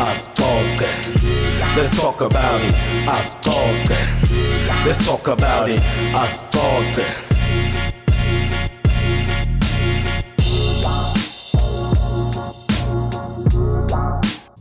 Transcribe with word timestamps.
Ascolte. 0.00 0.86
Let's 1.76 1.96
talk 1.98 2.20
about 2.22 2.60
it. 2.62 2.74
Ascolte. 3.08 3.96
Let's 4.86 5.04
talk 5.04 5.26
about 5.28 5.68
it. 5.68 5.82
Ascolte. 6.14 7.04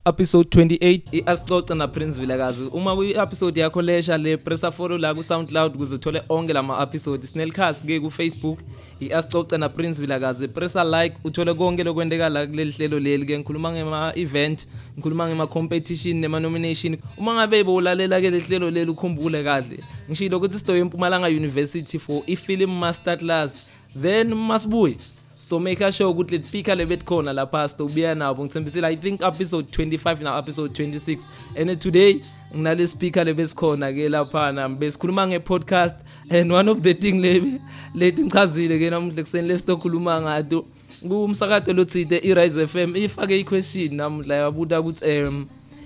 episode 0.07 0.47
28 0.47 1.03
iasixoxe 1.11 1.75
na 1.75 1.85
Prince 1.87 2.17
Vilakazi 2.19 2.69
uma 2.73 2.95
ku 2.95 3.03
episode 3.03 3.59
yakho 3.59 3.81
lesha 3.81 4.17
le 4.17 4.37
pressa 4.37 4.71
follow 4.71 4.97
la 4.97 5.13
ku 5.13 5.19
SoundCloud 5.23 5.75
ukuze 5.75 5.95
uthole 5.95 6.21
onke 6.29 6.53
lama 6.53 6.79
episodes 6.81 7.31
sinelikhasi 7.33 7.83
ke 7.87 7.99
ku 7.99 8.07
Facebook 8.09 8.59
iasixoxe 9.01 9.57
na 9.59 9.67
Prince 9.69 9.99
Vilakazi 10.01 10.47
pressa 10.47 10.83
like 10.83 11.17
uthole 11.23 11.51
konke 11.53 11.83
lokwendeka 11.83 12.29
la 12.31 12.47
kuleli 12.47 12.71
hlelo 12.71 12.99
leli 12.99 13.25
ke 13.25 13.37
ngikhuluma 13.39 13.71
ngema 13.71 14.13
event 14.15 14.63
ngikhuluma 14.95 15.27
ngema 15.27 15.47
competition 15.47 16.17
nema 16.23 16.39
nomination 16.39 16.95
uma 17.17 17.33
ngabe 17.35 17.63
bowulalela 17.63 18.21
ke 18.21 18.29
lehlelo 18.29 18.71
leli 18.71 18.91
ukhumbule 18.91 19.43
kahle 19.43 19.79
ngishilo 20.09 20.37
ukuthi 20.37 20.59
story 20.59 20.79
eMpumalanga 20.79 21.27
University 21.27 21.97
for 21.99 22.23
ifilm 22.27 22.79
master 22.79 23.17
class 23.17 23.65
then 23.95 24.33
masibuye 24.35 24.95
sitomake 25.39 25.91
sure 25.91 26.09
ukuthi 26.09 26.31
letiphika 26.37 26.75
lebekhona 26.75 27.33
lapha 27.33 27.67
sitobuya 27.67 28.15
nabo 28.15 28.45
ngithembisile 28.45 28.87
i 28.87 28.95
think 28.95 29.21
episode 29.21 29.65
25 29.83 30.23
na 30.23 30.37
episode 30.39 30.83
26 30.83 31.19
and 31.61 31.79
today 31.81 32.21
nginale 32.55 32.87
speaker 32.87 33.25
lebesikhona 33.25 33.91
ke 33.93 34.09
laphana 34.09 34.69
besikhuluma 34.69 35.27
ngepodcast 35.27 35.95
and 36.29 36.51
one 36.53 36.71
of 36.71 36.81
the 36.81 36.93
thing 36.93 37.11
le 37.21 37.59
leti 37.95 38.21
ngichazile 38.23 38.79
ke 38.79 38.89
namuhle 38.89 39.23
kuseni 39.23 39.47
lesitokhuluma 39.47 40.21
ngato 40.21 40.65
kumsakato 41.07 41.73
lothide 41.73 42.17
iRise 42.17 42.67
FM 42.67 42.95
ifake 42.95 43.39
iquestion 43.39 43.95
namuhla 43.95 44.35
yabuta 44.35 44.79
ukuthi 44.79 45.21
um 45.23 45.45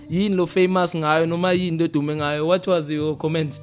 yini 0.10 0.36
lo 0.36 0.46
famous 0.46 0.96
ngayo 0.96 1.26
noma 1.26 1.52
yini 1.54 1.78
lo 1.80 1.88
dume 1.88 2.16
ngayo 2.16 2.48
what 2.48 2.68
was 2.68 2.90
your 2.90 3.18
comment 3.18 3.60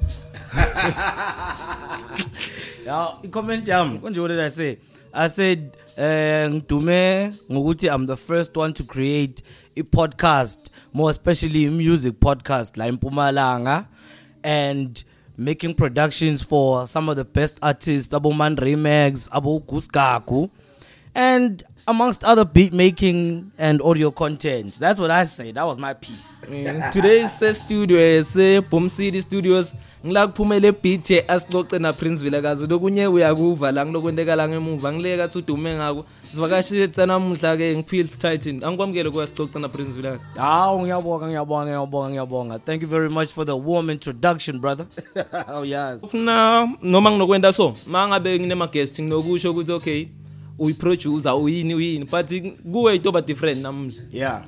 ya 2.85 3.07
i 3.23 3.27
comment 3.27 3.67
yami 3.67 3.99
kunje 3.99 4.19
what 4.21 4.31
did 4.31 4.39
i 4.39 4.49
say 4.49 4.77
i 5.13 5.29
said 5.29 5.71
eh 6.01 6.49
ngidume 6.51 7.33
ngokuthi 7.51 7.87
I'm 7.87 8.05
the 8.05 8.15
first 8.15 8.55
one 8.57 8.73
to 8.73 8.83
create 8.83 9.43
i 9.77 9.81
podcast 9.81 10.57
more 10.93 11.09
especially 11.11 11.65
a 11.65 11.71
music 11.71 12.13
podcast 12.19 12.77
la 12.77 12.87
eMpumalanga 12.87 13.85
and 14.43 15.03
making 15.37 15.75
productions 15.75 16.41
for 16.43 16.87
some 16.87 17.09
of 17.11 17.17
the 17.17 17.23
best 17.25 17.57
artists 17.61 18.13
abo 18.13 18.31
Man 18.33 18.55
Remix 18.55 19.29
abo 19.31 19.59
Gusgagu 19.59 20.49
and 21.15 21.63
amongst 21.87 22.23
other 22.23 22.45
beat 22.45 22.71
making 22.73 23.43
and 23.57 23.81
audio 23.81 24.09
content 24.11 24.75
that's 24.79 24.99
what 25.01 25.11
I 25.11 25.25
say 25.25 25.51
that 25.51 25.63
was 25.67 25.77
my 25.77 25.93
piece 25.93 26.43
eh, 26.53 26.89
today's 26.91 27.57
studio 27.57 27.99
is 27.99 28.37
eh, 28.37 28.61
Boom 28.71 28.87
City 28.89 29.19
Studios 29.21 29.73
ngila 30.05 30.27
kuphumela 30.27 30.67
eBJ 30.67 31.23
asixoxe 31.27 31.79
na 31.79 31.93
Princeville 31.93 32.41
kaze 32.41 32.65
lokunye 32.67 33.07
uyakuva 33.07 33.71
la 33.71 33.85
ngilokwenteka 33.85 34.35
la 34.35 34.47
ngemuva 34.47 34.93
ngileke 34.93 35.17
kathi 35.17 35.37
udume 35.37 35.75
ngako 35.75 36.05
sivakashile 36.31 36.87
tsanamuhla 36.87 37.57
ke 37.57 37.75
ngiphils 37.77 38.15
titan 38.17 38.63
angikwamukele 38.63 39.09
kwasixoxe 39.11 39.59
na 39.59 39.67
Princeville 39.67 40.15
hawo 40.39 40.79
ngiyabonga 40.79 41.27
ngiyabonga 41.27 41.65
ngiyabonga 41.67 42.09
ngiyabonga 42.15 42.55
thank 42.63 42.81
you 42.81 42.87
very 42.87 43.09
much 43.09 43.29
for 43.35 43.43
the 43.45 43.51
warm 43.51 43.89
introduction 43.91 44.55
brother 44.59 44.85
oh 45.53 45.63
yes 45.67 46.03
ufuna 46.03 46.67
noma 46.81 47.11
nginokwenta 47.11 47.53
so 47.53 47.73
mangabe 47.87 48.39
ngine 48.39 48.55
ma 48.55 48.67
guest 48.67 48.99
nginokusho 49.01 49.51
ukuthi 49.51 49.71
okay 49.71 50.07
uyiproducer 50.59 51.33
uyini 51.35 51.75
uyini 51.75 52.05
but 52.05 52.31
kuwe 52.71 52.95
itoba 52.95 53.21
different 53.21 53.59
namuhla 53.61 53.99
yeah 54.13 54.43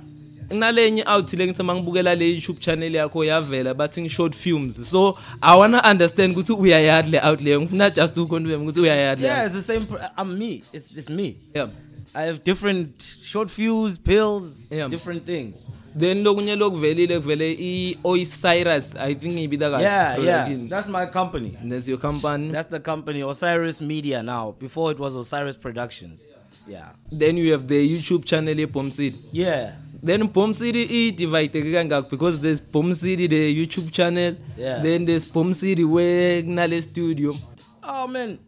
nalenye 0.59 1.03
out 1.05 1.33
le 1.33 1.45
ngithi 1.47 1.63
mangibukela 1.63 2.15
le 2.15 2.31
YouTube 2.31 2.59
channel 2.59 2.95
yakho 2.95 3.23
yavela 3.25 3.73
bathi 3.73 4.09
short 4.09 4.35
films 4.35 4.89
so 4.89 5.17
i 5.41 5.55
wanna 5.57 5.77
understand 5.83 6.33
ukuthi 6.35 6.53
uyayad 6.53 7.07
le 7.09 7.19
out 7.23 7.41
le 7.41 7.59
ngifuna 7.59 7.89
just 7.95 8.17
ukonfirm 8.17 8.61
ukuthi 8.61 8.79
uyayad 8.81 9.19
le 9.19 9.27
yeah 9.27 9.45
it's 9.45 9.55
the 9.55 9.61
same 9.61 9.87
i'm 10.21 10.37
me 10.39 10.61
it's 10.73 10.91
it's 10.95 11.09
me 11.09 11.35
yeah 11.55 11.67
i 12.13 12.23
have 12.23 12.39
different 12.43 13.17
short 13.23 13.49
fuse 13.49 13.97
pills 13.97 14.71
yeah. 14.71 14.89
different 14.89 15.25
things 15.25 15.67
then 15.99 16.23
lokunye 16.23 16.55
lokuvelile 16.55 17.19
kuvele 17.19 17.57
i 17.59 17.97
Osiris 18.03 18.93
i 18.95 19.15
think 19.15 19.35
ibida 19.39 19.69
kahle 19.69 19.83
yeah 19.83 20.23
yeah 20.25 20.49
that's 20.69 20.87
my 20.87 21.05
company 21.05 21.57
that's 21.69 21.87
your 21.87 21.99
company 21.99 22.51
that's 22.51 22.69
the 22.69 22.79
company 22.79 23.21
Osiris 23.23 23.81
Media 23.81 24.23
now 24.23 24.55
before 24.59 24.91
it 24.91 24.99
was 24.99 25.15
Osiris 25.15 25.57
Productions 25.57 26.21
yeah 26.69 26.91
then 27.11 27.37
you 27.37 27.51
have 27.51 27.67
the 27.67 27.89
YouTube 27.97 28.23
channel 28.25 28.55
Epomseed 28.55 29.15
yeah 29.33 29.71
then 30.03 30.25
Bomb 30.27 30.53
City 30.53 30.81
i-divideke 30.83 31.59
e, 31.65 31.71
kangakho 31.73 32.09
because 32.09 32.39
there's 32.41 32.59
Bomb 32.59 32.95
City 32.95 33.27
the 33.27 33.53
YouTube 33.67 33.91
channel 33.91 34.35
yeah. 34.57 34.79
then 34.81 35.05
there's 35.05 35.25
Bomb 35.25 35.53
City 35.53 35.83
where 35.83 36.41
kunale 36.41 36.81
studio 36.81 37.35
oh 37.83 38.07
man 38.07 38.39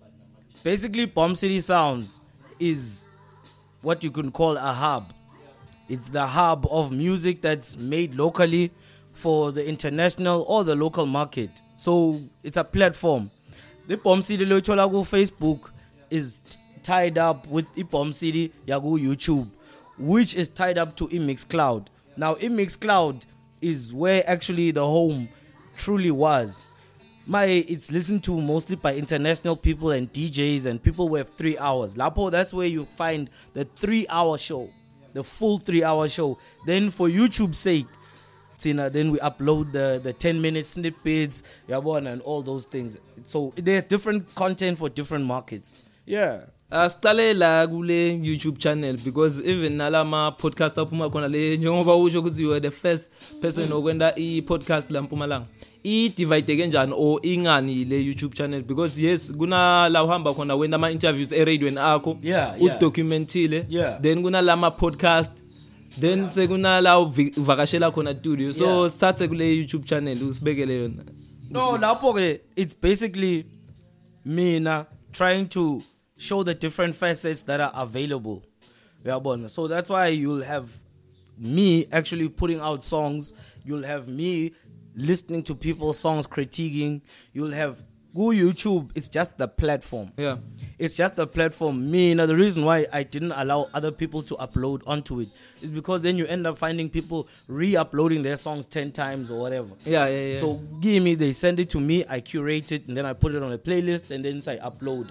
basically 0.63 1.05
Bomb 1.05 1.35
City 1.35 1.59
Sounds 1.59 2.19
is 2.59 3.05
what 3.81 4.03
you 4.03 4.09
can 4.09 4.31
call 4.31 4.57
a 4.57 4.73
hub 4.73 5.13
it's 5.89 6.09
the 6.09 6.25
hub 6.25 6.65
of 6.71 6.91
music 6.91 7.41
that's 7.41 7.77
made 7.77 8.15
locally 8.15 8.71
for 9.11 9.51
the 9.51 9.65
international 9.67 10.43
or 10.47 10.63
the 10.63 10.73
local 10.75 11.05
market 11.05 11.51
so 11.77 12.19
it's 12.41 12.57
a 12.57 12.63
platform 12.63 13.29
the 13.87 13.95
Bomb 13.97 14.23
City 14.23 14.43
lo 14.45 14.59
ithola 14.59 14.89
ku 14.89 15.03
Facebook 15.03 15.69
is 16.09 16.39
tied 16.81 17.17
up 17.19 17.47
with 17.47 17.65
i 17.77 17.83
Bomb 17.83 18.11
City 18.11 18.51
ya 18.65 18.79
ku 18.79 18.97
YouTube 18.97 19.47
which 19.97 20.35
is 20.35 20.49
tied 20.49 20.77
up 20.77 20.95
to 20.97 21.07
iMixCloud. 21.07 21.87
Now 22.17 22.35
iMixCloud 22.35 23.25
is 23.61 23.93
where 23.93 24.23
actually 24.27 24.71
the 24.71 24.85
home 24.85 25.29
truly 25.77 26.11
was. 26.11 26.63
My 27.25 27.45
it's 27.45 27.91
listened 27.91 28.23
to 28.25 28.39
mostly 28.39 28.75
by 28.75 28.95
international 28.95 29.55
people 29.55 29.91
and 29.91 30.11
DJs 30.11 30.65
and 30.65 30.81
people 30.81 31.07
with 31.09 31.29
3 31.33 31.57
hours. 31.57 31.95
Lapo 31.95 32.29
that's 32.29 32.53
where 32.53 32.67
you 32.67 32.85
find 32.85 33.29
the 33.53 33.65
3 33.65 34.07
hour 34.09 34.37
show. 34.37 34.69
The 35.13 35.23
full 35.23 35.59
3 35.59 35.83
hour 35.83 36.07
show. 36.07 36.37
Then 36.65 36.89
for 36.89 37.07
YouTube's 37.07 37.57
sake 37.57 37.87
Tina, 38.57 38.89
then 38.89 39.11
we 39.11 39.19
upload 39.19 39.71
the 39.71 39.99
the 40.03 40.13
10 40.13 40.41
minute 40.41 40.67
snippets 40.67 41.43
yabona 41.67 42.13
and 42.13 42.21
all 42.21 42.41
those 42.41 42.63
things 42.63 42.97
so 43.23 43.51
there's 43.57 43.83
different 43.83 44.33
content 44.35 44.77
for 44.77 44.87
different 44.87 45.25
markets 45.25 45.79
yeah 46.05 46.45
asicale 46.73 47.33
la 47.33 47.67
kule 47.67 48.19
YouTube 48.23 48.57
channel 48.59 48.97
because 49.05 49.41
even 49.45 49.75
nalama 49.77 50.31
podcast 50.37 50.77
aphuma 50.77 51.09
khona 51.09 51.27
le 51.27 51.57
njengoba 51.57 51.95
usho 51.95 52.19
ukuthi 52.19 52.43
you 52.43 52.51
are 52.51 52.59
the 52.61 52.71
first 52.71 53.09
person 53.41 53.71
okwenda 53.73 54.15
i 54.15 54.41
podcast 54.41 54.91
la 54.91 55.01
Mpumalanga 55.01 55.45
i 55.83 56.09
divide 56.17 56.57
kanjani 56.57 56.93
o 56.97 57.19
ingani 57.21 57.85
le 57.85 57.95
YouTube 58.05 58.33
channel 58.35 58.63
because 58.63 58.97
yes 59.01 59.31
kuna 59.37 59.89
la 59.89 60.03
uhamba 60.03 60.33
khona 60.33 60.55
wena 60.55 60.75
ama 60.75 60.91
interviews 60.91 61.31
e 61.31 61.45
radio 61.45 61.71
nakho 61.71 62.17
yeah, 62.23 62.61
yeah. 62.61 62.75
udocumentile 62.77 63.65
yeah. 63.69 64.01
then 64.01 64.21
kuna 64.23 64.41
lama 64.41 64.71
podcast 64.71 65.31
then 66.01 66.19
yeah. 66.19 66.31
sekunala 66.31 66.99
uvakashela 67.37 67.91
khona 67.91 68.15
studio 68.19 68.53
so 68.53 68.65
yeah. 68.79 68.91
sathe 68.91 69.27
kule 69.27 69.55
YouTube 69.57 69.85
channel 69.85 70.23
usibekele 70.29 70.77
yona 70.81 71.03
no 71.51 71.77
lapho 71.77 72.13
ke 72.13 72.39
it's 72.55 72.77
basically 72.81 73.45
mina 74.25 74.85
trying 75.11 75.45
to 75.45 75.81
show 76.23 76.41
the 76.41 76.55
different 76.55 76.95
facets 76.95 77.41
that 77.43 77.59
are 77.59 77.71
available 77.75 78.41
uyabona 79.05 79.49
so 79.49 79.67
that's 79.67 79.89
why 79.89 80.07
you'll 80.07 80.41
have 80.53 80.69
me 81.37 81.85
actually 81.91 82.29
putting 82.29 82.59
out 82.61 82.83
songs 82.85 83.33
you'll 83.65 83.83
have 83.83 84.07
me 84.07 84.53
listening 84.95 85.43
to 85.43 85.53
people's 85.53 85.99
songs 85.99 86.25
critiquing 86.25 87.01
you'll 87.33 87.51
have 87.61 87.83
go 88.15 88.27
youtube 88.43 88.89
it's 88.95 89.09
just 89.09 89.37
the 89.37 89.47
platform 89.47 90.11
yeah 90.17 90.37
it's 90.79 90.93
just 90.93 91.15
the 91.15 91.25
platform 91.27 91.89
me 91.91 92.13
now 92.13 92.25
the 92.25 92.35
reason 92.35 92.63
why 92.63 92.85
i 92.93 93.01
didn't 93.03 93.31
allow 93.33 93.67
other 93.73 93.91
people 93.91 94.21
to 94.21 94.35
upload 94.35 94.81
onto 94.85 95.19
it 95.19 95.27
is 95.61 95.69
because 95.69 96.01
then 96.01 96.15
you 96.15 96.25
end 96.27 96.45
up 96.47 96.55
finding 96.57 96.87
people 96.89 97.27
re-uploading 97.47 98.21
their 98.21 98.37
songs 98.37 98.65
10 98.67 98.91
times 98.91 99.29
or 99.31 99.39
whatever 99.39 99.71
yeah 99.83 100.07
yeah, 100.07 100.27
yeah. 100.27 100.35
so 100.35 100.53
give 100.79 101.03
me 101.03 101.15
they 101.15 101.33
send 101.33 101.59
it 101.59 101.69
to 101.71 101.79
me 101.79 102.05
i 102.07 102.21
curate 102.21 102.71
it 102.71 102.87
and 102.87 102.95
then 102.95 103.05
i 103.05 103.11
put 103.13 103.33
it 103.35 103.41
on 103.43 103.51
a 103.51 103.57
playlist 103.57 104.11
and 104.11 104.23
then 104.23 104.35
i 104.55 104.69
upload 104.69 105.09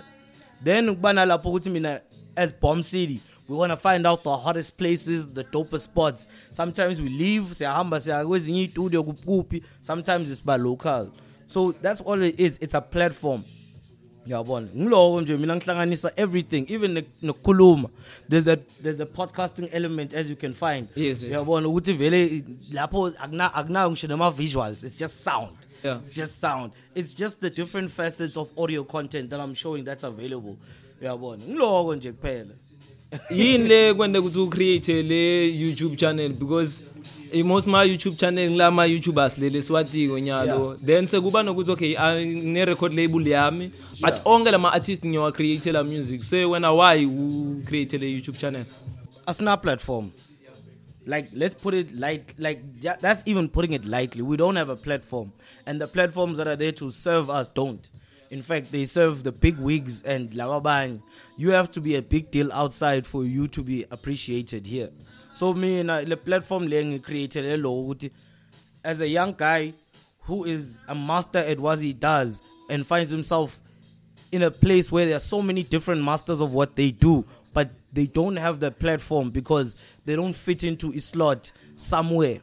then 0.64 0.87
kuba 0.94 1.12
nalapho 1.12 1.49
ukuthi 1.50 1.70
mina 1.70 2.00
as 2.37 2.53
bomb 2.53 2.82
city 2.82 3.20
we 3.49 3.56
want 3.56 3.70
to 3.70 3.76
find 3.76 4.06
out 4.06 4.23
the 4.23 4.35
hottest 4.37 4.79
places 4.79 5.26
the 5.32 5.44
dopest 5.44 5.81
spots 5.82 6.29
sometimes 6.50 7.00
we 7.03 7.09
leave 7.09 7.43
siyahamba 7.55 7.99
siya 8.00 8.26
kwezinye 8.26 8.62
iy'tudio 8.62 9.03
kuphi 9.05 9.62
sometimes 9.81 10.31
isiba 10.31 10.56
local 10.56 11.09
so 11.47 11.73
that's 11.82 12.00
all 12.00 12.20
it 12.23 12.41
is 12.41 12.59
it's 12.62 12.75
a 12.75 12.81
platform 12.81 13.43
ngiyabona 14.26 14.69
ngiloko 14.76 15.20
nje 15.20 15.37
mina 15.37 15.56
ngihlanganisa 15.56 16.12
everything 16.17 16.64
even 16.69 17.05
nokukhuluma 17.23 17.88
there's 18.29 18.44
the 18.44 18.56
there's 18.82 18.97
the 18.97 19.05
podcasting 19.06 19.69
element 19.73 20.14
as 20.14 20.31
you 20.31 20.37
can 20.37 20.55
find 20.55 20.88
uyabona 21.23 21.69
ukuthi 21.69 21.93
vele 21.93 22.44
lapho 22.73 23.06
akunayo 23.53 23.91
ngisho 23.91 24.06
nama 24.09 24.31
visuals 24.31 24.85
it's 24.85 24.99
just 24.99 25.25
sound 25.25 25.56
Yeah. 25.82 25.99
It's 26.00 26.14
just 26.14 26.38
sound. 26.38 26.73
It's 26.94 27.14
just 27.14 27.40
the 27.40 27.50
different 27.50 27.90
facets 27.90 28.37
of 28.37 28.50
audio 28.58 28.84
content 28.84 29.31
that 29.31 29.40
I'm 29.40 29.55
showing 29.55 29.84
that's 29.84 30.05
available. 30.05 30.56
Uyabona. 31.02 31.43
Ngiloko 31.44 31.94
nje 31.96 32.12
kuphela. 32.12 32.50
Yini 33.31 33.69
le 33.69 33.94
kwende 33.94 34.19
ukuthi 34.19 34.38
ucreate 34.38 35.02
le 35.02 35.49
YouTube 35.50 35.96
channel 35.99 36.29
because 36.29 36.81
most 37.44 37.67
my 37.67 37.87
YouTube 37.88 38.19
channel 38.19 38.50
ngilama 38.50 38.87
YouTubers 38.87 39.38
leli 39.38 39.62
siwathi 39.62 40.08
ngonyalo 40.08 40.79
then 40.87 41.06
sekuba 41.06 41.43
nokuthi 41.43 41.70
okay 41.70 41.94
ne 42.35 42.64
record 42.64 42.94
label 42.94 43.26
yami 43.28 43.70
but 44.00 44.23
onke 44.25 44.50
lama 44.50 44.73
artists 44.73 45.05
ngiyawa 45.05 45.32
create 45.35 45.73
la 45.73 45.82
music 45.85 46.23
so 46.23 46.37
wena 46.50 46.73
why 46.73 47.05
u 47.05 47.62
create 47.67 47.93
le 47.99 48.06
YouTube 48.06 48.38
channel 48.38 48.64
asina 49.26 49.56
platform 49.56 50.11
like 51.06 51.28
let's 51.34 51.54
put 51.54 51.75
it 51.75 51.93
light 51.94 52.34
like 52.38 52.60
yeah, 52.81 52.96
that's 53.00 53.22
even 53.26 53.49
putting 53.49 53.72
it 53.72 53.84
lightly 53.84 54.22
we 54.22 54.37
don't 54.37 54.56
have 54.56 54.69
a 54.69 54.76
platform 54.76 55.32
and 55.66 55.81
the 55.81 55.87
platforms 55.87 56.38
that 56.38 56.46
are 56.46 56.56
there 56.56 56.72
to 56.72 56.90
serve 56.90 57.28
us 57.28 57.49
don't 57.49 57.88
in 58.31 58.43
fact 58.43 58.70
they 58.70 58.84
serve 58.84 59.22
the 59.25 59.32
big 59.32 59.58
wigs 59.58 60.02
and 60.02 60.31
lawabang 60.31 61.02
you 61.37 61.50
have 61.50 61.70
to 61.70 61.81
be 61.81 61.96
a 61.96 62.02
big 62.02 62.31
deal 62.31 62.52
outside 62.52 63.06
for 63.06 63.25
you 63.25 63.49
to 63.49 63.62
be 63.62 63.84
appreciated 63.90 64.66
here 64.66 64.90
so 65.34 65.52
me 65.52 65.82
na 65.82 66.02
the 66.02 66.16
platform 66.16 66.69
leng 66.69 67.02
created 67.02 67.44
hello 67.44 67.94
as 68.84 69.00
a 69.00 69.08
young 69.08 69.32
guy 69.32 69.72
who 70.20 70.44
is 70.44 70.81
a 70.87 70.94
master 70.94 71.40
at 71.40 71.58
what 71.58 71.81
he 71.81 71.93
does 71.93 72.43
and 72.70 72.87
finds 72.87 73.10
himself 73.10 73.58
in 74.31 74.44
a 74.44 74.50
place 74.50 74.90
where 74.93 75.04
there 75.04 75.16
are 75.16 75.26
so 75.32 75.43
many 75.43 75.64
different 75.64 76.02
masters 76.02 76.40
of 76.40 76.52
what 76.52 76.76
they 76.76 76.93
do 76.93 77.25
they 77.93 78.06
don't 78.06 78.37
have 78.37 78.61
the 78.61 78.71
platform 78.71 79.31
because 79.31 79.77
they 80.05 80.17
don't 80.17 80.33
fit 80.33 80.65
into 80.65 80.93
a 80.93 80.99
slot 81.00 81.53
somewhere. 81.75 82.39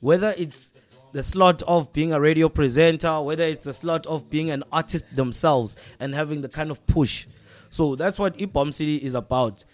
Whether 0.00 0.34
it's 0.36 0.74
the 1.12 1.22
slot 1.22 1.62
of 1.66 1.92
being 1.92 2.12
a 2.12 2.20
radio 2.20 2.48
presenter, 2.48 3.20
whether 3.20 3.44
it's 3.44 3.64
the 3.64 3.72
slot 3.72 4.06
of 4.06 4.30
being 4.30 4.50
an 4.50 4.62
artist 4.70 5.04
themselves 5.14 5.76
and 5.98 6.14
having 6.14 6.42
the 6.42 6.48
kind 6.48 6.70
of 6.70 6.86
push. 6.86 7.26
So 7.70 7.96
that's 7.96 8.18
what 8.18 8.36
Ipom 8.38 8.72
City 8.72 8.96
is 8.96 9.14
about. 9.14 9.64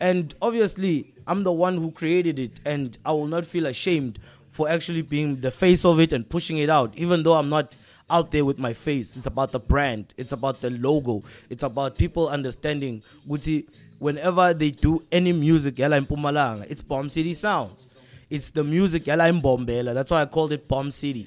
And 0.00 0.34
obviously, 0.40 1.12
I'm 1.26 1.42
the 1.42 1.52
one 1.52 1.76
who 1.76 1.90
created 1.90 2.38
it, 2.38 2.60
and 2.64 2.96
I 3.04 3.12
will 3.12 3.26
not 3.26 3.44
feel 3.44 3.66
ashamed 3.66 4.18
for 4.50 4.68
actually 4.68 5.02
being 5.02 5.40
the 5.40 5.50
face 5.50 5.84
of 5.84 6.00
it 6.00 6.12
and 6.12 6.28
pushing 6.28 6.58
it 6.58 6.70
out, 6.70 6.96
even 6.96 7.22
though 7.22 7.34
I'm 7.34 7.48
not 7.48 7.76
out 8.10 8.30
there 8.30 8.44
with 8.44 8.58
my 8.58 8.72
face. 8.72 9.16
It's 9.16 9.26
about 9.26 9.52
the 9.52 9.60
brand, 9.60 10.14
it's 10.16 10.32
about 10.32 10.60
the 10.60 10.70
logo, 10.70 11.22
it's 11.48 11.62
about 11.62 11.96
people 11.96 12.28
understanding 12.28 13.02
Guti 13.28 13.66
whenever 13.98 14.52
they 14.54 14.70
do 14.70 15.02
any 15.12 15.32
music 15.32 15.76
yala 15.78 15.98
impumalanga 16.00 16.66
it's 16.70 16.82
bomb 16.82 17.08
city 17.08 17.34
sounds 17.34 17.88
it's 18.30 18.50
the 18.50 18.64
music 18.64 19.04
yala 19.06 19.28
imbombela 19.28 19.94
that's 19.94 20.10
why 20.10 20.22
i 20.22 20.26
called 20.26 20.52
it 20.52 20.68
bomb 20.68 20.90
city 20.90 21.26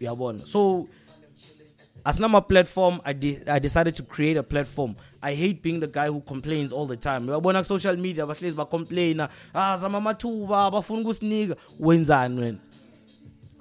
uyabona 0.00 0.46
so 0.46 0.86
asinama 2.04 2.40
platform 2.40 3.00
I, 3.04 3.12
de- 3.12 3.40
i 3.48 3.58
decided 3.58 3.94
to 3.94 4.02
create 4.02 4.36
a 4.36 4.42
platform 4.42 4.96
i 5.22 5.34
hate 5.34 5.62
being 5.62 5.80
the 5.80 5.86
guy 5.86 6.08
who 6.08 6.20
complains 6.20 6.72
all 6.72 6.86
the 6.86 6.96
time 6.96 7.26
uyabona 7.28 7.60
ku 7.60 7.64
social 7.64 7.96
media 7.96 8.26
bahlezi 8.26 8.56
bacomplaina 8.56 9.28
ah 9.54 9.76
zama 9.76 10.00
mathuba 10.00 10.70
bafuna 10.70 11.00
ukusinika 11.02 11.56
wenzani 11.80 12.40
wena 12.40 12.58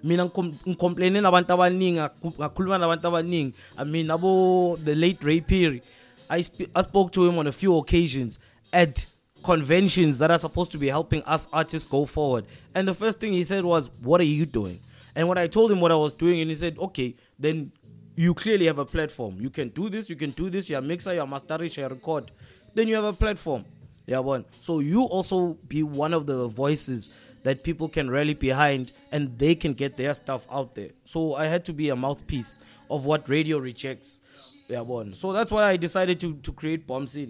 mina 0.03 0.25
ngicomplaine 0.25 1.21
nabantu 1.21 1.53
abaningi 1.53 1.99
ngakhuluma 2.39 2.77
nabantu 2.77 3.07
abaningi 3.07 3.53
i 3.77 3.83
mean 3.85 4.11
abo 4.11 4.77
the 4.83 4.95
late 4.95 5.23
ray 5.25 5.41
perry 5.41 5.81
I, 6.31 6.39
sp- 6.47 6.71
I 6.73 6.81
spoke 6.81 7.11
to 7.11 7.27
him 7.27 7.37
on 7.39 7.47
a 7.47 7.51
few 7.51 7.77
occasions 7.77 8.39
at 8.71 9.05
conventions 9.43 10.17
that 10.19 10.31
are 10.31 10.37
supposed 10.39 10.71
to 10.71 10.77
be 10.77 10.87
helping 10.87 11.21
us 11.23 11.49
artists 11.51 11.85
go 11.87 12.05
forward. 12.05 12.45
And 12.73 12.87
the 12.87 12.93
first 12.93 13.19
thing 13.19 13.33
he 13.33 13.43
said 13.43 13.65
was, 13.65 13.89
What 14.01 14.21
are 14.21 14.25
you 14.25 14.45
doing? 14.45 14.79
And 15.13 15.27
when 15.27 15.37
I 15.37 15.47
told 15.47 15.69
him 15.73 15.81
what 15.81 15.91
I 15.91 15.95
was 15.95 16.13
doing, 16.13 16.39
and 16.39 16.49
he 16.49 16.55
said, 16.55 16.77
Okay, 16.79 17.15
then 17.37 17.73
you 18.15 18.33
clearly 18.33 18.67
have 18.67 18.79
a 18.79 18.85
platform. 18.85 19.39
You 19.41 19.49
can 19.49 19.67
do 19.69 19.89
this, 19.89 20.09
you 20.09 20.15
can 20.15 20.29
do 20.31 20.49
this, 20.49 20.69
you're 20.69 20.79
a 20.79 20.81
mixer, 20.81 21.13
you're 21.13 21.25
a 21.25 21.27
masterish, 21.27 21.75
you're 21.75 21.87
a 21.87 21.89
record. 21.93 22.31
Then 22.73 22.87
you 22.87 22.95
have 22.95 23.03
a 23.03 23.13
platform. 23.13 23.65
Yeah, 24.07 24.19
one. 24.19 24.45
So 24.61 24.79
you 24.79 25.03
also 25.03 25.57
be 25.67 25.83
one 25.83 26.13
of 26.13 26.25
the 26.27 26.47
voices 26.47 27.09
that 27.43 27.61
people 27.61 27.89
can 27.89 28.09
rally 28.09 28.35
behind 28.35 28.93
and 29.11 29.37
they 29.37 29.53
can 29.55 29.73
get 29.73 29.97
their 29.97 30.13
stuff 30.13 30.47
out 30.49 30.75
there. 30.75 30.91
So 31.03 31.35
I 31.35 31.47
had 31.47 31.65
to 31.65 31.73
be 31.73 31.89
a 31.89 31.95
mouthpiece 31.95 32.59
of 32.89 33.03
what 33.03 33.27
radio 33.27 33.57
rejects. 33.57 34.21
uyabona 34.71 35.15
so 35.15 35.33
that's 35.33 35.51
why 35.51 35.63
i 35.73 35.77
decided 35.77 36.19
to 36.19 36.33
to 36.41 36.51
create 36.51 36.87
bomb 36.87 37.05
city 37.07 37.29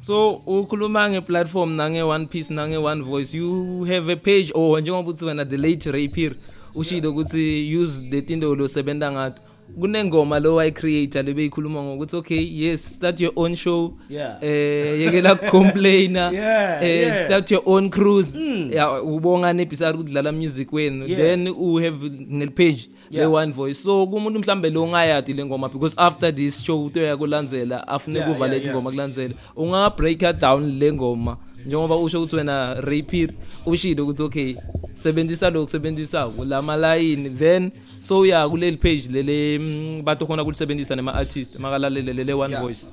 so 0.00 0.42
ukhuluma 0.46 1.10
ngeplatform 1.10 1.72
nange 1.76 2.02
one 2.02 2.26
piece 2.26 2.54
nange 2.54 2.76
one 2.76 3.02
voice 3.02 3.36
you 3.38 3.84
have 3.84 4.12
a 4.12 4.16
page 4.16 4.52
or 4.54 4.78
oh, 4.78 4.80
njengoba 4.80 5.10
uthi 5.10 5.24
wena 5.24 5.44
the 5.44 5.56
late 5.56 5.90
rapier 5.92 6.32
ushido 6.74 7.10
ukuthi 7.10 7.76
use 7.76 8.02
the 8.10 8.22
tinto 8.22 8.54
lo 8.54 8.68
sebenza 8.68 9.12
ngato 9.12 9.40
kunengoma 9.80 10.40
lo 10.40 10.54
wayicreator 10.54 11.24
lebe 11.24 11.44
ikhuluma 11.46 11.82
ngokuthi 11.82 12.16
okay 12.16 12.42
yes 12.60 12.94
start 12.94 13.20
your 13.20 13.32
own 13.36 13.54
show 13.56 13.92
yeah. 14.10 14.36
eh 14.44 15.00
yekela 15.00 15.34
complainer 15.34 16.32
yeah, 16.34 16.82
eh 16.84 17.00
yeah. 17.00 17.26
start 17.26 17.50
your 17.50 17.62
own 17.66 17.90
cruise 17.90 18.38
mm. 18.38 18.72
yeah 18.72 19.04
ubonga 19.06 19.52
nebisari 19.52 19.98
ukudlala 19.98 20.32
music 20.32 20.72
wenu 20.72 21.06
yeah. 21.06 21.20
then 21.20 21.48
u 21.48 21.76
have 21.78 22.10
nel 22.28 22.50
page 22.50 22.90
le 23.10 23.26
one 23.26 23.52
voice 23.52 23.82
so 23.82 24.06
kumuntu 24.06 24.38
mhlambe 24.40 24.70
lo 24.70 24.82
ungayadi 24.84 25.32
le 25.32 25.44
ngoma 25.44 25.68
because 25.68 25.94
after 25.98 26.32
this 26.34 26.62
show 26.62 26.84
utoya 26.86 27.16
kulandzela 27.16 27.88
afune 27.88 28.20
kuvalela 28.20 28.64
ingoma 28.64 28.90
kulandzela 28.90 29.34
unga 29.56 29.90
breaker 29.90 30.32
down 30.32 30.78
le 30.78 30.92
ngoma 30.92 31.36
njengoba 31.66 31.96
usho 31.96 32.18
ukuthi 32.20 32.36
wena 32.36 32.80
repeat 32.80 33.30
ushilo 33.66 34.04
ukuthi 34.04 34.22
okay 34.22 34.56
sebenzisa 34.94 35.50
lokho 35.50 35.68
sebenzisa 35.68 36.30
lama 36.46 36.76
line 36.76 37.30
then 37.30 37.70
so 38.00 38.20
uya 38.20 38.48
kuleli 38.48 38.76
page 38.76 39.08
lele 39.10 39.58
mm, 39.58 40.02
batho 40.04 40.26
khona 40.26 40.44
kulisebenzisa 40.44 40.96
nema 40.96 41.14
artist 41.14 41.58
makalalele 41.58 42.24
le 42.24 42.32
one 42.32 42.56
voice 42.56 42.86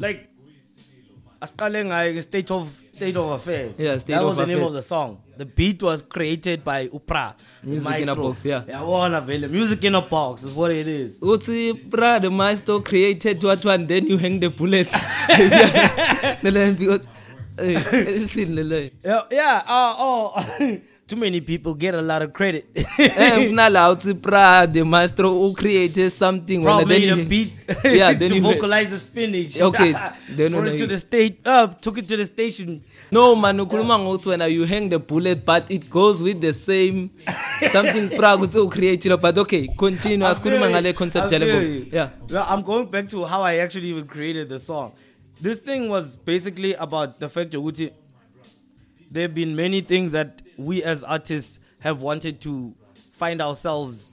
like 0.00 0.20
asiqale 1.40 1.84
ngaye 1.84 2.22
state 2.22 2.50
of 2.50 2.68
State 3.00 3.16
of 3.16 3.30
Affairs. 3.32 3.80
Yeah, 3.80 3.96
State 3.96 4.12
that 4.12 4.20
of 4.22 4.28
was 4.28 4.36
the 4.36 4.42
Affairs. 4.42 4.58
name 4.58 4.66
of 4.66 4.72
the 4.74 4.82
song. 4.82 5.22
The 5.38 5.46
beat 5.46 5.82
was 5.82 6.02
created 6.02 6.62
by 6.62 6.86
Upra. 6.88 7.34
Music 7.62 7.88
maestro. 7.88 8.02
in 8.02 8.08
a 8.10 8.14
box, 8.22 8.44
yeah. 8.44 8.62
Yeah, 8.68 8.80
wona 8.84 9.24
vele. 9.24 9.48
Music 9.48 9.82
in 9.84 9.94
a 9.94 10.02
box 10.02 10.44
is 10.44 10.52
what 10.52 10.70
it 10.70 10.86
is. 10.86 11.18
Uthi 11.20 11.72
Upra 11.72 12.20
the 12.20 12.30
maestro 12.30 12.80
created 12.80 13.42
what 13.42 13.64
one 13.64 13.86
then 13.86 14.06
you 14.06 14.18
hang 14.18 14.38
the 14.38 14.50
bullet. 14.50 14.88
because 15.32 17.06
eh, 17.64 17.80
lelithini 18.04 18.52
lelo 18.60 18.78
yeah 19.04 19.20
yeah 19.30 19.62
uh, 19.66 19.94
oh 20.06 20.76
too 21.10 21.16
many 21.16 21.40
people 21.40 21.74
get 21.74 21.92
a 21.96 22.00
lot 22.00 22.22
of 22.22 22.32
credit. 22.32 22.66
Eh, 22.76 22.84
the 23.50 24.84
maestro 24.86 25.28
who 25.30 25.52
created 25.54 26.08
something. 26.10 26.62
Probably 26.62 27.08
then 27.08 27.18
a 27.18 27.24
beat 27.28 27.52
yeah, 27.84 28.12
then 28.12 28.28
to 28.30 28.40
vocalize 28.40 28.84
made. 28.84 28.90
the 28.92 28.98
spinach. 28.98 29.60
Okay. 29.60 29.92
then 30.30 30.52
Put 30.52 30.68
it 30.68 30.76
to 30.78 30.86
the 30.86 30.98
state, 30.98 31.44
uh, 31.44 31.66
took 31.80 31.98
it 31.98 32.06
to 32.08 32.16
the 32.16 32.26
station. 32.26 32.84
No, 33.10 33.34
man, 33.34 33.58
ukhuluma 33.58 33.98
when 34.24 34.50
you 34.52 34.62
hang 34.62 34.88
the 34.88 35.00
bullet, 35.00 35.44
but 35.44 35.68
it 35.68 35.90
goes 35.90 36.22
with 36.22 36.40
the 36.40 36.52
same 36.52 37.10
something 37.72 38.10
Prague 38.10 38.50
to 38.52 38.70
create 38.70 39.04
it. 39.04 39.20
But 39.20 39.36
okay, 39.38 39.66
continue. 39.66 40.24
Asikhuluma 40.24 40.68
ngale 40.70 40.94
concept 40.94 41.32
Yeah. 41.92 42.10
Well, 42.30 42.46
I'm 42.48 42.62
going 42.62 42.86
back 42.86 43.08
to 43.08 43.24
how 43.24 43.42
I 43.42 43.56
actually 43.56 43.88
even 43.88 44.06
created 44.06 44.48
the 44.48 44.60
song. 44.60 44.92
This 45.40 45.58
thing 45.58 45.88
was 45.88 46.14
basically 46.16 46.74
about 46.74 47.18
the 47.18 47.28
fact 47.28 47.50
that 47.50 47.92
there've 49.10 49.34
been 49.34 49.56
many 49.56 49.80
things 49.80 50.12
that 50.12 50.40
we 50.60 50.82
as 50.84 51.02
artists 51.02 51.58
have 51.80 52.02
wanted 52.02 52.40
to 52.42 52.74
find 53.12 53.40
ourselves 53.40 54.12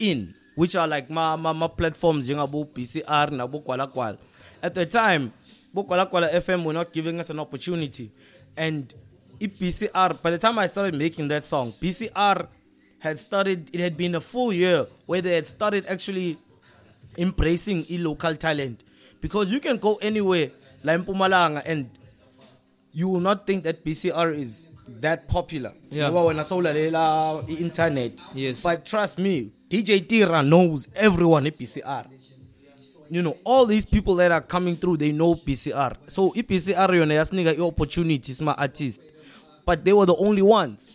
in, 0.00 0.34
which 0.56 0.74
are 0.74 0.88
like 0.88 1.10
my 1.10 1.36
my, 1.36 1.52
my 1.52 1.68
platforms, 1.68 2.28
Jingabo, 2.28 2.66
PCR, 2.66 3.30
Nabo 3.30 3.62
Kwalakwal. 3.62 4.16
At 4.62 4.74
the 4.74 4.86
time, 4.86 5.32
Bokwalakwala 5.76 6.32
FM 6.32 6.64
were 6.64 6.72
not 6.72 6.90
giving 6.92 7.20
us 7.20 7.28
an 7.28 7.38
opportunity. 7.38 8.10
And 8.56 8.92
PCR, 9.38 10.20
by 10.22 10.30
the 10.30 10.38
time 10.38 10.58
I 10.58 10.66
started 10.68 10.94
making 10.94 11.28
that 11.28 11.44
song, 11.44 11.72
PCR 11.82 12.46
had 12.98 13.18
started, 13.18 13.68
it 13.74 13.80
had 13.80 13.94
been 13.96 14.14
a 14.14 14.20
full 14.22 14.52
year 14.54 14.86
where 15.04 15.20
they 15.20 15.34
had 15.34 15.46
started 15.46 15.84
actually 15.86 16.38
embracing 17.18 17.84
local 17.90 18.34
talent. 18.36 18.84
Because 19.20 19.50
you 19.52 19.60
can 19.60 19.76
go 19.76 19.96
anywhere, 19.96 20.50
like 20.82 21.00
Mpumalanga, 21.00 21.60
and 21.66 21.90
you 22.92 23.08
will 23.08 23.20
not 23.20 23.46
think 23.46 23.64
that 23.64 23.84
PCR 23.84 24.32
is 24.34 24.68
that 24.88 25.28
popular 25.32 25.72
yeah. 25.90 26.08
ngoba 26.12 26.24
wena 26.24 26.44
sowulalela 26.44 27.44
i-internet 27.48 28.22
yes. 28.34 28.62
but 28.62 28.84
trust 28.84 29.18
me 29.18 29.50
dj 29.68 29.98
tira 30.06 30.42
knows 30.42 30.88
everyone 30.94 31.46
e-bcr 31.48 32.04
you 33.10 33.22
know 33.22 33.34
all 33.44 33.66
these 33.66 33.84
people 33.86 34.14
that 34.14 34.32
are 34.32 34.40
coming 34.48 34.76
through 34.76 34.96
they 34.98 35.12
know 35.12 35.34
bcr 35.34 35.96
so 36.06 36.32
i-bcr 36.36 36.90
yona 36.96 37.14
yasinika 37.14 37.50
i-opportunity 37.56 38.32
sima-artist 38.34 39.00
but 39.66 39.84
they 39.84 39.92
were 39.92 40.06
the 40.06 40.16
only 40.18 40.42
ones 40.42 40.94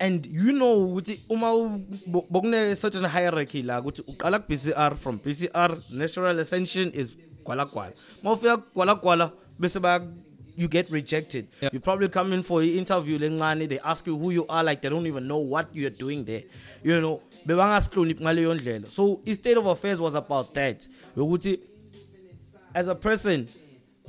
and 0.00 0.26
you 0.26 0.52
know 0.52 0.76
ukuthi 0.86 1.20
uma 1.28 1.52
bokune-certain 2.30 3.04
hierarchy 3.06 3.62
la 3.62 3.80
ukuthi 3.80 4.02
uqala 4.06 4.38
ku-bcr 4.38 4.96
from 4.96 5.18
bcr 5.18 5.76
natural 5.90 6.38
ascension 6.40 6.90
is 6.94 7.16
gwalagwala 7.44 7.92
uma 8.22 8.32
ufika 8.32 8.56
kugwalagwala 8.56 9.32
bese 9.58 9.78
you 10.56 10.68
get 10.68 10.90
rejected. 10.90 11.48
Yeah. 11.60 11.70
You 11.72 11.80
probably 11.80 12.08
come 12.08 12.32
in 12.32 12.42
for 12.42 12.62
an 12.62 12.68
interview 12.68 13.18
lencane 13.18 13.68
they 13.68 13.78
ask 13.80 14.06
you 14.06 14.16
who 14.18 14.30
you 14.30 14.46
are 14.48 14.62
like 14.62 14.82
they 14.82 14.88
don't 14.88 15.06
even 15.06 15.26
know 15.26 15.38
what 15.38 15.68
you're 15.74 15.90
doing 15.90 16.24
there. 16.24 16.42
You 16.82 17.00
know, 17.00 17.22
bebangashloniphi 17.46 18.20
ngaleyo 18.20 18.54
ndlela. 18.60 18.90
So, 18.90 19.20
his 19.24 19.38
state 19.38 19.56
of 19.56 19.66
affairs 19.66 20.00
was 20.00 20.14
about 20.14 20.54
that. 20.54 20.86
Ukuthi 21.16 21.60
as 22.74 22.88
a 22.88 22.94
person 22.94 23.48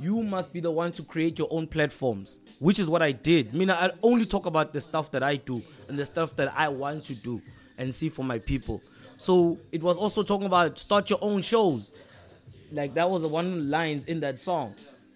you 0.00 0.22
must 0.24 0.52
be 0.52 0.58
the 0.58 0.70
one 0.70 0.90
to 0.90 1.04
create 1.04 1.38
your 1.38 1.46
own 1.52 1.68
platforms, 1.68 2.40
which 2.58 2.80
is 2.80 2.90
what 2.90 3.00
I 3.00 3.12
did. 3.12 3.54
Meaning, 3.54 3.76
I 3.76 3.90
only 4.02 4.26
talk 4.26 4.44
about 4.46 4.72
the 4.72 4.80
stuff 4.80 5.12
that 5.12 5.22
I 5.22 5.36
do 5.36 5.62
and 5.88 5.96
the 5.96 6.04
stuff 6.04 6.34
that 6.34 6.52
I 6.56 6.68
want 6.68 7.04
to 7.04 7.14
do 7.14 7.40
and 7.78 7.94
see 7.94 8.08
for 8.08 8.24
my 8.24 8.40
people. 8.40 8.82
So 9.18 9.56
it 9.70 9.80
was 9.84 9.96
also 9.96 10.24
talking 10.24 10.48
about 10.48 10.80
start 10.80 11.10
your 11.10 11.20
own 11.22 11.42
shows. 11.42 11.92
Like 12.72 12.94
that 12.94 13.08
was 13.08 13.22
the 13.22 13.28
one 13.28 13.70
lines 13.70 14.06
in 14.06 14.18
that 14.20 14.40
song. 14.40 14.74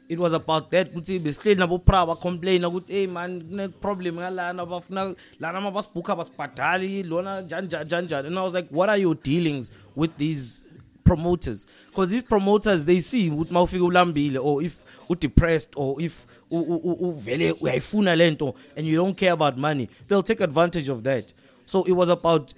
it 0.09 0.19
was 0.19 0.33
about 0.33 0.71
that 0.71 0.93
ukuthi 0.95 1.19
besihleli 1.21 1.55
nabo 1.59 1.79
pra 1.79 2.07
ba 2.07 2.17
complain 2.17 2.63
ukuthi 2.65 2.93
hey 2.93 3.07
man 3.07 3.41
kune 3.41 3.69
problem 3.81 4.15
ngalana 4.17 4.67
bafuna 4.67 5.15
lana 5.41 5.61
mabasibhuka 5.61 6.17
basibhadali 6.17 7.03
lona 7.07 7.41
njani 7.43 7.67
njani 7.67 8.07
njani 8.07 8.29
and 8.29 8.39
i 8.39 8.43
was 8.43 8.55
like 8.55 8.69
what 8.71 8.89
are 8.89 8.97
your 8.99 9.15
dealings 9.15 9.73
with 9.97 10.17
these 10.17 10.65
promoters 11.05 11.67
because 11.91 12.11
these 12.11 12.23
promoters 12.23 12.85
they 12.85 13.01
see 13.01 13.31
ukuthi 13.31 13.51
mawufika 13.53 13.85
ulambile 13.85 14.39
or 14.43 14.63
if 14.63 14.77
u 15.09 15.15
depressed 15.17 15.73
or 15.77 16.01
if 16.03 16.27
uvele 16.51 17.53
uyayifuna 17.53 18.17
lento 18.17 18.55
and 18.77 18.87
you 18.87 18.97
don't 18.97 19.17
care 19.19 19.33
about 19.33 19.57
money 19.59 19.89
they'll 20.09 20.23
take 20.23 20.41
advantage 20.45 20.89
of 20.93 21.03
that 21.03 21.33
so 21.67 21.85
it 21.85 21.93
was 21.93 22.09
about 22.11 22.55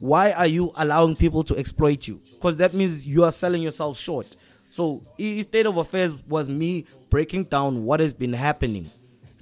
why 0.00 0.32
are 0.32 0.46
you 0.48 0.72
allowing 0.76 1.14
people 1.16 1.42
to 1.42 1.56
exploit 1.56 2.06
you 2.08 2.20
because 2.34 2.56
that 2.56 2.74
means 2.74 3.06
you 3.06 3.24
are 3.24 3.32
selling 3.32 3.62
yourself 3.62 3.98
short 3.98 4.36
so 4.70 5.02
i-state 5.20 5.66
of 5.66 5.76
affairs 5.76 6.16
was 6.26 6.48
me 6.48 6.86
breaking 7.10 7.44
down 7.44 7.84
what 7.84 8.00
has 8.00 8.14
been 8.14 8.32
happening 8.32 8.88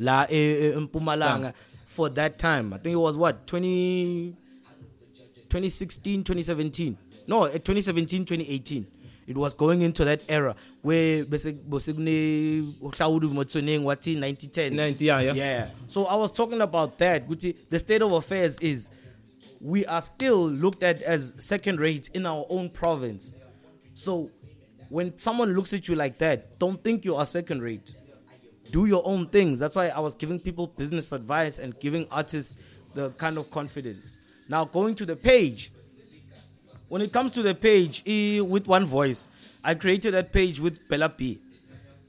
la 0.01 0.27
eMpumalanga 0.27 1.51
e, 1.51 1.55
for 1.87 2.09
that 2.09 2.39
time 2.39 2.73
i 2.73 2.79
think 2.79 2.95
it 2.95 2.99
was 2.99 3.17
what 3.17 3.47
20 3.47 4.35
2016 5.51 6.25
2017 6.25 6.97
no 7.27 7.47
2017 7.47 8.21
eh, 8.21 8.25
2018 8.35 8.87
it 9.27 9.37
was 9.37 9.53
going 9.53 9.83
into 9.83 10.05
that 10.05 10.23
era 10.29 10.57
where 10.83 11.25
besekune 11.27 12.73
uhlawuli 12.81 13.29
motsoning 13.29 13.85
wathi 13.85 14.15
9010 14.15 14.73
90 14.75 15.05
yeah 15.05 15.21
yeah 15.21 15.33
yeah 15.35 15.69
so 15.87 16.07
i 16.07 16.15
was 16.17 16.33
talking 16.33 16.63
about 16.63 16.99
that 16.99 17.25
ukuthi 17.29 17.53
the 17.71 17.79
state 17.79 18.03
of 18.03 18.13
affairs 18.13 18.59
is 18.63 18.91
we 19.61 19.85
are 19.87 20.01
still 20.03 20.49
looked 20.49 20.83
at 20.85 21.03
as 21.03 21.35
second 21.39 21.79
rate 21.81 22.09
in 22.15 22.25
our 22.25 22.47
own 22.49 22.71
province 22.71 23.33
so 23.95 24.31
when 24.89 25.19
someone 25.19 25.53
looks 25.55 25.73
at 25.73 25.89
you 25.89 25.95
like 25.95 26.19
that, 26.19 26.59
don't 26.59 26.83
think 26.83 27.05
you 27.05 27.15
are 27.17 27.27
second 27.27 27.63
rate. 27.63 27.95
Do 28.71 28.87
your 28.87 29.03
own 29.07 29.27
things. 29.29 29.59
That's 29.59 29.75
why 29.77 29.89
I 29.89 30.01
was 30.01 30.15
giving 30.15 30.39
people 30.39 30.67
business 30.67 31.13
advice 31.13 31.59
and 31.59 31.79
giving 31.81 32.07
artists 32.11 32.59
the 32.95 33.11
kind 33.13 33.39
of 33.39 33.51
confidence. 33.51 34.17
Now, 34.49 34.65
going 34.65 34.95
to 34.97 35.07
the 35.07 35.17
page, 35.17 35.73
when 36.89 37.03
it 37.03 37.13
comes 37.13 37.33
to 37.33 37.43
the 37.43 37.55
page 37.55 38.03
eh, 38.07 38.41
with 38.41 38.67
one 38.67 38.85
voice, 38.87 39.29
I 39.63 39.75
created 39.75 40.15
that 40.15 40.33
page 40.33 40.61
with 40.61 40.87
Bella 40.89 41.09
P. 41.09 41.39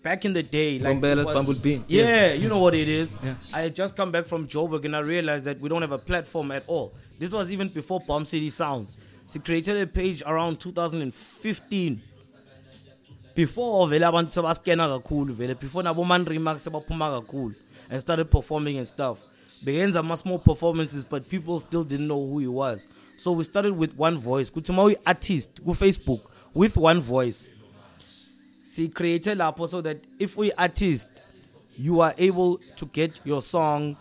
Back 0.01 0.23
in 0.23 0.31
the 0.31 0.43
day, 0.43 0.79
like 0.79 0.97
Bombella's 0.99 1.27
Bumblebee. 1.27 1.81
Yeah, 1.87 2.03
yes. 2.33 2.39
you 2.39 2.47
know 2.47 2.59
what 2.59 2.73
it 2.73 2.87
is. 2.87 3.17
Yeah. 3.21 3.35
I 3.53 3.61
had 3.63 3.75
just 3.75 3.97
come 3.97 4.11
back 4.11 4.25
from 4.25 4.47
Joburg 4.47 4.85
and 4.85 4.95
I 4.95 4.99
realized 4.99 5.43
that 5.45 5.59
we 5.59 5.67
don't 5.67 5.81
have 5.81 5.91
a 5.91 5.97
platform 5.97 6.51
at 6.51 6.63
all. 6.67 6.93
This 7.17 7.33
was 7.33 7.51
even 7.51 7.67
before 7.67 7.99
Bomb 8.07 8.23
City 8.23 8.49
Sounds. 8.49 8.97
She 9.29 9.39
created 9.39 9.77
a 9.81 9.87
page 9.87 10.23
around 10.25 10.61
2015 10.61 12.01
before 13.39 13.87
vele 13.89 14.03
abantu 14.05 14.33
sebaskena 14.33 14.87
kakhulu 14.89 15.33
vele 15.33 15.55
before 15.55 15.83
nabo 15.85 16.03
man-remark 16.05 16.59
sebaphuma 16.59 17.09
kakhulu 17.21 17.55
and 17.89 18.01
started 18.01 18.27
performing 18.29 18.77
and 18.77 18.85
stuff 18.85 19.17
beyenza 19.63 19.99
ama-small 20.01 20.39
performances 20.43 21.05
but 21.09 21.23
people 21.29 21.57
still 21.59 21.85
didn't 21.85 22.05
know 22.09 22.19
who 22.31 22.39
he 22.39 22.47
was 22.47 22.85
so 23.15 23.31
we 23.35 23.43
started 23.45 23.73
with 23.77 23.91
one 23.97 24.17
voice 24.17 24.49
kuthi 24.51 24.69
uma 24.71 24.83
uyi-artist 24.83 25.61
kufacebook 25.63 26.21
with 26.55 26.77
one 26.77 26.99
voice 26.99 27.47
siyicreate 28.63 29.35
lapho 29.35 29.67
so 29.69 29.81
that 29.81 29.97
if 30.19 30.35
uyi-artist 30.37 31.07
you 31.77 32.01
are 32.03 32.13
able 32.27 32.57
to 32.75 32.85
get 32.93 33.21
your 33.25 33.41
song 33.41 33.95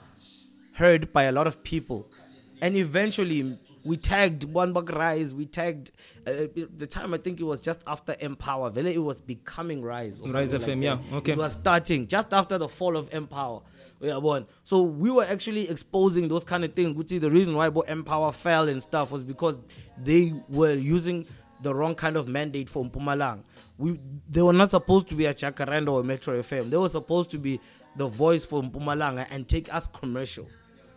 heard 0.73 1.12
by 1.14 1.23
a 1.26 1.33
lot 1.33 1.47
of 1.49 1.57
people 1.62 2.02
and 2.61 2.76
eventually 2.76 3.57
we 3.88 3.97
tagged 3.97 4.45
One 4.45 4.73
Buck 4.75 4.90
Rise, 4.92 5.35
we 5.35 5.47
tagged 5.47 5.92
uh, 6.26 6.45
the 6.76 6.87
time 6.87 7.14
I 7.14 7.18
think 7.18 7.40
it 7.40 7.45
was 7.45 7.61
just 7.62 7.83
after 7.87 8.14
Empower. 8.21 8.68
Vele 8.71 8.88
it 8.92 8.99
was 9.02 9.21
becoming 9.23 9.80
Rise. 9.80 10.21
Rise 10.33 10.52
FM, 10.52 10.68
like 10.68 10.83
yeah. 10.83 11.16
Okay. 11.16 11.33
It 11.33 11.38
was 11.38 11.52
starting 11.54 12.07
just 12.07 12.35
after 12.35 12.59
the 12.59 12.68
fall 12.68 12.97
of 12.99 13.12
Empower. 13.12 13.62
Yeah, 14.00 14.18
one. 14.18 14.47
So 14.62 14.83
we 14.83 15.11
were 15.11 15.25
actually 15.25 15.68
exposing 15.71 16.28
those 16.28 16.45
kind 16.45 16.64
of 16.64 16.75
things. 16.75 16.92
Which 16.92 17.11
is 17.11 17.21
the 17.21 17.30
reason 17.30 17.57
why 17.57 17.71
Bo 17.71 17.80
Empower 17.80 18.30
fell 18.30 18.68
and 18.68 18.80
stuff 18.80 19.11
was 19.11 19.25
because 19.25 19.57
they 19.97 20.35
were 20.50 20.75
using 20.75 21.26
the 21.62 21.75
wrong 21.75 21.95
kind 21.95 22.16
of 22.16 22.28
mandate 22.28 22.68
for 22.68 22.85
Mpumalang. 22.85 23.42
We 23.78 23.99
they 24.28 24.42
were 24.42 24.52
not 24.52 24.71
supposed 24.71 25.09
to 25.09 25.14
be 25.14 25.25
a 25.25 25.35
Chakaranda 25.35 25.90
or 25.90 26.04
Metro 26.04 26.40
FM. 26.40 26.68
They 26.71 26.76
were 26.76 26.88
supposed 26.90 27.30
to 27.33 27.38
be 27.38 27.59
the 27.97 28.07
voice 28.07 28.45
for 28.45 28.62
Mpumalanga 28.62 29.26
and 29.30 29.49
take 29.49 29.73
us 29.75 29.87
commercial. 29.87 30.47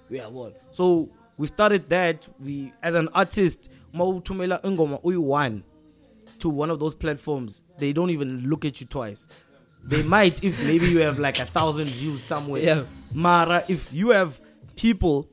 Yeah, 0.09 0.27
one. 0.27 0.53
So 0.71 1.09
we 1.37 1.47
started 1.47 1.89
that 1.89 2.27
we 2.39 2.71
as 2.81 2.95
an 2.95 3.09
artist 3.13 3.69
mawuthumela 3.93 4.61
ingoma 4.63 5.01
uyi1 5.01 5.61
to 6.39 6.49
one 6.49 6.69
of 6.69 6.79
those 6.79 6.95
platforms 6.95 7.61
they 7.77 7.93
don't 7.93 8.09
even 8.09 8.41
look 8.49 8.65
at 8.65 8.79
you 8.81 8.87
twice 8.87 9.27
they 9.83 10.03
might 10.03 10.43
if 10.43 10.63
maybe 10.65 10.87
you 10.87 10.99
have 10.99 11.17
like 11.19 11.39
a 11.39 11.45
thousand 11.45 11.87
views 11.87 12.21
somewhere 12.21 12.61
yeah. 12.61 12.83
mara 13.15 13.63
if 13.67 13.91
you 13.93 14.09
have 14.09 14.39
people 14.75 15.27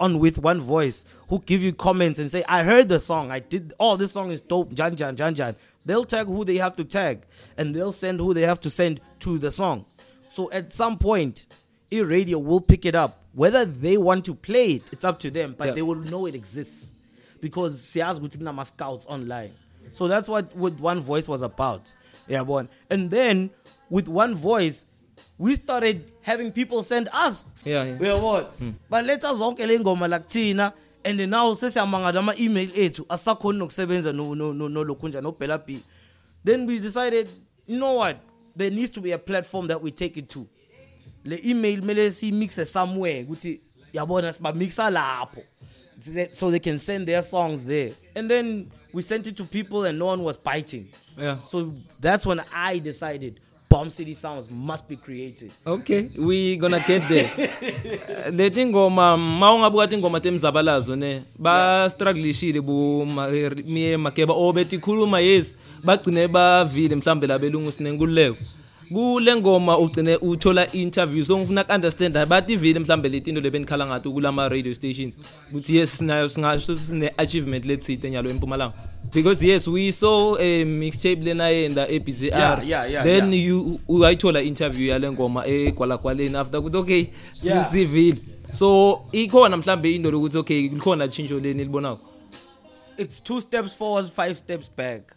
on 0.00 0.18
with 0.18 0.38
one 0.38 0.60
voice 0.60 1.04
who 1.28 1.40
give 1.40 1.62
you 1.62 1.72
comments 1.72 2.18
and 2.18 2.30
say 2.30 2.44
i 2.48 2.62
heard 2.62 2.88
the 2.88 2.98
song 2.98 3.30
i 3.30 3.38
did 3.38 3.72
oh 3.80 3.96
this 3.96 4.12
song 4.12 4.30
is 4.30 4.40
dope 4.40 4.72
jan 4.74 4.96
jan 4.96 5.16
jan 5.16 5.34
jan 5.34 5.54
they'll 5.86 6.04
tag 6.04 6.26
who 6.26 6.44
they 6.44 6.56
have 6.56 6.74
to 6.76 6.84
tag 6.84 7.22
and 7.56 7.74
they'll 7.74 7.92
send 7.92 8.20
who 8.20 8.34
they 8.34 8.42
have 8.42 8.60
to 8.60 8.68
send 8.68 9.00
to 9.20 9.38
the 9.38 9.50
song 9.50 9.84
so 10.28 10.50
at 10.50 10.72
some 10.72 10.98
point 10.98 11.46
e 11.92 12.02
radio 12.02 12.38
will 12.38 12.60
pick 12.60 12.84
it 12.84 12.94
up 12.94 13.17
whether 13.34 13.64
they 13.64 13.96
want 13.96 14.24
to 14.24 14.34
play 14.34 14.72
it 14.72 14.82
it's 14.92 15.04
up 15.04 15.18
to 15.18 15.30
them 15.30 15.54
but 15.56 15.68
yeah. 15.68 15.74
they 15.74 15.82
will 15.82 15.94
know 15.94 16.26
it 16.26 16.34
exists 16.34 16.92
because 17.40 17.76
siyazi 17.80 18.20
ukuthi 18.20 18.38
kunama 18.38 18.64
scouts 18.64 19.06
online 19.08 19.50
so 19.92 20.08
that's 20.08 20.28
what 20.28 20.54
what 20.56 20.78
one 20.80 21.00
voice 21.00 21.28
was 21.28 21.42
about 21.42 21.94
yabona 22.28 22.68
yeah, 22.68 22.94
and 22.94 23.10
then 23.10 23.50
with 23.90 24.08
one 24.08 24.34
voice 24.34 24.86
we 25.38 25.54
started 25.54 26.10
having 26.22 26.50
people 26.52 26.82
send 26.82 27.08
us 27.26 27.46
yeah 27.64 27.84
yeah 27.84 27.98
uyabona 27.98 28.44
hmm. 28.58 28.70
but 28.90 29.04
letha 29.04 29.32
zonke 29.34 29.66
le 29.66 29.78
ngoma 29.80 30.08
la 30.08 30.18
kuthina 30.18 30.72
and 31.04 31.30
now 31.30 31.54
sesiyamangala 31.54 32.18
ama 32.18 32.34
email 32.38 32.70
ethu 32.78 33.04
asakhona 33.08 33.58
nokusebenza 33.58 34.12
no 34.12 34.34
no 34.34 34.52
no 34.52 34.84
lokhu 34.84 35.08
nje 35.08 35.20
no 35.22 35.32
Bella 35.32 35.58
B 35.58 35.78
then 36.44 36.66
we 36.66 36.78
decided 36.78 37.28
you 37.66 37.76
know 37.78 37.94
what 37.96 38.16
there 38.56 38.70
needs 38.70 38.90
to 38.90 39.00
be 39.00 39.12
a 39.12 39.18
platform 39.18 39.66
that 39.68 39.82
we 39.82 39.90
take 39.90 40.16
it 40.16 40.28
to 40.28 40.46
le 41.24 41.40
email 41.48 41.82
mele 41.82 42.10
siyimixe 42.10 42.64
somewhere 42.64 43.22
ukuthi 43.24 43.60
yabona 43.92 44.32
sibamixa 44.32 44.90
lapho 44.90 45.40
so 46.32 46.50
they 46.50 46.60
can 46.60 46.78
send 46.78 47.06
their 47.06 47.22
songs 47.22 47.64
there 47.64 47.92
and 48.14 48.28
then 48.30 48.66
we 48.92 49.02
sent 49.02 49.26
it 49.26 49.36
to 49.36 49.44
people 49.44 49.84
and 49.88 49.98
no 49.98 50.06
one 50.06 50.22
was 50.22 50.36
biting 50.36 50.86
yeah 51.18 51.36
so 51.44 51.72
that's 52.00 52.24
when 52.26 52.40
i 52.54 52.78
decided 52.78 53.40
bomb 53.68 53.90
city 53.90 54.14
sounds 54.14 54.48
must 54.50 54.88
be 54.88 54.96
created 54.96 55.50
okay 55.66 56.08
we 56.18 56.56
gonna 56.56 56.80
get 56.86 57.02
there 57.08 57.50
leti 58.32 58.66
ngoma 58.66 59.16
mawungabuka 59.16 59.88
tingoma 59.88 60.20
temzabalazo 60.20 60.96
ne 60.96 61.22
ba 61.38 61.90
strugglishile 61.90 62.60
bo 62.60 63.04
miye 63.66 63.92
eh, 63.92 63.98
makeba 63.98 64.34
obetikhuluma 64.34 65.16
oh, 65.16 65.20
yes 65.20 65.56
bagcine 65.84 66.28
bavile 66.28 66.96
mhlambe 66.96 67.26
labelungu 67.26 67.72
sinenkululeko 67.72 68.36
kule 68.94 69.36
ngoma 69.36 69.78
ugcine 69.78 70.16
uthola 70.16 70.72
interview 70.72 71.24
so 71.24 71.38
ngifuna 71.38 71.64
ku 71.64 71.72
understand 71.72 72.14
bathi 72.28 72.56
vile 72.56 72.78
mhlambe 72.80 73.08
letinto 73.08 73.40
lebenikhala 73.40 73.86
ngathi 73.86 74.08
kulama 74.10 74.48
radio 74.48 74.72
stations 74.74 75.18
ukuthi 75.50 75.76
yes 75.76 75.98
sinayo 75.98 76.28
singasho 76.28 76.76
sine 76.76 77.10
achievement 77.18 77.64
letsite 77.64 78.10
nyalo 78.10 78.30
empumalanga 78.30 78.72
because 79.14 79.42
yes 79.42 79.68
we 79.68 79.92
saw 79.92 80.36
a 80.38 80.42
eh, 80.60 80.64
mixtape 80.66 81.16
lena 81.22 81.48
yenda 81.48 81.88
eBZR 81.88 82.24
yeah, 82.32 82.62
yeah, 82.64 82.86
yeah, 82.90 83.02
then 83.04 83.32
yeah. 83.32 83.46
you 83.46 83.80
uyayithola 83.88 84.42
interview 84.42 84.88
yale 84.88 85.12
ngoma 85.12 85.44
egwalagwaleni 85.46 86.36
after 86.36 86.58
ukuthi 86.60 86.76
okay 86.76 87.06
yeah. 87.42 87.70
sivile 87.70 88.18
so 88.52 89.00
ikhona 89.12 89.56
mhlambe 89.56 89.94
into 89.94 90.10
lokuthi 90.10 90.38
okay 90.38 90.62
likhona 90.68 91.08
tshintsho 91.08 91.40
leni 91.40 91.64
libonako 91.64 92.02
it's 92.98 93.22
two 93.22 93.40
steps 93.40 93.76
forward 93.76 94.06
five 94.10 94.34
steps 94.34 94.72
back 94.76 95.12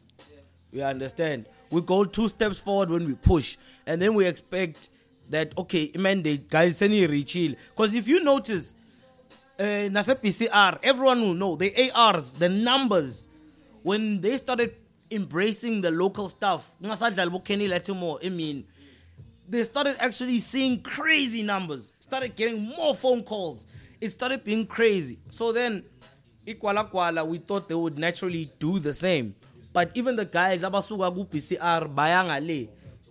you 0.74 0.84
understand 0.86 1.46
we 1.72 1.82
go 1.82 2.04
two 2.06 2.28
steps 2.28 2.60
forward 2.60 2.90
when 2.92 3.06
we 3.08 3.14
push 3.14 3.58
and 3.88 4.00
then 4.02 4.14
we 4.14 4.26
expect 4.26 4.90
that 5.30 5.58
okay 5.58 5.90
mandate 5.98 6.48
guys 6.50 6.80
seniyireachile 6.80 7.56
because 7.72 7.94
if 7.96 8.08
you 8.08 8.24
notice 8.24 8.76
uh, 9.60 9.64
eh, 9.64 9.88
nase-bcr 9.90 10.78
everyone 10.84 11.22
will 11.22 11.34
know 11.34 11.56
the 11.56 11.92
ars 11.96 12.36
the 12.36 12.48
numbers 12.50 13.30
when 13.84 14.20
they 14.22 14.38
started 14.38 14.76
embracing 15.10 15.82
the 15.82 15.90
local 15.90 16.28
stuff 16.28 16.72
kungasadlali 16.82 17.32
bokenny 17.32 17.68
latimore 17.68 18.20
emini 18.22 18.64
they 19.50 19.64
started 19.64 19.96
actually 20.00 20.40
seeing 20.40 20.80
crazy 20.82 21.42
numbers 21.44 21.94
started 22.00 22.36
getting 22.36 22.62
more 22.62 22.94
phone 22.94 23.24
calls 23.24 23.66
it 24.00 24.10
started 24.10 24.44
being 24.44 24.66
crazy 24.68 25.20
so 25.30 25.52
then 25.52 25.84
ikwalakwala 26.46 27.26
we 27.28 27.38
thought 27.38 27.68
they 27.70 27.76
would 27.76 27.98
naturally 27.98 28.50
do 28.60 28.80
the 28.80 28.94
same 28.94 29.34
but 29.74 29.92
even 29.96 30.16
the 30.16 30.26
guys 30.26 30.62
abasuka 30.62 31.14
ku 31.14 31.26
BCR 31.26 31.88
bayanga 31.94 32.40
le 32.40 32.70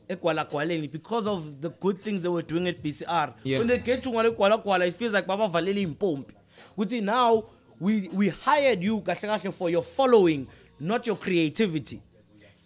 egwalagwaleni 0.08 0.90
because 0.90 1.26
of 1.26 1.60
the 1.60 1.70
good 1.70 2.00
things 2.02 2.22
they 2.22 2.28
were 2.28 2.42
doing 2.42 2.66
at 2.68 2.82
BCR 2.82 3.34
yeah. 3.42 3.58
when 3.58 3.66
they 3.66 3.78
get 3.78 4.02
to 4.02 4.10
ngale 4.10 4.30
gwalagwala 4.36 4.86
it 4.86 4.94
feels 4.94 5.12
like 5.12 5.26
babavalele 5.26 5.80
impompi 5.82 6.34
kuthi 6.78 7.02
now 7.02 7.44
we 7.78 8.08
we 8.12 8.28
hired 8.28 8.82
you 8.82 9.00
kahle 9.00 9.28
kahle 9.30 9.52
for 9.52 9.70
your 9.70 9.82
following 9.82 10.46
not 10.80 11.06
your 11.06 11.16
creativity 11.16 12.02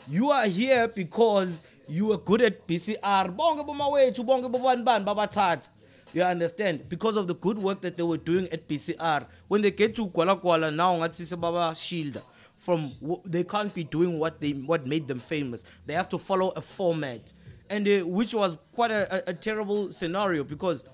you 0.08 0.30
are 0.30 0.46
here 0.46 0.88
because 0.88 1.62
you 1.88 2.06
were 2.06 2.18
good 2.18 2.42
at 2.42 2.66
BCR 2.66 3.34
bonke 3.36 3.64
bomawethu 3.64 4.24
bonke 4.24 4.48
bobani 4.50 4.84
bani 4.84 5.04
babathatha 5.04 5.68
you 6.12 6.22
understand 6.22 6.88
because 6.88 7.16
of 7.16 7.26
the 7.26 7.34
good 7.34 7.58
work 7.58 7.80
that 7.80 7.96
they 7.96 8.02
were 8.02 8.16
doing 8.16 8.48
at 8.50 8.66
BCR 8.68 9.26
when 9.48 9.62
they 9.62 9.70
get 9.70 9.94
to 9.94 10.06
gwalagwala 10.06 10.74
now 10.74 10.94
ngathi 10.94 11.22
sebaba 11.26 11.74
shielder 11.74 12.22
from 12.64 12.92
w- 13.02 13.21
they 13.26 13.44
can't 13.44 13.75
be 13.75 13.85
doing 13.85 14.18
what 14.18 14.40
they 14.40 14.52
what 14.52 14.87
made 14.87 15.06
them 15.06 15.21
famous. 15.21 15.64
They 15.85 15.92
have 15.92 16.09
to 16.09 16.18
follow 16.18 16.49
a 16.50 16.62
format, 16.62 17.33
and 17.68 17.87
uh, 17.87 18.00
which 18.06 18.33
was 18.33 18.56
quite 18.75 18.90
a, 18.90 19.23
a, 19.28 19.30
a 19.30 19.35
terrible 19.35 19.92
scenario 19.92 20.44
because 20.44 20.88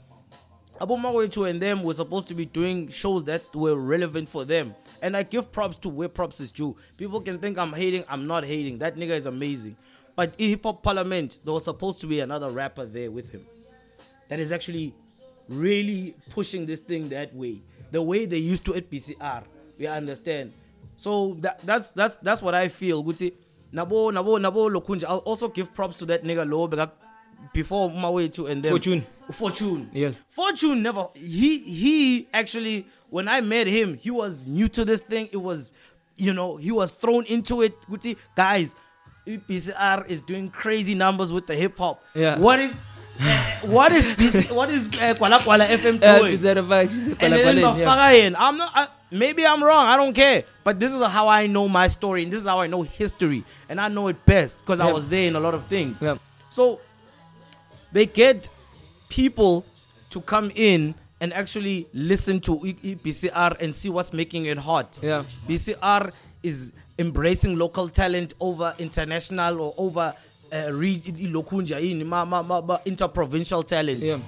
Abu 0.81 0.95
Mawetu 0.97 1.49
and 1.49 1.63
them 1.63 1.85
were 1.85 1.95
supposed 1.95 2.27
to 2.29 2.35
be 2.35 2.45
doing 2.45 2.89
shows 2.89 3.23
that 3.25 3.43
were 3.55 3.77
relevant 3.77 4.29
for 4.29 4.45
them. 4.45 4.75
And 5.03 5.17
I 5.17 5.23
give 5.23 5.53
props 5.53 5.77
to 5.79 5.89
where 5.89 6.09
props 6.09 6.41
is 6.41 6.51
due. 6.51 6.75
People 6.97 7.21
can 7.21 7.39
think 7.39 7.57
I'm 7.57 7.73
hating, 7.73 8.05
I'm 8.09 8.27
not 8.27 8.45
hating. 8.45 8.79
That 8.79 8.97
nigga 8.97 9.11
is 9.11 9.27
amazing. 9.27 9.77
But 10.17 10.35
in 10.39 10.49
Hip 10.49 10.65
Hop 10.65 10.83
Parliament, 10.83 11.39
there 11.45 11.55
was 11.55 11.65
supposed 11.65 12.01
to 12.01 12.07
be 12.07 12.21
another 12.21 12.51
rapper 12.51 12.85
there 12.85 13.11
with 13.11 13.31
him 13.31 13.43
that 14.29 14.41
is 14.41 14.51
actually 14.53 14.95
really 15.49 16.17
pushing 16.31 16.67
this 16.67 16.81
thing 16.81 17.09
that 17.11 17.35
way. 17.35 17.63
The 17.93 18.03
way 18.03 18.27
they 18.27 18.39
used 18.39 18.65
to 18.65 18.75
at 18.75 18.91
PCR. 18.91 19.45
We 19.79 19.87
understand. 19.87 20.53
So 21.01 21.39
that, 21.41 21.61
that's 21.65 21.89
that's 21.91 22.17
that's 22.17 22.43
what 22.43 22.55
I 22.55 22.69
feel. 22.69 23.03
Guti 23.03 23.33
nabo 23.73 24.13
nabo 24.13 24.37
nabo 24.39 24.69
lokunja. 24.69 25.05
I'll 25.09 25.25
also 25.25 25.49
give 25.49 25.73
props 25.73 25.97
to 26.01 26.05
that 26.07 26.25
nigga 26.25 26.47
low 26.49 26.67
because 26.69 26.91
before 27.55 27.91
my 27.91 28.11
way 28.11 28.29
to 28.29 28.49
and 28.49 28.63
then 28.63 28.69
Fortune. 28.71 29.07
Fortune. 29.33 29.89
Yes. 29.95 30.21
Fortune 30.29 30.83
never 30.83 31.09
he 31.15 31.61
he 31.61 32.29
actually 32.35 32.87
when 33.09 33.29
I 33.29 33.41
met 33.41 33.67
him, 33.67 33.97
he 33.97 34.11
was 34.11 34.47
new 34.47 34.69
to 34.69 34.85
this 34.85 35.01
thing. 35.01 35.31
It 35.33 35.39
was 35.39 35.71
you 36.17 36.35
know, 36.35 36.59
he 36.59 36.71
was 36.71 36.91
thrown 36.91 37.25
into 37.25 37.63
it. 37.63 37.81
Guti 37.89 38.19
guys, 38.37 38.75
e 39.25 39.39
PCR 39.39 40.07
is 40.07 40.21
doing 40.21 40.51
crazy 40.51 40.95
numbers 40.95 41.33
with 41.33 41.47
the 41.47 41.55
hip 41.57 41.79
hop. 41.79 42.05
Yeah. 42.15 42.39
What 42.39 42.61
is 42.61 42.77
uh, 43.23 43.57
what 43.63 43.91
is 43.93 44.17
this 44.17 44.35
e 44.45 44.53
what 44.55 44.69
is 44.69 44.89
uh, 44.89 44.99
eh, 45.05 45.15
Kwala 45.15 45.39
Kwala 45.39 45.65
FM 45.67 45.97
doing? 46.09 46.45
Uh, 46.45 47.17
and 47.21 47.33
then 47.33 47.57
yeah. 47.57 48.35
I'm 48.37 48.59
not 48.59 48.71
I, 48.75 48.89
Maybe 49.11 49.45
I'm 49.45 49.63
wrong. 49.63 49.87
I 49.87 49.97
don't 49.99 50.15
care. 50.15 50.45
But 50.63 50.79
this 50.79 50.93
is 50.93 51.03
how 51.03 51.27
I 51.29 51.47
know 51.47 51.67
my 51.69 51.89
story, 51.89 52.23
and 52.23 52.31
this 52.33 52.41
is 52.43 52.47
how 52.47 52.61
I 52.61 52.67
know 52.69 52.81
history, 52.83 53.45
and 53.69 53.79
I 53.81 53.89
know 53.89 54.09
it 54.09 54.25
best 54.25 54.61
because 54.61 54.79
yeah. 54.79 54.87
I 54.87 54.93
was 54.93 55.09
there 55.09 55.27
in 55.27 55.37
a 55.37 55.41
lot 55.41 55.55
of 55.55 55.65
things. 55.67 56.01
Yeah. 56.03 56.17
So 56.51 56.81
they 57.93 58.07
get 58.07 58.49
people 59.09 59.67
to 60.11 60.21
come 60.21 60.53
in 60.55 60.95
and 61.21 61.33
actually 61.35 61.89
listen 61.93 62.39
to 62.41 62.65
e, 62.67 62.77
e, 62.83 62.95
BCR 62.95 63.61
and 63.61 63.75
see 63.75 63.89
what's 63.89 64.13
making 64.13 64.45
it 64.47 64.59
hot. 64.59 65.01
Yeah. 65.03 65.25
BCR 65.49 66.13
is 66.43 66.73
embracing 66.99 67.57
local 67.59 67.89
talent 67.89 68.35
over 68.41 68.75
international 68.79 69.61
or 69.61 69.75
over 69.77 70.15
uh, 70.53 70.73
interprovincial 72.87 73.63
talent. 73.63 73.99
Yeah. 73.99 74.19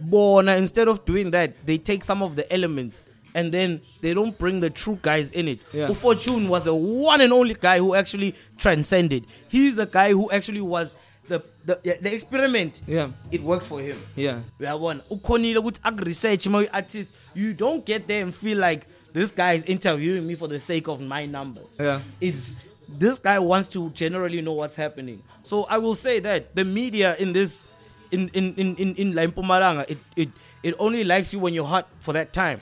But 0.00 0.46
instead 0.56 0.86
of 0.86 1.04
doing 1.04 1.30
that, 1.32 1.66
they 1.66 1.76
take 1.78 2.04
some 2.04 2.22
of 2.22 2.36
the 2.36 2.50
elements 2.52 3.04
and 3.34 3.52
then 3.52 3.80
they 4.00 4.14
don't 4.14 4.36
bring 4.38 4.60
the 4.60 4.70
true 4.70 4.98
guys 5.02 5.30
in 5.32 5.48
it. 5.48 5.60
Yeah. 5.72 5.92
Fortune 5.92 6.48
was 6.48 6.62
the 6.62 6.74
one 6.74 7.20
and 7.20 7.32
only 7.32 7.54
guy 7.54 7.78
who 7.78 7.94
actually 7.94 8.34
transcended. 8.56 9.26
He's 9.48 9.76
the 9.76 9.86
guy 9.86 10.10
who 10.12 10.30
actually 10.30 10.60
was 10.60 10.94
the 11.28 11.42
the, 11.64 11.78
yeah, 11.84 11.94
the 12.00 12.12
experiment. 12.14 12.82
Yeah. 12.86 13.08
It 13.30 13.42
worked 13.42 13.64
for 13.66 13.80
him. 13.80 14.00
Yeah. 14.16 14.40
We 14.58 14.66
are 14.66 14.78
one. 14.78 15.00
Ukhonile 15.10 15.56
ukuthi 15.56 15.80
ak 15.84 16.00
research 16.04 16.48
my 16.48 16.66
artist. 16.72 17.08
You 17.34 17.52
don't 17.52 17.84
get 17.84 18.06
there 18.08 18.22
and 18.22 18.34
feel 18.34 18.58
like 18.58 18.86
this 19.12 19.32
guy 19.32 19.52
is 19.54 19.64
interviewing 19.64 20.26
me 20.26 20.34
for 20.34 20.48
the 20.48 20.58
sake 20.58 20.88
of 20.88 21.00
my 21.00 21.26
numbers. 21.26 21.78
Yeah. 21.78 22.00
It's 22.20 22.56
this 22.88 23.18
guy 23.18 23.38
wants 23.38 23.68
to 23.68 23.90
generally 23.90 24.40
know 24.40 24.52
what's 24.52 24.76
happening. 24.76 25.22
So 25.42 25.64
I 25.64 25.76
will 25.78 25.94
say 25.94 26.20
that 26.20 26.54
the 26.56 26.64
media 26.64 27.16
in 27.16 27.32
this 27.32 27.76
in 28.10 28.28
in 28.32 28.54
in 28.54 28.76
in, 28.76 28.94
in 28.96 29.12
La 29.14 29.24
Mpumalanga 29.26 29.88
it 29.90 29.98
it 30.16 30.28
it 30.62 30.74
only 30.78 31.04
likes 31.04 31.32
you 31.32 31.38
when 31.38 31.52
you're 31.52 31.66
hot 31.66 31.88
for 32.00 32.14
that 32.14 32.32
time. 32.32 32.60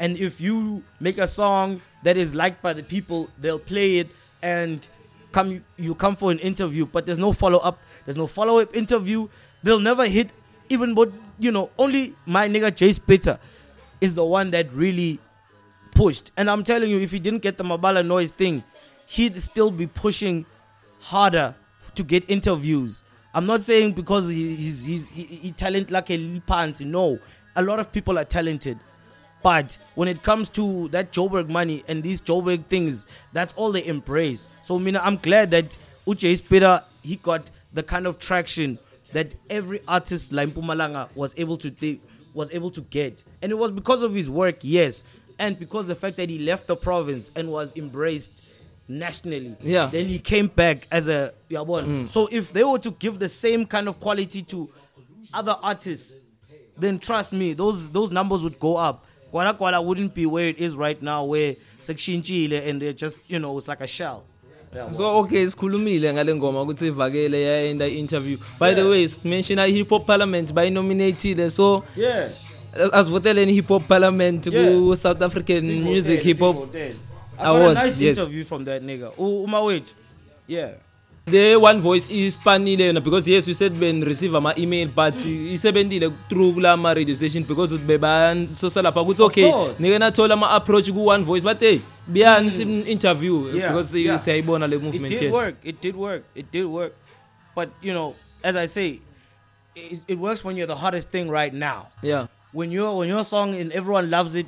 and 0.00 0.16
if 0.16 0.40
you 0.40 0.82
make 0.98 1.18
a 1.18 1.26
song 1.26 1.80
that 2.02 2.16
is 2.16 2.34
liked 2.34 2.62
by 2.62 2.72
the 2.72 2.82
people, 2.82 3.28
they'll 3.38 3.58
play 3.58 3.98
it 3.98 4.08
and 4.42 4.88
come 5.30 5.62
you 5.76 5.94
come 5.94 6.16
for 6.16 6.32
an 6.32 6.38
interview, 6.40 6.86
but 6.86 7.04
there's 7.06 7.18
no 7.18 7.32
follow 7.34 7.58
up, 7.58 7.78
there's 8.06 8.16
no 8.16 8.26
follow 8.26 8.58
up 8.58 8.74
interview. 8.74 9.28
They'll 9.62 9.78
never 9.78 10.06
hit 10.06 10.30
even 10.70 10.94
but 10.94 11.12
you 11.38 11.52
know, 11.52 11.68
only 11.78 12.16
my 12.24 12.48
nigga 12.48 12.74
Jay 12.74 12.92
Spitter 12.92 13.38
is 14.00 14.14
the 14.14 14.24
one 14.24 14.50
that 14.52 14.72
really 14.72 15.18
pushed. 15.94 16.32
And 16.38 16.50
I'm 16.50 16.64
telling 16.64 16.90
you, 16.90 16.98
if 16.98 17.10
he 17.12 17.18
didn't 17.18 17.42
get 17.42 17.58
the 17.58 17.64
Mabala 17.64 18.04
noise 18.04 18.30
thing, 18.30 18.64
he'd 19.06 19.40
still 19.42 19.70
be 19.70 19.86
pushing 19.86 20.44
harder 21.00 21.54
to 21.94 22.02
get 22.02 22.28
interviews. 22.30 23.04
I'm 23.34 23.44
not 23.46 23.64
saying 23.64 23.92
because 23.92 24.28
he's 24.28 24.82
he's 24.86 25.08
he, 25.10 25.24
he 25.24 25.52
talent 25.52 25.90
like 25.90 26.10
a 26.10 26.40
pants. 26.40 26.80
No, 26.80 27.18
a 27.54 27.62
lot 27.62 27.78
of 27.78 27.92
people 27.92 28.18
are 28.18 28.24
talented, 28.24 28.78
But 29.42 29.78
when 29.94 30.08
it 30.08 30.22
comes 30.22 30.48
to 30.50 30.88
that 30.88 31.12
Joburg 31.12 31.48
money 31.48 31.82
and 31.88 32.02
these 32.02 32.20
Joburg 32.20 32.64
things, 32.66 33.06
that's 33.32 33.52
all 33.54 33.72
they 33.72 33.84
embrace. 33.86 34.48
So 34.62 34.78
Mina, 34.78 35.00
I'm 35.02 35.16
glad 35.16 35.50
that 35.52 35.76
Uche 36.06 36.36
Spira 36.36 36.84
he 37.02 37.16
got 37.16 37.50
the 37.72 37.82
kind 37.82 38.06
of 38.06 38.18
traction 38.18 38.78
that 39.12 39.34
every 39.48 39.80
artist 39.88 40.32
like 40.32 40.50
Mpumalanga 40.50 41.08
was 41.16 41.34
able 41.38 41.56
to 41.58 41.70
th- 41.70 42.00
was 42.34 42.50
able 42.52 42.70
to 42.70 42.82
get. 42.82 43.24
And 43.40 43.50
it 43.50 43.54
was 43.56 43.70
because 43.70 44.02
of 44.02 44.14
his 44.14 44.30
work, 44.30 44.58
yes, 44.60 45.04
and 45.38 45.58
because 45.58 45.86
the 45.86 45.94
fact 45.94 46.16
that 46.18 46.28
he 46.28 46.38
left 46.40 46.66
the 46.66 46.76
province 46.76 47.30
and 47.34 47.50
was 47.50 47.74
embraced 47.76 48.44
nationally. 48.86 49.56
Yeah. 49.62 49.86
Then 49.86 50.06
he 50.06 50.18
came 50.18 50.48
back 50.48 50.86
as 50.90 51.08
a 51.08 51.32
Yabon. 51.48 51.86
Mm. 51.86 52.10
So 52.10 52.28
if 52.30 52.52
they 52.52 52.62
were 52.64 52.78
to 52.80 52.90
give 52.90 53.18
the 53.18 53.28
same 53.28 53.64
kind 53.64 53.88
of 53.88 53.98
quality 54.00 54.42
to 54.44 54.68
other 55.32 55.56
artists, 55.62 56.20
then 56.76 56.98
trust 56.98 57.32
me, 57.32 57.54
those 57.54 57.90
those 57.90 58.10
numbers 58.10 58.42
would 58.42 58.60
go 58.60 58.76
up. 58.76 59.06
Gwala 59.32 59.52
Gwala 59.56 59.80
wouldn't 59.84 60.12
be 60.14 60.26
where 60.26 60.46
it 60.48 60.58
is 60.58 60.76
right 60.76 61.00
now 61.00 61.24
where 61.24 61.54
sekushintshile 61.80 62.68
and 62.68 62.82
they're 62.82 62.92
just 62.92 63.18
you 63.28 63.38
know 63.38 63.56
it's 63.58 63.68
like 63.68 63.80
a 63.80 63.86
shell 63.86 64.24
Yeah, 64.74 64.92
so 64.92 65.04
okay 65.22 65.46
sikhulumile 65.46 66.12
ngale 66.12 66.34
ngoma 66.36 66.62
ukuthi 66.62 66.86
ivakele 66.86 67.42
yayenda 67.42 67.88
interview 67.88 68.36
by 68.60 68.66
yeah. 68.68 68.74
the 68.74 68.84
way 68.88 69.08
simentiona 69.08 69.64
i 69.64 69.72
hip 69.72 69.88
hop 69.88 70.06
parliament 70.06 70.52
bayinominatile 70.52 71.50
so 71.50 71.84
yeah 71.96 72.28
asivoteleni 72.92 73.52
hip 73.52 73.68
hop 73.68 73.88
parliament 73.88 74.46
ku 74.48 74.54
yeah. 74.54 74.96
South 74.96 75.22
African 75.22 75.66
Sing 75.66 75.82
music 75.84 76.22
hip 76.22 76.38
hop 76.38 76.56
awards 77.38 77.74
nice 77.84 77.98
yes 78.00 78.18
interview 78.18 78.44
from 78.44 78.64
that 78.64 78.82
nigga 78.82 79.10
uma 79.18 79.60
wethu 79.60 79.94
yeah 80.46 80.70
the 81.30 81.54
one 81.56 81.78
voice 81.80 82.10
ispanile 82.10 82.78
yona 82.84 83.00
because 83.04 83.28
yes 83.30 83.46
we 83.46 83.54
said 83.54 83.72
ben 83.78 84.02
receive 84.02 84.34
ama 84.34 84.52
email 84.58 84.88
but 84.90 85.14
isebentile 85.24 86.10
through 86.28 86.52
kula 86.52 86.76
ma 86.78 86.90
radio 86.92 87.14
station 87.14 87.42
because 87.46 87.72
ube 87.72 87.98
bansosa 87.98 88.82
lapha 88.82 89.00
ukuthi 89.00 89.22
okay 89.22 89.50
nike 89.80 89.98
nathola 89.98 90.32
ama 90.34 90.50
approach 90.50 90.90
ku 90.90 91.04
one 91.06 91.24
voice 91.24 91.42
but 91.44 91.60
hey 91.60 91.80
beyani 92.08 92.50
mm. 92.50 92.56
sim 92.56 92.82
interview 92.86 93.48
yeah, 93.54 93.68
eh, 93.70 93.70
because 93.70 93.92
siyayibona 94.24 94.66
le 94.66 94.78
movement 94.78 95.12
it 95.14 95.18
did 95.20 95.32
work 95.32 95.54
it 95.64 95.80
did 95.80 95.96
work 95.96 96.22
it 96.34 96.46
did 96.50 96.66
work 96.66 96.92
but 97.54 97.70
you 97.82 97.92
know 97.94 98.14
as 98.42 98.56
i 98.56 98.66
say 98.66 98.98
it, 99.74 100.02
it 100.08 100.18
works 100.18 100.44
when 100.44 100.56
you're 100.58 100.66
the 100.70 100.80
hottest 100.84 101.10
thing 101.10 101.30
right 101.30 101.54
now 101.54 101.86
yeah 102.02 102.26
when 102.52 102.72
your 102.74 102.96
when 102.98 103.08
your 103.08 103.24
song 103.24 103.54
and 103.54 103.70
everyone 103.72 104.10
loves 104.10 104.34
it 104.34 104.46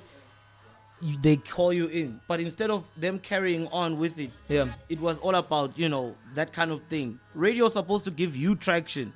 you, 1.02 1.18
they 1.20 1.36
call 1.36 1.72
you 1.72 1.86
in. 1.88 2.20
But 2.28 2.40
instead 2.40 2.70
of 2.70 2.88
them 2.96 3.18
carrying 3.18 3.66
on 3.68 3.98
with 3.98 4.18
it, 4.18 4.30
yeah. 4.48 4.68
it 4.88 5.00
was 5.00 5.18
all 5.18 5.34
about, 5.34 5.78
you 5.78 5.88
know, 5.88 6.14
that 6.34 6.52
kind 6.52 6.70
of 6.70 6.82
thing. 6.84 7.18
Radio 7.34 7.66
is 7.66 7.72
supposed 7.74 8.04
to 8.06 8.10
give 8.10 8.36
you 8.36 8.54
traction 8.54 9.12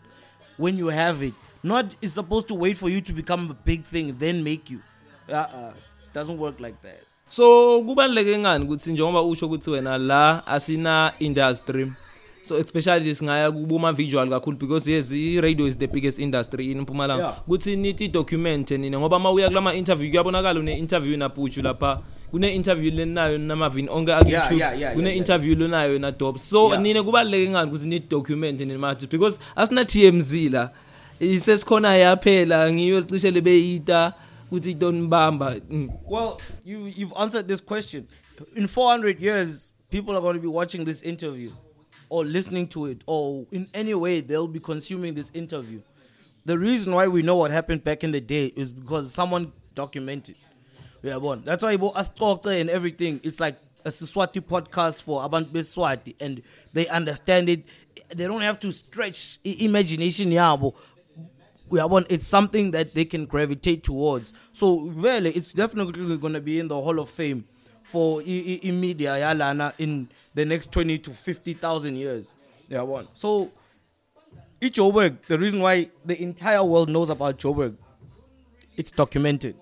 when 0.56 0.76
you 0.76 0.88
have 0.88 1.22
it. 1.22 1.34
Not 1.62 1.94
is 2.02 2.12
supposed 2.12 2.48
to 2.48 2.54
wait 2.54 2.76
for 2.76 2.88
you 2.88 3.00
to 3.00 3.12
become 3.12 3.50
a 3.50 3.54
big 3.54 3.84
thing, 3.84 4.16
then 4.18 4.42
make 4.44 4.68
you. 4.68 4.80
Uh-uh. 5.28 5.72
Doesn't 6.12 6.38
work 6.38 6.60
like 6.60 6.80
that. 6.82 7.02
So 7.28 7.82
kubaluleke 7.84 8.38
ngani 8.38 8.64
ukuthi 8.64 8.92
njengoba 8.92 9.22
usho 9.22 9.46
ukuthi 9.46 9.70
wena 9.70 9.98
la 9.98 10.46
asina 10.46 11.12
industry 11.18 11.90
so 12.46 12.54
especially 12.56 13.10
singaya 13.14 13.50
kubuma 13.52 13.92
visual 13.92 14.28
kakhulu 14.30 14.58
because 14.60 14.86
yes 14.90 15.10
i 15.20 15.40
radio 15.46 15.66
is 15.70 15.76
the 15.76 15.86
biggest 15.86 16.18
industry 16.18 16.70
in 16.70 16.86
Mpumalanga 16.86 17.32
kuthi 17.48 17.76
nithi 17.76 18.08
document 18.08 18.70
nina 18.70 18.98
ngoba 19.00 19.18
mawuya 19.18 19.48
kula 19.48 19.60
ma 19.60 19.72
interview 19.74 20.10
kuyabonakala 20.10 20.60
une 20.60 20.78
interview 20.78 21.16
napuchu 21.16 21.62
lapha 21.62 22.00
kune 22.30 22.54
interview 22.56 22.90
lenayo 22.90 23.38
namavini 23.38 23.88
onke 23.90 24.12
ak 24.14 24.26
YouTube 24.28 24.58
yeah, 24.58 24.70
yeah, 24.72 24.80
yeah, 24.80 24.94
kune 24.94 25.10
interview 25.16 25.56
lenayo 25.56 25.98
na 26.00 26.10
Dob 26.10 26.38
so 26.38 26.76
nina 26.78 27.02
kubaleke 27.02 27.50
ngani 27.50 27.70
ukuthi 27.70 27.86
ni 27.88 27.98
document 27.98 28.60
nina 28.60 28.78
manje 28.78 29.08
because 29.10 29.38
asina 29.56 29.84
TMZ 29.84 30.52
la 30.52 30.70
isesikhona 31.20 31.96
yaphela 31.98 32.72
ngiyo 32.72 33.00
licishe 33.00 33.30
lebeyita 33.30 34.12
ukuthi 34.50 34.70
itonibamba 34.70 35.56
well 36.08 36.38
you 36.64 36.86
you've 36.96 37.14
answered 37.18 37.48
this 37.48 37.60
question 37.60 38.06
in 38.54 38.66
400 38.66 39.18
years 39.20 39.74
people 39.90 40.14
are 40.14 40.20
going 40.20 40.34
to 40.36 40.40
be 40.40 40.48
watching 40.60 40.84
this 40.84 41.02
interview 41.02 41.50
or 42.08 42.24
listening 42.24 42.66
to 42.68 42.86
it 42.86 43.02
or 43.06 43.46
in 43.50 43.68
any 43.74 43.94
way 43.94 44.20
they'll 44.20 44.48
be 44.48 44.60
consuming 44.60 45.14
this 45.14 45.30
interview. 45.34 45.80
The 46.44 46.58
reason 46.58 46.94
why 46.94 47.08
we 47.08 47.22
know 47.22 47.36
what 47.36 47.50
happened 47.50 47.82
back 47.84 48.04
in 48.04 48.12
the 48.12 48.20
day 48.20 48.46
is 48.54 48.72
because 48.72 49.12
someone 49.12 49.52
documented. 49.74 50.36
Yeah, 51.02 51.18
bon. 51.18 51.42
That's 51.44 51.62
why 51.62 51.72
Ibo 51.72 51.92
Ascoca 51.92 52.60
and 52.60 52.70
everything. 52.70 53.20
It's 53.22 53.40
like 53.40 53.58
a 53.84 53.88
Siswati 53.90 54.40
podcast 54.40 55.02
for 55.02 55.20
Abantu 55.28 55.48
Beswati 55.52 56.14
and 56.20 56.42
they 56.72 56.86
understand 56.88 57.48
it. 57.48 57.64
They 58.14 58.24
don't 58.26 58.42
have 58.42 58.60
to 58.60 58.72
stretch 58.72 59.38
imagination 59.44 60.30
yabo. 60.30 60.74
We 61.68 61.80
are 61.80 61.88
one. 61.88 62.06
It's 62.08 62.26
something 62.26 62.70
that 62.70 62.94
they 62.94 63.04
can 63.04 63.26
gravitate 63.26 63.82
towards. 63.82 64.32
So 64.52 64.82
really, 64.82 65.32
it's 65.32 65.52
definitely 65.52 66.16
going 66.16 66.34
to 66.34 66.40
be 66.40 66.60
in 66.60 66.68
the 66.68 66.80
Hall 66.80 67.00
of 67.00 67.10
Fame. 67.10 67.44
for 67.90 68.20
i-media 68.22 69.12
yalana 69.24 69.72
in 69.78 70.08
the 70.34 70.44
next 70.44 70.72
20 70.72 70.98
to 70.98 71.10
50000 71.10 71.94
years 71.94 72.34
yabona 72.70 73.06
so 73.14 73.50
ijoburg 74.60 75.16
the 75.28 75.38
reason 75.38 75.60
why 75.62 75.88
the 76.06 76.20
entire 76.22 76.64
world 76.64 76.88
knows 76.88 77.10
about 77.10 77.38
joburg 77.40 77.74
it's 78.76 78.90
documented 78.90 79.54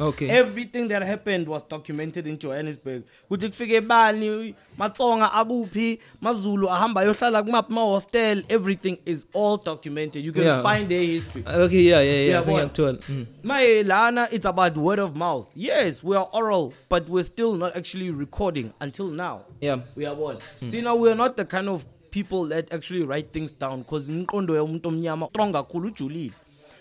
okay 0.00 0.28
everything 0.28 0.88
that 0.88 1.02
happened 1.02 1.46
was 1.46 1.62
documented 1.62 2.26
in 2.26 2.38
Johannesburg 2.38 3.02
ukuthi 3.30 3.48
kufike 3.48 3.74
ebani 3.76 4.54
matsonga 4.78 5.30
abuphi 5.32 5.98
mazulu 6.20 6.68
ahamba 6.68 7.00
ayohlala 7.00 7.42
kuma 7.42 7.62
hostel 7.80 8.42
everything 8.48 8.98
is 9.06 9.26
all 9.34 9.56
documented 9.56 10.24
you 10.24 10.32
can 10.32 10.42
yeah. 10.42 10.62
find 10.62 10.88
their 10.88 11.02
history 11.02 11.44
okay 11.46 11.82
yeah 11.82 12.00
yeah 12.00 12.26
yeah 12.30 12.42
ngiyakuthola 12.42 12.98
mm. 13.08 13.26
maye 13.42 13.82
lana 13.82 14.28
it's 14.32 14.46
about 14.46 14.76
word 14.76 14.98
of 14.98 15.16
mouth 15.16 15.46
yes 15.56 16.04
we 16.04 16.16
are 16.16 16.28
oral 16.32 16.72
but 16.88 17.08
we're 17.08 17.26
still 17.32 17.56
not 17.56 17.76
actually 17.76 18.10
recording 18.10 18.70
until 18.80 19.06
now 19.08 19.40
yeah 19.60 19.78
we 19.96 20.06
are 20.06 20.14
one 20.14 20.36
mm. 20.60 20.70
so, 20.70 20.76
you 20.76 20.82
know 20.82 20.94
we 20.94 21.10
are 21.10 21.16
not 21.24 21.36
the 21.36 21.44
kind 21.44 21.68
of 21.68 21.86
people 22.10 22.44
that 22.46 22.72
actually 22.72 23.02
write 23.02 23.32
things 23.32 23.50
down 23.52 23.78
because 23.82 24.08
imqondo 24.12 24.54
yomuntu 24.54 24.88
omnyama 24.88 25.26
strong 25.28 25.52
kakhulu 25.52 25.88
ujulile 25.88 26.32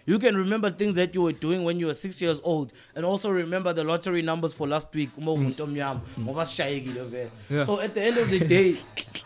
You 0.07 0.19
can 0.19 0.37
remember 0.37 0.71
things 0.71 0.95
that 0.95 1.13
you 1.13 1.21
were 1.21 1.33
doing 1.33 1.65
when 1.65 1.79
you 1.81 1.87
were 1.87 1.93
6 1.93 2.21
years 2.21 2.39
old 2.41 2.71
and 2.95 3.05
also 3.05 3.29
remember 3.29 3.73
the 3.73 3.83
lottery 3.83 4.21
numbers 4.21 4.53
for 4.53 4.65
last 4.65 4.87
week 4.95 5.09
uma 5.17 5.31
umuntu 5.31 5.63
omnyama 5.63 6.01
mm. 6.17 6.23
ngoba 6.23 6.45
sishayekile 6.45 7.03
vele. 7.05 7.65
So 7.65 7.81
at 7.81 7.93
the 7.93 8.01
end 8.03 8.17
of 8.17 8.29
the 8.29 8.39
day 8.39 8.71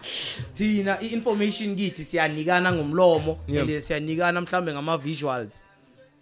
thina 0.57 0.99
i-information 1.01 1.75
kithi 1.75 2.05
siyanikana 2.05 2.71
ngomlomo 2.71 3.37
le 3.47 3.81
siyanikana 3.81 4.41
mhlambe 4.41 4.71
ngama 4.73 4.97
visuals. 4.97 5.61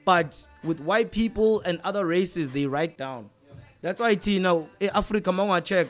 But 0.05 0.47
with 0.63 0.81
white 0.81 1.11
people 1.13 1.61
and 1.69 1.79
other 1.85 2.05
races 2.07 2.49
they 2.49 2.65
write 2.65 2.97
down. 2.97 3.29
That's 3.81 4.01
why 4.01 4.15
thina 4.15 4.65
e-Africa 4.81 5.31
mawunga 5.31 5.63
check 5.63 5.87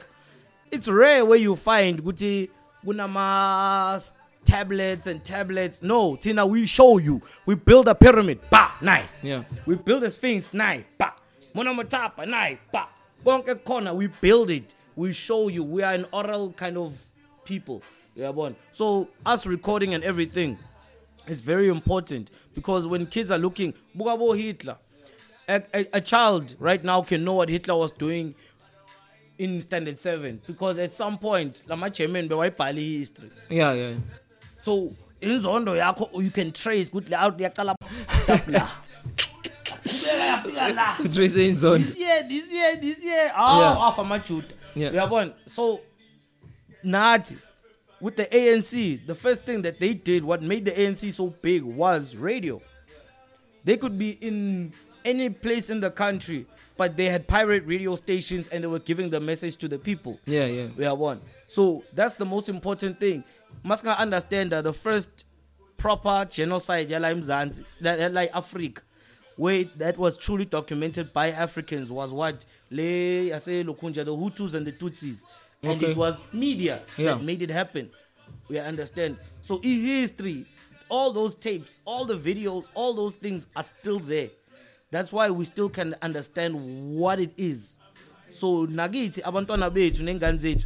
it's 0.72 0.88
rare 0.88 1.26
where 1.26 1.40
you 1.42 1.56
find 1.56 2.00
ukuthi 2.04 2.50
kunama 2.86 3.98
tablets 4.50 5.08
and 5.08 5.24
tablets. 5.24 5.82
No, 5.84 6.16
Tina, 6.16 6.46
we 6.46 6.66
show 6.66 6.98
you. 6.98 7.22
We 7.46 7.56
build 7.56 7.88
a 7.88 7.96
pyramid. 7.96 8.40
Ba, 8.50 8.72
nai. 8.82 9.04
Yeah. 9.24 9.44
We 9.66 9.76
build 9.76 10.04
a 10.04 10.12
sphinx. 10.12 10.54
Nai, 10.54 10.82
ba. 10.98 11.14
Monomotapa, 11.54 12.28
nai, 12.28 12.56
ba. 12.72 12.88
Bonke 13.26 13.64
corner. 13.64 13.94
We 13.94 14.08
build 14.08 14.50
it. 14.50 14.64
We 14.96 15.14
show 15.14 15.48
you. 15.50 15.64
We 15.64 15.84
are 15.84 15.94
an 15.94 16.06
oral 16.12 16.52
kind 16.54 16.78
of 16.78 16.98
people. 17.46 17.82
Yeah, 18.16 18.32
born. 18.32 18.56
So 18.72 19.10
us 19.26 19.46
recording 19.46 19.94
and 19.94 20.04
everything 20.04 20.58
is 21.28 21.42
very 21.42 21.68
important 21.70 22.32
because 22.56 22.88
when 22.88 23.06
kids 23.06 23.32
are 23.32 23.38
looking, 23.38 23.74
Bugabo 23.96 24.38
Hitler. 24.38 24.78
A, 25.48 25.64
a, 25.74 25.88
a 25.94 26.02
child 26.02 26.56
right 26.60 26.84
now 26.84 27.02
can 27.02 27.24
know 27.24 27.34
what 27.34 27.50
Hitler 27.50 27.76
was 27.76 27.92
doing 27.92 28.36
in 29.40 29.60
standard 29.62 29.98
7 30.00 30.40
because 30.46 30.78
at 30.78 30.94
some 30.94 31.18
point 31.18 31.64
lama 31.68 31.90
German 31.90 32.30
bewayibhala 32.30 32.98
history 33.00 33.32
yeah 33.50 33.72
yeah 33.74 33.96
so 34.60 34.94
inzondo 35.22 35.76
yakho 35.76 36.10
oh, 36.14 36.20
you 36.20 36.30
can 36.32 36.52
trace 36.52 36.90
ukuthi 36.92 37.14
out 37.14 37.38
yaqala 37.40 37.74
tabla 38.28 38.70
trace 41.16 41.34
inzondo 41.36 41.86
this 41.86 41.98
year 41.98 42.24
this 42.28 42.52
year 42.54 42.76
this 42.76 43.04
year 43.04 43.32
aw 43.36 43.88
afa 43.88 44.04
majuda 44.04 44.48
uyabona 44.76 45.32
so 45.48 45.80
nathi 46.84 47.38
with 48.02 48.16
the 48.18 48.26
ANC 48.26 49.00
the 49.08 49.16
first 49.16 49.44
thing 49.44 49.62
that 49.62 49.80
they 49.80 49.94
did 49.94 50.24
what 50.24 50.42
made 50.42 50.66
the 50.66 50.72
ANC 50.72 51.12
so 51.12 51.30
big 51.42 51.64
was 51.64 52.16
radio 52.16 52.62
they 53.66 53.78
could 53.78 53.98
be 53.98 54.10
in 54.22 54.72
any 55.06 55.30
place 55.30 55.70
in 55.70 55.80
the 55.82 55.90
country 55.90 56.46
but 56.78 56.98
they 56.98 57.06
had 57.10 57.26
pirate 57.28 57.64
radio 57.66 57.96
stations 57.96 58.48
and 58.50 58.62
they 58.64 58.68
were 58.68 58.80
giving 58.86 59.10
the 59.10 59.20
message 59.20 59.56
to 59.58 59.68
the 59.70 59.78
people 59.78 60.20
yeah 60.26 60.46
yeah 60.48 60.68
we 60.78 60.86
are 60.86 60.96
one 60.96 61.20
so 61.48 61.84
that's 61.96 62.14
the 62.14 62.26
most 62.26 62.50
important 62.50 63.00
thing 63.00 63.24
masinga 63.64 63.98
understand 63.98 64.52
the 64.52 64.74
first 64.74 65.26
proper 65.78 66.26
genocide 66.30 66.90
yala 66.90 67.12
eMzansi 67.12 67.64
la 67.82 67.96
eAfrica 68.28 68.82
where 69.38 69.64
that 69.78 69.98
was 69.98 70.18
truly 70.18 70.44
documented 70.44 71.14
by 71.14 71.32
Africans 71.32 71.92
was 71.92 72.14
what 72.14 72.46
le 72.70 72.84
yase 72.84 73.64
lokhunja 73.64 74.04
the 74.06 74.16
Hutus 74.16 74.56
and 74.56 74.66
the 74.68 74.72
Tutsis 74.74 75.26
and 75.64 75.74
okay. 75.84 75.92
it 75.92 75.98
was 75.98 76.32
media 76.34 76.82
yeah. 76.98 77.14
that 77.14 77.22
made 77.24 77.42
it 77.42 77.50
happen 77.52 77.90
we 78.50 78.60
understand 78.60 79.18
so 79.42 79.60
e-history 79.64 80.46
all 80.90 81.12
those 81.12 81.36
tapes 81.36 81.82
all 81.86 82.06
the 82.06 82.16
videos 82.16 82.70
all 82.74 82.94
those 82.94 83.14
things 83.14 83.48
are 83.56 83.64
still 83.64 84.00
there 84.00 84.30
that's 84.92 85.14
why 85.14 85.30
we 85.30 85.46
still 85.46 85.70
can 85.70 85.96
understand 86.02 86.90
what 86.96 87.20
it 87.20 87.32
is 87.38 87.78
so 88.32 88.66
nakithi 88.68 89.22
abantwana 89.24 89.70
bethu 89.70 90.02
nengane 90.04 90.38
zethu 90.38 90.66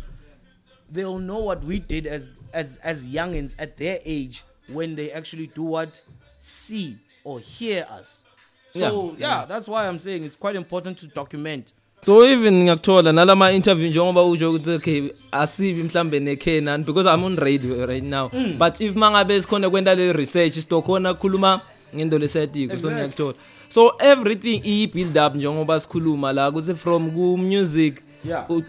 they'll 0.94 1.20
know 1.20 1.40
what 1.40 1.64
we 1.64 1.80
did 1.80 2.06
as 2.06 2.30
as 2.54 2.78
as 2.84 3.10
youngins 3.10 3.56
at 3.60 3.78
their 3.78 4.00
age 4.06 4.44
when 4.78 4.96
they 4.96 5.12
actually 5.12 5.48
do 5.48 5.64
what 5.64 6.00
see 6.38 6.96
or 7.24 7.40
hear 7.40 7.86
us 7.90 8.26
so 8.74 8.80
yeah, 8.80 8.92
yeah, 8.92 9.28
yeah. 9.40 9.46
that's 9.46 9.68
why 9.68 9.88
i'm 9.88 10.00
saying 10.00 10.24
it's 10.24 10.36
quite 10.36 10.56
important 10.56 10.98
to 10.98 11.08
document 11.08 11.74
so 12.02 12.24
even 12.26 12.54
ngiyakuthola 12.66 13.12
nalama 13.14 13.52
interview 13.54 13.90
njengoba 13.90 14.24
ujo 14.26 14.54
ukuthi 14.54 14.70
okay 14.72 15.10
asibi 15.32 15.84
mhlambe 15.84 16.20
nekenan 16.20 16.84
because 16.84 17.10
i'm 17.14 17.24
on 17.24 17.36
radio 17.38 17.86
right 17.86 18.04
now 18.06 18.30
mm. 18.34 18.58
but 18.60 18.80
if 18.82 18.96
mangabe 18.96 19.42
sikhona 19.42 19.70
kwenta 19.70 19.96
le 19.96 20.14
research 20.14 20.54
sitokhona 20.54 21.14
kukhuluma 21.14 21.62
ngento 21.96 22.20
lesayitiko 22.20 22.80
so 22.80 22.92
ngiyakuthola 22.92 23.34
so 23.70 23.94
everything 24.00 24.62
iyi 24.64 24.88
build 24.88 25.18
up 25.18 25.36
njengoba 25.36 25.80
sikhuluma 25.80 26.34
la 26.34 26.52
kuthi 26.52 26.76
from 26.76 27.12
ku 27.12 27.38
music 27.38 28.04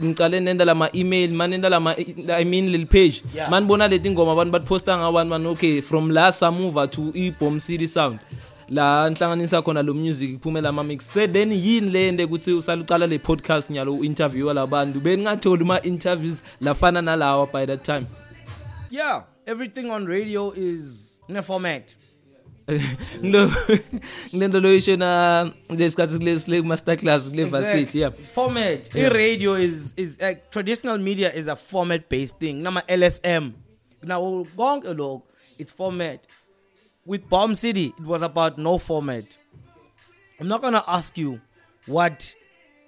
ngicale 0.03 0.41
nenda 0.41 0.65
lama 0.65 0.91
email 0.95 1.31
manenda 1.33 1.69
lama 1.69 1.95
i 2.41 2.45
mean 2.45 2.69
lil 2.69 2.87
page 2.87 3.23
manibona 3.51 3.89
leti 3.89 4.11
ngoma 4.11 4.33
abantu 4.33 4.53
batposta 4.53 4.99
ngabantu 4.99 5.31
man 5.31 5.47
okay 5.47 5.81
from 5.83 6.11
la 6.11 6.29
samuva 6.33 6.89
to 6.91 7.01
ibom 7.13 7.61
city 7.61 7.87
sound 7.87 8.19
la 8.69 9.09
nhlanganisa 9.11 9.63
khona 9.63 9.83
lo 9.83 9.95
music 9.95 10.31
iphumela 10.39 10.69
ama 10.69 10.85
mix 10.85 11.07
se 11.13 11.27
then 11.29 11.51
yini 11.53 11.91
le 11.93 12.09
ende 12.09 12.25
ukuthi 12.25 12.53
usaluqala 12.53 13.07
le 13.07 13.19
podcast 13.19 13.71
nyalo 13.71 13.99
interviewa 14.03 14.55
labantu 14.55 15.01
beningatholi 15.01 15.63
uma 15.63 15.83
interviews 15.83 16.43
lafana 16.61 17.03
nalawa 17.03 17.47
by 17.53 17.67
that 17.67 17.83
time 17.85 18.07
yeah 18.91 19.23
everything 19.47 19.91
on 19.91 20.07
radio 20.07 20.51
is 20.57 21.21
in 21.29 21.37
a 21.37 21.43
format 21.43 21.95
ngilo 22.69 23.49
ngilendo 24.35 24.61
loyisho 24.61 24.97
na 24.97 25.53
lesikhathi 25.71 26.19
kule 26.19 26.63
master 26.63 26.97
class 26.97 27.29
kule 27.29 27.45
varsity 27.45 28.01
yeah 28.01 28.11
format 28.33 28.95
yeah. 28.95 29.09
i-radio 29.13 29.55
is 29.57 29.95
is 29.97 30.19
uh, 30.23 30.33
traditional 30.51 30.99
media 30.99 31.33
is 31.35 31.49
a 31.49 31.57
format 31.57 32.09
based 32.11 32.39
thing 32.39 32.53
nama 32.63 32.81
LSM 32.89 33.53
now 34.03 34.45
konke 34.57 34.95
lokho 34.95 35.23
it's 35.59 35.73
format 35.73 36.27
with 37.07 37.29
bomb 37.29 37.55
city 37.55 37.93
it 37.99 38.07
was 38.07 38.23
about 38.23 38.57
no 38.59 38.79
format 38.79 39.39
i'm 40.41 40.49
not 40.49 40.61
going 40.63 40.73
to 40.75 40.85
ask 40.87 41.19
you 41.19 41.41
what 41.87 42.35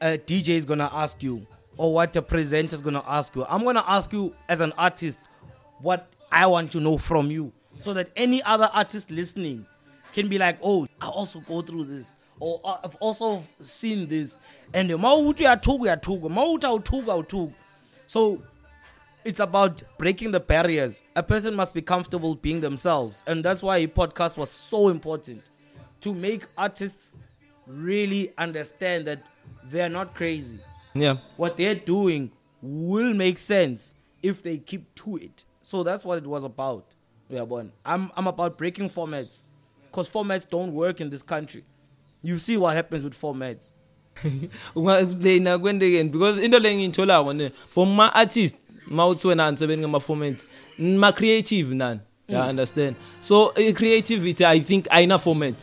a 0.01 0.17
dj 0.17 0.51
is 0.57 0.65
going 0.65 0.79
to 0.81 0.91
ask 0.95 1.23
you 1.23 1.47
or 1.77 1.93
what 1.93 2.17
a 2.17 2.23
presenter 2.23 2.75
is 2.75 2.81
going 2.83 2.97
to 2.97 3.05
ask 3.09 3.37
you 3.37 3.45
i'm 3.45 3.63
going 3.63 3.77
to 3.77 3.91
ask 3.91 4.13
you 4.13 4.33
as 4.49 4.61
an 4.61 4.73
artist 4.79 5.19
what 5.83 6.09
i 6.33 6.47
want 6.47 6.73
to 6.73 6.81
know 6.81 6.97
from 6.99 7.31
you 7.31 7.53
so 7.79 7.93
that 7.95 8.11
any 8.17 8.43
other 8.43 8.71
artist 8.73 9.11
listening 9.11 9.65
can 10.13 10.29
be 10.29 10.39
like, 10.39 10.59
oh, 10.63 10.87
I 11.01 11.09
also 11.09 11.41
go 11.41 11.63
through 11.63 11.85
this, 11.85 12.17
or 12.41 12.61
I've 12.83 12.95
also 12.97 13.43
seen 13.61 14.09
this. 14.09 14.39
And 14.75 14.91
the 14.91 15.33
so 18.09 18.43
it's 19.25 19.41
about 19.41 19.83
breaking 19.99 20.31
the 20.31 20.41
barriers. 20.41 21.03
A 21.17 21.23
person 21.23 21.55
must 21.55 21.75
be 21.75 21.83
comfortable 21.83 22.35
being 22.37 22.61
themselves. 22.61 23.25
And 23.27 23.45
that's 23.45 23.63
why 23.63 23.79
a 23.79 23.89
podcast 23.89 24.39
was 24.39 24.51
so 24.51 24.89
important 24.89 25.43
to 26.01 26.15
make 26.15 26.45
artists 26.57 27.13
really 27.67 28.33
understand 28.39 29.07
that 29.07 29.21
they're 29.65 29.89
not 29.89 30.15
crazy. 30.15 30.61
Yeah. 30.95 31.17
What 31.37 31.57
they're 31.57 31.75
doing 31.75 32.31
will 32.63 33.13
make 33.15 33.39
sense 33.39 33.97
if 34.23 34.43
they 34.43 34.59
keep 34.59 34.95
to 34.97 35.17
it. 35.17 35.45
So 35.63 35.83
that's 35.83 36.05
what 36.05 36.19
it 36.19 36.27
was 36.27 36.45
about. 36.45 36.87
uyabona 37.33 37.71
i'm 37.85 38.11
i'm 38.17 38.27
about 38.27 38.57
breaking 38.59 38.89
formats 38.89 39.47
because 39.91 40.09
formats 40.09 40.49
don't 40.49 40.73
work 40.73 41.01
in 41.01 41.11
this 41.11 41.23
country 41.23 41.65
you 42.23 42.39
see 42.39 42.57
what 42.57 42.75
happens 42.75 43.05
with 43.05 43.15
formats 43.21 43.73
unga-explaina 44.77 45.59
kwendekeni 45.59 46.11
because 46.11 46.39
into 46.45 46.59
le 46.59 46.75
ngiyitholako 46.75 47.33
ne 47.35 47.51
for 47.69 47.87
ma-artist 47.87 48.57
ma 48.89 49.07
uthi 49.09 49.29
wena 49.29 49.47
anisebenzi 49.47 49.81
ngama-format 49.83 50.37
ma-creative 50.79 51.75
nani 51.75 52.01
ya 52.29 52.43
mm. 52.43 52.49
understand 52.49 52.97
so 53.21 53.55
i-creativity 53.55 54.45
i 54.45 54.61
think 54.61 54.87
ayina 54.91 55.19
format 55.19 55.55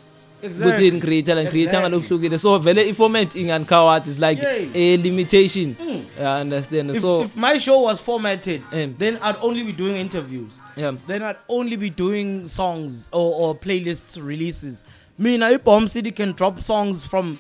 kuthini 0.52 1.02
creator 1.02 1.34
and 1.40 1.50
creator 1.50 1.78
ngalokuhlukile 1.80 2.38
so 2.40 2.58
vele 2.60 2.90
iformat 2.90 3.36
ingancoward 3.36 4.08
is 4.08 4.20
like 4.20 4.42
Yay. 4.42 4.70
a 4.74 4.98
limitation 4.98 5.76
mm. 5.80 6.04
i 6.20 6.42
understand 6.42 6.90
if, 6.92 7.00
so 7.02 7.24
if 7.24 7.36
my 7.36 7.58
show 7.60 7.82
was 7.84 8.00
formatted 8.02 8.62
mm. 8.72 8.94
then 8.98 9.16
i'd 9.22 9.36
only 9.42 9.64
be 9.64 9.72
doing 9.72 9.96
interviews 10.02 10.62
yeah. 10.78 10.92
then 11.08 11.22
i'd 11.24 11.38
only 11.50 11.76
be 11.78 11.90
doing 11.90 12.48
songs 12.48 13.10
or 13.12 13.34
or 13.42 13.56
playlists 13.60 14.18
releases 14.22 14.84
mina 15.20 15.52
ibomb 15.52 15.88
city 15.90 16.12
can 16.12 16.32
drop 16.34 16.60
songs 16.60 17.04
from 17.08 17.38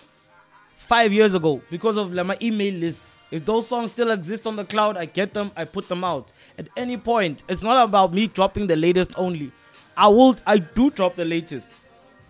5 0.89 1.13
years 1.13 1.33
ago 1.33 1.61
because 1.71 1.95
of 1.99 2.11
like, 2.11 2.23
my 2.25 2.37
email 2.41 2.73
lists 2.73 3.17
if 3.31 3.45
those 3.45 3.65
songs 3.67 3.91
still 3.91 4.11
exist 4.11 4.45
on 4.47 4.55
the 4.57 4.65
cloud 4.65 4.97
i 4.97 5.05
get 5.05 5.33
them 5.33 5.49
i 5.55 5.63
put 5.65 5.87
them 5.87 6.03
out 6.03 6.31
at 6.59 6.67
any 6.75 6.97
point 6.97 7.43
it's 7.49 7.63
not 7.63 7.77
about 7.83 8.13
me 8.13 8.27
dropping 8.27 8.67
the 8.67 8.75
latest 8.75 9.11
only 9.15 9.51
i 9.95 10.07
will 10.09 10.35
i 10.45 10.57
do 10.59 10.89
drop 10.91 11.15
the 11.15 11.25
latest 11.25 11.71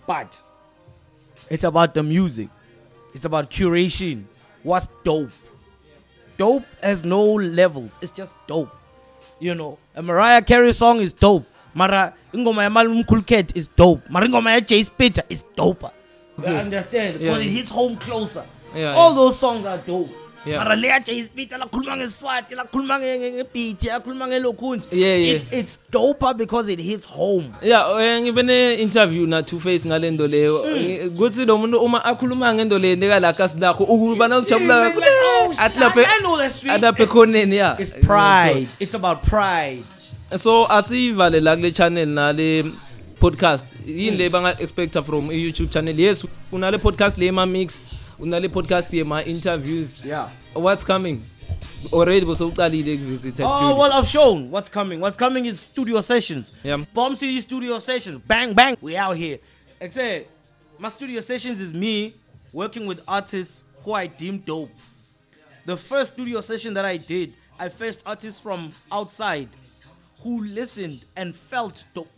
but 0.08 0.40
It's 1.50 1.64
about 1.64 1.94
the 1.94 2.04
music. 2.04 2.50
It's 3.14 3.26
about 3.26 3.50
curation. 3.50 4.24
What's 4.64 4.88
dope? 5.04 5.30
Dope 6.38 6.64
has 6.82 7.04
no 7.04 7.22
levels. 7.24 8.00
It's 8.02 8.12
just 8.12 8.36
dope. 8.48 8.72
You 9.40 9.56
know, 9.56 9.78
a 9.96 10.02
Mariah 10.02 10.42
Carey 10.42 10.74
song 10.74 11.00
is 11.00 11.14
dope. 11.14 11.46
Mara 11.74 12.14
ingoma 12.34 12.64
ya 12.64 12.70
Malum 12.70 13.04
Kulket 13.04 13.56
is 13.58 13.68
dope. 13.68 14.10
Mara 14.10 14.28
ingoma 14.28 14.54
ya 14.54 14.60
Jay 14.60 14.82
Spitter 14.84 15.24
is 15.30 15.44
doper. 15.56 15.92
You 16.38 16.44
yeah. 16.46 16.54
understand? 16.60 17.20
Because 17.20 17.44
yeah. 17.44 17.50
it 17.50 17.54
hits 17.54 17.70
home 17.72 17.98
closer. 17.98 18.46
Yeah, 18.76 18.94
All 18.94 19.10
yeah. 19.12 19.16
those 19.16 19.40
songs 19.40 19.66
are 19.66 19.78
dope. 19.78 20.10
yeah. 20.46 20.64
mara 20.64 20.76
leyaja 20.76 21.14
ispeech 21.14 21.52
lakhuluma 21.52 21.98
ngeswati 21.98 22.56
lakhuluma 22.56 23.00
ngebeat 23.00 23.84
lakhuluma 23.84 24.28
ngelokhu 24.28 24.76
nje 24.76 24.88
yeah, 24.92 25.22
yeah. 25.22 25.36
it, 25.36 25.42
it's 25.54 25.80
doper 25.92 26.34
because 26.34 26.74
it 26.74 26.80
hits 26.82 27.08
home 27.08 27.50
yeah 27.62 27.98
eh, 28.02 28.22
ngibe 28.22 28.44
ne 28.44 28.74
interview 28.74 29.28
na 29.28 29.42
two 29.44 29.60
face 29.60 29.88
ngalendo 29.88 30.28
leyo 30.28 30.66
mm. 30.66 31.10
kuthi 31.18 31.46
lo 31.46 31.58
muntu 31.58 31.80
uma 31.80 32.06
akhuluma 32.06 32.54
ngento 32.54 32.80
le 32.80 32.96
nika 32.96 33.20
la 33.20 33.34
kasi 33.34 33.58
lakho 33.60 33.84
ukuba 33.84 34.28
nokujabula 34.28 34.88
oh, 34.88 35.54
atlaphe 35.58 36.08
atlaphe 36.70 37.06
khoneni 37.06 37.56
yeah 37.56 37.76
it's 37.82 37.92
pride 37.92 38.68
it's 38.80 38.94
about 38.96 39.18
pride 39.24 39.84
so 40.38 40.68
asivale 40.68 41.40
la 41.40 41.56
kule 41.56 41.72
channel 41.72 42.06
nale 42.10 42.66
podcast 43.20 43.66
yini 43.86 44.18
le 44.18 44.30
banga 44.30 44.56
expecta 44.60 45.04
from 45.06 45.30
i 45.32 45.44
YouTube 45.46 45.70
channel 45.72 46.00
yes 46.00 46.26
unale 46.52 46.78
podcast 46.78 47.18
le 47.18 47.32
ma 47.32 47.46
mix 47.46 47.80
unale 48.20 48.50
podcast 48.50 48.94
ye 48.94 49.04
ma 49.04 49.20
interviews 49.22 50.02
yeah 50.06 50.30
what's 50.56 50.84
coming 50.86 51.22
already 51.92 52.26
bosowuqalile 52.26 52.98
kuvisitha 52.98 53.44
oh 53.46 53.76
well 53.80 53.92
i've 53.94 54.08
shown 54.08 54.52
what's 54.52 54.70
coming 54.70 55.00
what's 55.02 55.18
coming 55.18 55.46
is 55.46 55.60
studio 55.60 56.02
sessions 56.02 56.52
yeah 56.64 56.78
bomb 56.94 57.16
city 57.16 57.42
studio 57.42 57.78
sessions 57.80 58.18
bang 58.28 58.54
bang 58.54 58.78
we 58.82 58.96
out 58.98 59.16
here 59.18 59.40
except 59.80 60.28
my 60.80 60.90
studio 60.90 61.22
sessions 61.22 61.62
is 61.62 61.74
me 61.74 62.14
working 62.54 62.86
with 62.86 63.02
artists 63.08 63.66
who 63.84 63.94
i 63.94 64.08
deem 64.08 64.38
dope 64.40 64.72
the 65.66 65.78
first 65.78 66.14
studio 66.14 66.42
session 66.42 66.74
that 66.74 66.86
i 66.86 66.98
did 66.98 67.34
i 67.60 67.70
first 67.70 68.04
artists 68.06 68.40
from 68.40 68.72
outside 68.92 69.50
who 70.22 70.44
listened 70.46 71.06
and 71.16 71.36
felt 71.36 71.84
dope 71.94 72.13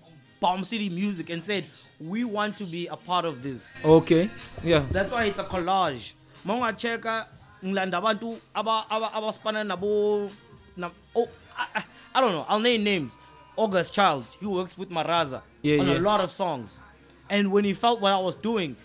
Bomb 0.45 0.63
City 0.63 0.89
Music 0.89 1.31
and 1.31 1.43
said, 1.43 1.65
"We 1.99 2.23
want 2.23 2.55
to 2.57 2.65
be 2.65 2.85
a 2.85 2.95
part 2.95 3.25
of 3.25 3.41
this." 3.41 3.75
Okay. 3.83 4.29
Yeah. 4.63 4.85
That's 4.91 5.11
why 5.11 5.23
it's 5.25 5.39
a 5.39 5.43
collage. 5.43 6.13
Monga 6.45 6.71
checka 6.71 7.25
ngilanda 7.63 7.93
abantu 7.97 8.37
aba 8.53 8.85
abaspana 8.91 9.63
nabo 9.65 10.29
na 10.77 10.91
oh 11.15 11.27
I, 11.57 11.83
I 12.13 12.21
don't 12.21 12.31
know. 12.31 12.45
I'll 12.47 12.59
name 12.59 12.83
names. 12.83 13.17
August 13.55 13.95
Child, 13.95 14.23
he 14.39 14.45
works 14.45 14.77
with 14.77 14.89
Maraza 14.91 15.41
yeah, 15.63 15.79
on 15.79 15.87
yeah. 15.87 15.97
a 15.97 15.97
lot 16.11 16.19
of 16.19 16.29
songs. 16.29 16.79
And 17.27 17.51
when 17.51 17.63
he 17.63 17.73
felt 17.73 17.99
what 18.01 18.11
I 18.13 18.19
was 18.19 18.35
doing, 18.35 18.75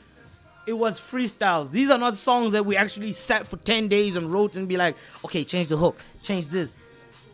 it 0.66 0.72
was 0.72 0.98
freestyles. 0.98 1.70
These 1.70 1.90
are 1.90 1.98
not 1.98 2.16
songs 2.16 2.52
that 2.52 2.64
we 2.64 2.74
actually 2.76 3.12
sat 3.12 3.46
for 3.46 3.56
10 3.58 3.88
days 3.88 4.14
and 4.16 4.32
wrote 4.32 4.56
and 4.56 4.66
be 4.68 4.76
like, 4.78 4.96
okay, 5.26 5.42
change 5.44 5.68
the 5.68 5.76
hook, 5.76 6.00
change 6.22 6.46
this. 6.46 6.76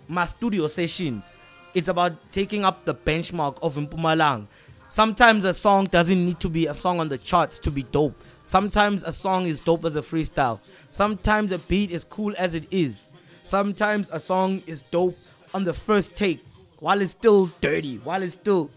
My 0.09 0.25
studio 0.25 0.67
sessions. 0.67 1.37
It's 1.77 1.91
about 1.91 2.33
taking 2.33 2.65
up 2.65 2.87
the 2.87 2.95
benchmark 2.95 3.59
of 3.63 3.75
Mpumalanga. 3.75 4.47
Sometimes 4.89 5.45
a 5.45 5.53
song 5.53 5.85
doesn't 5.85 6.25
need 6.25 6.41
to 6.41 6.49
be 6.49 6.69
a 6.69 6.75
song 6.75 7.01
on 7.01 7.11
the 7.11 7.19
charts 7.19 7.59
to 7.59 7.71
be 7.71 7.83
dope. 7.83 8.15
Sometimes 8.47 9.03
a 9.05 9.13
song 9.13 9.45
is 9.45 9.61
dope 9.61 9.85
as 9.85 9.95
a 9.95 10.01
freestyle. 10.01 10.59
Sometimes 10.91 11.53
a 11.53 11.59
beat 11.59 11.91
is 11.91 12.03
cool 12.03 12.33
as 12.39 12.55
it 12.55 12.67
is. 12.73 13.09
Sometimes 13.43 14.09
a 14.11 14.19
song 14.19 14.63
is 14.67 14.81
dope 14.81 15.19
on 15.53 15.65
the 15.65 15.75
first 15.75 16.17
take 16.17 16.43
while 16.79 16.99
it's 17.03 17.11
still 17.11 17.51
dirty, 17.61 17.97
while 17.99 18.23
it's 18.23 18.33
still. 18.33 18.71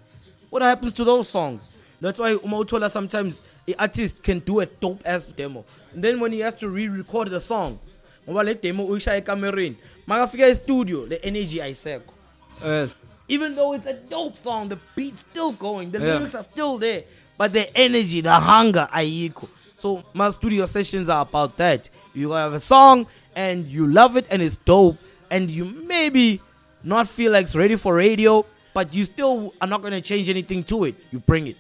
What 0.49 0.61
happens 0.61 0.91
to 0.99 1.05
those 1.05 1.29
songs? 1.29 1.71
That's 2.01 2.19
why 2.19 2.33
Umautola 2.33 2.89
sometimes 2.91 3.43
the 3.65 3.77
artist 3.79 4.23
can 4.23 4.39
do 4.39 4.59
a 4.59 4.65
dope 4.65 5.03
ass 5.05 5.27
demo. 5.27 5.63
And 5.93 6.03
then 6.03 6.19
when 6.19 6.33
he 6.33 6.41
has 6.41 6.53
to 6.55 6.67
re 6.67 6.89
record 6.89 7.29
the 7.29 7.39
song, 7.39 7.79
ngoba 8.27 8.43
le 8.43 8.55
demo 8.55 8.85
uyishaya 8.85 9.21
ekamereni. 9.21 9.75
Makafika 10.05 10.49
e 10.49 10.53
studio 10.53 11.05
le 11.07 11.15
energy 11.23 11.59
ayisekho. 11.61 12.15
Yes. 12.63 12.95
Even 13.27 13.55
though 13.55 13.73
it's 13.73 13.85
a 13.85 13.93
dope 13.93 14.37
song, 14.37 14.69
the 14.69 14.79
beat's 14.95 15.21
still 15.21 15.51
going, 15.51 15.91
the 15.91 15.99
yeah. 15.99 16.13
lyrics 16.15 16.35
are 16.35 16.43
still 16.43 16.77
there, 16.77 17.03
but 17.37 17.53
the 17.53 17.65
energy, 17.77 18.21
the 18.21 18.33
hunger, 18.33 18.87
ayikho. 18.91 19.47
So 19.75 20.03
my 20.13 20.29
studio 20.29 20.65
sessions 20.65 21.09
are 21.09 21.21
about 21.21 21.55
that. 21.57 21.89
You 22.13 22.31
have 22.31 22.53
a 22.53 22.59
song 22.59 23.05
and 23.35 23.67
you 23.67 23.87
love 23.87 24.17
it 24.17 24.25
and 24.31 24.41
it's 24.41 24.57
dope, 24.57 24.97
and 25.29 25.49
you 25.49 25.65
maybe 25.65 26.41
not 26.83 27.07
feel 27.07 27.31
like 27.31 27.43
it's 27.45 27.55
ready 27.55 27.75
for 27.75 27.93
radio, 27.95 28.45
but 28.73 28.93
you 28.93 29.05
still 29.05 29.53
are 29.61 29.67
not 29.67 29.83
gonna 29.83 30.01
change 30.01 30.27
anything 30.27 30.63
to 30.63 30.85
it. 30.85 30.95
You 31.11 31.19
bring 31.19 31.47
it. 31.47 31.57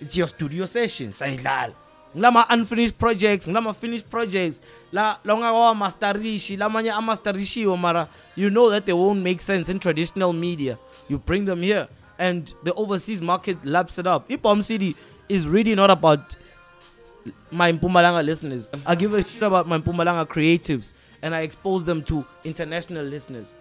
It's 0.00 0.16
your 0.16 0.26
studio 0.26 0.66
session, 0.66 1.10
Sailal. 1.10 1.72
ngilama-unfinished 2.16 2.94
projects 2.98 3.46
ngilama-finished 3.48 4.08
projects 4.10 4.60
la 4.92 5.16
la 5.24 5.34
ungakawamastarishi 5.34 6.56
lamanye 6.56 6.90
amastarishiwe 6.90 7.76
mara 7.76 8.08
you 8.36 8.50
know 8.50 8.70
that 8.70 8.84
they 8.84 8.92
won't 8.94 9.22
make 9.24 9.40
sense 9.40 9.70
in 9.72 9.78
traditional 9.78 10.32
media 10.32 10.76
you 11.08 11.18
bring 11.18 11.44
them 11.46 11.60
here 11.62 11.86
and 12.18 12.54
the 12.64 12.70
overseas 12.74 13.22
market 13.22 13.56
laps 13.64 13.98
it 13.98 14.06
up 14.06 14.28
ibom 14.30 14.62
city 14.62 14.94
is 15.28 15.46
really 15.48 15.74
not 15.74 15.90
about 15.90 16.36
my 17.50 17.72
mpumalanga 17.72 18.22
listeners 18.24 18.70
i 18.86 18.94
give 18.96 19.14
a 19.18 19.22
shit 19.22 19.42
about 19.42 19.66
my 19.66 19.78
mpumalanga 19.78 20.24
creatives 20.26 20.92
and 21.22 21.34
i 21.34 21.40
expose 21.44 21.84
them 21.84 22.02
to 22.02 22.24
international 22.44 23.04
listeners 23.06 23.56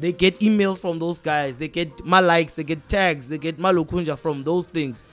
they 0.00 0.12
get 0.12 0.38
emails 0.42 0.80
from 0.80 0.98
those 0.98 1.20
guys 1.22 1.56
they 1.56 1.68
get 1.68 1.88
my 2.04 2.20
likes 2.20 2.52
they 2.54 2.64
get 2.64 2.88
tags 2.88 3.28
they 3.28 3.38
get 3.38 3.58
malokunja 3.58 4.16
from 4.18 4.42
those 4.44 4.66
things 4.68 5.04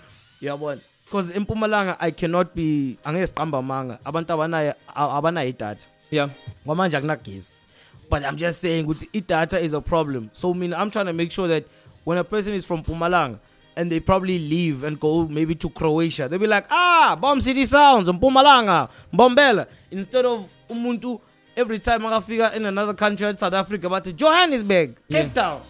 yeah, 0.43 0.54
one 0.63 0.82
because 1.12 1.34
eMpumalanga 1.34 1.97
I 2.00 2.12
cannot 2.12 2.56
be 2.56 2.97
angeke 3.06 3.28
siqamba 3.28 3.58
amanga 3.60 3.97
abantu 4.06 4.32
abanayo 4.34 4.74
abanayo 4.95 5.50
idatha 5.52 5.88
yeah 6.10 6.30
ngoba 6.65 6.76
manje 6.76 6.97
akunagezi 6.97 7.54
but 8.10 8.24
I'm 8.24 8.38
just 8.38 8.62
saying 8.62 8.86
ukuthi 8.88 9.08
idatha 9.19 9.60
is 9.62 9.74
a 9.74 9.82
problem 9.82 10.30
so 10.32 10.54
mina 10.54 10.78
I'm 10.78 10.89
trying 10.89 11.08
to 11.08 11.13
make 11.13 11.32
sure 11.32 11.50
that 11.50 11.65
when 12.06 12.17
a 12.17 12.24
person 12.24 12.54
is 12.54 12.63
from 12.65 12.82
Mpumalanga 12.84 13.39
and 13.76 13.91
they 13.91 14.00
probably 14.00 14.39
leave 14.39 14.86
and 14.86 14.97
go 14.97 15.28
maybe 15.28 15.54
to 15.56 15.69
Croatia 15.69 16.30
they'll 16.30 16.39
be 16.39 16.47
like 16.47 16.65
ah 16.71 17.17
bomb 17.19 17.41
city 17.41 17.65
sounds 17.65 18.08
Mpumalanga 18.08 18.89
Mbombela 19.13 19.67
instead 19.91 20.26
of 20.26 20.47
umuntu 20.69 21.19
every 21.58 21.80
time 21.80 22.02
akafika 22.08 22.54
in 22.56 22.63
another 22.65 22.93
country 22.93 23.28
in 23.28 23.38
South 23.38 23.54
Africa 23.54 23.89
but 23.89 24.15
Johannesburg 24.15 24.95
Cape 25.12 25.28
yeah. 25.28 25.34
Town 25.34 25.62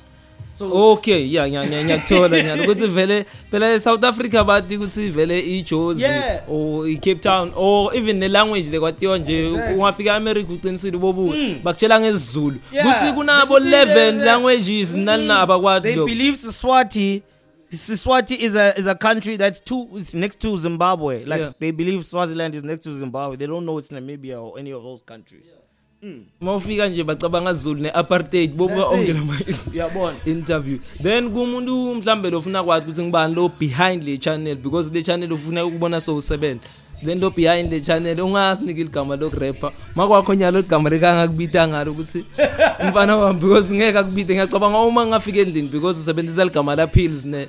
so 0.61 0.91
okay 0.91 1.21
yeah 1.35 1.45
ngiyakuthola 1.49 2.41
nyana 2.43 2.63
ukuthi 2.63 2.87
vele 2.87 3.25
phela 3.51 3.73
eSouth 3.75 4.03
Africa 4.03 4.43
bathi 4.43 4.77
ukuthi 4.77 5.09
vele 5.09 5.39
iJozi 5.39 6.05
or 6.47 6.85
iCape 6.87 7.19
Town 7.21 7.51
or 7.55 7.93
even 7.95 8.19
ne 8.19 8.27
language 8.27 8.69
lekwatiwa 8.69 9.17
nje 9.17 9.47
ungafika 9.75 10.09
eAmerica 10.13 10.49
uqinisile 10.53 10.97
bobuka 10.97 11.35
hmm. 11.37 11.59
bakutshela 11.63 11.99
ngesiZulu 11.99 12.59
kuthi 12.69 13.11
kunabo 13.13 13.57
11 13.59 14.23
languages 14.23 14.91
hmm. 14.91 14.99
nani 15.03 15.31
abakwazi 15.31 15.83
they 15.83 15.95
believe 16.05 16.37
Siswati 16.37 17.21
Siswati 17.69 18.35
is 18.37 18.55
a 18.55 18.73
is 18.77 18.85
a 18.87 18.95
country 18.95 19.37
that's 19.37 19.59
two 19.61 19.87
it's 19.97 20.13
next 20.13 20.39
to 20.41 20.57
Zimbabwe 20.57 21.19
like 21.25 21.39
yeah. 21.41 21.51
they 21.59 21.71
believe 21.71 22.05
Swaziland 22.05 22.55
is 22.55 22.63
next 22.63 22.83
to 22.83 22.93
Zimbabwe 22.93 23.37
they 23.37 23.47
don't 23.47 23.65
know 23.65 23.77
it's 23.79 23.89
Namibia 23.89 24.41
or 24.43 24.59
any 24.59 24.71
of 24.73 24.83
those 24.83 25.01
countries 25.01 25.53
yeah. 25.55 25.60
Mm. 26.03 26.21
mawufika 26.39 26.87
nje 26.87 27.03
bacabanga 27.03 27.53
zulu 27.53 27.81
neapartheid 27.81 28.53
bobuka 28.55 28.85
onke 28.85 29.13
lama 29.13 29.37
uyabona 29.71 30.17
interview 30.25 30.77
then 31.03 31.29
kumuntu 31.29 31.95
mhlambe 31.95 32.29
lofuna 32.29 32.63
kwathi 32.63 32.85
ukuthi 32.89 33.01
ngibani 33.03 33.35
lo 33.35 33.51
behind 33.59 34.03
le 34.03 34.17
channel 34.17 34.55
because 34.55 34.89
le 34.93 35.03
channel 35.03 35.29
ufuna 35.33 35.61
ukubona 35.65 36.01
so 36.01 36.15
usebenza 36.17 36.65
lento 37.03 37.29
behind 37.29 37.69
the 37.69 37.81
channel 37.81 38.19
ungasiniki 38.21 38.81
igama 38.81 39.15
lokurapper 39.15 39.71
makwakho 39.95 40.33
nyalo 40.33 40.59
igama 40.59 40.89
likangakubita 40.89 41.67
ngalo 41.67 41.91
ukuthi 41.91 42.25
mfana 42.89 43.17
wami 43.17 43.39
because 43.39 43.69
ngeke 43.73 43.97
akubite 43.97 44.33
ngiyacabanga 44.33 44.79
uma 44.79 45.05
ngafika 45.07 45.39
endlini 45.39 45.67
because 45.69 45.99
usebenzisa 46.01 46.43
ligama 46.43 46.75
la 46.75 46.87
pills 46.87 47.25
ne 47.25 47.45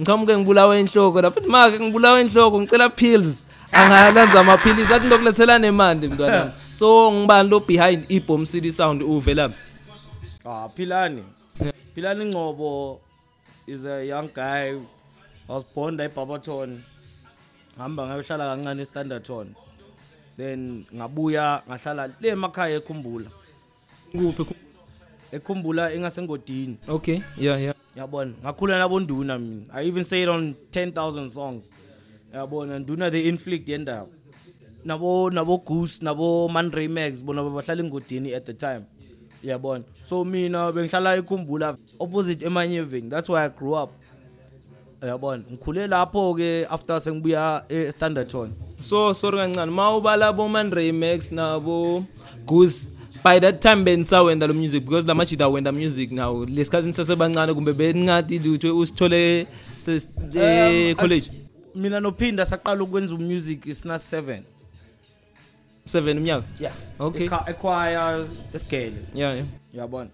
ngichamuke 0.00 0.36
ngibulawa 0.38 0.78
inhloko 0.78 1.22
lapho 1.22 1.40
futhi 1.40 1.50
make 1.52 1.80
ngibulawa 1.80 2.20
inhloko 2.20 2.60
ngicela 2.60 2.88
pills 2.90 3.42
angalanza 3.72 4.40
amaphilisi 4.40 4.92
athi 4.94 5.06
ndokulethela 5.06 5.58
nemandi 5.58 6.08
mntwana 6.08 6.52
so 6.72 7.12
ngibani 7.12 7.48
lo 7.50 7.60
behind 7.60 8.04
ibomb 8.08 8.46
city 8.46 8.72
sound 8.72 9.02
uvela 9.02 9.50
ah 10.44 10.68
philani 10.68 11.22
philani 11.94 12.24
ngcobo 12.24 13.00
is 13.66 13.84
a 13.86 14.04
young 14.06 14.28
guy 14.34 14.78
was 15.48 15.64
born 15.74 15.96
la 15.96 16.04
eBarberton 16.04 16.78
ngihamba 17.76 18.02
ngayohlala 18.06 18.44
kancane 18.56 18.82
eStanderton 18.82 19.46
then 20.38 20.86
ngabuya 20.94 21.62
ngahlala 21.68 22.08
le 22.20 22.28
emakhaya 22.28 22.76
ekhumbula 22.78 23.30
kuphi 24.12 24.44
ekhumbula 25.34 25.90
engasengodini 25.96 26.76
okay 26.88 27.18
yeah 27.38 27.58
yeah 27.62 27.74
yabona 27.98 28.32
ngakhula 28.42 28.78
nabonduna 28.78 29.38
mina 29.38 29.62
i 29.74 29.86
even 29.88 30.04
say 30.04 30.22
it 30.22 30.28
on 30.28 30.54
10000 30.72 31.28
songs 31.34 31.70
yabona 32.34 32.78
nduna 32.78 33.10
the 33.10 33.28
inflict 33.28 33.68
yendawo 33.68 34.08
nabo 34.84 35.30
nabo 35.30 35.58
goose 35.64 35.98
nabo 36.04 36.48
manray 36.48 36.88
max 36.88 37.22
bona 37.22 37.42
babahlala 37.42 37.82
engodini 37.82 38.34
at 38.34 38.44
the 38.46 38.54
time 38.54 38.82
yabona 39.44 39.84
so 40.04 40.24
mina 40.24 40.72
bengihlala 40.72 41.16
ikhumbula 41.18 41.76
opposite 42.00 42.46
emanyeveni 42.46 43.10
that's 43.10 43.28
why 43.28 43.44
i 43.44 43.48
grew 43.48 43.74
up 43.82 43.90
yabona 45.02 45.42
ngikhule 45.52 45.86
lapho-ke 45.86 46.66
after 46.70 47.00
sengibuya 47.00 47.62
e-standardton 47.68 48.50
so 48.80 49.12
sorry 49.14 49.38
kancane 49.38 49.70
ma 49.72 49.96
ubala 49.96 50.32
bomanray 50.32 50.92
max 50.94 51.32
nabo 51.32 52.04
goose 52.46 52.90
by 53.24 53.38
that 53.40 53.60
time 53.60 53.84
benisawenza 53.84 54.46
lo 54.46 54.54
music 54.54 54.84
because 54.84 55.06
lamajida 55.08 55.44
awenda 55.44 55.72
music 55.72 56.12
now 56.12 56.44
lesikhathini 56.44 56.92
sasebancane 56.92 57.54
kumbe 57.54 57.72
beningathi 57.72 58.38
lutho 58.38 58.78
usithole 58.78 59.46
um, 59.86 60.00
eh, 60.38 60.94
college 60.96 61.30
mina 61.76 62.00
nophinda 62.00 62.44
saqala 62.46 62.82
ukwenza 62.82 63.14
umusic 63.14 63.66
isina 63.66 63.94
7 63.94 64.40
7 65.86 66.16
umnyaka 66.16 66.44
yeah 66.60 66.74
okay 66.98 67.28
echoir 67.46 68.26
esigele 68.54 68.96
yeah 69.14 69.34
yeah 69.36 69.46
uyabona 69.74 70.10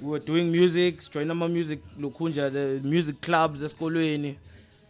we 0.00 0.08
were 0.10 0.24
doing 0.26 0.50
music 0.60 1.10
join 1.12 1.30
ama 1.30 1.48
music 1.48 1.80
lokhunja 2.00 2.50
the 2.50 2.80
music 2.88 3.20
clubs 3.20 3.62
esikolweni 3.62 4.38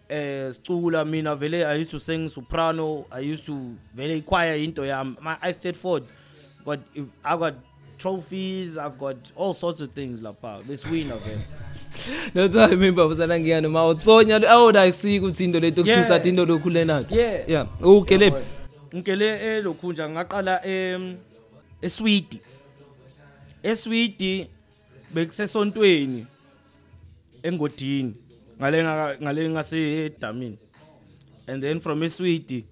eh 0.09 0.53
sicula 0.55 1.05
mina 1.05 1.35
vele 1.37 1.61
i 1.66 1.81
used 1.81 1.90
to 1.90 1.98
sing 1.98 2.29
soprano 2.29 3.05
i 3.11 3.33
used 3.35 3.44
to 3.46 3.61
vele 3.94 4.20
choir 4.20 4.62
into 4.62 4.85
yami 4.85 5.16
i 5.40 5.53
stayed 5.53 5.77
forward 5.77 6.05
but 6.64 6.81
if 6.94 7.05
i 7.24 7.37
got 7.38 7.55
trophies. 7.98 8.78
I've 8.78 8.98
got 8.98 9.16
all 9.37 9.52
sorts 9.52 9.80
of 9.80 9.90
things 9.92 10.22
lapha 10.22 10.62
beswina 10.62 11.16
vele. 11.18 11.40
That's 12.33 12.54
what 12.54 12.57
I 12.64 12.68
remember 12.70 13.02
wasana 13.02 13.38
ngiyana 13.40 13.68
mawo 13.68 13.98
sonya 13.98 14.35
awuda 14.38 14.83
oh, 14.83 14.87
akusiki 14.88 15.18
ukuthi 15.20 15.44
into 15.44 15.61
leto 15.61 15.83
kuchusa 15.83 16.24
into 16.26 16.46
lokhu 16.46 16.70
lena. 16.72 17.04
Yeah. 17.11 17.66
Oh, 17.83 18.02
Ukele. 18.02 18.33
Ngikele 18.94 19.57
elokhu 19.59 19.90
eh, 19.90 19.92
nje 19.92 20.09
ngaqala 20.09 20.61
em 20.66 21.16
eSwidi. 21.83 22.40
eSwidi 23.62 24.46
bekusesontweni 25.14 26.26
engodini 27.42 28.14
ngalenga 28.61 29.16
ngalenga 29.22 29.62
sedamini. 29.62 30.59
And 31.46 31.62
then 31.62 31.80
from 31.80 32.00
eSwidi 32.00 32.64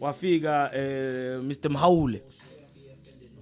wafika 0.00 0.70
eh 0.74 1.38
Mr 1.42 1.68
Mhawule. 1.70 2.20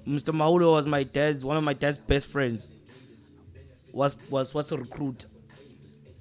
Mr. 0.07 0.33
Maulo 0.33 0.73
was 0.73 0.87
my 0.87 1.03
dad's 1.03 1.45
one 1.45 1.57
of 1.57 1.65
my 1.65 1.73
dad's 1.75 1.99
best 1.99 2.29
friends. 2.29 2.69
Was 3.93 4.17
was 4.31 4.55
was 4.55 4.71
a 4.73 4.79
recruit. 4.79 5.25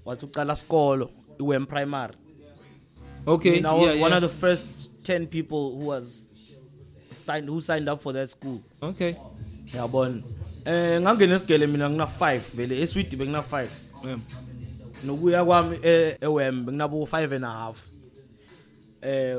Watuqala 0.05 0.55
skolo 0.55 1.09
iwe 1.39 1.67
primary. 1.67 2.13
Okay. 3.27 3.57
And 3.57 3.67
I 3.67 3.73
was 3.73 3.95
yeah, 3.95 4.01
one 4.01 4.11
yeah. 4.11 4.17
of 4.17 4.21
the 4.21 4.29
first 4.29 4.67
10 5.03 5.27
people 5.27 5.71
who 5.77 5.85
was 5.85 6.27
signed 7.13 7.47
who 7.47 7.59
signed 7.61 7.87
up 7.89 8.01
for 8.01 8.13
that 8.13 8.29
school. 8.29 8.61
Okay. 8.81 9.15
Yabona. 9.73 10.23
Eh 10.65 10.99
ngangena 10.99 11.35
esigele 11.35 11.67
mina 11.69 11.89
ngina 11.89 12.05
5 12.05 12.39
vele 12.57 12.81
eSwidi 12.81 13.15
bengina 13.15 13.41
5. 13.41 13.67
Yeah. 14.03 14.19
Nokuya 15.03 15.45
kwami 15.45 15.77
eh, 15.83 16.17
eWembe 16.21 16.71
nginabo 16.71 17.05
5 17.05 17.31
and 17.33 17.45
a 17.45 17.51
half. 17.51 17.87
Eh 19.03 19.37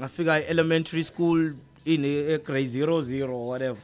ngafika 0.00 0.42
elementary 0.48 1.02
school 1.02 1.54
in 1.84 2.04
a 2.04 2.38
grade 2.38 2.68
00 2.70 2.92
or 3.30 3.48
whatever 3.48 3.78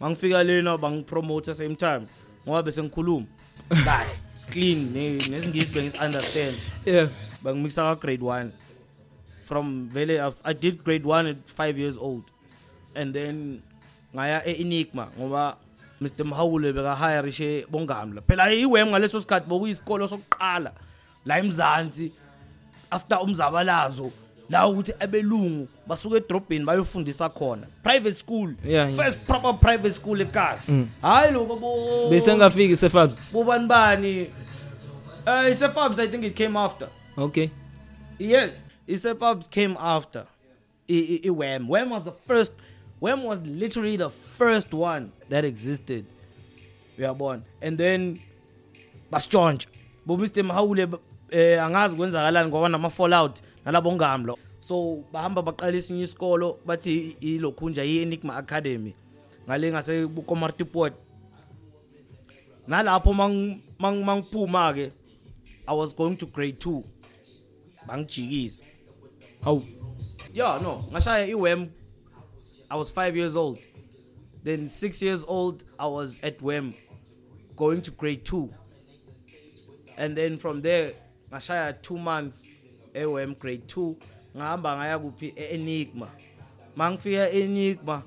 mangifika 0.00 0.40
lena 0.44 0.78
bangipromote 0.78 1.54
same 1.54 1.76
time 1.76 2.08
ngoba 2.46 2.62
bese 2.62 2.82
ngikhuluma 2.82 3.26
kahle 3.84 4.14
clean 4.50 4.88
nesingisi 5.30 5.70
bengis 5.70 5.96
understand 6.00 6.56
yeah 6.88 7.06
bangimixa 7.44 7.82
ka 7.82 7.94
grade 8.00 8.24
1 8.24 8.50
from 9.44 9.86
vele 9.92 10.18
I 10.42 10.52
did 10.56 10.82
grade 10.82 11.04
1 11.04 11.36
at 11.36 11.38
5 11.46 11.78
years 11.78 11.96
old 12.00 12.24
and 12.96 13.14
then 13.14 13.60
ngaya 14.16 14.42
e 14.48 14.58
enigma 14.64 15.08
ngoba 15.20 15.56
Mr 16.02 16.26
Mhawule 16.26 16.72
beka 16.72 16.96
hire 16.98 17.30
she 17.30 17.62
bongamla 17.70 18.22
phela 18.26 18.50
iwem 18.50 18.88
ngaleso 18.90 19.20
sikhathi 19.20 19.46
bokuyisikolo 19.46 20.08
sokuqala 20.08 20.72
la 21.24 21.38
eMzansi 21.38 22.10
after 22.90 23.18
umzabalazo 23.22 24.10
la 24.48 24.66
ukuthi 24.68 24.92
abelungu 25.00 25.68
basuke 25.86 26.16
edrobheni 26.16 26.64
bayofundisa 26.64 27.28
khona 27.30 27.66
private 27.82 28.14
school 28.16 28.54
yeah, 28.64 28.88
yeah. 28.88 28.92
first 28.94 29.24
proper 29.26 29.52
private 29.54 29.92
school 29.94 30.18
ekasi 30.20 30.72
mm. 30.72 30.86
hayi 31.02 31.32
lokho 31.32 31.56
bo 31.60 32.10
besengafiki 32.10 32.76
sefabs 32.76 33.20
bobani 33.32 33.66
bani 33.68 34.12
eh 35.26 35.56
sefabs 35.56 35.98
i 35.98 36.08
think 36.08 36.24
it 36.24 36.36
came 36.36 36.56
after 36.58 36.88
okay 37.16 37.50
yes 38.18 38.64
sefabs 38.98 39.48
came 39.48 39.76
after 39.78 40.24
iwem 40.88 41.68
wem 41.70 41.90
was 41.92 42.02
the 42.04 42.12
first 42.28 42.52
wem 43.00 43.24
was 43.24 43.40
literally 43.42 43.96
the 43.98 44.10
first 44.10 44.74
one 44.74 45.06
that 45.30 45.44
existed 45.44 46.04
uyabona 46.98 47.42
and 47.62 47.78
then 47.78 48.18
basitshontsha 49.10 49.68
bo 50.06 50.16
Mr 50.16 50.42
Mahawule 50.44 50.88
eh 51.30 51.58
angazi 51.62 51.96
kwenzakalani 51.96 52.48
ngoba 52.48 52.68
nama 52.68 52.90
fallout 52.90 53.40
nalabo 53.64 53.92
ngamlo 53.92 54.38
so 54.60 55.04
bahamba 55.12 55.42
baqala 55.42 55.76
isinye 55.76 56.02
isikolo 56.02 56.58
bathi 56.66 57.16
ilokhunja 57.20 57.84
i-enigma 57.84 58.36
academy 58.36 58.94
ngale 59.46 59.70
ngasebukomartiport 59.70 60.94
nalapho 62.68 63.12
mangiphuma-ke 63.80 64.86
i 65.66 65.72
was 65.74 65.94
going 65.96 66.16
to 66.16 66.26
grade 66.26 66.58
two 66.60 66.84
bangijikise 67.86 68.64
hawu 69.44 69.62
ya 70.34 70.58
no 70.58 70.84
ngashaya 70.92 71.26
i-wem 71.26 71.68
i 72.70 72.76
was 72.78 72.92
five 72.94 73.16
years 73.16 73.36
old 73.36 73.58
then 74.44 74.68
six 74.68 75.02
years 75.02 75.24
old 75.28 75.64
i 75.78 75.86
was 75.90 76.18
at 76.24 76.42
wem 76.42 76.72
going 77.56 77.80
to 77.80 77.90
grade 77.92 78.22
two 78.24 78.48
and 79.96 80.16
then 80.16 80.38
from 80.38 80.62
there 80.62 80.92
ngashaya 81.30 81.72
two 81.82 81.98
months 81.98 82.48
eWM 82.94 83.32
grade 83.40 83.62
2 83.76 83.92
ngahamba 84.36 84.70
ngaya 84.78 84.96
kuphi 85.00 85.32
eEnigma 85.36 86.08
mangifika 86.76 87.28
eEnigma 87.30 88.02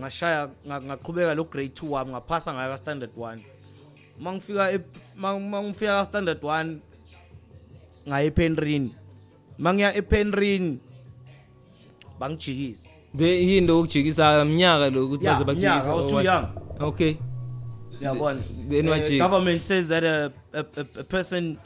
ngashaya 0.00 0.48
ngaqhubeka 0.66 1.34
lo 1.38 1.44
grade 1.46 1.72
2 1.82 1.90
wami 1.94 2.10
ngaphasa 2.14 2.54
ngaya 2.54 2.68
ka 2.70 2.76
standard 2.78 3.12
1 3.18 3.38
mangifika 4.22 4.64
e-, 4.74 4.84
mangifika 5.18 5.98
ka 6.02 6.04
standard 6.08 6.40
1 6.42 6.78
ngaye 8.08 8.26
ePenryn 8.30 8.84
mangiya 9.58 9.90
ePenryn 10.00 10.78
bangijikisa 12.18 12.86
be 13.14 13.28
yini 13.42 13.66
lokujikisa 13.66 14.42
mnyaka 14.46 14.90
lo 14.90 15.06
ukuthi 15.06 15.24
baze 15.26 15.44
bajikisa 15.46 15.74
yeah 15.86 15.94
was 15.96 16.06
too 16.10 16.22
young 16.22 16.44
okay 16.82 17.12
yabona 18.00 18.42
yeah, 18.70 19.10
eh, 19.14 19.18
government 19.18 19.62
says 19.64 19.86
that 19.88 20.04
a, 20.06 20.30
a, 20.54 20.62
a 21.02 21.06
person 21.08 21.58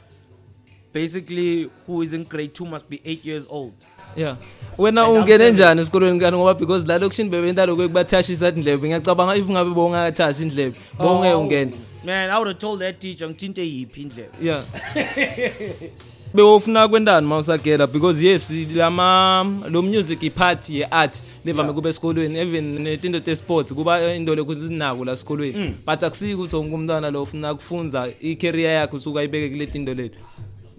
basically 0.93 1.69
who 1.85 2.03
is 2.03 2.13
in 2.13 2.23
grade 2.23 2.53
2 2.53 2.65
must 2.65 2.87
be 2.89 3.01
8 3.03 3.25
years 3.25 3.47
old 3.49 3.73
yeah 4.15 4.37
wena 4.77 5.09
ungene 5.09 5.51
njani 5.51 5.81
esikolweni 5.81 6.19
kani 6.19 6.37
ngoba 6.37 6.53
because 6.53 6.87
la 6.87 6.97
lokushini 6.97 7.29
bebentalo 7.29 7.75
kwekubathashisa 7.75 8.49
indlebe 8.49 8.87
ngiyacabanga 8.87 9.35
if 9.35 9.49
ungabe 9.49 9.69
bongakathashi 9.71 10.43
indlebe 10.43 10.77
bonge 10.97 11.27
oh, 11.33 11.39
ungene 11.41 11.71
man 12.05 12.29
i 12.29 12.33
would 12.35 12.47
have 12.47 12.59
told 12.59 12.79
that 12.81 12.99
teacher 12.99 13.29
ngithinte 13.29 13.67
yipi 13.67 14.01
indlebe 14.01 14.29
yeah 14.41 14.63
bewofuna 16.35 16.87
kwendani 16.87 17.27
mawusagela 17.27 17.87
because 17.87 18.25
yes 18.27 18.51
lama 18.75 19.55
lo 19.69 19.81
music 19.81 20.23
ipart 20.23 20.69
yeart 20.69 21.23
levame 21.45 21.73
kube 21.73 21.89
esikolweni 21.89 22.39
even 22.39 22.79
netinto 22.81 23.19
te 23.19 23.35
sports 23.35 23.73
kuba 23.73 24.13
into 24.15 24.35
lekuzinako 24.35 25.05
la 25.05 25.15
sikolweni 25.15 25.57
mm. 25.57 25.73
but 25.87 26.03
akusiki 26.03 26.33
ukuthi 26.33 26.55
wonke 26.55 26.75
umntwana 26.75 27.11
lo 27.11 27.23
ufuna 27.23 27.55
kufunza 27.55 28.09
i 28.21 28.35
career 28.35 28.69
yakhe 28.73 28.95
usuka 28.97 29.19
ayibeke 29.19 29.49
kule 29.49 29.65
tinto 29.67 29.93
lethu 29.93 30.19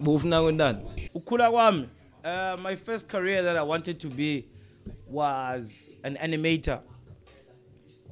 bufuna 0.05 0.43
kwentani 0.43 0.79
ukhula 1.15 1.51
kwami 1.51 1.89
uh, 2.25 2.61
my 2.63 2.77
first 2.77 3.07
career 3.09 3.43
that 3.45 3.57
i 3.57 3.63
wanted 3.63 3.99
to 3.99 4.09
be 4.09 4.45
was 5.11 5.97
an 6.05 6.17
animator 6.21 6.79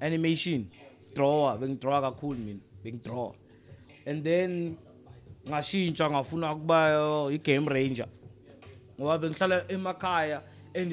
animation 0.01 0.67
drawer 1.15 1.59
bengidrawa 1.59 2.03
kakhulu 2.09 2.39
mina 2.39 2.61
bengidrawa 2.85 3.35
and 4.07 4.25
then 4.25 4.77
ngashintsha 5.49 6.11
ngafuna 6.11 6.53
ukuba 6.53 6.99
oh, 7.01 7.31
i-game 7.33 7.69
ranger 7.75 8.07
ngoba 9.01 9.19
bengihlala 9.19 9.57
emakhaya 9.75 10.39
and 10.79 10.91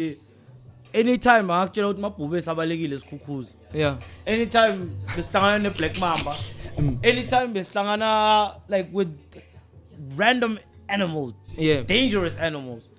anytime 0.93 1.43
ngakutshela 1.47 1.87
ukuthi 1.89 2.01
mabhube 2.05 2.41
sabalekile 2.41 2.97
sikhukhuza 2.97 3.53
yeah 3.73 3.95
anytime 4.25 4.77
besihlangana 5.15 5.59
neblack 5.67 5.95
mamba 6.03 6.35
mm. 6.79 6.99
anytime 7.03 7.47
besihlangana 7.53 8.09
like 8.69 8.89
with 8.93 9.09
random 10.17 10.57
animals 10.89 11.33
yeah 11.55 11.81
dangerous 11.93 12.35
animals 12.37 12.91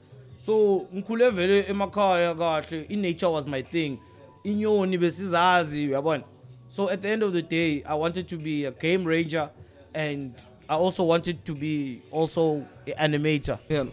so 0.46 0.86
ngikhule 0.94 1.30
vele 1.30 1.64
emakhaya 1.68 2.34
kahle 2.34 2.82
in 2.88 3.02
nature 3.02 3.30
was 3.32 3.46
my 3.46 3.62
thing 3.62 3.98
inyoni 4.44 4.98
besizazi 4.98 5.86
uyabona 5.86 6.24
so 6.68 6.90
at 6.90 7.00
the 7.02 7.08
end 7.12 7.22
of 7.24 7.32
the 7.32 7.42
day 7.42 7.72
i 7.86 7.94
wanted 8.00 8.26
to 8.26 8.36
be 8.36 8.64
a 8.66 8.70
game 8.70 9.08
ranger 9.10 9.48
and 9.94 10.32
i 10.68 10.74
also 10.84 11.04
wanted 11.06 11.44
to 11.44 11.54
be 11.54 12.02
also 12.12 12.54
an 12.86 12.94
animator 12.96 13.58
yeah 13.68 13.84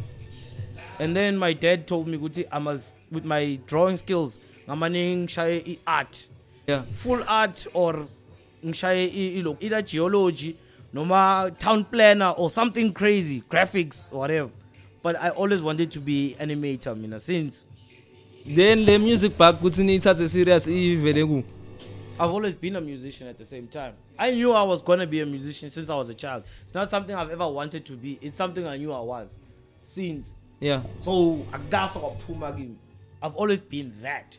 and 0.99 1.15
then 1.15 1.37
my 1.39 1.53
dad 1.53 1.85
told 1.87 2.07
me 2.07 2.17
ukuthi 2.17 2.45
i 2.51 2.59
must 2.61 2.95
with 3.11 3.25
my 3.25 3.57
drawing 3.67 3.97
skills 3.97 4.41
ngamane 4.67 5.15
ngishaye 5.17 5.57
i-art 5.67 6.31
yeah 6.67 6.81
full 6.95 7.23
art 7.27 7.67
or 7.73 8.05
ngishaye 8.65 9.05
ilokhu 9.05 9.65
either 9.65 9.81
geology 9.83 10.55
noma 10.97 11.51
town 11.59 11.85
planner 11.85 12.31
or 12.35 12.49
something 12.49 12.91
crazy 12.91 13.41
graphics 13.43 14.11
whatever 14.11 14.49
but 15.03 15.15
i 15.21 15.29
always 15.29 15.61
wanted 15.61 15.91
to 15.91 15.99
be 16.01 16.35
animator 16.39 16.97
mina 16.99 17.19
since 17.19 17.67
then 18.47 18.79
le 18.83 18.97
music 18.97 19.37
bug 19.37 19.59
kuthi 19.59 19.83
niyithathe 19.83 20.27
serious 20.29 20.67
ivele 20.67 21.25
ku 21.27 21.43
I've 22.19 22.31
always 22.31 22.55
been 22.55 22.75
a 22.75 22.81
musician 22.81 23.27
at 23.27 23.37
the 23.37 23.45
same 23.45 23.67
time. 23.67 23.93
I 24.17 24.31
knew 24.31 24.51
I 24.51 24.63
was 24.63 24.81
going 24.81 24.97
to 24.97 25.05
be 25.05 25.19
a 25.21 25.25
musician 25.27 25.69
since 25.69 25.87
I 25.91 25.95
was 25.95 26.09
a 26.09 26.15
child. 26.15 26.45
It's 26.63 26.73
not 26.73 26.89
something 26.89 27.13
I've 27.15 27.29
ever 27.29 27.47
wanted 27.47 27.85
to 27.85 27.93
be. 27.95 28.17
It's 28.23 28.37
something 28.37 28.65
I 28.65 28.75
knew 28.77 28.91
I 28.91 29.01
was 29.01 29.39
since. 29.83 30.39
Yeah. 30.59 30.81
So 30.97 31.37
agasa 31.53 31.99
waphuma 32.01 32.49
kimi. 32.55 32.75
I've 33.21 33.35
always 33.35 33.59
been 33.61 33.93
that. 34.01 34.35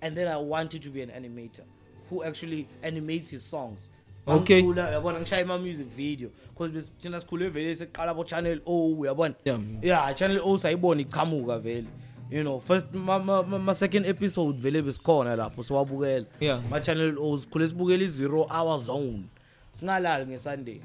And 0.00 0.16
then 0.16 0.28
I 0.28 0.36
wanted 0.36 0.80
to 0.82 0.90
be 0.90 1.02
an 1.02 1.10
animator 1.10 1.66
who 2.08 2.22
actually 2.22 2.68
animates 2.84 3.28
his 3.28 3.42
songs. 3.42 3.90
okay 4.26 4.62
ngicula 4.62 4.88
uyabona 4.88 5.18
ngishaya 5.20 5.42
ima 5.42 5.58
music 5.58 5.86
video 5.86 6.28
because 6.54 6.70
besithina 6.72 7.20
sikhule 7.20 7.48
vele 7.48 7.74
seqala 7.74 8.14
bo 8.14 8.24
channel 8.24 8.58
O 8.66 8.94
uyabona 8.96 9.34
yeah 9.82 10.12
channel 10.14 10.40
O 10.44 10.58
sayibona 10.58 11.00
iqhamuka 11.02 11.58
vele 11.60 11.86
you 12.30 12.42
know 12.42 12.60
first 12.60 12.92
ma, 12.94 13.18
ma, 13.18 13.42
ma 13.42 13.72
second 13.72 14.06
episode 14.06 14.56
vele 14.60 14.82
besikhona 14.82 15.36
lapho 15.36 15.62
siwabukela 15.62 16.26
yeah. 16.40 16.60
ma 16.70 16.78
channel 16.80 17.18
O 17.18 17.36
sikhule 17.38 17.68
sibukela 17.68 18.02
i 18.02 18.06
0 18.06 18.46
hour 18.50 18.78
zone 18.78 19.24
singalali 19.74 20.26
ngesunday 20.26 20.80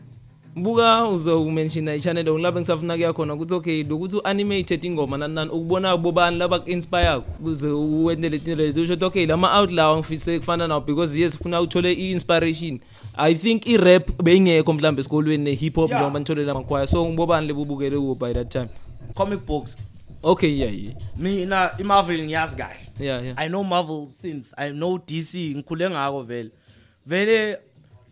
buka 0.56 1.08
uzokumenshina 1.08 1.96
i-channel 1.96 2.32
ngilapho 2.34 2.58
engisafunakuya 2.60 3.14
khona 3.14 3.34
ukuthi 3.34 3.54
okay 3.54 3.84
lokuthi 3.84 4.16
u-animated 4.18 4.86
ingoma 4.86 5.18
nanani 5.18 5.52
ukubona 5.52 5.98
bobani 5.98 6.38
laba 6.38 6.60
ku-inspire 6.60 7.20
kuze 7.42 7.68
uwente 7.68 8.30
letinto 8.30 8.56
leto 8.64 8.82
usho 8.82 8.94
ukuthi 8.94 9.06
okay 9.06 9.26
lama-outlaw 9.26 9.98
ngifise 10.00 10.40
kufana 10.40 10.68
nawo 10.68 10.82
because 10.86 11.14
yes 11.20 11.38
funa 11.38 11.62
uthole 11.62 11.94
i-inspiration 11.94 12.80
i 13.18 13.34
think 13.36 13.68
i-rap 13.68 14.10
beyingekho 14.24 14.74
mhlawumbe 14.74 15.00
esikolweni 15.02 15.44
ne-hip 15.44 15.76
hop 15.76 15.86
njengoba 15.92 16.10
yeah. 16.10 16.20
nitholele 16.20 16.52
amakhwaya 16.52 16.88
so 16.88 17.06
ngibobani 17.08 17.48
lebubukele 17.48 17.98
kuwo 17.98 18.16
by 18.16 18.34
that 18.34 18.50
time 18.50 18.68
comic 19.14 19.46
books 19.46 19.78
okay 20.24 20.58
yeah 20.60 20.80
yeah 20.84 20.96
mina 21.18 21.72
imarvel 21.78 22.24
ngiyazi 22.24 22.56
kahle 22.58 22.80
yeah, 23.08 23.24
yeah. 23.24 23.38
i 23.38 23.48
know 23.48 23.64
marvel 23.64 24.08
since 24.08 24.56
i 24.58 24.72
know 24.72 24.98
dc 25.08 25.36
ngikhule 25.36 25.90
ngako 25.90 26.24
vele 26.24 26.50
vele 27.06 27.58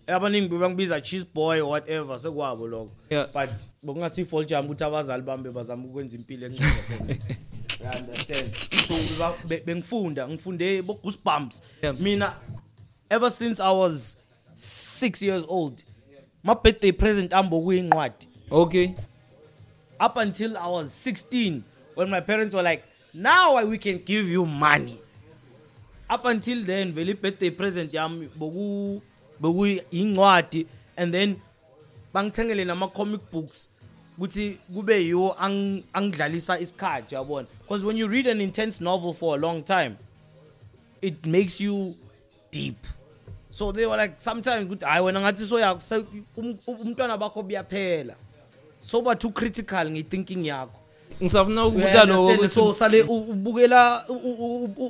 abaningi 0.08 0.49
bebangibiza 0.49 1.01
cheese 1.01 1.26
boy 1.34 1.62
whatever 1.62 2.14
sekwabo 2.20 2.68
lokho 2.68 2.91
yeah. 3.10 3.28
but 3.34 3.49
bokungasi 3.84 4.26
fault 4.26 4.47
jam 4.49 4.66
ukuthi 4.68 4.84
abazali 4.84 5.24
bami 5.24 5.51
bazama 5.51 5.86
ukwenza 5.88 6.16
impilo 6.18 6.47
engcono 6.47 6.74
khona 6.80 7.16
you 7.82 7.86
understand 7.99 8.56
so 8.88 9.34
bengifunda 9.66 10.28
ngifunde 10.28 10.82
bo 10.82 10.93
goosebumps 10.95 11.64
yeah. 11.82 11.95
mina 11.99 12.34
ever 13.10 13.30
since 13.32 13.60
i 13.64 13.72
was 13.80 14.18
6 14.58 15.26
years 15.26 15.43
old 15.47 15.84
my 16.43 16.53
birthday 16.56 16.91
present 16.91 17.34
ambo 17.34 17.62
kuyincwadi 17.62 18.28
okay 18.51 18.89
up 20.06 20.18
until 20.18 20.58
i 20.58 20.68
was 20.72 21.08
16 21.08 21.62
when 21.95 22.10
my 22.10 22.22
parents 22.22 22.53
were 22.53 22.70
like 22.72 22.84
now 23.14 23.56
we 23.70 23.78
can 23.78 23.97
give 23.97 24.30
you 24.34 24.45
money 24.45 24.99
up 26.16 26.26
until 26.26 26.64
then 26.66 26.93
vele 26.93 27.14
birthday 27.14 27.49
present 27.51 27.93
yami 27.93 28.30
boku 28.36 29.01
bekuyincwadi 29.39 30.67
and 30.97 31.11
then 31.13 31.41
bangithengele 32.13 32.65
nama 32.65 32.88
comic 32.88 33.21
books 33.31 33.71
ukuthi 34.17 34.57
kube 34.73 35.03
yiwo 35.03 35.36
angidlalisa 35.93 36.59
isikhathi 36.59 37.15
uyabona 37.15 37.47
because 37.61 37.86
when 37.86 37.97
you 37.97 38.07
read 38.07 38.27
an 38.31 38.41
intense 38.41 38.83
novel 38.83 39.13
for 39.13 39.36
a 39.38 39.38
long 39.39 39.63
time 39.63 39.95
it 41.01 41.25
makes 41.25 41.61
you 41.61 41.93
deep 42.51 42.79
so 43.49 43.71
they 43.71 43.86
were 43.86 43.97
like 44.01 44.15
sometimes 44.17 44.65
ukuthi 44.65 44.86
hayi 44.86 45.03
wena 45.03 45.21
ngathi 45.21 45.45
soyakho 45.47 45.95
um, 46.38 46.57
um, 46.67 46.79
umntwana 46.81 47.17
bakho 47.17 47.43
buyaphela 47.43 48.15
so 48.81 49.01
bathu 49.01 49.31
critical 49.31 49.89
nge 49.91 50.03
thinking 50.03 50.45
yakho 50.45 50.79
ngisafuna 51.22 51.66
ukubuka 51.66 52.05
lokho 52.05 52.47
so 52.49 52.74
sale 52.74 53.01
ubukela 53.03 54.01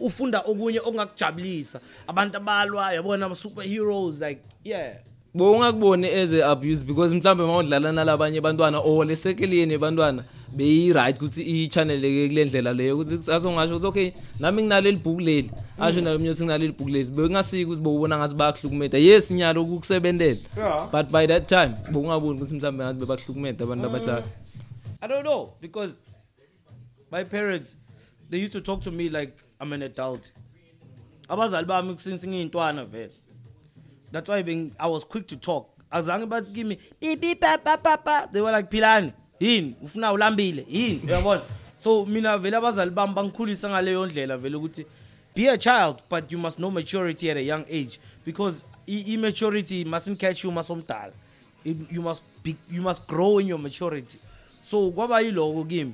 ufunda 0.02 0.40
okunye 0.48 0.80
okungakujabulisa 0.80 1.80
abantu 2.08 2.38
abalwa 2.38 2.94
yabona 2.94 3.26
ama 3.26 3.36
superheroes 3.36 4.22
like 4.22 4.42
yeah 4.64 4.98
bowungakubone 5.34 6.08
as 6.08 6.32
a 6.34 6.48
abuse 6.50 6.84
because 6.84 7.14
mhlambe 7.16 7.44
mawudlala 7.44 7.92
nalabanye 7.92 8.38
abantwana 8.40 8.80
or 8.80 9.06
lesekelini 9.06 9.74
abantwana 9.76 10.24
beyi-right 10.58 11.16
ukuthi 11.18 11.44
i-channeleke 11.44 12.28
kule 12.28 12.46
ndlela 12.46 12.74
leyo 12.74 12.96
ukuthi 13.00 13.32
asongasho 13.32 13.74
ukuthi 13.76 13.88
okay 13.88 14.10
nami 14.40 14.62
nginaleli 14.64 14.98
bhuku 14.98 15.20
leli 15.20 15.52
asho 15.80 16.00
mm. 16.00 16.06
nalo 16.06 16.20
mnye 16.20 16.30
ukuthi 16.30 16.44
nginaleli 16.44 16.72
bhuku 16.74 16.90
leli 16.90 17.10
bengasiki 17.12 17.66
ukuthi 17.66 17.82
bowubona 17.82 18.18
ngathi 18.18 18.36
bayakuhlukumeda 18.36 18.98
yes 18.98 19.32
nyalo 19.32 19.64
ukukusebentela 19.64 20.88
but 20.94 21.12
by 21.12 21.28
that 21.28 21.48
time 21.48 21.72
bowungaboni 21.92 22.38
ukuthi 22.40 22.56
mhlawumbe 22.56 22.84
ngathi 22.84 23.00
bebakuhlukumeda 23.00 23.64
abantu 23.64 23.90
mm. 23.90 23.96
abadala 23.96 24.24
i 25.02 25.08
don't 25.08 25.22
know 25.22 25.50
because 25.62 25.98
my 27.12 27.24
parents 27.24 27.76
they 28.30 28.38
used 28.38 28.54
to 28.54 28.62
talk 28.62 28.82
to 28.82 28.92
me 28.92 29.10
like 29.10 29.38
I'm 29.60 29.74
an 29.74 29.82
adult 29.82 30.32
abazali 31.30 31.66
bami 31.66 32.00
since 32.00 32.26
ngiyintwana 32.26 32.86
vele 32.86 33.12
that's 34.12 34.30
why 34.30 34.42
being 34.44 34.72
I 34.80 34.88
was 34.88 35.04
quick 35.04 35.28
to 35.28 35.38
talk 35.38 35.70
azange 35.92 36.28
bathi 36.30 36.54
kimi 36.54 36.80
beep 37.00 37.22
beep 37.22 37.42
papa 37.42 37.78
papa 37.78 38.30
they 38.32 38.42
were 38.42 38.52
like 38.52 38.70
philani 38.72 39.14
yini 39.40 39.76
ufuna 39.84 40.14
ulambile 40.14 40.66
yini 40.70 41.02
uyabona 41.06 41.42
so 41.78 42.06
mina 42.06 42.38
vele 42.38 42.58
abazali 42.58 42.92
bami 42.92 43.14
bangikhulisa 43.14 43.70
ngaleyo 43.70 44.06
ndlela 44.06 44.38
vele 44.38 44.56
ukuthi 44.56 44.86
be 45.36 45.50
a 45.50 45.58
child 45.58 45.98
but 46.10 46.32
you 46.32 46.38
must 46.38 46.58
know 46.58 46.72
maturity 46.72 47.30
at 47.32 47.38
a 47.38 47.42
young 47.44 47.66
age 47.70 48.00
because 48.26 48.66
immaturity 48.88 49.84
mustn't 49.86 50.20
catch 50.20 50.44
you 50.44 50.52
masomdala 50.52 51.12
you 51.64 52.02
must 52.02 52.24
be, 52.44 52.56
you 52.72 52.80
must 52.82 53.08
grow 53.08 53.40
in 53.40 53.48
your 53.48 53.60
maturity 53.60 54.20
so 54.62 54.92
kwaba 54.92 55.22
yiloko 55.22 55.66
kimi 55.68 55.94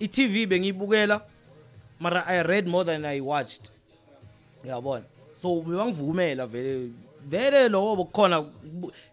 i-TV 0.00 0.46
bengiyibukela 0.48 1.20
mara 2.00 2.24
I 2.26 2.42
read 2.42 2.66
more 2.66 2.84
than 2.84 3.04
I 3.04 3.20
watched 3.20 3.70
yabona 4.66 5.04
so 5.32 5.62
bebangivumela 5.62 6.46
vele 6.46 6.90
vele 7.26 7.68
lowo 7.68 7.96
bokukhona 7.96 8.44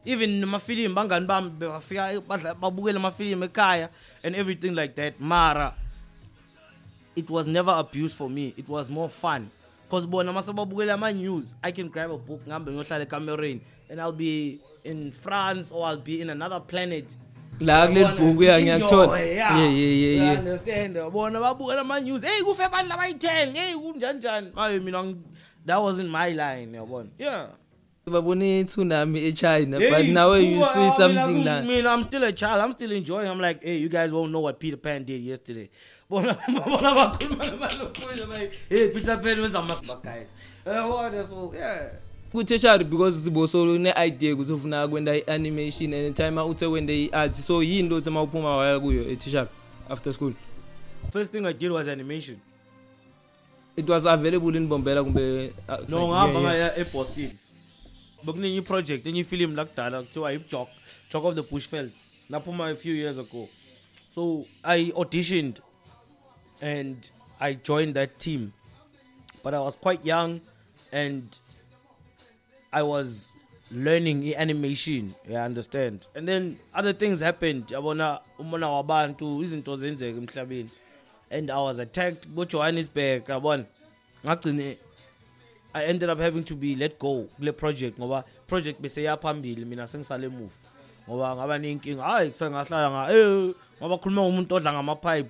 even 0.05 0.39
namafilimu 0.41 0.95
bangani 0.95 1.25
bami 1.27 1.49
befika 1.49 2.21
babukela 2.59 2.97
amafilimu 2.97 3.43
ekhaya 3.45 3.89
and 4.23 4.35
everything 4.35 4.71
like 4.73 4.95
that 4.95 5.13
mara 5.19 5.75
it 7.15 7.29
was 7.29 7.47
never 7.47 7.71
abuse 7.77 8.13
for 8.15 8.29
me 8.29 8.53
it 8.57 8.67
was 8.69 8.89
more 8.89 9.09
fun 9.09 9.49
because 9.87 10.05
bona 10.07 10.33
mase 10.33 10.49
babukela 10.53 10.93
ama-news 10.93 11.55
i 11.61 11.71
can 11.71 11.87
grab 11.89 12.11
a 12.11 12.17
book 12.17 12.41
ngihambe 12.47 12.71
ngiyohlala 12.71 13.03
ekamereni 13.05 13.61
and 13.91 13.99
i'll 14.01 14.11
be 14.11 14.59
in 14.83 15.11
france 15.11 15.71
or 15.75 15.85
i'll 15.91 15.97
be 16.01 16.21
in 16.21 16.29
another 16.29 16.59
planet 16.61 17.15
la 17.61 17.87
kuleli 17.87 18.05
bhuku 18.05 18.39
uyangiyakuthola 18.39 19.21
eh, 19.21 19.35
yeah 19.37 19.73
yeah 19.73 20.17
yeah 20.17 20.39
understand 20.39 20.95
yabona 20.95 21.39
babuka 21.39 21.75
lama 21.75 21.99
news 21.99 22.23
hey 22.23 22.41
kufe 22.43 22.63
abantu 22.63 22.91
labayi10 22.95 23.53
hey 23.57 23.75
kunjani 23.75 24.17
njani 24.19 24.49
maye 24.55 24.79
mina 24.79 25.15
that 25.65 25.79
wasn't 25.81 26.09
my 26.09 26.29
line 26.33 26.77
yabona 26.77 27.09
yeah 27.19 27.47
babone 28.11 28.63
tsunami 28.63 29.19
eChina 29.21 29.79
but 29.89 30.05
now 30.07 30.33
you 30.33 30.63
see 30.63 30.89
something 30.97 31.43
like 31.45 31.65
mina 31.67 31.89
I'm 31.93 32.03
still 32.03 32.23
a 32.23 32.33
child 32.33 32.61
I'm 32.63 32.71
still 32.71 32.91
enjoying 32.91 33.29
I'm 33.29 33.39
like 33.39 33.61
hey 33.63 33.77
you 33.77 33.89
guys 33.89 34.11
won't 34.11 34.31
know 34.31 34.39
what 34.43 34.59
Peter 34.59 34.77
Pan 34.77 35.03
did 35.03 35.21
yesterday 35.21 35.69
bona 36.09 36.33
bona 36.47 36.89
bakhuluma 36.95 37.45
ngalokho 37.45 38.31
like 38.33 38.53
hey 38.69 38.87
Peter 38.89 39.17
Pan 39.17 39.39
wenza 39.39 39.59
ama 39.59 39.75
guys 40.03 40.35
uh, 40.65 40.87
what 40.89 41.13
is 41.13 41.31
all 41.31 41.53
yeah 41.55 41.89
kuthetshari 42.31 42.83
because 42.89 43.23
siboso 43.23 43.63
une-idea 43.75 44.33
ukuthi 44.33 44.51
ufuna 44.53 44.87
kwenta 44.87 45.15
i-animation 45.15 45.93
and 45.93 46.15
time 46.15 46.35
uthe 46.41 46.65
wente 46.67 46.93
i-art 47.05 47.35
so 47.35 47.63
yini 47.63 47.89
lothi 47.89 48.09
uma 48.09 48.21
uphuma 48.21 48.57
waya 48.57 48.79
kuyo 48.79 49.03
etishari 49.11 49.49
eh, 49.51 49.91
after 49.93 50.13
school 50.13 50.33
first 51.13 51.31
thing 51.31 51.45
i 51.45 51.53
did 51.53 51.71
was 51.71 51.87
animation 51.87 52.37
it 53.75 53.89
was 53.89 54.05
available 54.05 54.55
in 54.57 54.67
bombela 54.67 55.03
kumbe 55.03 55.53
uh, 55.67 55.77
no 55.89 56.07
ngahamba 56.07 56.77
eboston 56.77 57.31
bekunenye 58.23 58.57
iproject 58.57 59.07
enye 59.07 59.19
ifilimu 59.19 59.53
lakudala 59.55 60.01
kuthiwa 60.03 60.33
i-jok 60.33 60.69
jok 61.13 61.25
of 61.25 61.35
the 61.35 61.41
bushfield 61.41 61.91
laphuma 62.29 62.67
a 62.67 62.75
few 62.75 62.95
years 62.95 63.17
ago 63.17 63.49
so 64.15 64.45
i 64.63 64.91
auditioned 64.95 65.61
and 66.61 67.11
i 67.39 67.53
joined 67.63 67.93
that 67.93 68.17
team 68.17 68.51
but 69.43 69.53
i 69.53 69.59
was 69.59 69.77
quite 69.77 70.05
young 70.09 70.39
and 70.91 71.23
I 72.73 72.83
was 72.83 73.33
learning 73.73 74.21
i-animation 74.27 75.15
you 75.29 75.35
understand 75.37 76.05
and 76.15 76.27
then 76.27 76.59
other 76.73 76.91
things 76.93 77.19
happened 77.29 77.63
yabona 77.73 78.07
umona 78.43 78.67
wabantu 78.75 79.27
izinto 79.43 79.73
zenzeka 79.81 80.17
emhlabeni 80.23 80.69
and 81.35 81.45
i 81.57 81.61
was 81.65 81.77
attacked 81.85 82.23
bojohannesburg 82.35 83.21
yabona 83.33 83.63
ngagcine 84.25 84.67
i 85.73 85.81
ended 85.91 86.09
up 86.13 86.19
having 86.25 86.43
to 86.51 86.55
be 86.63 86.71
let 86.75 86.93
go 87.05 87.13
kule 87.35 87.51
project 87.61 87.95
ngoba 87.99 88.19
project 88.47 88.81
bese 88.83 89.01
yaphambili 89.09 89.65
mina 89.65 89.87
sengisale 89.91 90.27
move 90.37 90.53
ngoba 91.09 91.27
ngaba 91.35 91.55
nenkinga 91.63 92.03
hayi 92.03 92.29
kusengahlala 92.31 92.87
nga 92.93 93.01
eh 93.15 93.31
ngoba 93.81 93.95
khuluma 94.01 94.21
ngomuntu 94.23 94.51
odla 94.57 94.71
ngamapipe 94.73 95.29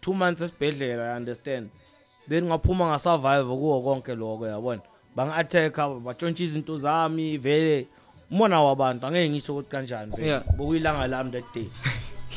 2 0.00 0.14
months 0.20 0.40
esibhedlela 0.46 1.04
you 1.10 1.16
understand 1.20 1.66
then 2.30 2.44
ngaphuma 2.48 2.82
ngasurvive 2.90 3.44
kuwo 3.60 3.76
konke 3.86 4.12
lokho 4.20 4.46
yabona 4.52 4.82
bangi-attack-a 5.16 5.84
batshontshe 6.06 6.44
izinto 6.44 6.78
zami 6.78 7.36
vele 7.38 7.86
umona 8.30 8.62
wabantu 8.62 9.06
angeke 9.06 9.30
ngisho 9.30 9.52
ukuthi 9.52 9.70
kanjani 9.70 10.12
vele 10.16 10.40
bokuyilanga 10.56 11.06
lami 11.06 11.30
that 11.30 11.44
day 11.54 11.66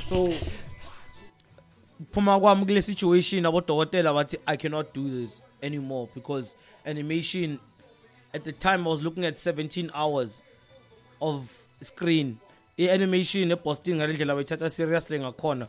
so 0.09 0.29
phuma 2.11 2.39
kwami 2.39 2.65
kule 2.65 2.81
situation 2.81 3.45
abodokotela 3.45 4.13
bathi 4.13 4.37
i 4.45 4.57
cannot 4.57 4.93
do 4.93 5.03
this 5.09 5.43
anymore 5.61 6.07
because 6.15 6.55
animation 6.85 7.57
at 8.33 8.43
the 8.43 8.51
time 8.51 8.85
i 8.85 8.89
was 8.91 9.01
looking 9.01 9.25
at 9.25 9.35
17 9.35 9.89
hours 9.95 10.43
of 11.19 11.49
screen 11.81 12.37
i-animation 12.77 13.51
eboston 13.51 13.95
ngale 13.95 14.13
ndlela 14.13 14.33
bayithatha 14.35 14.69
seriously 14.69 15.19
ngakhona 15.19 15.67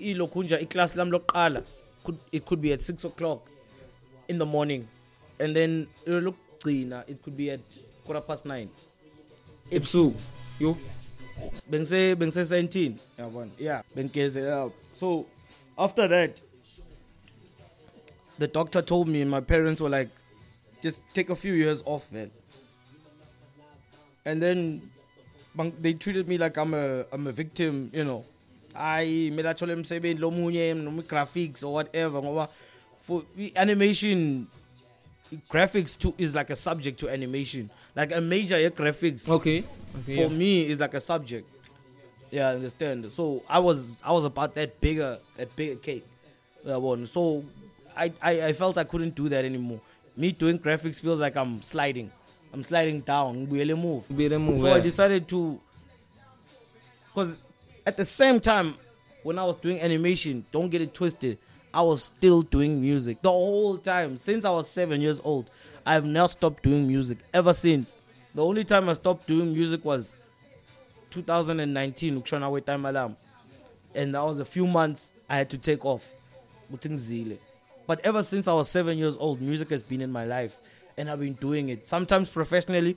ilokhu 0.00 0.42
nja 0.42 0.60
iclass 0.60 0.96
lami 0.96 1.10
lokuqala 1.10 1.62
it 2.32 2.44
could 2.44 2.60
be 2.62 2.72
at 2.72 2.80
6 2.80 3.06
o'clock 3.08 3.40
in 4.28 4.38
the 4.38 4.44
morning 4.44 4.84
and 5.40 5.54
then 5.54 5.86
lokugcina 6.06 7.04
it 7.08 7.22
could 7.22 7.36
be 7.36 7.50
at 7.50 7.60
quarter 8.04 8.20
past 8.20 8.46
9 8.46 8.68
ebusuku 9.70 10.14
yo 10.58 10.76
bengise 11.70 12.14
bengise 12.16 12.42
17 12.44 12.92
yabona 13.18 13.50
yeah 13.58 13.82
bengigeze 13.96 14.52
up 14.66 14.72
so 14.92 15.26
after 15.78 16.08
that 16.08 16.42
the 18.38 18.46
doctor 18.48 18.82
told 18.82 19.08
me 19.08 19.20
and 19.22 19.30
my 19.30 19.40
parents 19.40 19.80
were 19.80 19.88
like 19.90 20.10
just 20.82 21.02
take 21.14 21.30
a 21.32 21.36
few 21.36 21.54
years 21.54 21.82
off 21.86 22.10
man 22.12 22.30
and 24.24 24.42
then 24.42 24.82
they 25.80 25.92
treated 25.92 26.28
me 26.28 26.38
like 26.38 26.56
I'm 26.56 26.74
a 26.74 27.04
I'm 27.12 27.26
a 27.26 27.32
victim 27.32 27.90
you 27.92 28.04
know 28.04 28.24
I 28.76 29.30
mela 29.34 29.54
thola 29.54 29.72
emsebenzi 29.74 30.20
lomunye 30.20 30.74
noma 30.74 31.02
graphics 31.02 31.64
or 31.64 31.72
whatever 31.74 32.22
ngoba 32.22 32.48
for 33.00 33.22
animation 33.56 34.46
graphics 35.50 35.98
too 35.98 36.14
is 36.18 36.34
like 36.34 36.50
a 36.50 36.56
subject 36.56 36.98
to 37.00 37.08
animation 37.08 37.70
like 37.94 38.12
a 38.12 38.20
major 38.20 38.58
yeah, 38.58 38.68
graphics 38.68 39.28
okay, 39.28 39.60
okay 40.00 40.14
for 40.16 40.22
yeah. 40.32 40.38
me 40.38 40.68
is 40.68 40.80
like 40.80 40.94
a 40.94 41.00
subject 41.00 41.48
yeah 42.30 42.48
I 42.50 42.54
understand 42.54 43.10
so 43.12 43.42
I 43.48 43.58
was 43.58 43.96
I 44.04 44.12
was 44.12 44.24
about 44.24 44.54
that 44.54 44.80
bigger 44.80 45.18
that 45.36 45.54
bigger 45.54 45.76
cake 45.76 46.06
that 46.64 46.80
one 46.80 47.06
so 47.06 47.44
I, 47.96 48.12
I 48.22 48.32
I 48.46 48.52
felt 48.54 48.78
I 48.78 48.84
couldn't 48.84 49.14
do 49.14 49.28
that 49.28 49.44
anymore 49.44 49.80
me 50.16 50.32
doing 50.32 50.58
graphics 50.58 51.00
feels 51.00 51.20
like 51.20 51.36
I'm 51.36 51.60
sliding 51.62 52.10
I'm 52.52 52.62
sliding 52.62 53.00
down 53.00 53.46
ngibuyele 53.46 53.76
move 53.78 54.08
ngibuyele 54.08 54.40
move 54.40 54.60
so 54.60 54.66
yeah. 54.66 54.74
I 54.74 54.80
decided 54.80 55.28
to 55.28 55.60
cuz 57.14 57.44
at 57.86 57.96
the 57.96 58.04
same 58.04 58.40
time 58.40 58.74
when 59.22 59.38
I 59.38 59.44
was 59.44 59.56
doing 59.56 59.80
animation 59.80 60.44
don't 60.52 60.70
get 60.70 60.80
it 60.82 60.94
twisted 60.94 61.38
I 61.78 61.80
was 61.82 62.02
still 62.02 62.42
doing 62.42 62.80
music 62.80 63.22
the 63.22 63.30
whole 63.30 63.78
time 63.78 64.16
since 64.16 64.44
I 64.44 64.50
was 64.50 64.68
7 64.68 65.00
years 65.00 65.20
old. 65.22 65.48
I 65.86 65.92
have 65.92 66.04
not 66.04 66.30
stopped 66.32 66.64
doing 66.64 66.88
music 66.88 67.18
ever 67.32 67.52
since. 67.52 67.98
The 68.34 68.44
only 68.44 68.64
time 68.64 68.88
I 68.88 68.94
stopped 68.94 69.28
doing 69.28 69.52
music 69.58 69.84
was 69.84 70.16
2019 71.10 72.20
ukushona 72.20 72.48
kwe-time 72.52 72.84
alarm 72.90 73.14
and 73.94 74.12
that 74.16 74.24
was 74.30 74.40
a 74.40 74.44
few 74.54 74.66
months 74.66 75.14
I 75.30 75.36
had 75.40 75.48
to 75.54 75.58
take 75.68 75.82
off 75.92 76.04
but 77.90 77.98
ever 78.10 78.22
since 78.30 78.48
I 78.48 78.52
was 78.60 78.68
7 78.68 78.98
years 78.98 79.16
old 79.26 79.40
music 79.50 79.70
has 79.76 79.82
been 79.90 80.00
in 80.06 80.10
my 80.18 80.24
life 80.34 80.54
and 80.96 81.08
I've 81.08 81.20
been 81.26 81.34
doing 81.48 81.68
it 81.74 81.86
sometimes 81.86 82.28
professionally 82.40 82.92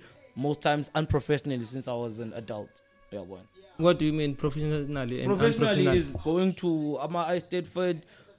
most 0.45 0.59
times 0.69 0.89
unprofessionally 1.01 1.65
since 1.75 1.87
I 1.87 1.93
was 2.03 2.19
an 2.25 2.33
adult 2.41 2.73
yeah 3.13 3.19
one 3.37 3.47
what 3.85 3.95
do 3.99 4.05
you 4.09 4.13
mean 4.21 4.31
professionally 4.43 5.19
and 5.21 5.27
professionally 5.35 5.85
is 6.03 6.09
going 6.29 6.51
to 6.63 6.69
ama 7.05 7.19
I 7.19 7.37
stayed 7.47 7.67
for 7.75 7.87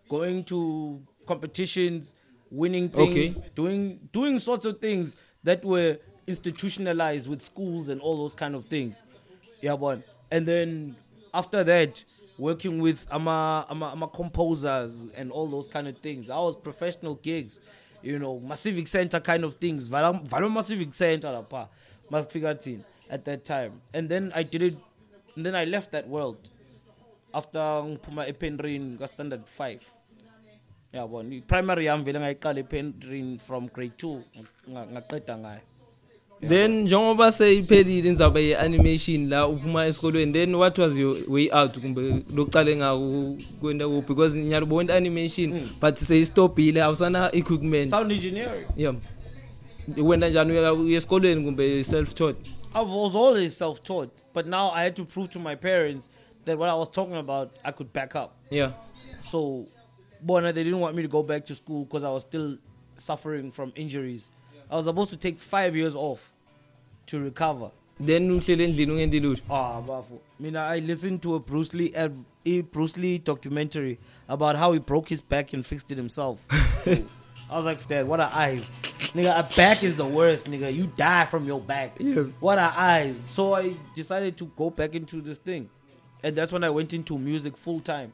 going 0.09 0.45
to 0.45 1.01
competitions, 1.27 2.15
winning 2.51 2.89
things, 2.89 3.39
okay. 3.39 3.49
doing 3.55 4.09
doing 4.13 4.39
sorts 4.39 4.67
of 4.67 4.81
things 4.81 5.17
that 5.43 5.65
were 5.65 5.99
institutionalized 6.27 7.29
with 7.29 7.43
schools 7.43 7.89
and 7.89 8.01
all 8.01 8.17
those 8.19 8.35
kind 8.35 8.55
of 8.55 8.65
things. 8.67 9.03
Yeah, 9.61 9.73
one. 9.75 10.03
And 10.31 10.47
then 10.47 10.97
after 11.35 11.63
that, 11.65 12.05
working 12.39 12.81
with 12.81 13.07
ama, 13.11 13.67
ama, 13.71 13.89
ama 13.93 14.09
composers 14.09 15.09
and 15.17 15.31
all 15.33 15.49
those 15.49 15.69
kind 15.69 15.89
of 15.89 15.99
things. 15.99 16.31
I 16.31 16.39
was 16.39 16.57
professional 16.57 17.17
gigs, 17.17 17.59
you 18.03 18.19
know, 18.19 18.41
Massivic 18.45 18.89
Center 18.89 19.21
kind 19.21 19.45
of 19.45 19.55
things. 19.55 19.89
Valoma 19.89 20.27
Massivic 20.29 20.95
Center 20.95 21.29
lapha, 21.29 21.69
masifika 22.11 22.55
thina 22.59 22.85
at 23.11 23.25
that 23.25 23.45
time. 23.45 23.81
And 23.93 24.09
then 24.09 24.33
I 24.35 24.43
did 24.43 24.63
it, 24.63 24.77
and 25.37 25.45
then 25.45 25.55
I 25.55 25.65
left 25.65 25.93
that 25.93 26.09
world 26.09 26.51
after 27.35 27.61
ngiphuma 27.61 28.29
epenrin 28.29 28.97
ka-standard 29.01 29.45
five 29.49 29.81
yabona 30.95 31.33
i-primary 31.41 31.87
yami 31.89 32.05
vele 32.05 32.19
ngayiqala 32.21 32.59
epenrin 32.65 33.39
from 33.41 33.67
grade 33.73 33.97
two 33.97 34.21
ngaqeda 34.93 35.35
ngayo 35.43 35.61
then 36.49 36.71
njengoba 36.85 37.27
seyiphelile 37.39 38.09
indaba 38.13 38.41
ye-animation 38.49 39.21
la 39.31 39.47
uphuma 39.49 39.87
esikolweni 39.91 40.33
then 40.37 40.51
what 40.63 40.79
was 40.79 40.97
your 40.97 41.15
way 41.29 41.49
out 41.53 41.75
kumbe 41.85 42.05
lokucale 42.37 42.73
ngako 42.77 43.37
kwenta 43.61 43.85
kuphi 43.93 44.07
because 44.11 44.35
nyalo 44.37 44.67
bonke 44.67 44.93
animation 45.01 45.49
mm. 45.53 45.69
but 45.81 45.95
seyistobhile 45.97 46.81
awusana 46.87 47.31
equipment 47.33 47.89
sound 47.91 48.13
engineering 48.13 48.67
yeah 48.77 48.95
wena 50.03 50.29
njani 50.29 50.53
uya 50.53 50.97
esikolweni 50.99 51.45
kumbe 51.45 51.85
self 51.85 52.15
taught 52.15 52.37
i 52.75 52.83
was 52.85 53.15
always 53.17 53.59
self 53.59 53.83
taught 53.83 54.11
but 54.35 54.47
now 54.47 54.71
i 54.75 54.83
had 54.85 54.95
to 54.97 55.05
prove 55.05 55.29
to 55.29 55.39
my 55.41 55.55
parents 55.57 56.11
that 56.45 56.59
what 56.59 56.69
I 56.69 56.75
was 56.75 56.89
talking 56.89 57.17
about, 57.17 57.53
I 57.65 57.73
could 57.73 57.93
back 57.93 58.15
up. 58.17 58.35
Yeah. 58.51 58.73
So, 59.23 59.67
Bona, 60.21 60.53
they 60.53 60.65
didn't 60.65 60.81
want 60.81 60.95
me 60.97 61.03
to 61.03 61.09
go 61.09 61.23
back 61.23 61.47
to 61.47 61.55
school 61.55 61.85
because 61.85 62.05
I 62.05 62.11
was 62.11 62.23
still 62.23 62.57
suffering 62.95 63.51
from 63.53 63.73
injuries. 63.77 64.31
I 64.71 64.77
was 64.77 64.87
supposed 64.87 65.11
to 65.11 65.17
take 65.17 65.39
five 65.39 65.77
years 65.77 65.95
off 65.95 66.33
to 67.07 67.21
recover. 67.21 67.71
Then 68.01 68.31
uhlele 68.31 68.65
endlini 68.69 68.93
ungendi 68.95 69.21
lutho. 69.21 69.43
Ah, 69.51 69.81
bafu. 69.81 70.19
Mina 70.41 70.61
I 70.63 70.79
listened 70.79 71.23
to 71.23 71.35
a 71.35 71.39
Bruce 71.41 71.75
Lee 71.75 71.93
a 71.95 72.61
Bruce 72.63 72.97
Lee 72.97 73.19
documentary 73.19 73.99
about 74.29 74.57
how 74.57 74.73
he 74.73 74.79
broke 74.79 75.09
his 75.11 75.21
back 75.21 75.53
and 75.53 75.65
fixed 75.65 75.91
it 75.93 75.99
himself. 75.99 76.45
So, 76.93 76.99
I 77.49 77.57
was 77.59 77.65
like, 77.67 77.87
"Dad, 77.87 78.09
what 78.09 78.19
are 78.19 78.31
eyes? 78.35 78.73
nigga, 79.15 79.39
a 79.39 79.43
back 79.57 79.83
is 79.85 79.95
the 79.97 80.07
worst, 80.07 80.51
nigga. 80.51 80.73
You 80.75 80.87
die 80.97 81.27
from 81.27 81.45
your 81.45 81.61
back. 81.61 81.97
Yeah. 82.01 82.23
What 82.41 82.59
are 82.59 82.73
eyes?" 82.77 83.19
So 83.21 83.55
I 83.55 83.75
decided 83.95 84.37
to 84.39 84.47
go 84.57 84.71
back 84.71 84.95
into 84.97 85.21
this 85.21 85.37
thing. 85.39 85.69
and 86.23 86.37
that's 86.37 86.53
when 86.53 86.65
I 86.65 86.71
went 86.71 86.95
into 86.95 87.19
music 87.19 87.57
full 87.57 87.81
time. 87.81 88.13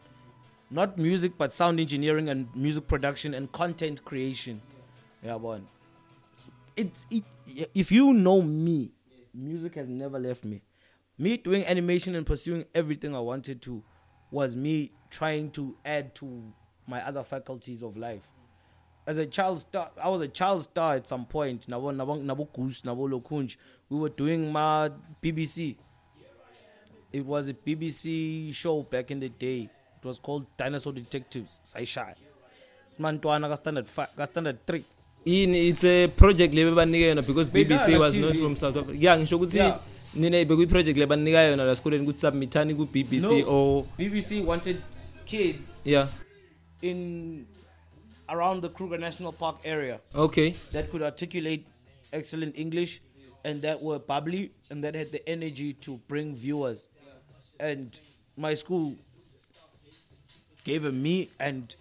Not 0.71 0.99
music, 0.99 1.33
but 1.39 1.53
sound 1.53 1.81
engineering 1.81 2.29
and 2.29 2.49
music 2.55 2.87
production 2.87 3.35
and 3.35 3.51
content 3.53 4.05
creation. 4.05 4.61
Yeah, 5.25 5.37
one. 5.37 5.67
It's 6.77 7.07
it, 7.11 7.25
if 7.75 7.91
you 7.91 8.13
know 8.13 8.43
me, 8.43 8.91
music 9.35 9.75
has 9.75 9.89
never 9.89 10.19
left 10.19 10.45
me. 10.45 10.61
Me 11.19 11.37
doing 11.37 11.67
animation 11.67 12.15
and 12.15 12.25
pursuing 12.27 12.65
everything 12.75 13.15
I 13.17 13.21
wanted 13.21 13.61
to 13.63 13.83
was 14.31 14.57
me 14.57 14.93
trying 15.11 15.51
to 15.53 15.75
add 15.85 16.15
to 16.17 16.43
my 16.87 17.05
other 17.07 17.25
faculties 17.25 17.83
of 17.83 17.97
life. 17.97 18.31
As 19.07 19.17
a 19.19 19.27
child 19.27 19.59
star, 19.61 19.91
I 20.01 20.11
was 20.11 20.21
a 20.21 20.29
child 20.29 20.63
star 20.63 20.95
at 20.95 21.09
some 21.09 21.25
point. 21.27 21.67
Nabo 21.69 21.95
Nabo 21.97 22.23
Nabo 22.23 22.47
Kus 22.55 22.83
Nabo 22.83 23.09
Lokunj. 23.09 23.57
We 23.89 23.99
were 23.99 24.11
doing 24.11 24.53
my 24.53 24.91
BBC 25.23 25.77
it 27.19 27.27
was 27.27 27.49
a 27.49 27.55
BBC 27.55 28.55
show 28.55 28.83
back 28.83 29.11
in 29.11 29.19
the 29.21 29.29
day. 29.29 29.69
It 30.01 30.07
was 30.07 30.19
called 30.19 30.47
Dinosaur 30.57 30.93
Detectives. 30.95 31.59
Saishaya. 31.65 32.15
Smantwana 32.87 33.49
ka 33.53 33.57
standard 33.61 33.89
ka 33.95 34.25
standard 34.25 34.65
3. 34.67 34.85
Yini 35.27 35.69
it's 35.71 35.85
a 35.85 36.07
project 36.23 36.55
lebebanike 36.55 37.05
yona 37.11 37.25
because 37.31 37.51
BBC 37.51 37.99
was 37.99 38.15
not 38.25 38.37
from 38.37 38.55
South 38.57 38.77
Africa. 38.77 38.97
Yeah, 38.97 39.17
ngisho 39.19 39.37
ukuthi 39.39 39.57
yeah. 39.61 39.79
nina 40.15 40.45
bekuyi 40.45 40.69
project 40.71 40.99
lebanika 40.99 41.41
yona 41.51 41.67
la 41.69 41.75
sikoleni 41.75 42.07
ukuthi 42.07 42.21
submitani 42.27 42.77
ku 42.79 42.87
BBC 42.87 43.23
no, 43.31 43.43
or 43.55 43.85
BBC 43.99 44.43
wanted 44.53 44.81
kids 45.27 45.77
yeah 45.85 46.07
in 46.81 47.45
around 48.35 48.63
the 48.63 48.71
Kruger 48.79 48.97
National 48.97 49.33
Park 49.33 49.57
area 49.75 50.01
okay 50.15 50.55
that 50.73 50.89
could 50.91 51.03
articulate 51.03 51.67
excellent 52.15 52.57
English 52.65 53.03
and 53.45 53.61
that 53.61 53.83
were 53.89 53.99
bubbly 53.99 54.51
and 54.71 54.83
that 54.85 54.95
had 54.95 55.13
the 55.13 55.21
energy 55.29 55.75
to 55.85 55.99
bring 56.09 56.35
viewers 56.35 56.89
and 57.61 57.99
my 58.37 58.55
school 58.55 58.95
gave 60.65 60.85
him 60.85 61.03
me 61.03 61.29
and 61.39 61.75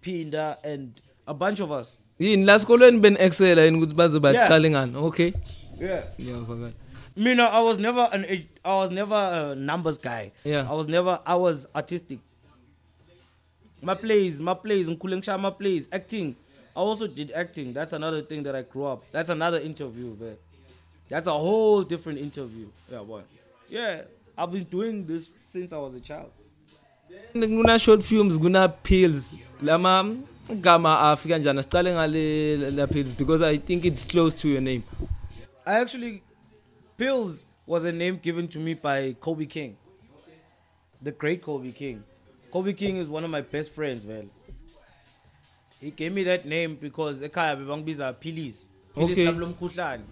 Pinda 0.00 0.56
and 0.64 0.92
a 1.26 1.32
bunch 1.34 1.60
of 1.60 1.72
us 1.72 1.98
yini 2.20 2.44
la 2.46 2.58
sikolweni 2.58 3.00
ben 3.00 3.16
excel 3.18 3.58
yini 3.58 3.78
ukuthi 3.78 3.94
baze 3.94 4.18
baqale 4.20 4.70
ngani 4.70 4.96
okay 4.96 5.32
yeah 5.80 6.04
ngiyavakala 6.20 6.72
mina 7.16 7.46
i 7.52 7.60
was 7.60 7.78
never 7.78 8.08
an 8.12 8.24
i 8.64 8.74
was 8.80 8.90
never 8.90 9.14
a 9.38 9.54
numbers 9.54 9.98
guy 9.98 10.30
yeah. 10.44 10.70
i 10.70 10.74
was 10.74 10.86
never 10.86 11.20
i 11.26 11.34
was 11.34 11.66
artistic 11.74 12.18
my 13.82 13.94
plays 13.94 14.40
my 14.40 14.54
plays 14.54 14.88
ngikhule 14.88 15.16
ngishaya 15.16 15.38
my 15.38 15.50
plays 15.50 15.88
acting 15.90 16.34
i 16.76 16.80
also 16.80 17.06
did 17.08 17.32
acting 17.32 17.72
that's 17.74 17.92
another 17.94 18.22
thing 18.26 18.42
that 18.42 18.54
i 18.54 18.62
grew 18.62 18.84
up 18.92 19.02
that's 19.12 19.30
another 19.30 19.60
interview 19.62 20.14
but 20.14 20.38
that's 21.08 21.28
a 21.28 21.38
whole 21.46 21.82
different 21.84 22.18
interview 22.20 22.66
yeah 22.92 23.02
boy 23.02 23.20
yeah 23.70 24.02
I've 24.36 24.50
been 24.50 24.64
doing 24.64 25.06
this 25.06 25.30
since 25.40 25.72
I 25.72 25.78
was 25.78 25.94
a 25.94 26.00
child. 26.00 26.30
Then 27.32 27.48
kuna 27.48 27.78
short 27.78 28.02
films, 28.02 28.36
kuna 28.38 28.68
pills. 28.68 29.34
Lama 29.62 30.16
gama 30.60 30.96
afika 31.00 31.38
njana 31.38 31.62
sicale 31.62 31.92
ngale 31.94 32.56
la 32.76 32.86
pills 32.86 33.14
because 33.14 33.42
I 33.42 33.58
think 33.58 33.84
it's 33.84 34.04
close 34.04 34.34
to 34.36 34.48
your 34.48 34.60
name. 34.60 34.82
I 35.66 35.74
actually 35.80 36.22
pills 36.96 37.46
was 37.66 37.84
a 37.84 37.92
name 37.92 38.16
given 38.22 38.48
to 38.48 38.58
me 38.58 38.74
by 38.74 39.12
Kobe 39.20 39.46
King. 39.46 39.76
The 41.02 41.12
great 41.12 41.40
Kobe 41.42 41.70
King. 41.70 42.02
Kobe 42.52 42.72
King 42.72 42.96
is 42.96 43.08
one 43.08 43.24
of 43.24 43.30
my 43.30 43.40
best 43.40 43.70
friends, 43.72 44.04
man. 44.04 44.30
He 45.80 45.90
gave 45.90 46.12
me 46.12 46.24
that 46.24 46.44
name 46.46 46.76
because 46.80 47.22
ekhaya 47.22 47.56
bebangibiza 47.56 48.16
Phillies. 48.20 48.68
Phillies 48.94 49.18
okay. 49.18 49.26
lomkhuhlane. 49.38 50.02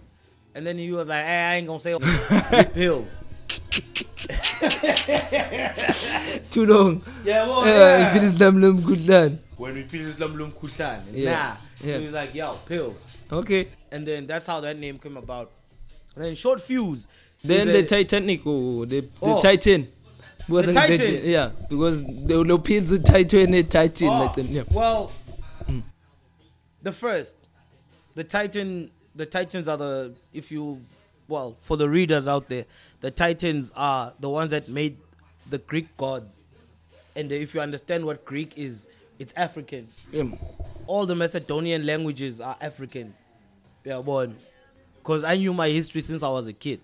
And 0.54 0.66
then 0.66 0.78
he 0.78 0.92
was 0.92 1.08
like, 1.08 1.24
"Hey, 1.24 1.34
eh, 1.34 1.50
I 1.50 1.54
ain't 1.56 1.66
going 1.66 1.80
to 1.80 2.00
say 2.00 2.64
pills." 2.74 3.24
too 6.50 6.64
long 6.66 7.00
yabo 7.26 7.66
eh, 7.66 7.74
yeah 7.76 8.14
iphilisi 8.14 8.38
lami 8.40 8.60
lomkhuhlane 8.62 9.36
when 9.58 9.74
iphilisi 9.76 10.20
lami 10.20 10.36
lomkhuhlane 10.36 11.24
nah 11.24 11.56
yeah. 11.86 11.98
he 11.98 12.04
was 12.04 12.12
like 12.14 12.34
yo 12.38 12.56
pills 12.68 13.08
okay 13.32 13.68
and 13.90 14.06
then 14.06 14.26
that's 14.26 14.46
how 14.46 14.60
that 14.60 14.78
name 14.78 14.98
came 14.98 15.16
about 15.16 15.50
and 16.14 16.24
then 16.24 16.34
short 16.34 16.60
fuse 16.60 17.08
then 17.44 17.66
the 17.68 17.78
a, 17.78 17.82
titanic 17.82 18.40
oh 18.46 18.84
the, 18.84 19.00
the 19.00 19.08
oh. 19.22 19.40
titan 19.40 19.86
was 20.48 20.66
the 20.66 20.72
titan 20.72 20.98
they, 20.98 21.32
yeah 21.32 21.50
because 21.68 22.02
the 22.26 22.34
Europeans 22.34 22.90
the 22.90 22.98
titan 22.98 23.54
and 23.54 23.70
titan 23.70 24.08
oh. 24.08 24.20
like 24.22 24.34
them 24.34 24.46
yeah 24.50 24.62
well 24.72 25.10
mm. 25.68 25.82
the 26.82 26.92
first 26.92 27.48
the 28.14 28.24
titan 28.24 28.90
the 29.16 29.26
titans 29.26 29.68
are 29.68 29.76
the 29.76 30.12
if 30.32 30.52
you 30.52 30.80
well 31.28 31.56
for 31.60 31.76
the 31.76 31.88
readers 31.88 32.28
out 32.28 32.48
there 32.48 32.64
the 33.02 33.10
Titans 33.10 33.72
are 33.76 34.14
the 34.20 34.28
ones 34.30 34.52
that 34.52 34.68
made 34.68 34.96
the 35.50 35.58
Greek 35.58 35.94
gods. 35.98 36.40
And 37.14 37.30
if 37.30 37.52
you 37.54 37.60
understand 37.60 38.06
what 38.06 38.24
Greek 38.24 38.56
is, 38.56 38.88
it's 39.18 39.34
African. 39.36 39.88
Yeah. 40.10 40.24
All 40.86 41.04
the 41.04 41.14
Macedonian 41.16 41.84
languages 41.84 42.40
are 42.40 42.56
African. 42.60 43.12
Yeah, 43.84 43.98
born. 44.00 44.36
Because 45.02 45.24
I 45.24 45.36
knew 45.36 45.52
my 45.52 45.68
history 45.68 46.00
since 46.00 46.22
I 46.22 46.28
was 46.30 46.46
a 46.46 46.52
kid. 46.52 46.80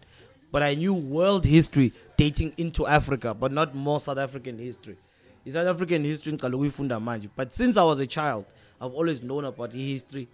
But 0.51 0.65
I 0.65 0.75
knew 0.75 0.93
world 0.93 1.45
history 1.45 1.93
dating 2.17 2.53
into 2.59 2.87
Africa, 2.87 3.33
but 3.33 3.53
not 3.53 3.75
more 3.75 4.01
South 4.01 4.19
African 4.19 4.59
history. 4.59 4.97
It's 5.45 5.55
South 5.55 5.69
African 5.69 6.03
history 6.03 6.33
in 6.33 6.39
Kalugifunda 6.39 7.01
Manji. 7.03 7.29
But 7.35 7.55
since 7.55 7.77
I 7.77 7.85
was 7.85 8.01
a 8.01 8.07
child, 8.07 8.45
I've 8.81 8.93
always 8.93 9.23
known 9.23 9.45
about 9.45 9.71
the 9.71 9.93
history 9.93 10.27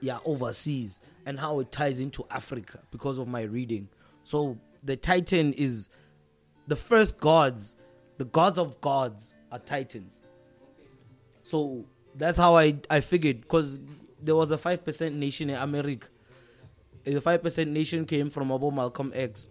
yeah, 0.00 0.18
overseas 0.24 1.00
and 1.26 1.38
how 1.40 1.58
it 1.60 1.72
ties 1.72 1.98
into 1.98 2.24
Africa 2.30 2.78
because 2.92 3.18
of 3.18 3.26
my 3.26 3.42
reading. 3.42 3.88
So 4.24 4.56
the 4.82 4.96
Titan 4.96 5.52
is 5.52 5.88
the 6.66 6.76
first 6.76 7.18
gods, 7.20 7.76
the 8.18 8.24
gods 8.24 8.58
of 8.58 8.80
gods 8.80 9.34
are 9.50 9.58
Titans. 9.58 10.22
So 11.42 11.84
that's 12.14 12.38
how 12.38 12.56
I, 12.56 12.76
I 12.90 13.00
figured 13.00 13.42
because 13.42 13.80
there 14.20 14.36
was 14.36 14.50
a 14.50 14.56
5% 14.58 15.12
nation 15.14 15.50
in 15.50 15.56
America. 15.56 16.08
The 17.04 17.14
5% 17.14 17.68
nation 17.68 18.04
came 18.04 18.30
from 18.30 18.50
about 18.50 18.74
Malcolm 18.74 19.12
X. 19.14 19.48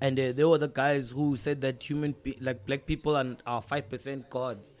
And 0.00 0.18
uh, 0.18 0.32
they 0.32 0.44
were 0.44 0.58
the 0.58 0.68
guys 0.68 1.10
who 1.10 1.36
said 1.36 1.60
that 1.60 1.82
human, 1.82 2.14
pe- 2.14 2.34
like 2.40 2.66
black 2.66 2.84
people, 2.84 3.14
and 3.16 3.36
are 3.46 3.62
5% 3.62 4.28
gods 4.28 4.74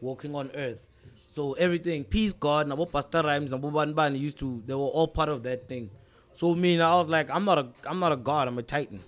walking 0.00 0.34
on 0.34 0.50
earth. 0.54 0.80
So 1.28 1.52
everything, 1.54 2.04
peace, 2.04 2.32
God, 2.32 2.66
Nabo 2.66 2.90
Pastor 2.90 3.22
Rhymes, 3.22 3.52
Nabo 3.52 3.70
Banban 3.72 4.16
used 4.18 4.38
to, 4.38 4.62
they 4.66 4.74
were 4.74 4.80
all 4.90 5.08
part 5.08 5.28
of 5.28 5.42
that 5.44 5.68
thing. 5.68 5.90
So 6.36 6.52
I 6.52 6.54
mean, 6.54 6.82
I 6.82 6.94
was 6.96 7.08
like, 7.08 7.30
I'm 7.30 7.46
not 7.46 7.58
a, 7.58 7.66
I'm 7.86 7.98
not 7.98 8.12
a 8.12 8.16
god. 8.16 8.46
I'm 8.46 8.58
a 8.58 8.62
titan. 8.62 9.00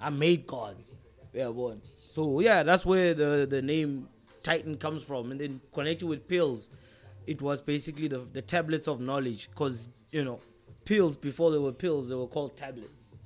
I 0.00 0.10
made 0.10 0.46
gods. 0.46 0.94
Yeah, 1.32 1.48
boy. 1.48 1.78
So 1.96 2.38
yeah, 2.38 2.62
that's 2.62 2.86
where 2.86 3.14
the 3.14 3.48
the 3.50 3.60
name 3.60 4.08
Titan 4.44 4.76
comes 4.76 5.02
from, 5.02 5.32
and 5.32 5.40
then 5.40 5.60
connected 5.74 6.06
with 6.06 6.28
pills, 6.28 6.70
it 7.26 7.42
was 7.42 7.60
basically 7.60 8.06
the 8.06 8.20
the 8.32 8.42
tablets 8.42 8.86
of 8.86 9.00
knowledge. 9.00 9.50
Cause 9.56 9.88
you 10.12 10.22
know, 10.24 10.38
pills 10.84 11.16
before 11.16 11.50
they 11.50 11.58
were 11.58 11.72
pills, 11.72 12.08
they 12.10 12.14
were 12.14 12.28
called 12.28 12.56
tablets, 12.56 13.16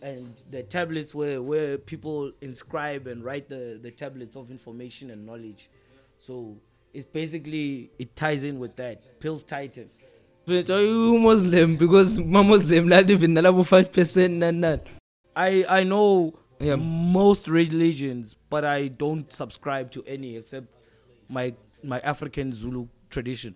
and 0.00 0.42
the 0.50 0.62
tablets 0.62 1.14
were 1.14 1.42
where 1.42 1.76
people 1.76 2.32
inscribe 2.40 3.06
and 3.06 3.22
write 3.22 3.50
the 3.50 3.78
the 3.82 3.90
tablets 3.90 4.36
of 4.36 4.50
information 4.50 5.10
and 5.10 5.26
knowledge. 5.26 5.68
So 6.16 6.56
it's 6.94 7.04
basically 7.04 7.90
it 7.98 8.16
ties 8.16 8.42
in 8.42 8.58
with 8.58 8.74
that 8.76 9.02
pills 9.20 9.42
titan 9.44 9.90
mfethu 10.46 10.72
oh, 10.72 10.76
ayiwu-muslim 10.76 11.76
because 11.78 12.20
ma-muslim 12.20 12.88
lalive 12.88 13.26
nalabo 13.26 13.62
5 13.64 13.82
percent 13.90 14.34
nani 14.38 14.60
nani 14.60 14.80
i 15.34 15.64
i 15.68 15.82
know 15.84 16.32
yeah. 16.60 16.76
most 17.12 17.48
religions 17.48 18.36
but 18.50 18.64
i 18.64 18.88
don't 18.88 19.32
subscribe 19.32 19.90
to 19.90 20.04
any 20.14 20.36
except 20.36 20.66
my 21.30 21.52
my 21.84 21.98
african 22.02 22.52
zulu 22.52 22.86
tradition 23.10 23.54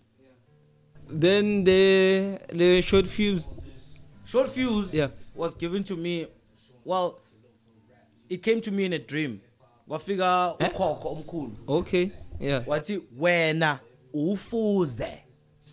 then 1.21 1.63
the 1.65 2.39
the 2.57 2.81
short 2.83 3.07
fuse 3.07 3.49
short 4.25 4.49
fuse 4.51 4.93
yeah. 4.97 5.09
was 5.37 5.55
given 5.59 5.85
to 5.85 5.95
me 5.97 6.27
well 6.87 7.15
it 8.29 8.43
came 8.45 8.61
to 8.61 8.71
me 8.73 8.85
in 8.85 8.93
a 8.93 8.99
dream 8.99 9.39
wafika 9.89 10.55
eh? 10.59 10.69
ukhokho 10.71 11.09
omkhulu 11.09 11.53
okay 11.69 12.09
yeah 12.41 12.67
wathi 12.69 13.01
wena 13.21 13.79
ufuze 14.13 15.23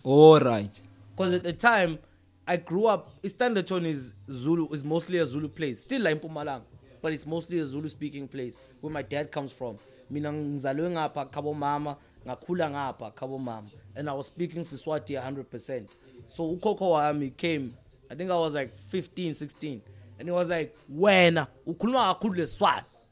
all 0.04 0.38
right 0.40 0.84
because 1.18 1.34
at 1.34 1.42
the 1.42 1.52
time 1.52 1.98
I 2.46 2.56
grew 2.56 2.86
up 2.86 3.08
Standerton 3.24 3.84
is 3.86 4.14
Zulu 4.30 4.68
is 4.68 4.84
mostly 4.84 5.18
a 5.18 5.26
Zulu 5.26 5.48
place 5.48 5.80
still 5.80 6.02
la 6.02 6.10
eMpumalanga 6.10 6.62
but 7.02 7.12
it's 7.12 7.26
mostly 7.26 7.58
a 7.58 7.66
Zulu 7.66 7.88
speaking 7.88 8.28
place 8.28 8.60
where 8.80 8.92
my 8.92 9.02
dad 9.02 9.32
comes 9.32 9.50
from 9.52 9.78
mina 10.10 10.32
ngizalwe 10.32 10.90
ngapha 10.90 11.24
khabo 11.26 11.54
mama 11.54 11.96
ngakhula 12.26 12.70
ngapha 12.70 13.10
khabo 13.10 13.36
mama 13.40 13.66
and 13.96 14.08
I 14.08 14.12
was 14.12 14.26
speaking 14.28 14.62
Siswati 14.62 15.14
100% 15.14 15.88
so 16.26 16.50
ukhokho 16.54 16.90
wami 16.90 17.30
came 17.36 17.74
I 18.08 18.14
think 18.14 18.30
I 18.30 18.36
was 18.38 18.54
like 18.54 18.72
15 18.76 19.32
16 19.34 19.82
and 20.20 20.28
he 20.28 20.32
was 20.32 20.48
like 20.50 20.76
wena 20.88 21.46
ukhuluma 21.66 22.14
kakhulu 22.14 22.34
leswazi 22.34 23.06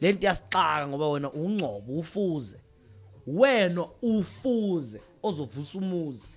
lento 0.00 0.26
yasixaka 0.26 0.86
ngoba 0.88 1.08
wena 1.08 1.30
ungcobo 1.32 1.92
ufuze 1.98 2.60
wena 3.26 3.86
ufuze 4.02 5.00
ozovusa 5.22 5.78
umuzi 5.78 6.30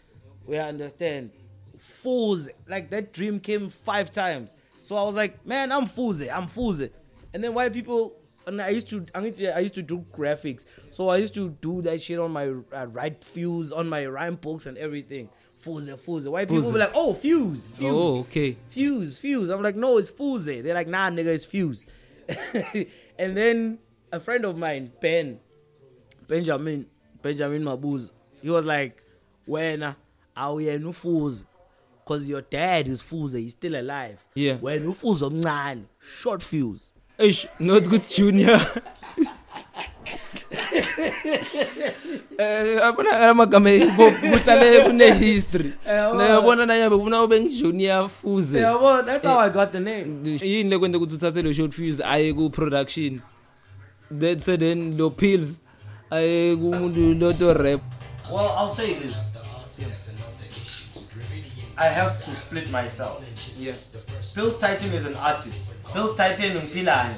we 0.49 0.57
understand 0.57 1.29
fools 1.77 2.49
like 2.67 2.89
that 2.89 3.13
dream 3.13 3.39
came 3.39 3.69
five 3.69 4.11
times 4.11 4.55
so 4.81 4.97
i 4.97 5.03
was 5.03 5.15
like 5.15 5.45
man 5.45 5.71
i'm 5.71 5.85
fools 5.85 6.21
eh? 6.21 6.29
i'm 6.35 6.47
fools 6.47 6.81
eh? 6.81 6.87
and 7.33 7.41
then 7.43 7.53
white 7.53 7.71
people 7.71 8.13
and 8.47 8.59
I 8.63 8.69
used 8.69 8.87
to 8.87 9.05
I 9.13 9.19
used 9.21 9.37
to, 9.37 9.55
I 9.55 9.59
used 9.59 9.75
to 9.75 9.83
do 9.83 10.03
graphics, 10.11 10.65
so 10.89 11.09
I 11.09 11.17
used 11.17 11.35
to 11.35 11.49
do 11.61 11.83
that 11.83 12.01
shit 12.01 12.17
on 12.17 12.31
my 12.31 12.47
uh, 12.73 12.87
right 12.87 13.21
fuse 13.23 13.71
on 13.71 13.87
my 13.87 14.07
rhyme 14.07 14.35
books 14.37 14.65
and 14.65 14.75
everything. 14.75 15.29
Fuse, 15.57 15.87
eh, 15.87 15.95
fuse. 15.95 16.27
White 16.27 16.47
people 16.47 16.63
Fuze. 16.63 16.73
were 16.73 16.79
like, 16.79 16.91
oh, 16.95 17.13
fuse, 17.13 17.67
fuse. 17.67 17.91
Oh, 17.93 18.21
okay. 18.21 18.55
Fuse, 18.69 19.19
fuse. 19.19 19.49
I'm 19.49 19.61
like, 19.61 19.75
no, 19.75 19.97
it's 19.99 20.09
fuse. 20.09 20.45
They're 20.45 20.73
like, 20.73 20.87
nah, 20.87 21.11
nigga, 21.11 21.25
it's 21.27 21.45
fuse. 21.45 21.85
and 23.19 23.37
then 23.37 23.77
a 24.11 24.19
friend 24.19 24.43
of 24.45 24.57
mine, 24.57 24.93
Ben, 24.99 25.39
Benjamin, 26.27 26.87
Benjamin 27.21 27.61
Mabuz, 27.61 28.11
he 28.41 28.49
was 28.49 28.65
like, 28.65 29.03
when. 29.45 29.81
Well, 29.81 29.95
awuyena 30.39 30.89
ufuze 30.89 31.45
because 32.05 32.27
your 32.29 32.41
dad 32.51 32.87
is 32.87 33.03
fuze 33.03 33.37
he's 33.41 33.51
still 33.51 33.75
alive 33.75 34.17
yeah. 34.35 34.63
wena 34.63 34.89
ufuze 34.89 35.25
omncane 35.25 35.81
short 36.21 36.41
fuse 36.43 36.93
eish 37.17 37.47
not 37.59 37.87
good 37.89 38.01
junior 38.17 38.59
eh 42.37 42.83
abona 42.85 43.19
amagama 43.29 43.69
kuhlale 44.21 44.77
e-, 44.77 44.81
kune 44.81 45.13
history 45.13 45.71
nayabona 46.17 46.65
nayabe 46.65 46.97
kufuna 46.97 47.23
ube 47.23 47.39
ngijunior 47.41 48.09
fuze 48.09 48.59
yabona 48.59 49.03
that's 49.03 49.25
how 49.27 49.37
eh, 49.39 49.43
i 49.45 49.49
got 49.49 49.71
the 49.71 49.79
name 49.79 50.37
yini 50.41 50.69
lekwente 50.69 50.97
ukuthi 50.97 51.15
uthathe 51.15 51.41
lo 51.41 51.53
short 51.53 51.73
fuse 51.73 52.03
aye 52.05 52.33
ku 52.33 52.49
production 52.49 53.19
that's 54.19 54.45
then 54.45 54.97
lo 54.97 55.09
pills 55.09 55.59
aye 56.09 56.55
kumuntu 56.55 57.13
lo 57.13 57.33
to 57.33 57.53
rap 57.53 57.81
well 58.31 58.49
i'll 58.61 58.69
say 58.69 58.93
this 58.95 59.38
I 61.79 61.87
have 61.87 62.21
to 62.25 62.35
split 62.35 62.69
myself. 62.69 63.23
Yeah. 63.55 63.71
Pills 64.35 64.57
Titan 64.59 64.91
is 64.91 65.05
an 65.05 65.15
artist. 65.15 65.61
Pills 65.93 66.13
Titan 66.13 66.57
Mpilani. 66.57 67.15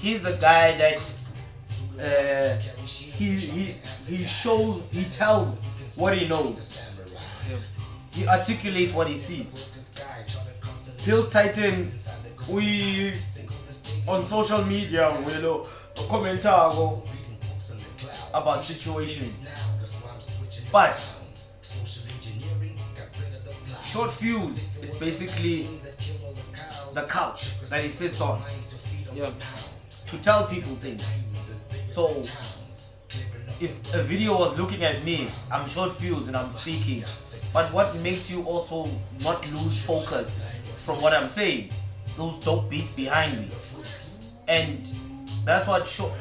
He's 0.00 0.20
the 0.22 0.32
guy 0.40 0.76
that 0.76 1.02
uh, 1.96 2.58
he, 2.86 3.36
he 3.36 3.64
he 4.08 4.24
shows 4.24 4.82
he 4.90 5.04
tells 5.04 5.64
what 5.94 6.18
he 6.18 6.26
knows. 6.26 6.80
Yeah. 7.48 7.58
He 8.10 8.26
articulates 8.26 8.92
what 8.92 9.06
he 9.06 9.16
sees. 9.16 9.68
Pills 11.04 11.28
Titan 11.30 11.92
we 12.48 13.14
on 14.08 14.20
social 14.24 14.64
media 14.64 15.16
will 15.24 15.68
comment 16.08 16.40
about 16.44 18.64
situations. 18.64 19.46
But 20.72 21.04
Short 23.92 24.12
fuse 24.12 24.70
is 24.80 24.94
basically 24.94 25.66
the 26.94 27.02
couch 27.08 27.54
that 27.68 27.82
he 27.82 27.90
sits 27.90 28.20
on 28.20 28.40
yeah. 29.12 29.32
to 30.06 30.18
tell 30.18 30.46
people 30.46 30.76
things. 30.76 31.02
So 31.88 32.22
if 33.60 33.92
a 33.92 34.00
video 34.04 34.38
was 34.38 34.56
looking 34.56 34.84
at 34.84 35.02
me, 35.02 35.28
I'm 35.50 35.68
short 35.68 35.90
fuse 35.96 36.28
and 36.28 36.36
I'm 36.36 36.52
speaking. 36.52 37.02
But 37.52 37.72
what 37.72 37.96
makes 37.96 38.30
you 38.30 38.44
also 38.44 38.88
not 39.22 39.44
lose 39.50 39.82
focus 39.82 40.44
from 40.84 41.02
what 41.02 41.12
I'm 41.12 41.28
saying? 41.28 41.72
Those 42.16 42.38
dope 42.44 42.70
beats 42.70 42.94
behind 42.94 43.38
me. 43.40 43.48
And 44.46 44.88
that's 45.44 45.66
what 45.66 45.88
Short, 45.88 46.12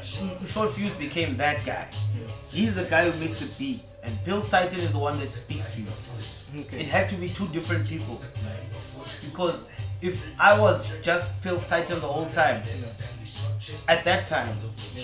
short 0.43 0.71
Fuse 0.71 0.93
became 0.93 1.37
that 1.37 1.63
guy. 1.63 1.89
He's 2.49 2.73
the 2.73 2.85
guy 2.85 3.11
who 3.11 3.19
makes 3.19 3.39
the 3.39 3.55
beats, 3.59 3.97
and 4.03 4.17
Pills 4.25 4.49
Titan 4.49 4.79
is 4.79 4.91
the 4.91 4.97
one 4.97 5.19
that 5.19 5.29
speaks 5.29 5.67
to 5.75 5.81
you. 5.81 5.87
Okay. 6.57 6.81
It 6.81 6.87
had 6.87 7.07
to 7.09 7.15
be 7.15 7.29
two 7.29 7.47
different 7.49 7.87
people. 7.87 8.19
Because 9.23 9.71
if 10.01 10.23
I 10.39 10.59
was 10.59 10.91
just 11.01 11.41
Pills 11.41 11.65
Titan 11.67 11.99
the 11.99 12.07
whole 12.07 12.25
time, 12.29 12.63
yeah. 12.65 13.65
at 13.87 14.03
that 14.05 14.25
time, 14.25 14.55
yeah. 14.95 15.03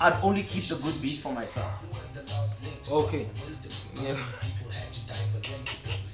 I'd 0.00 0.18
only 0.22 0.42
keep 0.42 0.64
the 0.68 0.76
good 0.76 1.00
beats 1.00 1.20
for 1.20 1.32
myself. 1.32 1.74
Okay. 2.90 3.28
Yeah. 4.02 4.16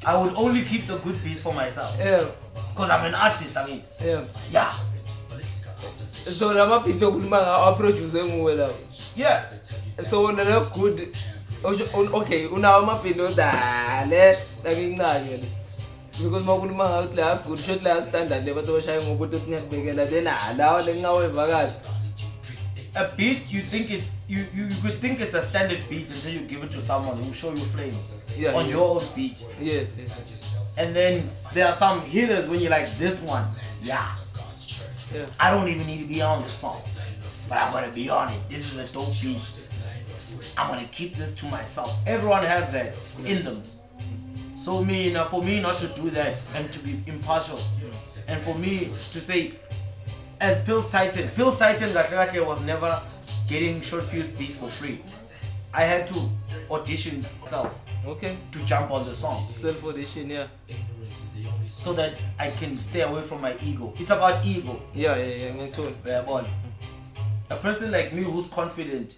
I 0.04 0.20
would 0.22 0.34
only 0.34 0.62
keep 0.62 0.86
the 0.86 0.98
good 0.98 1.22
beats 1.24 1.40
for 1.40 1.54
myself. 1.54 1.94
Yeah. 1.98 2.24
Because 2.72 2.90
I'm 2.90 3.06
an 3.06 3.14
artist, 3.14 3.56
I 3.56 3.66
mean. 3.66 3.82
Yeah. 4.02 4.24
Yeah. 4.50 4.72
So, 6.28 6.48
I'm 6.50 6.68
happy 6.68 6.98
to 6.98 7.08
approach 7.08 8.00
you. 8.00 8.74
Yeah. 9.14 9.46
So, 10.02 10.24
when 10.26 10.36
they're 10.36 10.60
good. 10.74 11.14
okay 11.64 12.46
unawo 12.46 12.76
amabhilodale 12.82 14.38
akinginakele 14.70 15.44
because 16.12 16.40
uma 16.44 16.54
ukhuluma 16.54 17.08
ngayo 17.08 17.08
ukuthi 17.08 17.16
leya 17.16 17.34
good 17.44 17.58
shot 17.60 17.82
leya 17.82 18.02
standard 18.02 18.44
le 18.44 18.54
bantu 18.54 18.72
bashaye 18.72 19.00
ngokuthi 19.04 19.36
ukuthi 19.36 19.48
ngiyakubekela 19.50 20.04
lena 20.04 20.54
lawa 20.58 20.82
lengingawevakashi 20.82 21.74
a 22.94 23.04
beat 23.16 23.50
you 23.52 23.62
think 23.62 23.90
it's 23.90 24.16
you, 24.28 24.38
you 24.54 24.64
you 24.68 24.76
could 24.80 24.98
think 25.00 25.20
it's 25.20 25.34
a 25.34 25.42
standard 25.42 25.82
beat 25.90 26.10
until 26.10 26.32
you 26.34 26.40
give 26.48 26.62
it 26.64 26.70
to 26.70 26.80
someone 26.80 27.20
who 27.22 27.32
show 27.34 27.52
you 27.52 27.64
flames 27.66 28.14
yeah, 28.38 28.54
on 28.54 28.64
yeah. 28.64 28.70
your 28.70 28.88
own 28.96 29.04
beat. 29.14 29.44
Yes, 29.60 29.90
yes. 29.98 30.14
And 30.78 30.96
then 30.96 31.28
there 31.52 31.66
are 31.66 31.74
some 31.74 32.00
hitters 32.00 32.48
when 32.48 32.58
you're 32.60 32.70
like 32.70 32.88
this 32.96 33.20
one, 33.20 33.48
yeah. 33.82 34.14
yeah. 35.14 35.26
I 35.38 35.50
don't 35.50 35.68
even 35.68 35.86
need 35.86 35.98
to 36.00 36.06
be 36.06 36.22
on 36.22 36.42
the 36.42 36.50
song, 36.50 36.80
but 37.50 37.58
I'm 37.58 37.70
gonna 37.70 37.92
be 37.92 38.08
on 38.08 38.32
it. 38.32 38.40
This 38.48 38.72
is 38.72 38.78
a 38.78 38.84
dope 38.86 39.12
beat. 39.20 39.40
I 40.56 40.68
want 40.68 40.80
to 40.80 40.86
keep 40.88 41.16
this 41.16 41.34
to 41.36 41.46
myself. 41.46 41.90
Everyone 42.06 42.42
has 42.42 42.70
that 42.70 42.94
in 43.24 43.42
them. 43.44 43.62
So 44.56 44.84
me, 44.84 45.12
now 45.12 45.24
for 45.26 45.42
me 45.42 45.60
not 45.60 45.78
to 45.80 45.88
do 45.88 46.10
that 46.10 46.42
and 46.54 46.72
to 46.72 46.78
be 46.80 47.00
impartial, 47.06 47.60
and 48.26 48.42
for 48.42 48.54
me 48.54 48.92
to 49.12 49.20
say, 49.20 49.52
as 50.40 50.62
Pills 50.64 50.90
Titan, 50.90 51.28
Pills 51.30 51.58
Titan 51.58 51.90
Gakalake 51.90 52.44
was 52.44 52.62
never 52.64 53.02
getting 53.46 53.80
short 53.80 54.04
fuse 54.04 54.28
beats 54.28 54.56
for 54.56 54.68
free. 54.68 55.00
I 55.72 55.82
had 55.82 56.06
to 56.08 56.28
audition 56.70 57.24
myself. 57.40 57.80
Okay. 58.04 58.36
To 58.52 58.58
jump 58.60 58.90
on 58.90 59.04
the 59.04 59.14
song. 59.14 59.48
Self 59.52 59.82
audition, 59.84 60.30
yeah. 60.30 60.46
So 61.66 61.92
that 61.92 62.14
I 62.38 62.50
can 62.50 62.76
stay 62.76 63.02
away 63.02 63.22
from 63.22 63.40
my 63.40 63.56
ego. 63.62 63.92
It's 63.98 64.10
about 64.10 64.44
ego. 64.44 64.80
Yeah, 64.94 65.16
yeah, 65.16 65.24
yeah. 65.26 65.48
Ngiyathola. 65.52 65.92
Yabona. 66.02 66.48
A 67.50 67.56
person 67.56 67.90
like 67.90 68.12
me 68.12 68.22
who's 68.22 68.48
confident 68.48 69.16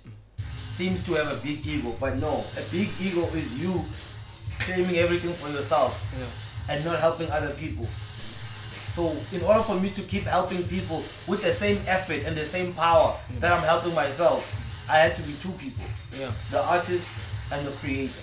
seems 0.69 1.03
to 1.05 1.15
have 1.15 1.29
a 1.29 1.41
big 1.43 1.67
ego, 1.67 1.97
but 1.99 2.19
no, 2.19 2.45
a 2.57 2.63
big 2.71 2.91
ego 3.01 3.25
is 3.35 3.55
you 3.55 3.85
claiming 4.61 4.97
everything 4.97 5.33
for 5.35 5.49
yourself 5.49 6.05
yeah. 6.19 6.27
and 6.69 6.85
not 6.85 7.01
helping 7.01 7.29
other 7.31 7.51
people. 7.55 7.89
So 8.93 9.17
in 9.33 9.43
order 9.43 9.63
for 9.63 9.81
me 9.81 9.91
to 9.91 10.03
keep 10.03 10.25
helping 10.25 10.65
people 10.69 11.03
with 11.27 11.43
the 11.43 11.53
same 11.53 11.81
effort 11.87 12.23
and 12.25 12.37
the 12.37 12.45
same 12.45 12.75
power 12.75 13.17
yeah. 13.33 13.41
that 13.41 13.53
I'm 13.53 13.63
helping 13.63 13.95
myself, 13.95 14.47
I 14.89 14.99
had 14.99 15.17
to 15.17 15.23
be 15.23 15.35
two 15.41 15.53
people. 15.53 15.85
Yeah. 16.17 16.33
The 16.51 16.63
artist 16.63 17.07
and 17.51 17.67
the 17.67 17.71
creator. 17.73 18.23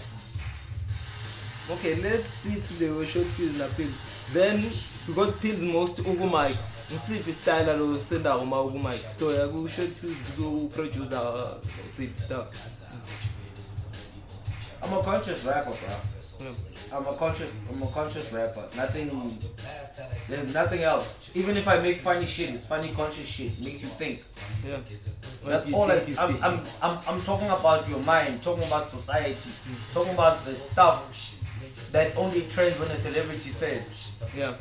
Okay, 1.71 1.95
let's 1.95 2.31
split 2.33 2.63
the 2.79 3.05
short 3.05 3.25
pills 3.35 3.59
and 3.59 3.73
pills. 3.77 3.95
Then 4.33 4.69
because 5.07 5.35
pills 5.37 5.61
most 5.61 5.97
ugumai 5.97 6.55
Ngisiphi 6.89 7.33
style 7.33 7.73
lo 7.77 7.97
sendawo 7.99 8.41
uma 8.43 8.61
ukumike 8.61 9.09
store 9.11 9.33
yakusho 9.41 9.81
ukuthi 9.81 10.07
ku 10.37 10.69
producer 10.73 11.17
uh, 11.17 11.53
siphi 11.89 12.19
stuff. 12.19 12.45
I'm 14.83 14.93
a 14.93 15.01
conscious 15.01 15.43
rapper, 15.45 15.71
bro. 15.71 16.49
I'm 16.93 17.07
a 17.09 17.13
conscious 17.17 17.51
I'm 17.73 17.81
a 17.81 17.87
conscious 17.87 18.31
rapper. 18.31 18.65
Nothing 18.77 19.09
there's 20.29 20.53
nothing 20.53 20.83
else. 20.83 21.15
Even 21.33 21.57
if 21.57 21.67
I 21.67 21.79
make 21.79 22.01
funny 22.01 22.27
shit, 22.27 22.51
it's 22.53 22.67
funny 22.67 22.91
conscious 22.93 23.25
shit. 23.27 23.59
Makes 23.61 23.81
you 23.81 23.89
think. 23.97 24.21
Yeah. 24.63 24.77
That's 25.43 25.71
all 25.73 25.89
I, 25.91 25.95
I'm, 26.19 26.37
I'm 26.43 26.59
I'm 26.83 26.97
I'm 27.09 27.21
talking 27.21 27.49
about 27.49 27.89
your 27.89 27.99
mind, 27.99 28.43
talking 28.43 28.63
about 28.65 28.89
society, 28.89 29.49
talking 29.91 30.13
about 30.13 30.45
the 30.45 30.53
stuff 30.55 31.01
that 31.91 32.15
only 32.15 32.41
trends 32.43 32.77
when 32.79 32.91
a 32.91 32.97
celebrity 32.97 33.49
says. 33.49 34.11
Yeah. 34.37 34.53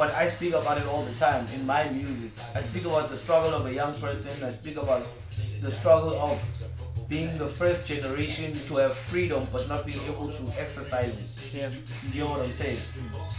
but 0.00 0.14
I 0.14 0.26
speak 0.26 0.54
about 0.54 0.78
it 0.78 0.86
all 0.86 1.04
the 1.04 1.14
time 1.14 1.46
in 1.54 1.66
my 1.66 1.86
music. 1.90 2.30
I 2.54 2.60
speak 2.60 2.86
about 2.86 3.10
the 3.10 3.18
struggle 3.18 3.52
of 3.52 3.66
a 3.66 3.74
young 3.80 3.92
person. 4.00 4.42
I 4.42 4.48
speak 4.48 4.78
about 4.78 5.02
the 5.60 5.70
struggle 5.70 6.18
of 6.18 6.40
being 7.06 7.36
the 7.36 7.46
first 7.46 7.86
generation 7.86 8.54
to 8.68 8.76
have 8.76 8.94
freedom 8.96 9.46
but 9.52 9.68
not 9.68 9.84
being 9.84 10.00
able 10.06 10.32
to 10.32 10.44
exercise 10.58 11.14
it. 11.24 11.52
Yeah. 11.54 11.68
You 12.04 12.12
hear 12.12 12.24
what 12.24 12.40
I'm 12.40 12.50
saying? 12.50 12.78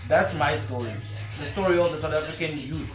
That's 0.07 0.35
my 0.35 0.55
story. 0.55 0.91
The 1.39 1.47
story 1.47 1.79
of 1.79 1.91
the 1.93 1.97
South 1.97 2.13
African 2.21 2.53
youth. 2.55 2.91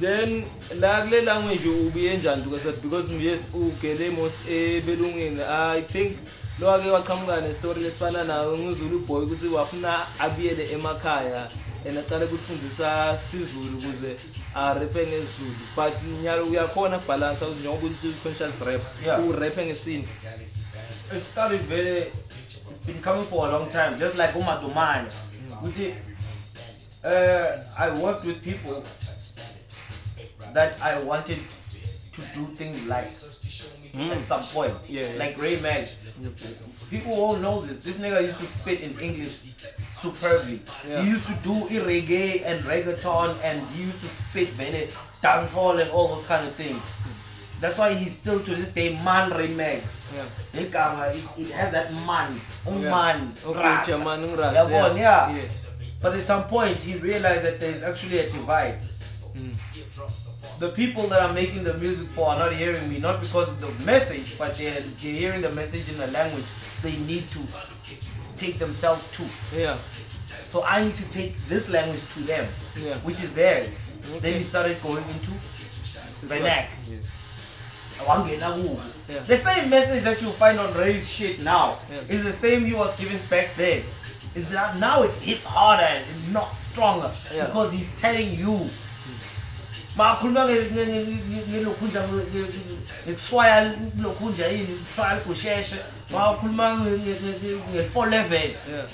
then 0.00 0.44
la 0.80 0.90
kule 1.06 1.20
language 1.22 1.60
ubuye 1.66 2.16
njani 2.16 2.42
because 2.44 2.72
because 2.82 3.12
yes 3.22 3.40
ugele 3.54 4.10
most 4.16 4.36
ebelungeni 4.48 5.42
i 5.42 5.82
think 5.82 6.16
lo 6.60 6.70
ake 6.74 6.90
waqhamuka 6.90 7.40
nestori 7.40 7.80
lesifana 7.82 8.24
nayo 8.24 8.58
ngizulu 8.58 8.98
boy 8.98 9.22
ukuthi 9.22 9.48
wafuna 9.48 10.06
abuyele 10.18 10.72
emakhaya 10.72 11.48
and 11.88 11.98
aqale 11.98 12.24
ukufundisa 12.28 13.16
sizulu 13.18 13.78
ukuze 13.78 14.16
arephe 14.54 15.06
ngesizulu 15.06 15.54
but 15.76 15.92
nyalo 16.22 16.44
uyakhona 16.44 16.96
ukubalansa 16.98 17.46
njengoba 17.46 17.86
uthi 17.86 18.12
conscious 18.22 18.60
rap 18.60 18.80
urephe 19.28 19.66
ngesini 19.66 20.08
it 21.16 21.24
started 21.24 21.60
very 21.68 22.02
it's 22.70 22.86
been 22.86 23.00
coming 23.02 23.24
for 23.24 23.48
a 23.48 23.52
long 23.52 23.68
time 23.70 23.96
just 23.98 24.14
like 24.18 24.38
umadumane 24.38 25.10
ukuthi 25.52 25.94
uh 27.04 27.56
i 27.78 27.88
worked 27.90 28.24
with 28.26 28.38
people 28.44 28.84
that 30.52 30.76
i 30.82 30.98
wanted 30.98 31.38
to 32.16 32.22
do 32.36 32.46
things 32.56 32.82
like 32.86 33.10
mm. 33.94 34.10
at 34.12 34.24
some 34.24 34.42
point. 34.42 34.74
Yeah, 34.88 35.12
yeah. 35.12 35.18
Like 35.18 35.40
Ray 35.40 35.60
Max. 35.60 36.02
People 36.88 37.16
won't 37.16 37.42
know 37.42 37.60
this. 37.62 37.80
This 37.80 37.96
nigga 37.96 38.22
used 38.22 38.38
to 38.40 38.46
spit 38.46 38.80
in 38.82 38.98
English 38.98 39.38
superbly. 39.90 40.60
Yeah. 40.86 41.02
He 41.02 41.10
used 41.10 41.26
to 41.26 41.34
do 41.42 41.52
reggae 41.84 42.44
and 42.44 42.64
reggaeton 42.64 43.36
and 43.44 43.66
he 43.68 43.84
used 43.84 44.00
to 44.00 44.08
spit 44.08 44.56
Bennett, 44.56 44.90
dancehall 45.22 45.80
and 45.80 45.90
all 45.90 46.08
those 46.08 46.26
kind 46.26 46.46
of 46.48 46.54
things. 46.54 46.92
That's 47.60 47.78
why 47.78 47.92
he's 47.92 48.16
still 48.16 48.40
to 48.40 48.54
this 48.54 48.72
day 48.72 48.94
man 49.04 49.30
remix. 49.30 50.00
Yeah. 50.14 51.10
It, 51.14 51.24
it 51.44 51.50
has 51.52 51.72
that 51.72 51.92
man. 52.06 52.40
Um 52.66 52.82
yeah. 52.82 52.90
man. 52.90 53.32
Okay, 53.44 53.58
rasta. 53.58 53.98
man 53.98 54.24
um, 54.24 54.30
rasta. 54.36 54.70
Yeah. 54.70 54.96
Yeah. 54.96 55.36
yeah. 55.36 55.42
But 56.00 56.14
at 56.14 56.26
some 56.26 56.44
point 56.44 56.80
he 56.80 56.96
realized 56.96 57.44
that 57.44 57.60
there's 57.60 57.82
actually 57.82 58.18
a 58.18 58.30
divide. 58.30 58.78
the 60.60 60.68
people 60.68 61.08
that 61.08 61.20
I'm 61.22 61.34
making 61.34 61.64
the 61.64 61.72
music 61.74 62.08
for 62.10 62.28
are 62.28 62.38
not 62.38 62.52
hearing 62.54 62.88
me, 62.88 62.98
not 63.00 63.20
because 63.20 63.48
of 63.50 63.60
the 63.60 63.68
message, 63.84 64.36
but 64.38 64.56
they're, 64.56 64.74
they're 64.80 65.14
hearing 65.14 65.40
the 65.40 65.50
message 65.50 65.88
in 65.88 65.98
the 65.98 66.06
language 66.08 66.46
they 66.82 66.96
need 66.98 67.28
to 67.30 67.40
take 68.36 68.58
themselves 68.60 69.06
to. 69.12 69.24
Yeah. 69.56 69.78
So 70.46 70.62
I 70.64 70.84
need 70.84 70.94
to 70.96 71.08
take 71.08 71.34
this 71.48 71.70
language 71.70 72.02
to 72.14 72.20
them, 72.20 72.44
yeah. 72.78 72.94
which 72.98 73.22
is 73.22 73.32
theirs. 73.32 73.80
Okay. 74.04 74.18
Then 74.20 74.34
we 74.36 74.42
started 74.42 74.82
going 74.82 75.04
into 75.08 75.30
Benak. 76.26 76.66
Yeah. 76.88 77.00
The 79.26 79.36
same 79.36 79.68
message 79.70 80.04
that 80.04 80.20
you 80.20 80.30
find 80.32 80.58
on 80.60 80.74
Ray's 80.74 81.08
shit 81.10 81.40
now 81.40 81.78
yeah. 81.90 82.00
is 82.08 82.22
the 82.24 82.32
same 82.32 82.64
he 82.66 82.74
was 82.74 82.94
giving 82.98 83.18
back 83.30 83.50
then. 83.56 83.82
Is 84.34 84.44
that 84.50 84.76
now 84.78 85.02
it 85.02 85.10
hits 85.22 85.46
harder 85.46 85.82
and 85.82 86.04
not 86.32 86.50
stronger 86.54 87.10
yeah. 87.34 87.46
because 87.46 87.72
he's 87.72 87.88
telling 88.00 88.34
you 88.34 88.68
bakhuluma 89.96 90.46
ngelokhunja 91.50 92.00
ngekuswaya 93.06 93.74
lokhunja 94.02 94.46
yini 94.46 94.78
kuswaya 94.86 95.16
kusheshe 95.24 95.76
bakhuluma 96.12 96.78
nge-four 97.74 98.06
level 98.08 98.46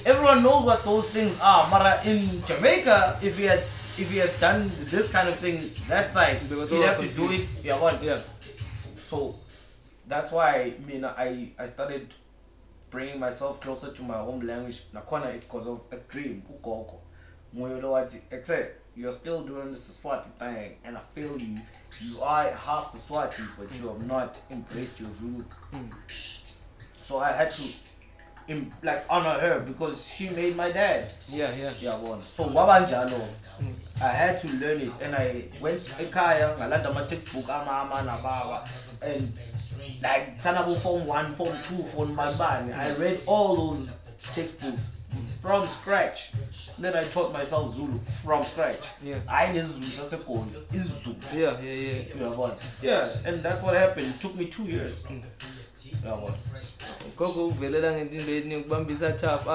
everyone 0.04 0.40
knows 0.40 0.64
what 0.64 0.84
those 0.84 1.08
things 1.10 1.36
are 1.42 1.68
mara 1.70 2.00
in 2.04 2.40
jamaica 2.48 3.18
if 3.22 3.38
you 3.40 3.48
had 3.48 3.60
if 3.98 4.12
you 4.14 4.20
had 4.20 4.40
done 4.40 4.70
this 4.90 5.12
kind 5.12 5.28
of 5.28 5.38
thing 5.40 5.68
that 5.88 6.10
side 6.10 6.40
you'd 6.50 6.86
have 6.86 6.98
to 7.08 7.14
do 7.16 7.32
it 7.32 7.48
uyabona 7.64 7.98
yeah. 8.04 8.20
so 9.10 9.34
that's 10.08 10.32
why 10.32 10.72
mina 10.86 11.14
i 11.18 11.46
i 11.58 11.66
started 11.68 12.06
bringing 12.90 13.20
myself 13.20 13.60
closer 13.60 13.92
to 13.92 14.02
my 14.02 14.16
home 14.18 14.46
language 14.46 14.78
nakhona 14.92 15.34
it's 15.34 15.44
because 15.46 15.66
of 15.70 15.78
a 15.92 15.96
dream 16.12 16.42
ugogo 16.50 16.94
nguye 17.54 17.80
lo 17.80 17.92
wathi 17.92 18.18
except 18.30 18.85
You're 18.96 19.12
still 19.12 19.42
doing 19.42 19.70
this 19.70 20.02
Swati 20.02 20.32
thing, 20.38 20.74
and 20.82 20.96
I 20.96 21.00
feel 21.14 21.38
you. 21.38 21.60
You 22.00 22.20
are 22.22 22.50
half 22.50 22.86
Swati, 22.86 23.46
but 23.58 23.68
you 23.78 23.88
have 23.88 24.04
not 24.06 24.40
embraced 24.50 25.00
your 25.00 25.10
Zulu. 25.10 25.44
Mm. 25.70 25.90
So 27.02 27.18
I 27.20 27.30
had 27.32 27.50
to, 27.50 27.64
Im- 28.48 28.72
like, 28.82 29.04
honor 29.10 29.38
her 29.38 29.60
because 29.60 30.08
she 30.08 30.30
made 30.30 30.56
my 30.56 30.72
dad. 30.72 31.10
Yeah, 31.28 31.54
yeah. 31.54 31.72
Yeah, 31.78 31.98
one. 31.98 32.24
So 32.24 32.44
wabanjalo, 32.44 33.22
mm. 33.60 33.74
I 34.02 34.08
had 34.08 34.38
to 34.38 34.48
learn 34.48 34.80
it, 34.80 34.92
and 35.02 35.14
I 35.14 35.44
went 35.60 35.78
ekaya 36.00 36.56
ngalanda 36.56 36.94
my 36.94 37.04
textbook 37.04 37.44
amama 37.48 37.96
nababa, 38.02 38.66
and 39.02 39.30
like 40.02 40.40
sana 40.40 40.66
form 40.80 41.06
one, 41.06 41.34
form 41.36 41.54
two, 41.62 41.82
form 41.82 42.14
my 42.14 42.32
band. 42.38 42.72
I 42.72 42.94
read 42.94 43.20
all 43.26 43.72
those 43.74 43.90
textbooks 44.32 44.98
from 45.42 45.66
scratch 45.66 46.32
then 46.78 46.94
i 46.96 47.04
taught 47.04 47.32
myself 47.32 47.70
zulu 47.70 47.98
from 48.24 48.42
scratch 48.44 48.84
yeah 49.04 49.18
hayi 49.28 49.52
nesizulu 49.54 49.92
sasegoli 49.92 50.48
isizulu 50.76 51.16
yeah 51.36 51.52
yeah 51.64 51.82
yeah 51.82 52.16
uyabona 52.16 52.54
yeah 52.82 53.08
and 53.26 53.42
that's 53.42 53.62
what 53.62 53.74
happened 53.76 54.10
it 54.14 54.20
took 54.20 54.34
me 54.36 54.44
2 54.46 54.64
years 54.76 55.08
uyabona 56.04 56.36
gogo 57.16 57.46
uvelela 57.46 57.92
ngentindweni 57.92 58.54
yokubambisa 58.54 59.12
tough 59.12 59.48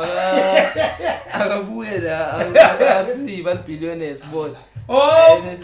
akabuye 1.34 1.99
la 1.99 2.34
akathi 2.34 3.43
ban 3.43 3.57
billionaires 3.57 4.26
bona 4.28 4.57
Oh 4.88 5.39
eh, 5.45 5.57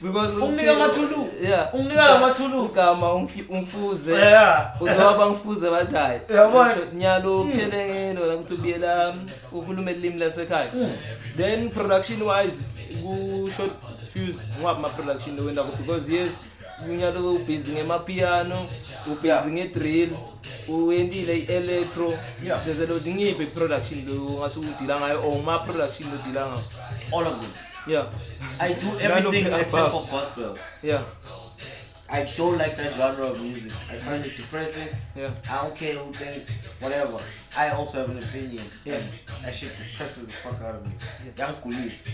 because 0.00 0.34
umnika 0.36 0.72
amathuluzi. 0.72 1.44
Yeah. 1.48 1.70
Umnika 1.72 2.10
lamathuluzi. 2.10 2.72
Igama 2.72 3.14
umfuze. 3.14 4.12
Yeah. 4.12 4.76
Uzoba 4.82 5.18
bangifuze 5.18 5.70
badlaye. 5.70 6.20
Yabona 6.28 6.74
nyalo 6.94 7.38
hmm. 7.42 7.50
ukuthelengelo 7.50 8.26
la 8.26 8.34
ukuthi 8.34 8.54
ubiye 8.54 8.78
la 8.78 9.14
ukhuluma 9.52 9.90
elimi 9.90 10.18
lasekhaya. 10.18 10.70
Hmm. 10.70 10.92
Then 11.36 11.70
production 11.70 12.22
wise 12.24 12.64
ku 13.02 13.50
short 13.50 13.72
fuse 14.12 14.40
ngwa 14.60 14.74
ma 14.78 14.88
production 14.88 15.36
lo 15.36 15.44
wenda 15.44 15.62
because 15.78 16.08
yes 16.08 16.32
unyalo 16.88 17.34
ubhizi 17.34 17.72
ngemapiano 17.72 18.66
ubhizi 19.12 19.50
ngedrill 19.52 20.10
uwendile 20.68 21.36
i-electro 21.38 22.16
there's 22.64 22.78
a 22.80 22.86
lot 22.86 23.04
ngiphi 23.10 23.46
production 23.52 24.00
lo 24.08 24.14
ngasuke 24.40 24.66
udila 24.72 24.96
ngayo 25.00 25.20
or 25.24 25.42
ma 25.44 25.58
production 25.60 26.08
lo 26.10 26.16
dila 26.26 26.40
ngayo 26.48 26.64
all 27.12 27.26
of 27.28 27.36
them 27.40 27.50
Yeah. 27.86 28.06
I 28.60 28.74
do 28.74 28.98
everything 28.98 29.46
except 29.46 29.70
for 29.92 30.04
gospel. 30.10 30.58
Yeah. 30.82 31.02
I 32.12 32.24
don't 32.36 32.58
like 32.58 32.76
that 32.76 32.92
genre 32.94 33.26
of 33.28 33.40
music. 33.40 33.72
I 33.88 33.96
find 33.96 34.24
it 34.26 34.36
depressing. 34.36 34.88
Yeah. 35.14 35.30
I 35.48 35.62
don't 35.62 35.76
care 35.76 35.94
who 35.94 36.12
thinks, 36.12 36.50
whatever. 36.80 37.18
I 37.56 37.68
also 37.70 37.98
have 38.04 38.10
an 38.16 38.22
opinion. 38.22 38.64
Yeah. 38.84 39.00
That 39.42 39.54
shit 39.54 39.70
depresses 39.78 40.26
the 40.26 40.32
fuck 40.32 40.60
out 40.60 40.74
of 40.74 40.86
me. 40.86 40.92
Yangigulisa. 41.36 42.08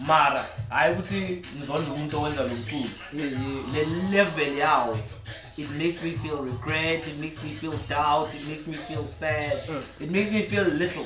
Mara, 0.00 0.44
hayi 0.70 0.92
ukuthi 0.94 1.42
ngizonda 1.56 1.92
umuntu 1.92 2.18
owenza 2.18 2.42
lo 2.42 2.54
mculo. 2.56 2.88
Le 3.12 3.84
level 4.16 4.56
yawo 4.58 4.98
it 5.56 5.70
makes 5.70 6.04
me 6.04 6.12
feel 6.12 6.36
regret, 6.44 7.06
it 7.08 7.16
makes 7.18 7.42
me 7.42 7.52
feel 7.52 7.76
doubt, 7.88 8.32
it 8.34 8.46
makes 8.46 8.66
me 8.68 8.76
feel 8.76 9.06
sad. 9.08 9.66
Mm. 9.66 9.82
It 10.00 10.10
makes 10.10 10.30
me 10.30 10.42
feel 10.42 10.62
little. 10.62 11.04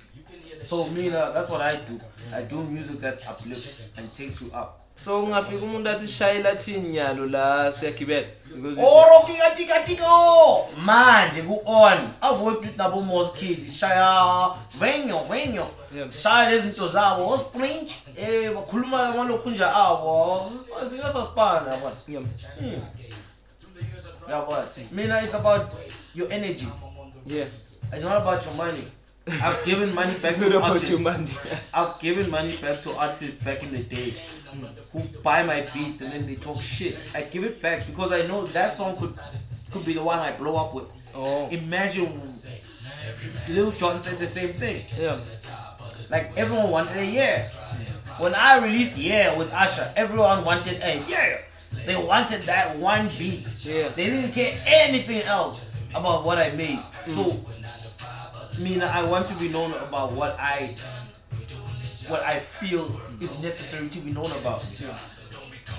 so 0.66 0.86
mina 0.90 1.32
that's 1.34 1.50
what 1.50 1.62
i 1.62 1.76
do 1.76 2.00
i 2.34 2.42
do 2.42 2.64
music 2.64 3.00
that 3.00 3.20
uplifts 3.28 3.90
and 3.98 4.14
takes 4.14 4.42
you 4.42 4.48
up 4.54 4.80
so 5.06 5.24
ungafika 5.24 5.64
umuntu 5.66 5.90
athi 5.90 6.08
shayela 6.08 6.56
thini 6.56 6.90
nyalo 6.90 7.26
la 7.26 7.72
siyagibela 7.72 8.28
orokika 8.78 9.50
tika 9.56 9.80
tika 9.80 10.08
manje 10.78 11.42
ku-on 11.42 12.10
avoid 12.22 12.78
nabo 12.78 13.02
moskid 13.02 13.72
shaya 13.72 14.50
venyo 14.80 15.24
venyo 15.24 15.68
shaya 16.22 16.50
lezinto 16.50 16.88
zabo 16.88 17.30
ospring 17.30 17.90
um 18.50 18.56
bakhuluma 18.56 19.10
ngalokhu 19.14 19.50
nje 19.50 19.64
awo 19.64 20.52
sina 20.90 21.10
sasipana 21.14 21.72
yabona 21.72 21.96
yabona 24.30 24.64
mina 24.92 25.24
it's 25.24 25.36
about 25.36 25.72
your 26.16 26.34
energy 26.34 26.68
yeah 27.26 27.48
it's 27.94 28.04
not 28.06 28.14
about 28.14 28.46
your 28.46 28.56
money 28.56 28.84
I've 29.30 29.64
given 29.66 29.94
money 29.94 30.18
back 30.20 30.36
to 30.38 30.62
artists. 30.62 30.90
I've 31.74 32.00
given 32.00 32.30
money 32.30 32.56
back 32.58 32.82
to 32.82 32.92
artists 32.96 33.44
back 33.44 33.64
in 33.64 33.74
the 33.74 33.84
day 33.84 34.14
who 34.94 35.00
buy 35.24 35.44
my 35.44 35.68
beats 35.74 36.02
and 36.02 36.14
then 36.14 36.26
they 36.26 36.36
talk 36.36 36.62
shit. 36.62 36.98
I 37.14 37.24
give 37.24 37.44
it 37.44 37.62
back 37.62 37.86
because 37.88 38.12
I 38.12 38.26
know 38.26 38.46
that 38.48 38.76
song 38.76 38.96
could 38.98 39.14
could 39.72 39.86
be 39.86 39.94
the 39.94 40.04
one 40.04 40.20
I 40.20 40.32
blow 40.36 40.56
up 40.56 40.74
with. 40.74 40.86
Oh. 41.14 41.50
Imagine 41.50 42.22
Lil 43.50 43.72
Jon 43.72 44.02
said 44.02 44.18
the 44.20 44.28
same 44.28 44.50
thing. 44.54 44.86
Yeah. 45.00 45.20
Like 46.10 46.36
everyone 46.38 46.70
wanted 46.72 46.98
a 46.98 47.06
yeah. 47.06 47.48
When 48.20 48.34
I 48.34 48.58
released 48.64 48.98
Yeah 48.98 49.38
with 49.38 49.52
Usher, 49.52 49.92
everyone 49.96 50.44
wanted 50.46 50.82
a 50.82 51.04
yeah. 51.08 51.38
They 51.86 51.98
wanted 51.98 52.44
that 52.44 52.78
one 52.78 53.10
beat. 53.10 53.46
Yeah. 53.60 53.90
They 53.90 54.06
didn't 54.06 54.32
care 54.32 54.58
anything 54.66 55.22
else 55.24 55.78
about 55.94 56.24
what 56.24 56.38
I 56.38 56.52
made. 56.52 56.80
Mm. 57.06 57.16
So 57.16 57.46
mean 58.60 58.82
I 58.82 59.04
want 59.04 59.28
to 59.28 59.34
be 59.36 59.50
known 59.50 59.72
about 59.74 60.12
what 60.12 60.36
I 60.40 60.76
what 62.08 62.22
I 62.24 62.40
feel 62.40 63.00
is 63.20 63.42
necessary 63.44 63.90
to 63.90 64.00
be 64.00 64.12
known 64.12 64.32
about. 64.32 64.64
Yeah. 64.82 64.98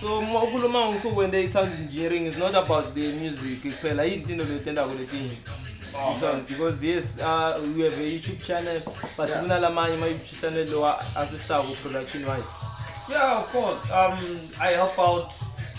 so 0.01 0.19
uma 0.21 0.41
ukhuluma 0.43 0.87
ngisukwende 0.93 1.43
i-sound 1.45 1.73
engineering 1.73 2.27
is 2.27 2.37
not 2.37 2.55
about 2.55 2.95
the 2.95 3.13
music 3.13 3.63
kuphela 3.63 4.05
yinto 4.05 4.31
into 4.33 4.45
leyo 4.45 4.59
tenda 4.59 4.85
kuletinye 4.85 5.37
sound 6.21 6.47
because 6.49 6.87
yes 6.87 7.19
uh, 7.19 7.59
we 7.77 7.83
have 7.91 7.95
a 8.05 8.13
youtube 8.13 8.43
channel 8.47 8.81
but 9.17 9.29
yeah. 9.29 9.39
kunalamanye 9.41 9.95
ama-youtube 9.95 10.41
channel 10.41 10.67
lowa 10.69 11.17
asistako 11.17 11.75
production 11.83 12.25
wise 12.27 12.49
yeah 13.11 13.39
of 13.39 13.49
course 13.53 13.91
um, 13.91 14.19
i 14.61 14.73
help 14.75 14.99
out 14.99 15.33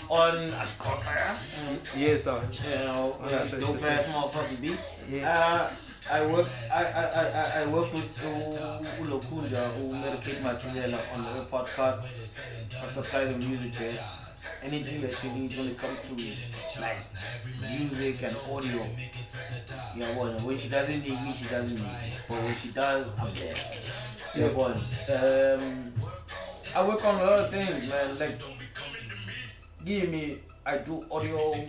on 0.08 0.52
ascotra 0.62 1.34
mm. 1.68 2.02
yes 2.02 2.24
sir 2.24 2.40
you 2.64 2.78
know, 2.78 3.14
yeah, 3.30 3.46
dope 3.60 3.90
ass 3.90 4.06
motherfucking 4.08 4.56
beat 4.60 4.80
yeah. 5.12 5.54
uh, 5.54 5.70
I 6.12 6.26
work 6.26 6.48
I 6.72 6.82
I, 6.82 7.02
I, 7.02 7.62
I 7.62 7.66
work 7.68 7.94
with 7.94 8.18
Ulokunja 9.00 9.70
who 9.76 9.92
medicate 9.94 10.40
Masilela 10.42 10.98
on 11.14 11.22
the 11.22 11.44
podcast. 11.44 12.02
I 12.82 12.88
supply 12.88 13.26
the 13.26 13.38
music 13.38 13.72
there. 13.78 13.90
Eh? 13.90 14.06
Anything 14.64 15.02
that 15.02 15.22
you 15.22 15.30
need 15.30 15.56
when 15.56 15.66
it 15.68 15.78
comes 15.78 16.00
to 16.00 16.14
like 16.80 16.96
music 17.70 18.22
and 18.24 18.36
audio. 18.50 18.84
Yeah 19.94 20.14
boy, 20.14 20.30
when 20.44 20.58
she 20.58 20.68
doesn't 20.68 21.00
need 21.00 21.12
me 21.22 21.32
she 21.32 21.44
doesn't 21.44 21.76
need 21.76 21.84
me. 21.84 22.12
But 22.28 22.42
when 22.42 22.56
she 22.56 22.70
does, 22.70 23.16
I'm 23.16 23.32
there. 23.32 23.54
Yeah 24.34 24.48
boy. 24.48 24.72
Um 25.14 25.92
I 26.74 26.88
work 26.88 27.04
on 27.04 27.20
a 27.20 27.24
lot 27.24 27.38
of 27.38 27.50
things 27.52 27.88
man, 27.88 28.18
like 28.18 28.36
give 29.84 30.08
me 30.08 30.38
I 30.70 30.78
do 30.78 31.04
audio, 31.10 31.66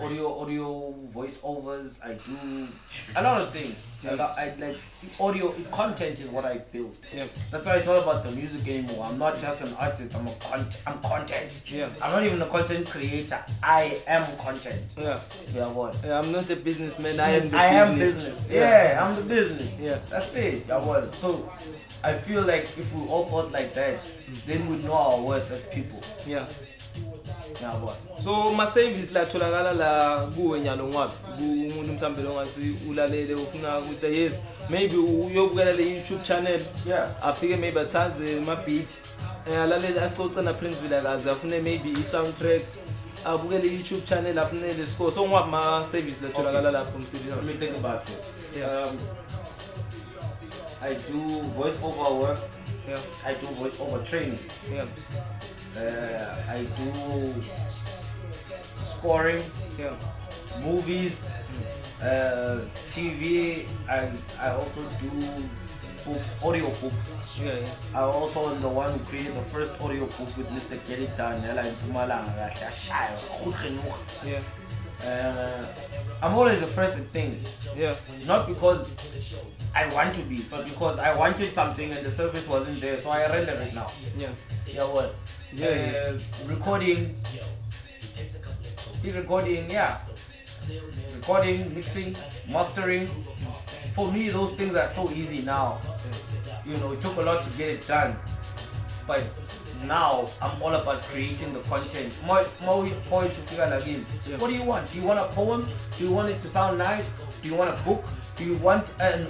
audio, 0.00 0.42
audio 0.42 0.92
voiceovers. 1.14 2.04
I 2.04 2.14
do 2.14 2.66
a 3.14 3.22
lot 3.22 3.40
of 3.40 3.52
things. 3.52 3.76
Like, 4.02 4.18
I, 4.18 4.52
like 4.58 4.78
audio 5.20 5.52
content 5.70 6.18
is 6.18 6.26
what 6.26 6.44
I 6.46 6.58
build. 6.58 6.96
Yes. 7.14 7.46
That's 7.52 7.64
why 7.66 7.76
it's 7.76 7.86
not 7.86 7.98
about 7.98 8.24
the 8.24 8.32
music 8.32 8.66
anymore. 8.66 9.06
I'm 9.08 9.16
not 9.16 9.38
just 9.38 9.62
an 9.62 9.72
artist. 9.78 10.12
I'm 10.16 10.26
a 10.26 10.34
content. 10.34 10.82
I'm 10.88 10.98
content. 10.98 11.52
Yeah. 11.66 11.88
I'm 12.02 12.10
not 12.14 12.24
even 12.26 12.42
a 12.42 12.46
content 12.48 12.88
creator. 12.90 13.38
I 13.62 13.96
am 14.08 14.36
content. 14.36 14.92
Yeah. 14.98 15.20
Yeah. 15.54 15.68
What? 15.68 15.96
Yeah, 16.04 16.18
I'm 16.18 16.32
not 16.32 16.50
a 16.50 16.56
businessman. 16.56 17.20
I 17.20 17.30
am. 17.30 17.48
The 17.48 17.56
I 17.56 17.70
business. 17.70 17.76
am 17.94 17.98
business. 18.00 18.48
Yeah. 18.50 18.82
yeah. 18.94 19.06
I'm 19.06 19.14
the 19.14 19.22
business. 19.22 19.78
Yeah. 19.80 19.98
That's 20.10 20.34
it. 20.34 20.64
Yeah. 20.66 20.84
What? 20.84 21.14
So, 21.14 21.48
I 22.02 22.14
feel 22.14 22.42
like 22.42 22.64
if 22.76 22.92
we 22.92 23.02
all 23.02 23.28
thought 23.28 23.52
like 23.52 23.72
that, 23.74 24.02
then 24.48 24.68
we 24.68 24.78
know 24.78 24.94
our 24.94 25.22
worth 25.22 25.48
as 25.52 25.66
people. 25.68 26.00
Yeah. 26.26 26.48
yabona 27.60 27.96
so 28.24 28.48
ama-service 28.48 29.14
latholakala 29.14 29.72
la 29.72 30.16
kuwe 30.16 30.60
nyalo 30.60 30.86
ngwabi 30.86 31.14
kumuntu 31.36 31.92
mhlawumbe 31.92 32.22
longasi 32.22 32.76
ulalele 32.88 33.34
ufuna 33.34 33.78
ukuthi 33.78 34.06
yes 34.20 34.34
maybe 34.70 34.96
uyobukela 34.96 35.72
le 35.72 35.90
youtube 35.94 36.22
channel 36.24 36.62
afike 37.22 37.56
maybe 37.56 37.80
athaze 37.80 38.38
ama-beat 38.40 38.90
eh, 39.50 39.58
alalele 39.60 40.00
asixoxe 40.00 40.42
naprinceville 40.42 40.98
akazi 40.98 41.30
afune 41.30 41.60
maybe 41.60 41.88
i-soundtrack 41.90 42.62
abukele 43.24 43.68
i-youtube 43.68 44.04
channel 44.06 44.38
afune 44.38 44.72
le 44.72 44.86
score 44.86 45.12
so 45.12 45.26
ngwabi 45.26 45.48
ama-service 45.52 46.16
latholakala 46.22 46.70
lapho 46.70 46.98
msebenzi 46.98 47.68
um, 47.78 48.98
I 50.84 50.94
do 50.94 51.40
voice 51.54 51.78
over 51.84 52.12
work. 52.26 52.38
Yeah. 52.88 52.98
I 53.24 53.34
do 53.34 53.46
voice 53.54 53.78
over 53.78 54.02
training. 54.04 54.36
Yeah. 54.74 54.84
Uh, 55.74 56.36
I 56.50 56.64
do 56.76 57.32
scoring, 58.82 59.42
yeah. 59.78 59.92
movies, 60.62 61.30
uh, 62.02 62.60
TV. 62.92 63.64
I 63.88 64.04
I 64.38 64.50
also 64.52 64.82
do 65.00 65.08
books, 66.04 66.44
audio 66.44 66.68
books. 66.82 67.16
Yeah, 67.42 67.56
yeah. 67.56 67.66
I 67.96 68.00
also 68.04 68.52
am 68.54 68.60
the 68.60 68.68
one 68.68 68.92
who 68.92 68.98
created 69.08 69.32
the 69.34 69.44
first 69.48 69.72
audio 69.80 70.00
book 70.04 70.28
with 70.36 70.50
Mr. 70.52 70.76
Gary 70.86 71.08
Daniela 71.16 71.64
in 71.64 71.72
Pumalanga. 71.80 72.52
Yeah. 74.22 74.40
Uh, 75.06 75.66
I'm 76.22 76.34
always 76.34 76.60
the 76.60 76.68
first 76.68 76.98
at 76.98 77.06
things. 77.06 77.68
Yeah. 77.76 77.94
Not 78.26 78.46
because 78.46 78.96
I 79.74 79.92
want 79.92 80.14
to 80.14 80.22
be, 80.22 80.42
but 80.48 80.64
because 80.64 81.00
I 81.00 81.14
wanted 81.16 81.50
something 81.52 81.90
and 81.92 82.06
the 82.06 82.10
service 82.10 82.46
wasn't 82.46 82.80
there, 82.80 82.96
so 82.98 83.10
I 83.10 83.28
rendered 83.28 83.60
it 83.60 83.74
now. 83.74 83.90
Yeah. 84.16 84.28
Yeah. 84.66 84.82
What? 84.84 85.14
Yeah. 85.52 85.66
Uh, 86.12 86.48
recording. 86.48 87.14
Recording. 89.04 89.64
Yeah. 89.68 89.96
Recording, 91.18 91.74
mixing, 91.74 92.14
mastering. 92.48 93.08
For 93.94 94.12
me, 94.12 94.28
those 94.28 94.52
things 94.52 94.76
are 94.76 94.86
so 94.86 95.10
easy 95.10 95.42
now. 95.42 95.78
You 96.64 96.76
know, 96.76 96.92
it 96.92 97.00
took 97.00 97.16
a 97.16 97.22
lot 97.22 97.42
to 97.42 97.50
get 97.58 97.68
it 97.68 97.86
done, 97.86 98.16
but 99.08 99.24
now 99.84 100.28
I'm 100.40 100.62
all 100.62 100.74
about 100.74 101.02
creating 101.02 101.52
the 101.52 101.60
content. 101.60 102.12
More, 102.24 102.44
more, 102.64 102.88
more 103.10 103.24
to 103.24 103.30
figure 103.34 103.68
that 103.68 103.86
is. 103.86 104.08
What 104.38 104.48
do 104.50 104.54
you 104.56 104.62
want? 104.64 104.92
Do 104.92 105.00
you 105.00 105.06
want 105.06 105.20
a 105.20 105.24
poem? 105.28 105.68
Do 105.98 106.04
you 106.04 106.10
want 106.10 106.28
it 106.28 106.38
to 106.40 106.48
sound 106.48 106.78
nice? 106.78 107.12
Do 107.42 107.48
you 107.48 107.54
want 107.54 107.70
a 107.70 107.82
book? 107.82 108.04
Do 108.36 108.44
you 108.44 108.56
want 108.58 108.94
an 109.00 109.26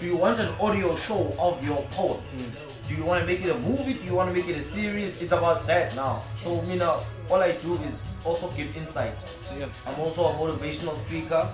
do 0.00 0.06
you 0.06 0.16
want 0.16 0.38
an 0.40 0.52
audio 0.60 0.96
show 0.96 1.32
of 1.38 1.64
your 1.64 1.82
poem? 1.92 2.18
Mm. 2.36 2.88
Do 2.88 2.94
you 2.96 3.04
want 3.04 3.20
to 3.20 3.26
make 3.26 3.44
it 3.44 3.50
a 3.54 3.58
movie? 3.58 3.94
Do 3.94 4.04
you 4.04 4.14
want 4.14 4.28
to 4.30 4.34
make 4.34 4.48
it 4.48 4.56
a 4.56 4.62
series? 4.62 5.22
It's 5.22 5.30
about 5.32 5.64
that 5.68 5.94
now. 5.94 6.22
So 6.36 6.60
you 6.64 6.76
know, 6.76 7.00
all 7.30 7.36
I 7.40 7.52
do 7.52 7.74
is 7.84 8.06
also 8.24 8.48
give 8.50 8.76
insight. 8.76 9.12
Yeah. 9.56 9.66
I'm 9.86 10.00
also 10.00 10.24
a 10.24 10.32
motivational 10.34 10.96
speaker. 10.96 11.48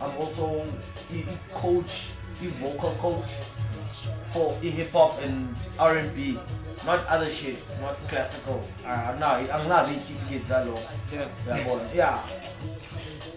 I'm 0.00 0.16
also 0.16 0.64
a 1.12 1.22
coach, 1.54 2.10
a 2.40 2.44
vocal 2.58 2.94
coach 2.98 3.28
for 4.32 4.54
hip 4.60 4.92
hop 4.92 5.20
and 5.22 5.54
R&B. 5.78 6.38
not 6.84 6.98
other 7.08 7.30
shit 7.30 7.62
not 7.80 7.94
classical 8.10 8.60
uh, 8.86 9.14
no 9.20 9.26
anginazo 9.54 9.90
iy'tifiketi 9.92 10.46
zaloko 10.48 10.78
uyabona 11.48 11.82
yeah 11.96 12.18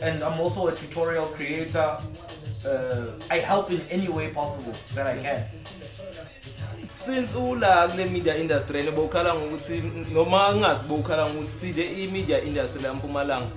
and 0.01 0.17
i'm 0.23 0.41
also 0.41 0.67
a 0.67 0.71
tutorial 0.71 1.25
creator 1.25 2.01
uh, 2.65 3.25
i 3.29 3.39
help 3.39 3.71
in 3.71 3.81
any 3.91 4.07
way 4.07 4.27
possible 4.27 4.73
that 4.95 5.07
i 5.07 5.21
can 5.23 5.43
since 6.95 7.37
ula 7.37 7.87
kule 7.87 8.05
media 8.05 8.35
industry 8.37 8.83
nebowukhala 8.83 9.35
ngokuthi 9.35 9.83
noma 10.13 10.55
ngazi 10.55 10.85
bowukhala 10.87 11.25
ngokuthi 11.29 11.59
sile 11.59 11.83
i-media 12.03 12.41
industry 12.43 12.81
lampumalanga 12.81 13.47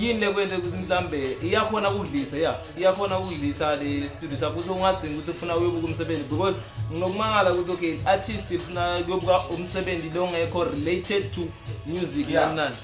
yini 0.00 0.20
lekwenze 0.20 0.56
ukuthi 0.56 0.76
mhlambe 0.76 1.36
iyakhona 1.42 1.90
ukudlisa 1.90 2.36
ya 2.38 2.58
iyakhona 2.78 3.18
ukudlisa 3.18 3.76
le 3.76 4.08
studio 4.18 4.38
sakho 4.38 4.52
ukuthi 4.52 4.70
ungadzingi 4.70 5.14
ukuthi 5.14 5.30
ufuna 5.30 5.56
uyobuka 5.56 5.86
umsebenzi 5.86 6.24
because 6.28 6.56
nginokumangala 6.92 7.52
ukuthi 7.52 7.72
okay 7.72 7.96
artist 8.06 8.50
ifuna 8.50 9.02
kuyobuka 9.04 9.40
umsebenzi 9.54 10.10
lo 10.14 10.26
ngekho 10.26 10.64
related 10.64 11.30
to 11.32 11.48
music 11.86 12.28
yanani 12.30 12.74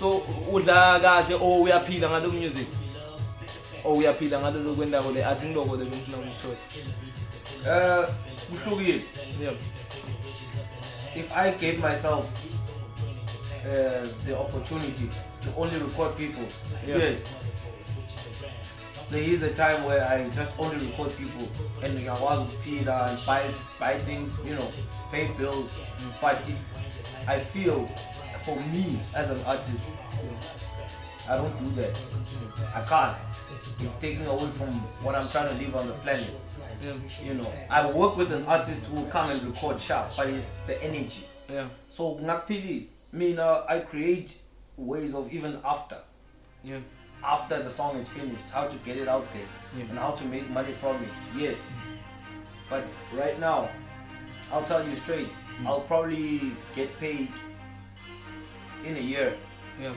so 0.00 0.22
udla 0.52 1.00
kahle 1.00 1.34
or 1.36 1.62
uyaphila 1.64 2.08
ngalo 2.10 2.30
music 2.32 2.66
or 3.84 3.96
uyaphila 3.98 4.38
ngalo 4.40 4.58
lokwendako 4.62 5.10
le 5.12 5.24
athi 5.24 5.46
ngilokole 5.46 5.84
ngifuna 5.86 6.16
ukuthola 6.18 6.56
eh 7.68 8.08
kuhlukile 8.50 9.04
yeah 9.42 9.54
if 11.16 11.32
i 11.36 11.50
gave 11.60 11.76
myself 11.88 12.24
uh, 13.66 14.06
the 14.26 14.38
opportunity 14.38 15.08
to 15.42 15.54
only 15.56 15.78
record 15.78 16.16
people. 16.16 16.42
Yeah. 16.86 16.98
Yes. 16.98 17.34
There 19.10 19.22
is 19.22 19.42
a 19.42 19.52
time 19.54 19.84
where 19.84 20.04
I 20.06 20.28
just 20.30 20.58
only 20.58 20.84
record 20.86 21.16
people 21.16 21.48
and 21.82 21.98
I 22.08 22.12
was 22.12 22.48
Peter 22.62 22.90
and 22.90 23.18
uh, 23.18 23.22
buy 23.26 23.50
buy 23.80 23.98
things, 24.00 24.36
you 24.44 24.54
know, 24.54 24.70
pay 25.10 25.30
bills. 25.38 25.78
Mm. 25.98 26.12
But 26.20 26.36
it, 26.48 26.56
I 27.26 27.38
feel 27.38 27.86
for 28.44 28.56
me 28.60 29.00
as 29.14 29.30
an 29.30 29.40
artist, 29.46 29.86
I 31.28 31.36
don't 31.36 31.58
do 31.58 31.80
that. 31.80 31.90
I 32.74 32.84
can't. 32.86 33.16
It's 33.80 33.98
taking 33.98 34.26
away 34.26 34.48
from 34.58 34.68
what 35.02 35.14
I'm 35.14 35.28
trying 35.28 35.48
to 35.56 35.64
live 35.64 35.74
on 35.74 35.86
the 35.86 35.94
planet. 35.94 36.36
Yeah. 36.80 36.92
You 37.24 37.34
know, 37.34 37.48
I 37.70 37.90
work 37.90 38.16
with 38.16 38.30
an 38.30 38.44
artist 38.44 38.84
who 38.86 38.96
will 39.00 39.06
come 39.06 39.30
and 39.30 39.42
record 39.42 39.80
sharp, 39.80 40.12
but 40.16 40.28
it's 40.28 40.58
the 40.68 40.76
energy. 40.84 41.24
Yeah. 41.50 41.64
So 41.88 42.18
ngakuphilis 42.20 42.97
mina 43.12 43.62
i 43.68 43.78
create 43.80 44.38
ways 44.76 45.14
of 45.14 45.32
even 45.32 45.58
after 45.64 45.96
yeah 46.62 46.78
after 47.24 47.62
the 47.62 47.70
song 47.70 47.96
is 47.96 48.06
finished 48.08 48.48
how 48.50 48.66
to 48.66 48.76
get 48.84 48.96
it 48.98 49.08
out 49.08 49.26
there 49.32 49.42
yeah. 49.76 49.84
and 49.90 49.98
how 49.98 50.10
to 50.10 50.24
make 50.26 50.48
money 50.50 50.72
from 50.72 50.96
it 51.02 51.08
yes 51.34 51.72
mm. 51.72 52.04
but 52.68 52.84
right 53.14 53.40
now 53.40 53.68
i'll 54.52 54.62
tell 54.64 54.86
you 54.86 54.94
straight 54.94 55.28
mm. 55.60 55.66
i'll 55.66 55.80
probably 55.92 56.52
get 56.76 56.94
paid 57.00 57.28
in 58.84 58.94
a 58.96 59.00
year 59.00 59.34
yeah 59.80 59.92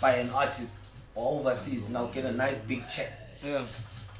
by 0.00 0.16
an 0.16 0.28
artist 0.30 0.74
or 1.14 1.40
overseas 1.40 1.86
and 1.88 1.96
i'll 1.96 2.08
get 2.08 2.24
a 2.24 2.32
nice 2.32 2.56
big 2.58 2.82
check 2.90 3.10
yeah 3.44 3.62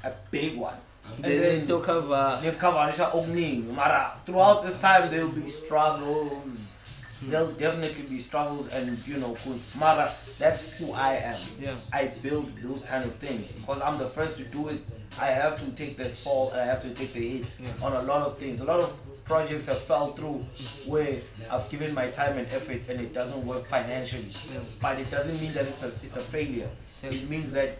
a 0.05 0.11
big 0.31 0.55
one 0.57 0.75
and 1.21 1.25
then 1.25 1.67
they'll 1.67 1.79
cover 1.81 2.39
they'll 2.41 2.53
cover 2.53 2.77
okuningi 2.77 3.67
mara 3.67 4.13
throughout 4.25 4.63
this 4.65 4.79
time 4.79 5.09
there 5.11 5.25
will 5.25 5.33
be 5.33 5.47
struggles 5.49 6.76
There'll 7.23 7.47
definitely 7.53 8.03
be 8.03 8.19
struggles, 8.19 8.67
and 8.69 8.99
you 9.07 9.17
know, 9.17 9.35
Mara, 9.79 10.13
that's 10.37 10.61
who 10.75 10.91
I 10.93 11.13
am. 11.15 11.39
Yeah. 11.59 11.73
I 11.91 12.05
build 12.21 12.49
those 12.61 12.81
kind 12.83 13.03
of 13.05 13.15
things 13.15 13.55
because 13.59 13.81
I'm 13.81 13.97
the 13.97 14.05
first 14.05 14.37
to 14.37 14.43
do 14.43 14.67
it. 14.69 14.81
I 15.19 15.27
have 15.27 15.59
to 15.63 15.71
take 15.71 15.97
the 15.97 16.05
fall, 16.05 16.51
I 16.53 16.63
have 16.63 16.81
to 16.83 16.91
take 16.91 17.13
the 17.13 17.19
hit 17.27 17.47
yeah. 17.59 17.69
on 17.81 17.93
a 17.93 18.03
lot 18.03 18.21
of 18.21 18.37
things. 18.37 18.59
A 18.61 18.65
lot 18.65 18.81
of 18.81 18.93
projects 19.25 19.65
have 19.65 19.79
fell 19.81 20.11
through 20.13 20.45
where 20.85 21.19
I've 21.49 21.67
given 21.69 21.93
my 21.95 22.09
time 22.11 22.37
and 22.37 22.47
effort 22.49 22.81
and 22.87 23.01
it 23.01 23.13
doesn't 23.13 23.43
work 23.45 23.65
financially. 23.67 24.27
Yeah. 24.53 24.59
But 24.79 24.99
it 24.99 25.09
doesn't 25.09 25.41
mean 25.41 25.53
that 25.53 25.65
it's 25.65 25.83
a, 25.83 25.87
it's 26.03 26.17
a 26.17 26.21
failure. 26.21 26.69
Yeah. 27.03 27.09
It 27.09 27.27
means 27.29 27.51
that 27.53 27.77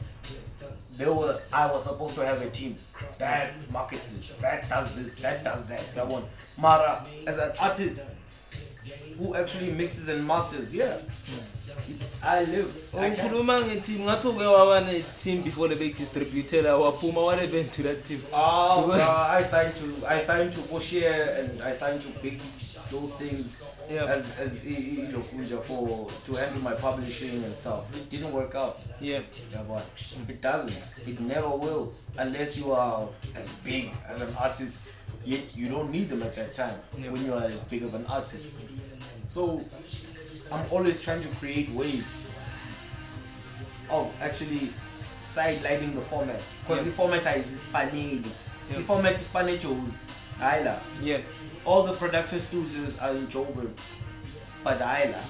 there 0.98 1.14
were 1.14 1.40
I 1.54 1.72
was 1.72 1.84
supposed 1.84 2.16
to 2.16 2.26
have 2.26 2.42
a 2.42 2.50
team 2.50 2.76
that 3.20 3.52
markets 3.72 4.08
this, 4.08 4.34
that 4.38 4.68
does 4.68 4.94
this, 4.96 5.16
that 5.16 5.44
does 5.44 5.66
that, 5.70 5.94
that 5.94 6.08
one. 6.08 6.24
Mara, 6.58 7.06
as 7.28 7.38
an 7.38 7.52
artist, 7.62 8.00
who 9.20 9.36
actually 9.36 9.72
mixes 9.72 10.08
and 10.10 10.26
masters 10.26 10.74
yeah 10.76 10.98
I 12.24 12.44
live. 12.44 12.72
Ukhuluma 12.94 13.56
oh, 13.58 13.64
ngeteam 13.68 14.00
ngathi 14.06 14.28
uke 14.28 14.46
waba 14.46 14.82
ne 14.86 15.04
team 15.20 15.44
before 15.44 15.68
the 15.68 15.76
big 15.76 15.96
distributor 15.98 16.64
waphuma 16.74 17.24
what 17.24 17.38
happened 17.40 17.72
to 17.72 17.84
that 17.84 18.04
team? 18.04 18.22
Oh, 18.34 18.90
uh, 18.92 19.28
I 19.30 19.42
signed 19.44 19.76
to 19.76 20.04
I 20.08 20.18
signed 20.20 20.54
to 20.54 20.60
Boshier 20.62 21.40
and 21.40 21.62
I 21.62 21.72
signed 21.72 22.02
to 22.02 22.10
Big 22.22 22.42
those 22.92 23.12
things 23.14 23.64
yeah. 23.90 24.06
as 24.06 24.38
as 24.40 24.66
ilokunja 24.66 25.62
for 25.62 26.10
to 26.26 26.34
handle 26.34 26.62
my 26.62 26.74
publishing 26.74 27.44
and 27.44 27.56
stuff. 27.56 27.96
It 27.96 28.10
didn't 28.10 28.32
work 28.34 28.56
out. 28.56 28.80
Yeah. 29.00 29.22
Yeah, 29.52 29.62
but 29.70 29.86
it 30.28 30.42
doesn't. 30.42 31.08
It 31.08 31.20
never 31.22 31.50
will 31.50 31.94
unless 32.18 32.58
you 32.58 32.72
are 32.72 33.08
as 33.36 33.48
big 33.70 33.92
as 34.10 34.22
an 34.22 34.36
artist. 34.42 34.84
Yet 35.24 35.56
you 35.56 35.70
don't 35.70 35.92
need 35.92 36.10
them 36.10 36.24
at 36.24 36.36
that 36.36 36.54
time 36.56 36.80
yeah. 36.98 37.12
when 37.12 37.24
you 37.26 37.34
are 37.36 37.44
as 37.44 37.60
big 37.60 37.84
of 37.84 37.94
an 37.94 38.06
artist. 38.08 38.48
So 39.26 39.60
I'm 40.52 40.66
always 40.72 41.02
trying 41.02 41.22
to 41.22 41.28
create 41.38 41.70
ways 41.72 42.18
of 43.90 44.14
actually 44.22 44.72
sidelining 45.22 45.96
the 45.96 46.02
format 46.02 46.42
because 46.62 46.84
yeah. 46.84 46.92
the 46.92 46.96
format 46.98 47.38
is 47.38 47.46
spanning. 47.48 48.24
Yeah. 48.70 48.78
The 48.78 48.84
format 48.84 49.16
is 49.16 49.22
spanning 49.22 49.60
Joe's. 49.60 50.04
Ayla. 50.40 50.80
Yeah. 51.02 51.22
All 51.66 51.84
the 51.84 51.94
production 51.94 52.40
studios 52.40 52.98
are 53.00 53.12
in 53.14 53.28
Joburg, 53.28 53.72
but 54.64 54.80
Ayla. 54.80 55.22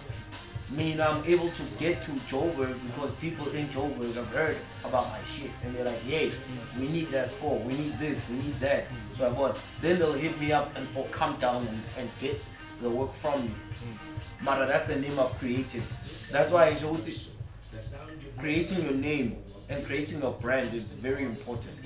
I 0.70 0.74
mean, 0.76 1.00
I'm 1.00 1.24
able 1.24 1.50
to 1.50 1.64
get 1.80 2.02
to 2.04 2.12
Joburg 2.28 2.76
because 2.86 3.14
people 3.14 3.48
in 3.52 3.70
Joburg 3.70 4.16
have 4.16 4.28
heard 4.28 4.58
about 4.84 5.08
my 5.08 5.24
shit 5.24 5.50
and 5.64 5.74
they're 5.74 5.86
like, 5.86 6.02
hey, 6.02 6.30
mm. 6.30 6.80
we 6.82 6.90
need 6.90 7.10
that 7.12 7.32
score, 7.32 7.58
we 7.60 7.72
need 7.78 7.98
this, 7.98 8.28
we 8.30 8.36
need 8.36 8.60
that. 8.60 8.84
So 9.18 9.32
I 9.32 9.34
thought, 9.34 9.58
then 9.82 9.98
they'll 9.98 10.12
hit 10.12 10.38
me 10.42 10.52
up 10.52 10.76
and 10.76 10.86
or 10.94 11.06
come 11.06 11.38
down 11.40 11.66
and, 11.68 11.82
and 11.98 12.10
get 12.20 12.42
the 12.82 12.90
work 12.90 13.14
from 13.14 13.44
you 13.44 13.50
hmm. 13.50 14.46
mara 14.46 14.68
that's 14.68 14.84
the 14.86 14.96
name 14.96 15.18
of 15.20 15.36
creative 15.40 15.84
that's 16.32 16.52
why 16.52 16.72
nje 16.72 16.86
ukuthi 16.86 17.30
creating 18.40 18.84
your 18.84 18.94
name 18.94 19.36
and 19.70 19.86
creating 19.86 20.22
your 20.22 20.34
brand 20.42 20.74
is 20.74 20.94
very 21.02 21.24
important 21.24 21.78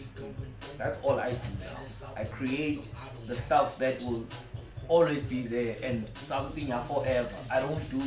that's 0.78 1.00
all 1.04 1.20
i 1.20 1.30
do 1.32 1.50
now 1.60 2.10
i 2.16 2.24
create 2.26 2.82
the 3.28 3.36
stuff 3.36 3.78
that 3.78 4.02
will 4.02 4.26
always 4.90 5.24
be 5.24 5.42
there 5.44 5.78
and 5.84 6.06
something 6.16 6.74
I 6.74 6.84
forever 6.84 7.30
i 7.50 7.62
don't 7.62 7.90
do 7.90 8.02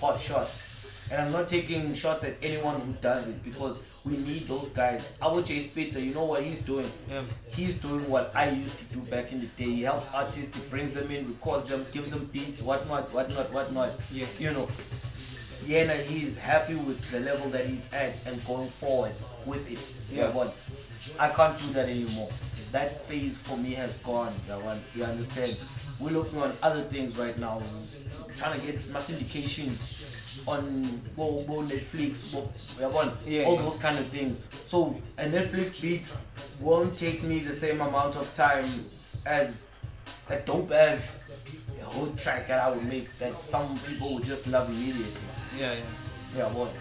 pot 0.00 0.20
shots 0.20 0.75
And 1.10 1.20
I'm 1.20 1.30
not 1.30 1.46
taking 1.46 1.94
shots 1.94 2.24
at 2.24 2.34
anyone 2.42 2.80
who 2.80 2.92
does 3.00 3.28
it 3.28 3.42
because 3.44 3.86
we 4.04 4.16
need 4.16 4.48
those 4.48 4.70
guys. 4.70 5.16
Our 5.22 5.40
Chase 5.42 5.68
Peter, 5.70 6.00
you 6.00 6.12
know 6.12 6.24
what 6.24 6.42
he's 6.42 6.58
doing? 6.58 6.90
Yeah. 7.08 7.22
He's 7.52 7.76
doing 7.78 8.08
what 8.10 8.32
I 8.34 8.50
used 8.50 8.78
to 8.80 8.84
do 8.96 9.00
back 9.02 9.30
in 9.30 9.40
the 9.40 9.46
day. 9.46 9.70
He 9.70 9.82
helps 9.82 10.12
artists, 10.12 10.56
he 10.56 10.68
brings 10.68 10.90
them 10.92 11.08
in, 11.12 11.26
records 11.28 11.70
them, 11.70 11.86
gives 11.92 12.10
them 12.10 12.28
beats, 12.32 12.60
whatnot, 12.60 13.12
whatnot, 13.12 13.52
whatnot. 13.52 13.90
Yeah. 14.10 14.26
You 14.40 14.50
know, 14.52 14.68
Yena, 15.64 16.00
he's 16.02 16.38
happy 16.38 16.74
with 16.74 17.00
the 17.12 17.20
level 17.20 17.50
that 17.50 17.66
he's 17.66 17.92
at 17.92 18.26
and 18.26 18.44
going 18.44 18.68
forward 18.68 19.12
with 19.46 19.70
it. 19.70 19.92
Yeah. 20.12 20.32
Gabon. 20.32 20.50
I 21.20 21.28
can't 21.28 21.56
do 21.56 21.72
that 21.74 21.88
anymore. 21.88 22.30
That 22.72 23.06
phase 23.06 23.38
for 23.38 23.56
me 23.56 23.74
has 23.74 23.98
gone, 23.98 24.34
Gabon. 24.48 24.80
You 24.92 25.04
understand? 25.04 25.56
We're 26.00 26.10
looking 26.10 26.42
on 26.42 26.54
other 26.62 26.82
things 26.82 27.16
right 27.16 27.38
now. 27.38 27.62
We're 28.26 28.34
trying 28.34 28.60
to 28.60 28.66
get 28.66 28.90
my 28.90 28.98
syndications 28.98 30.12
on 30.46 31.00
go 31.16 31.42
go 31.46 31.62
Netflix 31.62 32.32
go, 32.32 32.50
uyabona 32.78 33.12
yeah. 33.26 33.44
all 33.44 33.56
those 33.56 33.76
kind 33.78 33.98
of 33.98 34.08
things 34.08 34.42
so 34.64 34.96
a 35.18 35.24
Netflix 35.24 35.80
beat 35.80 36.12
won't 36.60 36.96
take 36.96 37.22
me 37.22 37.38
the 37.40 37.54
same 37.54 37.80
amount 37.80 38.16
of 38.16 38.32
time 38.34 38.84
as 39.24 39.72
a 40.28 40.36
dope 40.40 40.70
as 40.70 41.24
a 41.80 41.84
whole 41.84 42.12
track 42.16 42.46
that 42.48 42.60
I 42.60 42.70
would 42.70 42.84
make 42.84 43.16
that 43.18 43.44
some 43.44 43.78
people 43.80 44.14
would 44.14 44.24
just 44.24 44.46
love 44.46 44.68
immediately 44.68 45.20
yeah 45.58 45.74
yeah 45.74 45.84
uyabona 46.42 46.72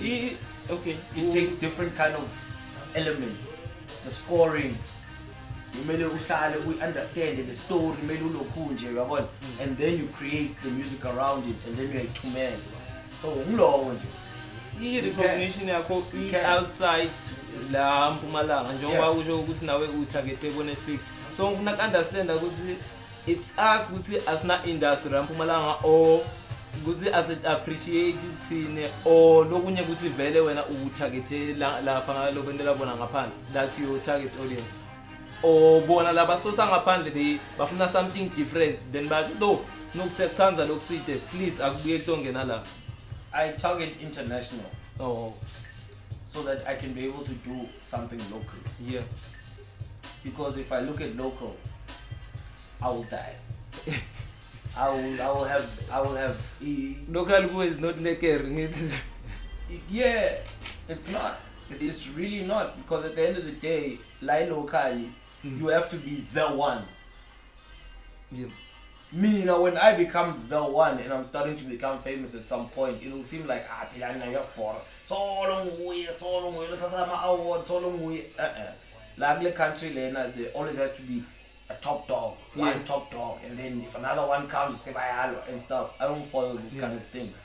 yeah, 0.00 0.30
okay 0.70 0.96
it 1.16 1.22
Ooh. 1.24 1.32
takes 1.32 1.52
different 1.54 1.96
kind 1.96 2.14
of 2.14 2.28
elements 2.94 3.58
the 4.04 4.10
scoring 4.10 4.76
kumele 5.72 6.04
uhlale 6.06 6.56
uyiunderstand 6.66 7.46
the 7.46 7.54
story 7.54 7.96
kumele 7.96 8.20
ulokhu 8.24 8.70
nje 8.72 8.88
uyabona 8.88 9.22
mm. 9.42 9.60
and 9.62 9.76
then 9.78 9.98
you 10.00 10.08
create 10.18 10.50
the 10.62 10.68
music 10.70 11.04
around 11.04 11.44
it 11.50 11.56
and 11.66 11.76
then 11.78 11.88
uyayichumela 11.90 12.56
so 13.22 13.28
ungilowo 13.28 13.92
nje 13.92 14.92
i-recognition 14.92 15.68
yakho 15.68 16.02
i-outside 16.14 17.10
la 17.72 18.10
mpumalanga 18.10 18.72
njengoba 18.72 19.12
kusho 19.14 19.36
ukuthi 19.38 19.64
nawe 19.64 19.88
utarget 19.88 20.44
ebonetflix 20.44 21.00
so 21.36 21.50
ngifuna 21.50 21.72
ku-understanda 21.76 22.34
ukuthi 22.36 22.76
it's 23.26 23.48
us 23.58 23.82
ukuthi 23.90 24.14
asina-industry 24.30 25.10
rampumalanga 25.12 25.74
or 25.84 26.20
ukuthi 26.82 27.10
asi-appreciate 27.12 28.18
thine 28.48 28.90
or 29.04 29.46
lokunye 29.50 29.82
ukuthi 29.82 30.08
vele 30.08 30.40
wena 30.40 30.64
utargethe 30.66 31.54
lapha 31.84 32.30
lokwento 32.30 32.64
labona 32.64 32.96
ngaphandle 32.96 33.32
that 33.52 33.78
your 33.78 34.00
target 34.02 34.32
audience 34.40 34.70
or 35.42 35.80
bona 35.82 36.12
labasusa 36.12 36.66
ngaphandle 36.66 37.10
they 37.10 37.38
bafuna 37.58 37.88
something 37.88 38.28
different 38.36 38.78
then 38.92 39.08
bathi 39.08 39.34
no 39.40 39.58
nokusekuthanda 39.94 40.64
lokuside 40.64 41.16
please 41.32 41.62
akubuye 41.64 41.98
kutongena 41.98 42.44
lapha 42.44 42.70
I 43.32 43.50
target 43.52 43.94
international. 44.00 44.68
Oh. 44.98 45.34
So 46.24 46.42
that 46.44 46.66
I 46.66 46.74
can 46.76 46.92
be 46.92 47.06
able 47.06 47.22
to 47.24 47.32
do 47.42 47.68
something 47.82 48.18
local. 48.30 48.58
Yeah. 48.80 49.02
Because 50.22 50.58
if 50.58 50.70
I 50.72 50.80
look 50.80 51.00
at 51.00 51.16
local, 51.16 51.56
I 52.80 52.88
will 52.88 53.02
die. 53.04 53.34
I 54.76 54.88
will, 54.88 55.20
I 55.22 55.28
will 55.30 55.44
have, 55.44 55.68
I 55.90 56.00
will 56.00 56.14
have. 56.14 56.54
E- 56.62 56.96
local 57.08 57.42
who 57.42 57.60
is 57.62 57.78
not 57.78 57.98
naked. 57.98 58.46
yeah, 59.90 60.36
it's 60.88 61.10
not. 61.10 61.40
It's, 61.68 61.82
it's 61.82 62.08
really 62.08 62.46
not 62.46 62.76
because 62.76 63.04
at 63.06 63.14
the 63.16 63.28
end 63.28 63.38
of 63.38 63.44
the 63.44 63.52
day, 63.52 63.98
like 64.22 64.48
locally, 64.50 65.10
mm. 65.42 65.58
you 65.58 65.66
have 65.68 65.88
to 65.90 65.96
be 65.96 66.24
the 66.32 66.46
one. 66.46 66.84
Yeah. 68.30 68.46
me, 69.12 69.40
you 69.40 69.44
know, 69.44 69.62
when 69.62 69.76
I 69.76 69.94
become 69.96 70.44
the 70.48 70.62
one 70.62 70.98
and 70.98 71.12
I'm 71.12 71.24
starting 71.24 71.56
to 71.56 71.64
become 71.64 71.98
famous 71.98 72.34
at 72.34 72.48
some 72.48 72.68
point, 72.68 72.98
it'll 73.02 73.22
seem 73.22 73.46
like 73.46 73.66
ah, 73.70 73.86
Piana, 73.92 74.30
you're 74.30 74.40
poor. 74.42 74.76
So 75.02 75.16
long 75.18 75.84
we, 75.86 76.06
so 76.12 76.38
long 76.38 76.56
we, 76.56 76.68
let's 76.68 76.80
have 76.82 76.92
my 77.08 77.24
award, 77.24 77.66
so 77.66 77.78
long 77.78 78.04
we. 78.04 78.26
Uh-uh. 78.38 78.72
Like 79.16 79.42
the 79.42 79.52
country, 79.52 79.90
Lena, 79.90 80.32
there 80.34 80.50
always 80.52 80.76
has 80.76 80.94
to 80.94 81.02
be 81.02 81.24
a 81.68 81.74
top 81.74 82.06
dog, 82.06 82.34
yeah. 82.54 82.62
one 82.66 82.84
top 82.84 83.10
dog, 83.10 83.38
and 83.44 83.58
then 83.58 83.82
if 83.84 83.94
another 83.96 84.26
one 84.26 84.46
comes, 84.48 84.80
say 84.80 84.92
by 84.92 85.34
and 85.48 85.60
stuff. 85.60 85.90
I 85.98 86.04
don't 86.06 86.24
follow 86.26 86.56
these 86.56 86.76
yeah. 86.76 86.82
kind 86.82 86.94
of 86.94 87.06
things. 87.06 87.40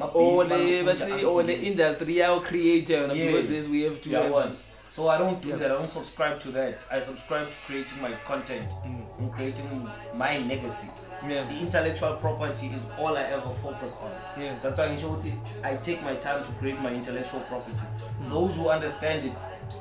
Or 0.00 0.44
the 0.44 0.66
industry, 0.72 1.22
or 1.24 1.42
the 1.42 2.40
creator, 2.44 3.08
because 3.08 3.68
we 3.70 3.82
have 3.82 4.00
to 4.00 4.08
yeah, 4.10 4.22
have 4.22 4.30
one. 4.32 4.56
So 4.94 5.08
I 5.08 5.18
don't 5.18 5.42
do 5.42 5.48
yeah. 5.48 5.56
that. 5.56 5.72
I 5.72 5.74
don't 5.74 5.90
subscribe 5.90 6.38
to 6.38 6.52
that. 6.52 6.86
I 6.88 7.00
subscribe 7.00 7.50
to 7.50 7.56
creating 7.66 8.00
my 8.00 8.12
content 8.24 8.70
mm. 8.86 9.00
and 9.18 9.32
creating 9.32 9.68
my 10.14 10.38
legacy. 10.38 10.86
Yeah. 11.28 11.42
The 11.50 11.58
intellectual 11.58 12.12
property 12.14 12.68
is 12.68 12.86
all 12.96 13.16
I 13.16 13.22
ever 13.22 13.50
focus 13.60 13.98
on. 14.02 14.12
Yeah. 14.40 14.56
That's 14.62 14.78
why 14.78 14.86
in 14.86 14.98
short, 15.00 15.26
I 15.64 15.74
take 15.78 16.00
my 16.04 16.14
time 16.14 16.44
to 16.44 16.52
create 16.60 16.78
my 16.80 16.94
intellectual 16.94 17.40
property. 17.40 17.76
Mm. 18.22 18.30
Those 18.30 18.54
who 18.54 18.68
understand 18.68 19.24
it, 19.24 19.32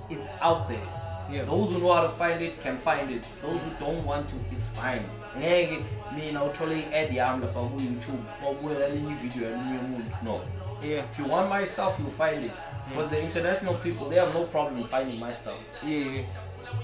it's 0.10 0.30
out 0.42 0.68
there. 0.68 0.88
Yeah. 1.32 1.44
Those 1.44 1.70
who 1.70 1.82
know 1.82 1.94
how 1.94 2.02
to 2.02 2.10
find 2.10 2.42
it 2.42 2.60
can 2.62 2.76
find 2.76 3.12
it. 3.12 3.24
Those 3.44 3.62
who 3.62 3.70
don't 3.80 4.04
want 4.04 4.30
to, 4.30 4.36
it's 4.50 4.70
fine. 4.70 5.06
Ngeke 5.38 5.84
mina 6.18 6.40
uthole 6.44 6.74
i-ad 6.76 7.12
yami 7.14 7.46
lapha 7.46 7.62
ku 7.70 7.78
YouTube, 7.78 8.22
wabuya 8.46 8.80
lelinye 8.80 9.12
ivideo 9.12 9.46
yalomunye 9.48 9.80
umuntu. 9.80 10.16
No. 10.24 10.42
Yeah. 10.82 11.04
If 11.12 11.20
you 11.20 11.26
want 11.28 11.50
my 11.52 11.66
stuff, 11.66 12.00
you'll 12.00 12.10
find 12.18 12.46
it. 12.46 12.52
Mm. 12.84 12.90
Because 12.90 13.10
the 13.10 13.22
international 13.22 13.76
people, 13.76 14.10
they 14.10 14.18
have 14.18 14.34
no 14.34 14.44
problem 14.46 14.84
finding 14.86 15.20
my 15.20 15.32
stuff. 15.32 15.58
Yeah. 15.84 16.24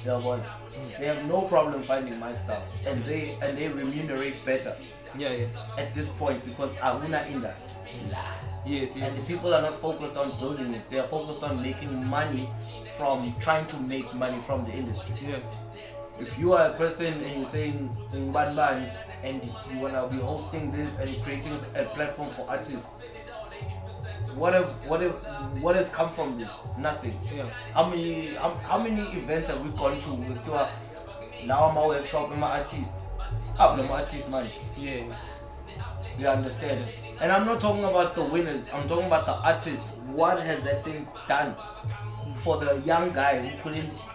They 0.03 0.11
have 0.11 0.23
one. 0.23 0.43
They 0.99 1.07
have 1.07 1.25
no 1.25 1.41
problem 1.43 1.83
finding 1.83 2.19
my 2.19 2.31
stuff, 2.31 2.71
and 2.85 3.03
they 3.05 3.37
and 3.41 3.57
they 3.57 3.67
remunerate 3.67 4.45
better. 4.45 4.75
Yeah, 5.17 5.31
yeah. 5.33 5.47
At 5.77 5.95
this 5.95 6.09
point, 6.09 6.45
because 6.45 6.75
Aruna 6.77 7.27
industry. 7.29 7.71
Yes, 8.65 8.95
yes. 8.95 8.95
And 8.95 9.17
the 9.17 9.21
people 9.25 9.53
are 9.53 9.61
not 9.63 9.73
focused 9.73 10.15
on 10.15 10.39
building 10.39 10.73
it. 10.75 10.87
They 10.89 10.99
are 10.99 11.07
focused 11.07 11.43
on 11.43 11.61
making 11.61 12.05
money 12.05 12.47
from 12.97 13.33
trying 13.39 13.65
to 13.67 13.77
make 13.79 14.13
money 14.13 14.39
from 14.41 14.63
the 14.63 14.71
industry. 14.71 15.15
Yeah. 15.21 15.39
If 16.19 16.37
you 16.37 16.53
are 16.53 16.67
a 16.69 16.73
person 16.73 17.13
and 17.15 17.35
you're 17.35 17.45
saying 17.45 17.89
in 18.13 18.31
Banban 18.31 18.89
and 19.23 19.41
you 19.71 19.79
wanna 19.79 20.07
be 20.07 20.17
hosting 20.17 20.71
this 20.71 20.99
and 20.99 21.21
creating 21.23 21.53
a 21.75 21.85
platform 21.95 22.29
for 22.35 22.45
artists, 22.49 22.98
what 24.39 24.53
have 24.53 24.69
what 24.87 25.01
have 25.01 25.13
what 25.61 25.75
has 25.75 25.89
come 25.89 26.09
from 26.09 26.37
this? 26.39 26.67
Nothing. 26.79 27.13
Yeah. 27.33 27.49
How 27.73 27.89
many 27.89 28.27
how, 28.35 28.51
how 28.71 28.77
many 28.81 29.01
events 29.17 29.49
have 29.49 29.59
we 29.61 29.69
gone 29.77 29.99
to? 29.99 30.09
Kuthiwa 30.25 30.69
lawa 31.45 31.69
ama 31.71 31.85
workshop 31.87 32.31
ama 32.31 32.45
artist. 32.47 32.91
Akunama 33.59 33.89
ah, 33.91 33.99
artist 33.99 34.31
manje. 34.31 34.57
Yeah. 34.77 35.03
You 36.17 36.27
understand? 36.27 36.81
And 37.21 37.31
I'm 37.33 37.45
not 37.45 37.59
talking 37.59 37.83
about 37.83 38.15
the 38.15 38.23
winners. 38.23 38.71
I'm 38.73 38.87
talking 38.87 39.07
about 39.07 39.25
the 39.25 39.33
artists. 39.33 39.97
What 40.15 40.41
has 40.41 40.61
that 40.61 40.85
thing 40.85 41.05
done 41.27 41.53
for 42.43 42.57
the 42.57 42.79
young 42.85 43.11
guy 43.13 43.45
who 43.45 43.61
couldn't 43.61 44.05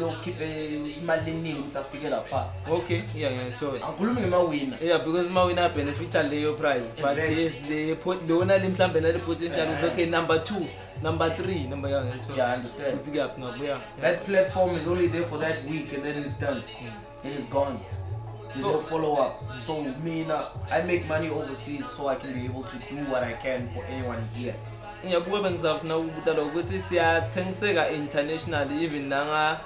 lokhipe 0.00 0.76
imali 0.98 1.30
eningi 1.30 1.52
ukuthi 1.58 1.78
afike 1.78 2.08
lapha 2.10 2.46
okay 2.72 3.00
yeah 3.14 3.32
ngiyathola 3.32 3.80
angikhulumi 3.86 4.20
ngemawina 4.26 4.76
yeah 4.82 4.98
because 4.98 5.28
umawina 5.28 5.68
benefita 5.68 6.22
leyo 6.22 6.54
prize 6.54 6.84
but 7.00 7.16
yes 7.38 7.52
lona 8.28 8.58
le 8.58 8.68
mhlambe 8.68 9.00
nale 9.00 9.18
potential 9.18 9.68
ukuthi 9.70 9.86
okay 9.86 10.06
number 10.06 10.42
two 10.44 10.66
number 11.02 11.30
three 11.36 11.66
number 11.66 11.90
yeah 11.90 12.02
ngiyathola 12.04 12.36
yeah 12.36 12.50
I 12.50 12.56
understand 12.56 12.94
ukuthi 12.94 13.10
kuyaphi 13.10 13.40
ngabuya 13.40 13.76
that 14.00 14.24
platform 14.24 14.76
is 14.76 14.86
only 14.86 15.08
there 15.08 15.26
for 15.26 15.38
that 15.40 15.64
week 15.64 15.92
and 15.94 16.02
then 16.02 16.22
it's 16.22 16.38
done 16.40 16.62
mm. 16.82 16.92
and 17.24 17.34
it's 17.34 17.48
gone 17.48 17.78
There's 18.52 18.62
so, 18.62 18.72
no 18.72 18.80
follow 18.80 19.14
up. 19.14 19.38
So, 19.60 19.80
me, 20.02 20.26
I 20.68 20.82
make 20.82 21.06
money 21.06 21.28
overseas 21.28 21.86
so 21.96 22.08
I 22.08 22.16
can 22.16 22.34
be 22.34 22.46
able 22.46 22.64
to 22.64 22.76
do 22.78 22.96
what 23.08 23.22
I 23.22 23.34
can 23.34 23.68
for 23.70 23.84
anyone 23.84 24.26
here. 24.34 24.54
Mm. 24.54 24.69
ngiyakuba 25.06 25.40
bengizafuna 25.42 25.96
ukubutala 25.96 26.42
ukuthi 26.42 26.80
siyathengiseka 26.80 27.90
internationally 27.90 28.84
even 28.84 29.08
nanga 29.08 29.60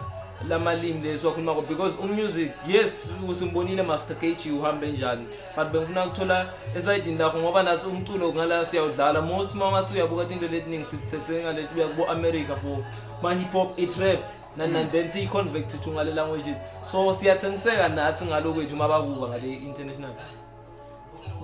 lamalimi 0.48 1.00
leso 1.02 1.26
wakhuluma 1.28 1.54
ko 1.54 1.62
because 1.62 1.98
umusic 1.98 2.52
yes 2.68 3.08
usimbonile 3.28 3.82
master 3.82 4.14
kg 4.16 4.52
uhambe 4.58 4.92
njani 4.92 5.26
but 5.56 5.66
bengifuna 5.72 6.06
ukuthola 6.06 6.52
esayidini 6.76 7.18
lakho 7.18 7.38
ngoba 7.38 7.62
nathi 7.62 7.86
umculo 7.86 8.32
ngala 8.34 8.66
siyawudlala 8.66 9.20
most 9.22 9.54
mama 9.54 9.82
siyabuka 9.86 10.32
into 10.34 10.48
letiningi 10.48 10.84
sithethe 10.86 11.42
ngalethi 11.42 11.74
uya 11.76 11.88
kubo 11.88 12.10
america 12.10 12.56
for 12.56 12.78
ma 13.22 13.34
hip 13.34 13.52
hop 13.52 13.78
it 13.78 13.96
rap 13.96 14.20
and 14.60 14.90
then 14.92 15.10
siyi-convect 15.10 15.80
to 15.84 15.90
ngale 15.90 16.14
languages 16.14 16.56
so 16.90 17.14
siyathengiseka 17.14 17.88
nathi 17.88 18.24
ngalokwethu 18.24 18.74
uma 18.74 18.88
babuka 18.88 19.28
ngale 19.28 19.52
international 19.68 20.14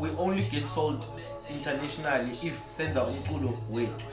we 0.01 0.09
only 0.19 0.43
get 0.43 0.67
sold 0.67 1.03
internationally 1.51 2.31
if 2.43 2.59
senza 2.69 3.05
umculo 3.05 3.53
wethu 3.71 4.07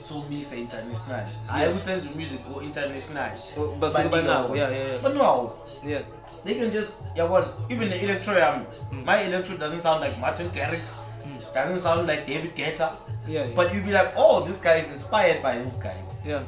sowumisa 0.00 0.56
international 0.56 1.26
hayi 1.46 1.68
ukuthi 1.68 1.84
senze 1.84 2.08
music 2.16 2.40
o 2.56 2.62
international 2.62 3.32
basubanako 3.80 4.56
yeah 4.56 4.72
yeah 4.72 5.00
banawo 5.02 5.54
yeah 5.88 6.02
they 6.44 6.54
can 6.54 6.70
just 6.70 6.90
yabona 7.16 7.46
even 7.68 7.90
the 7.90 7.96
electro 8.00 8.38
yami 8.38 8.64
mm. 8.92 9.04
my 9.06 9.24
electro 9.24 9.56
doesn't 9.56 9.80
sound 9.80 10.04
like 10.04 10.16
Martin 10.20 10.48
Garrix 10.50 10.96
mm. 11.26 11.54
doesn't 11.54 11.78
sound 11.80 12.08
like 12.10 12.26
David 12.34 12.54
Guetta 12.56 12.88
yeah, 13.28 13.46
yeah 13.46 13.54
but 13.56 13.74
you 13.74 13.80
be 13.82 13.90
like 13.90 14.10
oh 14.16 14.44
this 14.46 14.60
guy 14.62 14.76
is 14.80 14.90
inspired 14.90 15.42
by 15.42 15.58
those 15.58 15.78
guys 15.80 16.14
yeah 16.26 16.42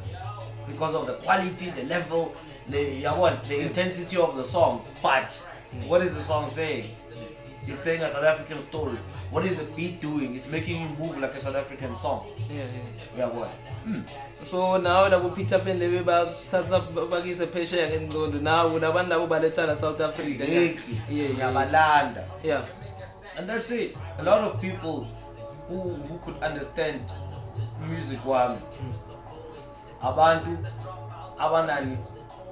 because 0.67 0.95
of 0.97 1.05
the 1.07 1.13
quality 1.13 1.69
the 1.71 1.83
level 1.83 2.27
the 2.69 3.01
yabona 3.03 3.37
the 3.47 3.55
yeah. 3.57 3.65
intensity 3.67 4.17
of 4.17 4.35
the 4.37 4.43
song 4.43 4.81
but 5.01 5.41
mm. 5.73 5.87
what 5.89 6.01
is 6.05 6.15
the 6.15 6.21
song 6.21 6.49
saying 6.51 6.85
He's 7.65 7.79
saying 7.79 8.01
a 8.03 8.07
South 8.09 8.23
African 8.23 8.59
story. 8.59 8.97
What 9.31 9.45
is 9.45 9.55
the 9.55 9.63
beat 9.63 9.99
doing? 9.99 10.35
It's 10.35 10.47
making 10.47 10.81
you 10.83 10.87
move 10.99 11.17
like 11.17 11.33
a 11.33 11.39
South 11.39 11.55
African 11.55 11.95
song. 11.95 12.27
Yeah, 12.49 12.63
yeah. 12.63 13.17
Yeah, 13.17 13.25
boy. 13.27 13.47
Mm. 13.87 14.03
So 14.31 14.77
now 14.77 15.09
labo 15.09 15.35
Peter 15.35 15.57
Pan 15.57 15.79
lebe 15.79 16.05
bathatha 16.05 16.79
bakise 17.09 17.45
phesheya 17.47 17.87
ngenqondo. 17.89 18.39
Now 18.41 18.69
nabantu 18.69 19.09
labo 19.09 19.27
baletha 19.27 19.65
la 19.65 19.73
South 19.75 19.99
Africa. 19.99 20.27
Exactly. 20.29 21.01
Yeah, 21.09 21.29
yabalanda. 21.41 22.25
Yeah. 22.43 22.65
And 23.35 23.49
that's 23.49 23.71
it. 23.71 23.97
A 24.19 24.23
lot 24.23 24.41
of 24.41 24.61
people 24.61 25.05
who 25.67 25.93
who 26.05 26.19
could 26.23 26.41
understand 26.43 27.01
music 27.89 28.19
wami. 28.25 28.59
Hmm. 28.59 30.05
Abantu 30.05 30.57
abanani 31.39 31.97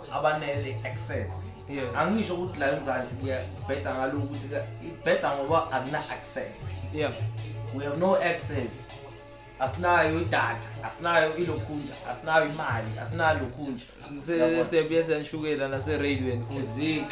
abanele 0.10 0.84
access. 0.86 1.53
yeah. 1.70 1.98
angisho 2.00 2.36
ukuthi 2.36 2.60
la 2.60 2.72
emzansi 2.72 3.16
ngiyabheda 3.16 3.96
ngaloku 3.96 4.18
ukuthi 4.26 4.48
ibheda 4.88 5.32
ngoba 5.36 5.72
akuna 5.72 6.00
access 6.10 6.78
yeah 6.94 7.14
we 7.76 7.86
have 7.86 7.98
no 7.98 8.16
access 8.16 8.94
asinayo 9.60 10.22
idatha 10.22 10.66
asinayo 10.84 11.38
ilokhunja 11.38 11.94
asinayo 12.10 12.46
imali 12.46 13.00
asinayo 13.02 13.40
lokhunja 13.40 13.86
sebuye 14.70 15.04
sanishukela 15.04 15.68
naseradiweni 15.68 16.46
futhi 16.46 17.04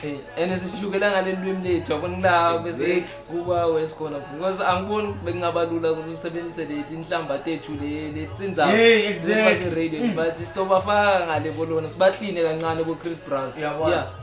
and 0.43 0.57
sishukela 0.57 1.11
ngalelwimi 1.11 1.69
lethu 1.69 1.93
abonilaba 1.93 2.57
bese 2.59 3.03
kuba 3.27 3.65
wesikhona 3.65 4.19
because 4.19 4.63
angiboni 4.63 5.13
bekungabalula 5.25 5.91
ukuthi 5.91 6.09
usebenzise 6.13 6.65
le 6.65 6.83
inhlamba 6.93 7.37
tethu 7.37 7.71
le 7.81 8.11
letsinzayo 8.11 8.77
yeah 8.77 9.11
exactly 9.11 9.69
radio 9.75 10.03
mm. 10.03 10.15
but 10.15 10.45
stop 10.47 10.71
afaka 10.71 11.25
ngale 11.25 11.51
bolona 11.51 11.89
sibatline 11.89 12.41
kancane 12.43 12.83
ku 12.83 12.95
Chris 12.95 13.19
Brown 13.27 13.51
yeah 13.59 14.20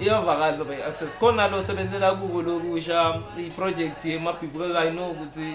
iyavakala 0.00 0.64
by 0.64 0.78
access 0.88 1.12
khona 1.18 1.44
lo 1.50 1.60
sebenzela 1.62 2.16
kuko 2.20 2.38
lokusha 2.46 2.98
i-project 3.40 4.00
yemabhibukeka 4.12 4.80
i 4.80 4.90
know 4.90 5.10
ukuthi 5.12 5.50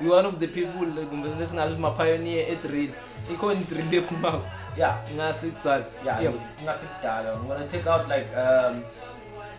we 0.00 0.08
one 0.10 0.26
of 0.28 0.36
the 0.38 0.48
people 0.56 0.88
kumbe 1.10 1.28
lesingazi 1.40 1.74
ma-pioneer 1.84 2.42
edrill 2.52 2.90
ikhona 3.32 3.54
idrill 3.62 3.92
ephumako 4.00 4.40
ya 4.80 4.90
ngasikudala 5.14 5.86
ya 6.24 6.30
ngasikudala 6.64 7.26
i'm 7.34 7.42
gonna 7.48 7.66
take 7.74 7.86
out 7.92 8.04
like 8.12 8.26
um, 8.36 8.82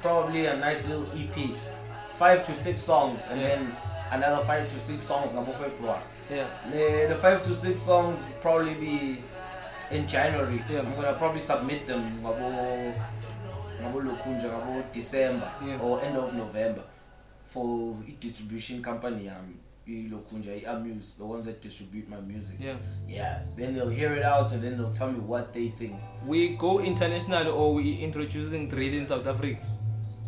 probably 0.02 0.46
a 0.48 0.56
nice 0.66 0.82
little 0.88 1.08
ep 1.22 1.36
five 2.20 2.46
to 2.46 2.54
six 2.54 2.82
songs 2.86 3.26
and 3.32 3.42
yeah. 3.42 3.56
then 3.58 3.62
another 4.12 4.42
five 4.46 4.64
to 4.74 4.78
six 4.80 5.00
songs 5.10 5.34
ngabo-february 5.34 6.02
yeah. 6.32 6.46
the, 6.74 6.86
the 7.14 7.16
five 7.26 7.42
to 7.42 7.54
six 7.56 7.82
songs 7.86 8.30
probably 8.42 8.76
be 8.76 9.18
in 9.92 10.08
January 10.08 10.62
yeah. 10.70 10.80
I'm 10.80 10.96
gonna 10.96 11.14
probably 11.14 11.40
submit 11.40 11.88
them 11.88 12.02
ngabo 12.22 12.48
ngabo 13.82 13.98
lokunja 14.00 14.50
ngabo 14.50 14.84
December 14.94 15.52
yeah. 15.68 15.82
or 15.82 16.04
end 16.04 16.18
of 16.18 16.34
November 16.34 16.84
for 17.46 17.96
i 18.08 18.12
distribution 18.20 18.82
company 18.82 19.26
yami 19.26 19.56
ilokunja 19.88 20.56
iamuse 20.56 21.18
the 21.18 21.24
ones 21.24 21.46
that 21.46 21.62
distribute 21.64 22.08
my 22.10 22.20
music 22.34 22.56
yeah 22.60 22.76
yeah 23.08 23.42
then 23.56 23.74
they'll 23.74 23.90
hear 24.00 24.14
it 24.18 24.24
out 24.26 24.52
and 24.52 24.62
then 24.64 24.78
they'll 24.78 24.94
tell 24.98 25.12
me 25.12 25.20
what 25.28 25.54
they 25.54 25.70
think 25.70 25.94
we 26.28 26.50
go 26.58 26.80
international 26.82 27.48
or 27.48 27.74
we 27.76 27.94
introducing 27.96 28.68
drill 28.68 28.94
in 28.94 29.08
South 29.08 29.28
Africa 29.28 29.62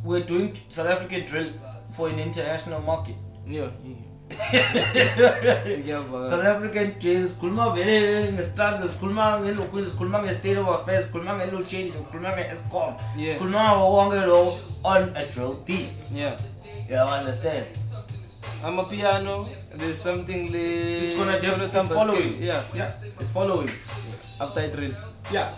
we're 0.06 0.24
doing 0.26 0.58
South 0.70 0.88
African 0.88 1.26
drill 1.28 1.50
for 1.96 2.08
an 2.10 2.20
international 2.20 2.82
market 2.82 3.16
yeah, 3.46 3.68
yeah. 3.84 3.96
south 6.30 6.46
african 6.54 6.88
dreams 7.02 7.30
sikhuluma 7.34 7.66
vele 7.78 7.98
ngestruggle 8.36 8.88
sikhuluma 8.92 9.24
ngelokweni 9.42 9.88
sikhuluma 9.92 10.18
nge-state 10.24 10.58
of 10.62 10.68
affairs 10.78 11.04
sikhuluma 11.06 11.34
nge-low 11.38 11.64
change 11.72 11.92
sikhuluma 11.98 12.30
nge-escom 12.38 12.92
sikhuluma 13.16 13.62
ngako 13.66 13.86
konke 13.96 14.20
lokho 14.30 14.54
on 14.92 15.02
a 15.20 15.24
drill 15.32 15.54
beat 15.68 15.90
yeah 16.14 16.34
you 16.90 17.02
understand 17.20 17.66
I'm 18.64 18.78
a 18.80 18.84
piano. 18.84 19.46
There's 19.76 20.00
something 20.02 20.52
le. 20.52 20.66
It's 21.14 21.16
gonna 21.50 21.84
follow. 21.86 22.18
Yeah. 22.18 22.62
yeah. 22.74 22.92
It's 23.20 23.32
following. 23.32 23.68
Yeah. 23.72 24.44
After 24.44 24.60
I 24.60 24.68
drill. 24.68 24.94
Yeah. 25.32 25.50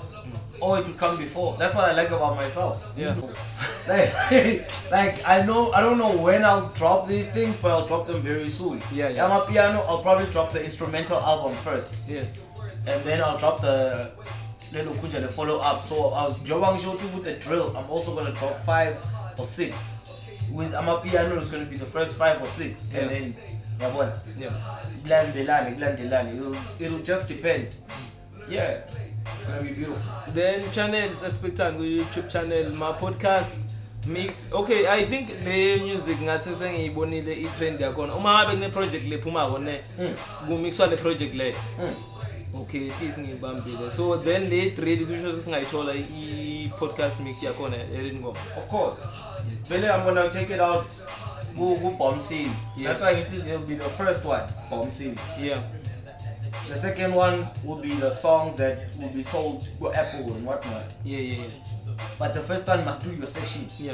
or 0.62 0.76
oh, 0.76 0.80
it 0.80 0.86
would 0.86 0.98
come 0.98 1.18
before. 1.18 1.58
That's 1.58 1.76
what 1.76 1.86
I 1.90 1.94
like 1.94 2.10
about 2.10 2.36
myself. 2.36 2.86
Yeah. 2.96 3.16
like, 3.88 4.72
like 4.92 5.28
I 5.28 5.42
know 5.42 5.72
I 5.74 5.82
don't 5.82 5.98
know 5.98 6.16
when 6.16 6.46
I'll 6.46 6.70
drop 6.70 7.08
these 7.08 7.28
things, 7.30 7.56
but 7.62 7.72
I'll 7.72 7.88
drop 7.88 8.06
them 8.06 8.22
very 8.22 8.48
soon. 8.48 8.80
Yeah, 8.94 9.10
yeah. 9.10 9.26
I'm 9.26 9.42
a 9.42 9.46
piano. 9.48 9.82
I'll 9.82 10.04
probably 10.04 10.28
drop 10.32 10.54
the 10.54 10.64
instrumental 10.64 11.18
album 11.18 11.54
first. 11.66 12.08
Yeah. 12.08 12.24
And 12.88 13.04
then 13.04 13.22
I'll 13.22 13.38
drop 13.40 13.62
the 13.62 14.12
little 14.72 14.94
kuja 14.94 15.20
the 15.20 15.28
follow 15.28 15.58
up. 15.58 15.84
So 15.84 16.10
I'll 16.10 16.36
Jowang 16.36 16.78
Shotu 16.78 17.12
with 17.16 17.24
the 17.24 17.34
drill. 17.34 17.76
I'm 17.76 17.90
also 17.90 18.14
gonna 18.16 18.32
drop 18.34 18.64
five 18.64 18.96
or 19.38 19.44
six. 19.46 19.90
With 20.54 20.74
Amapiano 20.74 21.38
it's 21.38 21.50
gonna 21.50 21.66
be 21.66 21.78
the 21.78 21.86
first 21.86 22.18
five 22.18 22.40
or 22.42 22.48
six, 22.48 22.90
yeah. 22.94 23.00
and 23.00 23.10
then 23.10 23.36
yabona 23.80 24.12
yeah. 24.38 24.50
kulandelane 25.04 25.76
kulandelane 25.80 26.36
it'll, 26.36 26.56
it'll 26.78 27.00
just 27.00 27.28
depend 27.30 27.72
mm. 27.88 28.52
yeah 28.52 28.82
It's 29.26 29.46
gonna 29.46 29.62
be 29.64 29.74
beautiful. 29.74 30.34
Then 30.34 30.72
channels 30.72 31.22
expectant 31.24 31.78
ku 31.78 31.84
YouTube 31.84 32.30
channel, 32.30 32.72
my 32.84 32.92
podcast 33.04 33.54
mix 34.08 34.52
okay 34.52 34.88
i 34.88 35.06
think 35.06 35.30
le 35.46 35.58
music 35.86 36.18
ngathi 36.28 36.56
sengiyibonile 36.60 37.34
i 37.44 37.48
trend 37.58 37.80
yakona 37.86 38.16
uma 38.18 38.30
ngabe 38.34 38.54
kune 38.56 38.70
project 38.78 39.04
lephuma 39.12 39.44
kone 39.52 39.76
mm. 40.00 40.14
ku 40.48 40.58
mixwa 40.64 40.88
le 40.90 40.98
project 41.04 41.36
le 41.36 41.54
mm. 41.80 41.96
okay 42.62 42.90
please 42.90 43.18
ngibambile 43.22 43.92
so 43.96 44.18
then 44.18 44.50
le 44.50 44.72
trade 44.72 45.06
kusho 45.06 45.42
singayithola 45.44 45.94
i 45.96 46.72
podcast 46.80 47.20
mix 47.20 47.44
yakona 47.44 47.78
elingoma 47.98 48.40
of 48.58 48.66
course 48.68 49.06
vele 49.70 49.86
i'm 49.88 50.02
going 50.04 50.16
to 50.16 50.30
take 50.30 50.50
it 50.54 50.60
out 50.62 50.90
ku 51.58 51.78
bomb 52.00 52.20
scene 52.20 52.52
that's 52.84 53.04
why 53.04 53.14
ngithi 53.14 53.38
they'll 53.38 53.68
be 53.68 53.76
the 53.76 53.90
first 54.02 54.26
one 54.26 54.44
bomb 54.72 54.90
scene 54.92 55.16
yeah 55.44 55.60
The 56.68 56.78
second 56.78 57.14
one 57.14 57.48
would 57.64 57.82
be 57.82 57.96
the 57.96 58.10
songs 58.10 58.56
that 58.58 58.78
will 59.00 59.10
be 59.10 59.24
sold 59.24 59.68
to 59.80 59.94
Apple 59.94 60.34
and 60.34 60.46
whatnot. 60.46 60.84
Yeah, 61.04 61.20
yeah, 61.20 61.44
yeah. 61.44 61.94
But 62.20 62.34
the 62.34 62.42
first 62.42 62.68
one 62.68 62.84
must 62.84 63.04
do 63.04 63.12
your 63.12 63.28
session. 63.28 63.70
Yeah. 63.80 63.94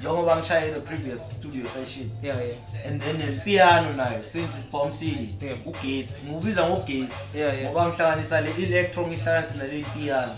Jongo 0.00 0.24
Bangshaye, 0.26 0.74
the 0.74 0.80
previous 0.80 1.36
studio 1.38 1.66
session. 1.66 2.10
Yeah, 2.22 2.40
yeah. 2.42 2.54
And 2.84 3.00
then 3.00 3.34
the 3.34 3.40
piano 3.40 3.92
nayo 3.94 4.24
since 4.24 4.56
it's 4.58 4.66
bomb 4.66 4.92
city. 4.92 5.34
Yeah. 5.40 5.56
Ugesi, 5.66 6.26
ngibiza 6.28 6.66
ngogesi. 6.68 7.22
Yeah, 7.34 7.52
yeah. 7.54 7.64
Ngoba 7.70 7.86
ngihlanganisa 7.88 8.40
le 8.40 8.50
electro 8.64 9.06
ngihlanganisa 9.06 9.58
nale 9.58 9.84
piano. 9.96 10.32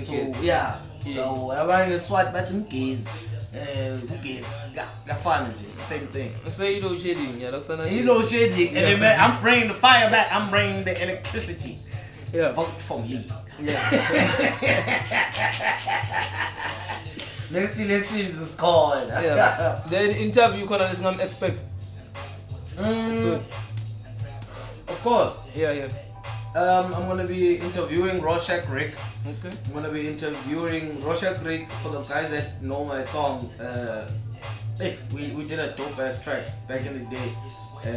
So, 0.00 0.12
yeah. 0.14 0.32
Yeah. 0.42 0.76
Yabo 1.06 1.52
abanye 1.52 1.88
ngeswati 1.88 2.32
bathi 2.32 2.54
ngigezi. 2.54 3.10
eh 3.54 3.98
kugesi 4.08 4.60
kafana 5.06 5.48
nje 5.48 5.70
same 5.70 6.00
thing 6.12 6.30
say 6.52 6.80
load 6.80 6.98
shedding 7.00 7.40
yeah 7.42 7.52
lokusana 7.52 7.84
i 7.88 8.02
load 8.02 8.28
shedding 8.28 8.68
and 8.76 9.00
then 9.02 9.20
I'm 9.20 9.40
bringing 9.42 9.68
the 9.68 9.74
fire 9.74 10.10
back 10.10 10.32
I'm 10.32 10.50
bringing 10.50 10.84
the 10.84 11.02
electricity 11.02 11.76
yeah 12.32 12.52
vote 12.52 12.72
for 12.78 13.00
me 13.00 13.26
yeah 13.60 13.90
next 17.50 17.78
elections 17.78 18.40
is 18.40 18.54
called 18.56 19.06
yeah 19.08 19.82
then 19.90 20.10
interview 20.16 20.66
khona 20.66 20.88
lesingam 20.88 21.20
expect 21.20 21.60
mm. 22.76 23.14
so 23.22 23.42
of 24.88 25.02
course 25.02 25.40
yeah 25.56 25.72
yeah 25.72 25.88
Um, 26.54 26.92
I'm 26.92 27.08
gonna 27.08 27.26
be 27.26 27.56
interviewing 27.56 28.20
Rorschach 28.20 28.68
Rick. 28.68 28.94
Okay. 29.26 29.56
I'm 29.66 29.72
gonna 29.72 29.88
be 29.90 30.06
interviewing 30.08 31.02
Rorschach 31.02 31.40
Rick 31.42 31.70
for 31.82 31.88
the 31.88 32.02
guys 32.02 32.28
that 32.28 32.62
know 32.62 32.84
my 32.84 33.00
song. 33.00 33.48
Uh, 33.58 34.10
hey, 34.76 34.98
we, 35.14 35.28
we 35.30 35.44
did 35.44 35.58
a 35.58 35.74
dope 35.74 35.98
ass 35.98 36.22
track 36.22 36.44
back 36.68 36.82
in 36.84 36.92
the 37.04 37.16
day. 37.16 37.32
Uh, 37.84 37.88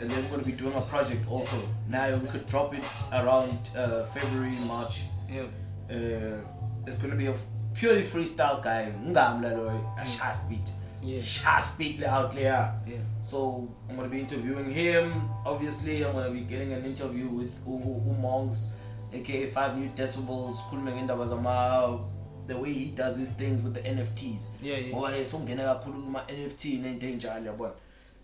and 0.00 0.10
then 0.10 0.24
we're 0.24 0.30
gonna 0.30 0.42
be 0.42 0.50
doing 0.50 0.74
a 0.74 0.80
project 0.82 1.24
also. 1.30 1.56
Now 1.88 2.16
we 2.16 2.28
could 2.28 2.48
drop 2.48 2.74
it 2.74 2.82
around 3.12 3.58
uh, 3.76 4.02
February, 4.06 4.56
March. 4.66 5.02
Yeah. 5.30 5.42
Uh, 5.88 6.40
it's 6.88 6.98
gonna 6.98 7.14
be 7.14 7.26
a 7.26 7.34
purely 7.74 8.02
freestyle 8.02 8.60
guy. 8.60 8.92
Ngamla 9.06 9.52
loy, 9.56 9.68
a 9.68 10.00
mm. 10.02 10.18
shas 10.18 10.48
beat. 10.48 10.72
Yeah. 11.00 11.18
Shas 11.20 11.78
beat 11.78 12.02
out 12.02 12.34
there. 12.34 12.74
Yeah. 12.88 12.96
So 13.22 13.68
I'm 13.88 13.96
going 13.96 14.08
to 14.08 14.14
be 14.14 14.20
interviewing 14.20 14.70
him. 14.70 15.28
Obviously, 15.44 16.04
I'm 16.04 16.12
going 16.12 16.26
to 16.32 16.38
be 16.38 16.40
getting 16.40 16.72
an 16.72 16.84
interview 16.84 17.28
with 17.28 17.52
Umongs, 17.66 18.70
aka 19.12 19.46
Five 19.48 19.76
New 19.76 19.88
Decibels, 19.90 20.56
Kulmeng 20.70 21.06
Indabazama, 21.06 22.02
the 22.46 22.56
way 22.56 22.72
he 22.72 22.86
does 22.90 23.18
his 23.18 23.28
things 23.30 23.62
with 23.62 23.74
the 23.74 23.80
NFTs. 23.80 24.52
Yeah, 24.62 24.76
yeah. 24.76 24.96
Or 24.96 25.08
hey, 25.10 25.24
so 25.24 25.38
NFT 25.38 26.84
and 26.84 27.72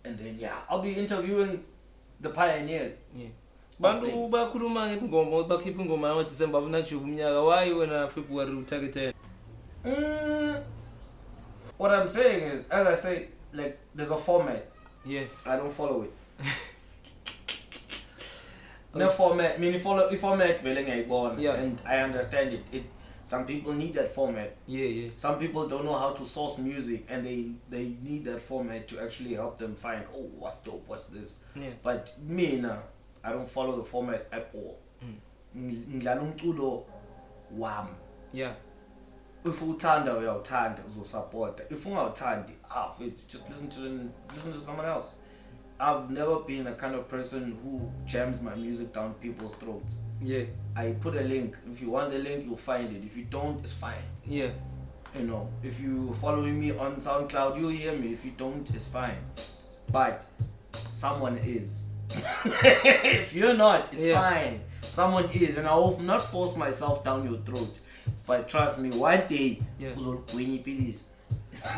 And 0.03 0.17
then 0.17 0.37
yeah, 0.39 0.53
I'll 0.69 0.81
be 0.81 0.93
interviewing 0.93 1.63
the 2.19 2.29
pioneer. 2.29 2.93
Yeah. 3.15 3.27
bantu 3.79 4.09
bakhuluma 4.33 4.87
ngengoma 4.89 5.37
ukuthi 5.37 5.49
bakhipha 5.49 5.81
ingoma 5.81 6.07
yamadisemba 6.07 6.57
afuna 6.59 6.81
kujuka 6.81 7.03
umnyaka 7.05 7.41
wayi 7.41 7.73
wena 7.73 8.07
february 8.07 8.55
utargetele 8.55 9.13
mm, 9.85 10.55
what 11.79 11.91
i'm 12.01 12.07
saying 12.07 12.53
is 12.55 12.71
as 12.71 12.87
i 12.87 12.95
say 12.95 13.27
like 13.53 13.77
there's 13.95 14.11
a 14.11 14.17
format 14.17 14.63
Yeah. 15.07 15.25
I 15.45 15.55
don't 15.55 15.71
follow 15.71 16.01
it. 16.03 16.11
format, 19.15 19.59
mean, 19.59 19.79
follow, 19.79 20.09
format 20.17 20.59
vele 20.63 20.81
ngiyayibona 20.83 21.39
yeah. 21.41 21.61
and 21.61 21.79
I 21.85 21.97
understand 22.03 22.53
it. 22.53 22.65
it. 22.73 22.83
Some 23.23 23.45
people 23.45 23.73
need 23.73 23.93
that 23.93 24.13
format. 24.15 24.49
Yeah, 24.65 24.87
yeah. 24.97 25.09
Some 25.17 25.37
people 25.39 25.67
don't 25.67 25.83
know 25.85 25.93
how 26.03 26.11
to 26.19 26.25
source 26.25 26.59
music 26.59 27.05
and 27.09 27.23
they 27.25 27.51
they 27.69 27.85
need 28.03 28.25
that 28.25 28.41
format 28.41 28.87
to 28.89 28.99
actually 29.03 29.33
help 29.35 29.57
them 29.57 29.75
find 29.75 30.03
oh 30.15 30.25
what's 30.41 30.57
dope, 30.65 30.83
what's 30.87 31.05
this. 31.05 31.43
Yeah. 31.55 31.73
But 31.83 32.13
me 32.27 32.57
nah, 32.59 32.79
I 33.23 33.31
don't 33.31 33.47
follow 33.49 33.75
the 33.77 33.83
format 33.83 34.27
at 34.31 34.49
all. 34.55 34.79
Mm. 35.01 35.19
Ngidlala 35.95 36.21
umculo 36.21 36.83
wami. 37.53 37.95
Yeah. 38.33 38.53
if 39.49 39.61
uthanda 39.61 40.13
uyawuthanda 40.13 40.83
uzosupporta 40.87 41.63
if 41.71 41.85
ungawuthandi 41.85 42.53
ah 42.69 42.91
wait 42.99 43.19
just 43.29 43.49
listen 43.49 43.69
to 43.69 43.79
listen 44.33 44.53
to 44.53 44.59
someone 44.59 44.85
else 44.89 45.13
I've 45.79 46.09
never 46.09 46.39
been 46.47 46.65
a 46.67 46.73
kind 46.73 46.95
of 46.95 47.07
person 47.07 47.55
who 47.63 47.91
jams 48.05 48.41
my 48.41 48.55
music 48.55 48.93
down 48.95 49.13
people's 49.21 49.53
throats. 49.53 49.97
Yeah. 50.19 50.45
I 50.75 50.95
put 50.99 51.15
a 51.15 51.21
link. 51.21 51.55
If 51.71 51.83
you 51.83 51.91
want 51.91 52.11
the 52.11 52.17
link, 52.17 52.45
you'll 52.47 52.57
find 52.57 52.95
it. 52.97 53.03
If 53.05 53.15
you 53.15 53.25
don't, 53.29 53.59
it's 53.59 53.73
fine. 53.73 54.05
Yeah. 54.25 54.49
You 55.15 55.25
know, 55.27 55.49
if 55.61 55.79
you 55.79 56.15
following 56.19 56.59
me 56.59 56.71
on 56.71 56.95
SoundCloud, 56.95 57.59
you'll 57.59 57.69
hear 57.69 57.91
me. 57.91 58.11
If 58.11 58.25
you 58.25 58.31
don't, 58.35 58.67
it's 58.73 58.87
fine. 58.87 59.19
But 59.91 60.25
someone 60.91 61.37
is. 61.37 61.83
if 62.11 63.35
you're 63.35 63.53
not, 63.53 63.93
it's 63.93 64.03
yeah. 64.05 64.19
fine. 64.19 64.61
Someone 64.81 65.29
is, 65.31 65.57
and 65.57 65.67
I 65.67 65.75
will 65.75 65.99
not 66.01 66.23
force 66.23 66.55
myself 66.55 67.03
down 67.03 67.23
your 67.23 67.39
throat. 67.41 67.81
but 68.27 68.47
trust 68.49 68.79
me 68.79 68.89
one 68.99 69.23
day 69.29 69.59
Yeah. 69.79 69.93
uzolugwinya 69.97 70.53
iphilisi 70.53 71.07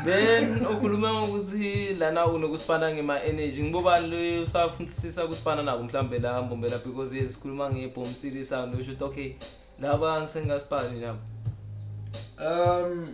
then 0.05 0.65
ukhuluma 0.65 1.13
ngokuthi 1.13 1.93
lana 1.93 2.26
unokusipana 2.26 2.93
ngema 2.93 3.23
energy 3.23 3.63
ngibobani 3.63 4.07
lo 4.11 4.43
usafundisisa 4.43 5.27
kusipana 5.27 5.63
nabo 5.63 5.84
mhlambe 5.84 6.19
la 6.19 6.41
mbombela 6.41 6.77
because 6.77 7.17
yes 7.17 7.34
sikhuluma 7.34 7.71
ngebomb 7.71 8.07
series 8.13 8.49
sound 8.49 8.73
usho 8.73 8.91
ukuthi 8.91 9.03
okay 9.03 9.35
laba 9.80 10.21
ngisengasipani 10.21 10.99
nabo 10.99 11.19
um 12.39 13.07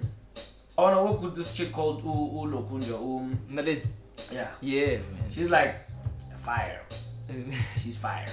i 0.78 0.84
want 0.84 0.96
to 0.96 1.04
work 1.06 1.22
with 1.24 1.36
this 1.36 1.54
chick 1.54 1.72
called 1.76 2.02
U- 2.06 2.40
ulokunja 2.42 2.96
um 2.96 3.36
nalezi 3.50 3.88
yeah 4.34 4.52
yeah 4.62 5.00
man 5.12 5.32
she's 5.32 5.50
like 5.50 5.74
fire 6.46 6.82
she's 7.84 7.98
fire 7.98 8.32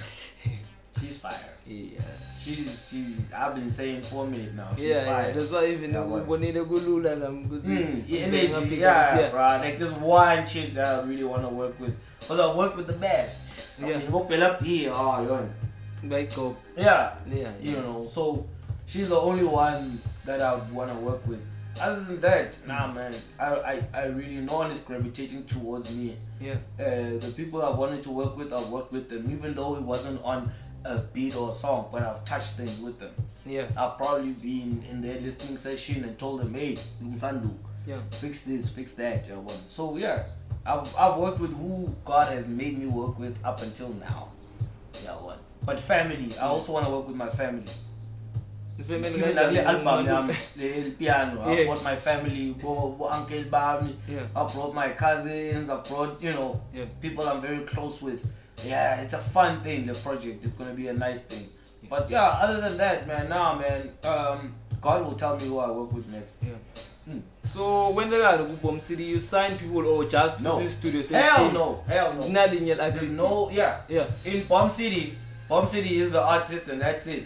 She's 1.03 1.19
fire. 1.19 1.37
Yeah. 1.67 2.01
She's 2.41 2.89
she. 2.89 3.15
I've 3.35 3.55
been 3.57 3.71
saying 3.71 4.03
for 4.03 4.25
a 4.25 4.29
minute 4.29 4.55
now. 4.55 4.69
She's 4.77 4.85
yeah, 4.87 5.05
fire. 5.05 5.27
yeah. 5.27 5.33
That's 5.35 5.51
why 5.51 5.67
even 5.67 5.93
Bonita 5.93 6.65
Gulula 6.65 7.13
and 7.15 7.25
um, 7.25 7.45
hmm, 7.45 7.55
Guzi. 7.55 7.77
Energy, 8.23 8.77
yeah, 8.77 9.19
yeah, 9.21 9.31
bro. 9.31 9.41
Like 9.41 9.79
this 9.81 9.91
one 9.93 10.47
chick 10.47 10.75
that 10.75 11.01
I 11.01 11.05
really 11.09 11.25
want 11.25 11.43
to 11.43 11.49
work 11.49 11.79
with. 11.81 11.97
Cause 12.21 12.39
I 12.39 12.55
work 12.57 12.77
with 12.77 12.87
the 12.87 12.93
best. 12.95 13.47
Yeah. 13.81 13.99
Book 14.11 14.31
up 14.31 14.63
here, 14.63 14.91
oh, 14.95 14.97
ah, 14.97 15.25
yon. 15.27 15.53
Back 16.05 16.37
up. 16.39 16.57
Yeah. 16.77 17.15
Yeah. 17.31 17.51
You 17.61 17.77
know, 17.79 18.07
so 18.09 18.47
she's 18.87 19.09
the 19.09 19.19
only 19.21 19.45
one 19.45 20.01
that 20.25 20.41
I 20.41 20.55
want 20.71 20.93
to 20.93 20.99
work 21.01 21.27
with. 21.27 21.43
Other 21.81 22.03
than 22.05 22.21
that, 22.21 22.55
nah, 22.67 22.87
mm. 22.87 22.95
man. 22.97 23.15
I, 23.41 23.45
I, 23.47 23.83
I 23.95 24.05
really 24.07 24.37
no 24.41 24.57
one 24.57 24.71
is 24.71 24.81
gravitating 24.81 25.45
towards 25.47 25.95
me. 25.97 26.17
Yeah. 26.41 26.53
Uh, 26.79 27.17
the 27.19 27.33
people 27.35 27.65
I 27.65 27.71
wanted 27.71 28.03
to 28.05 28.11
work 28.11 28.37
with, 28.37 28.53
I 28.53 28.63
worked 28.65 28.93
with 28.93 29.09
them, 29.09 29.29
even 29.33 29.55
though 29.55 29.77
it 29.77 29.83
wasn't 29.83 30.23
on 30.23 30.53
a 30.85 30.99
beat 31.13 31.37
or 31.37 31.51
a 31.51 31.53
song, 31.53 31.89
but 31.93 32.03
I've 32.03 32.25
touched 32.25 32.53
things 32.55 32.81
with 32.81 32.99
them. 32.99 33.11
Yeah. 33.47 33.65
I've 33.77 33.97
probably 33.97 34.33
been 34.33 34.85
in 34.91 35.03
their 35.03 35.21
listening 35.21 35.57
session 35.57 36.05
and 36.05 36.19
told 36.19 36.41
them, 36.41 36.55
hey, 36.55 36.79
Sandu, 37.17 37.51
yeah. 37.87 37.99
fix 38.21 38.45
this, 38.45 38.69
fix 38.69 38.93
that. 38.95 39.25
So 39.69 39.97
yeah, 39.97 40.25
I've, 40.67 40.95
I've 40.97 41.17
worked 41.19 41.41
with 41.41 41.55
who 41.57 41.95
God 42.05 42.33
has 42.33 42.49
made 42.49 42.79
me 42.79 42.87
work 42.87 43.19
with 43.19 43.37
up 43.45 43.63
until 43.63 43.91
now. 43.95 44.29
Yeah, 45.03 45.13
one. 45.17 45.39
But 45.65 45.79
family, 45.81 46.35
I 46.39 46.45
also 46.47 46.73
want 46.73 46.87
to 46.87 46.93
work 46.93 47.07
with 47.09 47.17
my 47.17 47.29
family. 47.31 47.65
Even 48.79 49.03
like 49.03 49.13
the 49.35 49.63
album, 49.65 49.87
I'm 50.09 50.27
the 50.57 50.91
piano. 50.99 51.43
I 51.43 51.53
yeah. 51.59 51.65
brought 51.67 51.85
my 51.85 51.95
family, 51.95 52.51
bo, 52.53 52.91
bo 52.99 53.09
uncle 53.11 53.45
Bami. 53.45 53.95
Yeah. 54.09 54.23
I 54.35 54.51
brought 54.53 54.75
my 54.75 54.89
cousins. 54.91 55.71
I 55.71 55.81
brought 55.87 56.21
you 56.21 56.33
know 56.33 56.61
yeah. 56.75 56.87
people 57.01 57.29
I'm 57.29 57.41
very 57.41 57.61
close 57.61 58.03
with. 58.03 58.27
yeah, 58.65 59.01
it's 59.01 59.15
a 59.15 59.19
fun 59.19 59.61
thing. 59.61 59.87
The 59.87 59.95
project 59.95 60.45
it's 60.45 60.55
gonna 60.55 60.73
be 60.75 60.89
a 60.89 60.93
nice 60.93 61.23
thing. 61.23 61.49
But 61.89 62.09
yeah, 62.11 62.23
other 62.25 62.61
than 62.61 62.77
that, 62.79 63.07
man, 63.07 63.29
now 63.29 63.55
nah, 63.55 63.59
man, 63.59 63.91
um, 64.05 64.55
God 64.81 65.05
will 65.05 65.15
tell 65.15 65.37
me 65.37 65.47
who 65.47 65.59
I 65.59 65.71
work 65.71 65.93
with 65.93 66.07
next. 66.09 66.39
Yeah. 66.43 67.09
Mm. 67.15 67.23
So 67.45 67.91
when 67.91 68.11
they 68.11 68.23
are 68.23 68.39
in 68.45 68.57
Bomb 68.57 68.79
City, 68.79 69.05
you 69.05 69.19
sign 69.21 69.57
people 69.59 69.85
or 69.85 70.05
just 70.05 70.41
no. 70.41 70.59
to 70.59 70.65
the 70.65 70.71
studio? 70.71 71.03
Say, 71.03 71.21
hell 71.21 71.47
hey, 71.49 71.53
no, 71.53 71.85
hell 71.87 72.15
no. 72.15 72.29
Nothing 72.29 72.67
yet. 72.67 72.79
There's 72.79 73.11
no, 73.11 73.51
yeah, 73.51 73.81
yeah. 73.89 74.05
In 74.25 74.45
Bomb 74.45 74.71
City, 74.71 75.15
Bomb 75.49 75.67
City 75.67 75.99
is 76.01 76.13
the 76.13 76.23
artist 76.23 76.69
and 76.69 76.81
that's 76.81 77.07
it. 77.09 77.25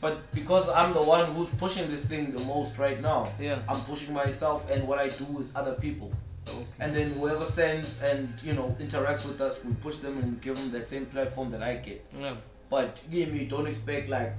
But 0.00 0.30
because 0.32 0.68
I'm 0.70 0.94
the 0.94 1.02
one 1.02 1.34
who's 1.34 1.48
pushing 1.50 1.90
this 1.90 2.04
thing 2.04 2.32
the 2.32 2.40
most 2.40 2.76
right 2.78 3.00
now, 3.00 3.30
yeah. 3.38 3.58
I'm 3.68 3.80
pushing 3.80 4.14
myself 4.14 4.70
and 4.70 4.86
what 4.88 4.98
I 4.98 5.08
do 5.08 5.24
with 5.24 5.54
other 5.54 5.72
people. 5.74 6.10
Okay. 6.52 6.66
And 6.78 6.94
then 6.96 7.10
whoever 7.12 7.44
sends 7.44 8.02
and 8.02 8.32
you 8.42 8.52
know 8.54 8.74
interacts 8.80 9.26
with 9.26 9.40
us, 9.40 9.64
we 9.64 9.72
push 9.74 9.96
them 9.96 10.18
and 10.18 10.40
give 10.40 10.56
them 10.56 10.70
the 10.70 10.82
same 10.82 11.06
platform 11.06 11.50
that 11.50 11.62
I 11.62 11.76
get. 11.76 12.04
Yeah. 12.18 12.36
But 12.68 13.00
you 13.10 13.26
know, 13.26 13.32
you 13.34 13.46
don't 13.46 13.66
expect 13.66 14.08
like 14.08 14.32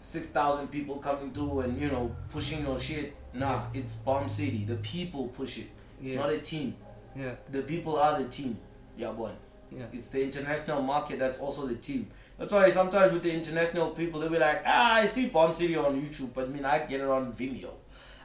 six 0.00 0.28
thousand 0.28 0.68
people 0.68 0.96
coming 0.96 1.32
through 1.32 1.60
and 1.60 1.80
you 1.80 1.88
know 1.90 2.14
pushing 2.30 2.64
your 2.66 2.78
shit. 2.78 3.14
Nah, 3.34 3.48
yeah. 3.48 3.80
it's 3.80 3.94
Bomb 3.94 4.28
City. 4.28 4.64
The 4.64 4.76
people 4.76 5.28
push 5.28 5.58
it. 5.58 5.66
It's 6.00 6.10
yeah. 6.10 6.20
not 6.20 6.30
a 6.30 6.38
team. 6.38 6.74
Yeah. 7.14 7.34
The 7.50 7.62
people 7.62 7.96
are 7.98 8.18
the 8.22 8.28
team. 8.28 8.58
Yeah, 8.96 9.10
boy. 9.12 9.30
Yeah. 9.70 9.84
It's 9.92 10.08
the 10.08 10.22
international 10.22 10.82
market 10.82 11.18
that's 11.18 11.38
also 11.38 11.66
the 11.66 11.74
team. 11.76 12.08
That's 12.38 12.52
why 12.52 12.68
sometimes 12.70 13.12
with 13.12 13.22
the 13.22 13.32
international 13.32 13.90
people, 13.90 14.20
they'll 14.20 14.28
be 14.30 14.38
like, 14.38 14.62
ah, 14.66 14.94
I 14.96 15.06
see 15.06 15.28
Bomb 15.30 15.52
City 15.54 15.76
on 15.76 16.00
YouTube, 16.00 16.34
but 16.34 16.44
I 16.44 16.48
mean, 16.48 16.64
I 16.66 16.80
get 16.80 17.00
it 17.00 17.08
on 17.08 17.32
Vimeo. 17.32 17.70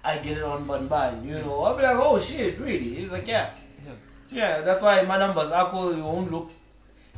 I 0.03 0.18
get 0.18 0.38
it 0.38 0.44
on 0.44 0.65
Bun 0.65 0.88
Bun, 0.88 1.28
you 1.28 1.36
know. 1.40 1.61
I'll 1.61 1.78
be 1.78 1.84
like, 1.84 1.95
oh 1.95 2.19
shit, 2.19 2.60
really? 2.60 2.94
He's 2.95 3.11
like, 3.11 3.28
yeah. 3.28 3.52
Yeah, 3.86 3.94
yeah 4.32 4.61
that's 4.61 4.82
why 4.82 5.02
my 5.03 5.18
numbers 5.18 5.52
are 5.52 5.69
cool. 5.69 5.95
You 5.95 6.03
won't 6.03 6.32
look, 6.32 6.52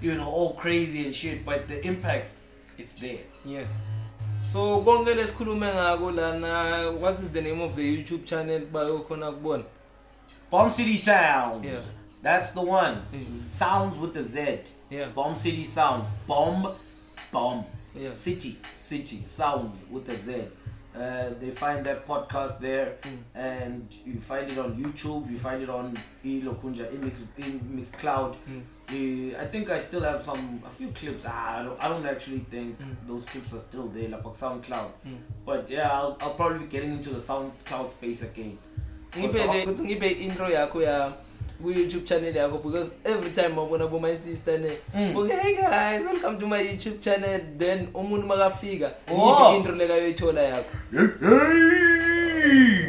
you 0.01 0.15
know, 0.15 0.27
all 0.27 0.53
crazy 0.55 1.05
and 1.05 1.15
shit, 1.15 1.45
but 1.45 1.67
the 1.67 1.85
impact, 1.85 2.37
it's 2.77 2.93
there. 2.93 3.19
Yeah. 3.45 3.65
So, 4.51 4.81
konke 4.83 5.15
lesikhulume 5.15 5.65
ngako 5.67 6.11
lana, 6.15 6.91
what 6.91 7.19
is 7.19 7.29
the 7.31 7.41
name 7.41 7.61
of 7.61 7.75
the 7.75 7.97
YouTube 8.03 8.25
channel 8.25 8.59
bayokhona 8.61 9.31
kubona? 9.39 9.63
Bomb 10.51 10.69
City 10.69 10.97
Sounds. 10.97 11.63
Yeah. 11.65 11.79
That's 12.21 12.51
the 12.51 12.61
one. 12.61 12.95
Mm-hmm. 13.13 13.31
Sounds 13.31 13.97
with 13.97 14.13
the 14.13 14.23
Z. 14.23 14.59
Yeah. 14.89 15.07
Bomb 15.15 15.35
City 15.35 15.63
Sounds. 15.63 16.07
Bomb, 16.27 16.67
bomb. 17.31 17.65
Yeah. 17.95 18.11
City, 18.11 18.57
city. 18.75 19.23
Sounds 19.25 19.85
with 19.91 20.05
the 20.05 20.15
Z. 20.17 20.33
Uh, 20.95 21.31
they 21.39 21.49
find 21.49 21.83
that 21.85 22.07
podcast 22.07 22.59
there, 22.59 22.97
mm. 23.01 23.17
and 23.33 23.87
you 24.05 24.19
find 24.19 24.51
it 24.51 24.57
on 24.59 24.75
YouTube. 24.77 25.29
You 25.29 25.39
find 25.39 25.63
it 25.63 25.69
on 25.69 25.97
Ilokunja, 26.23 26.91
Mix, 27.01 27.25
Mix 27.35 27.91
Cloud. 27.91 28.35
Mm. 28.47 28.61
Uh, 29.35 29.39
I 29.41 29.45
think 29.47 29.71
I 29.71 29.79
still 29.79 30.01
have 30.01 30.21
some 30.23 30.61
a 30.63 30.69
few 30.69 30.89
clips. 30.89 31.25
Ah, 31.27 31.59
I, 31.59 31.63
don't, 31.63 31.83
I 31.83 31.87
don't 31.87 32.05
actually 32.05 32.39
think 32.49 32.79
mm. 32.79 32.93
those 33.07 33.25
clips 33.25 33.55
are 33.55 33.59
still 33.59 33.87
there, 33.87 34.09
like 34.09 34.23
on 34.23 34.33
SoundCloud. 34.33 34.91
Hmm. 35.03 35.13
But 35.43 35.67
yeah, 35.71 35.89
I'll, 35.89 36.15
I'll 36.21 36.35
probably 36.35 36.59
be 36.59 36.65
getting 36.65 36.93
into 36.93 37.09
the 37.09 37.17
SoundCloud 37.19 37.89
space 37.89 38.21
again. 38.21 38.57
ngibe 39.13 40.11
intro 40.19 40.47
yakho 40.49 40.81
ya 40.83 41.11
ku-youtube 41.63 42.03
channel 42.05 42.27
yakho 42.35 42.59
because 42.61 42.91
every 43.07 43.31
time 43.31 43.55
wabona 43.55 43.87
boma 43.87 44.11
sister 44.17 44.57
ne 44.63 44.71
mm. 44.93 45.15
okay 45.15 45.37
hey 45.43 45.53
guys 45.59 46.03
welcome 46.09 46.35
to 46.41 46.45
my 46.53 46.59
youtube 46.67 46.97
channel 47.05 47.37
then 47.61 47.87
umuntu 47.99 48.25
makafika 48.31 48.89
yiphi 49.07 49.43
oh. 49.43 49.55
intro 49.55 49.75
lekayoyithola 49.81 50.41
yakho 50.41 50.77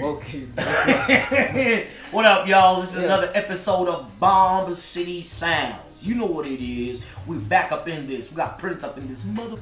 Okay. 0.05 0.43
what 2.13 2.27
up, 2.27 2.47
y'all? 2.47 2.81
This 2.81 2.91
is 2.91 2.97
yeah. 2.97 3.05
another 3.15 3.31
episode 3.35 3.89
of 3.89 4.01
Bomb 4.21 4.75
City 4.75 5.23
Sounds. 5.23 6.03
You 6.03 6.17
know 6.17 6.27
what 6.27 6.47
it 6.47 6.61
is. 6.63 7.05
We 7.27 7.37
back 7.39 7.71
up 7.73 7.89
in 7.89 8.07
this. 8.07 8.31
We 8.31 8.37
got 8.37 8.59
Prince 8.59 8.83
up 8.83 8.99
in 8.99 9.07
this 9.09 9.25
mother. 9.25 9.57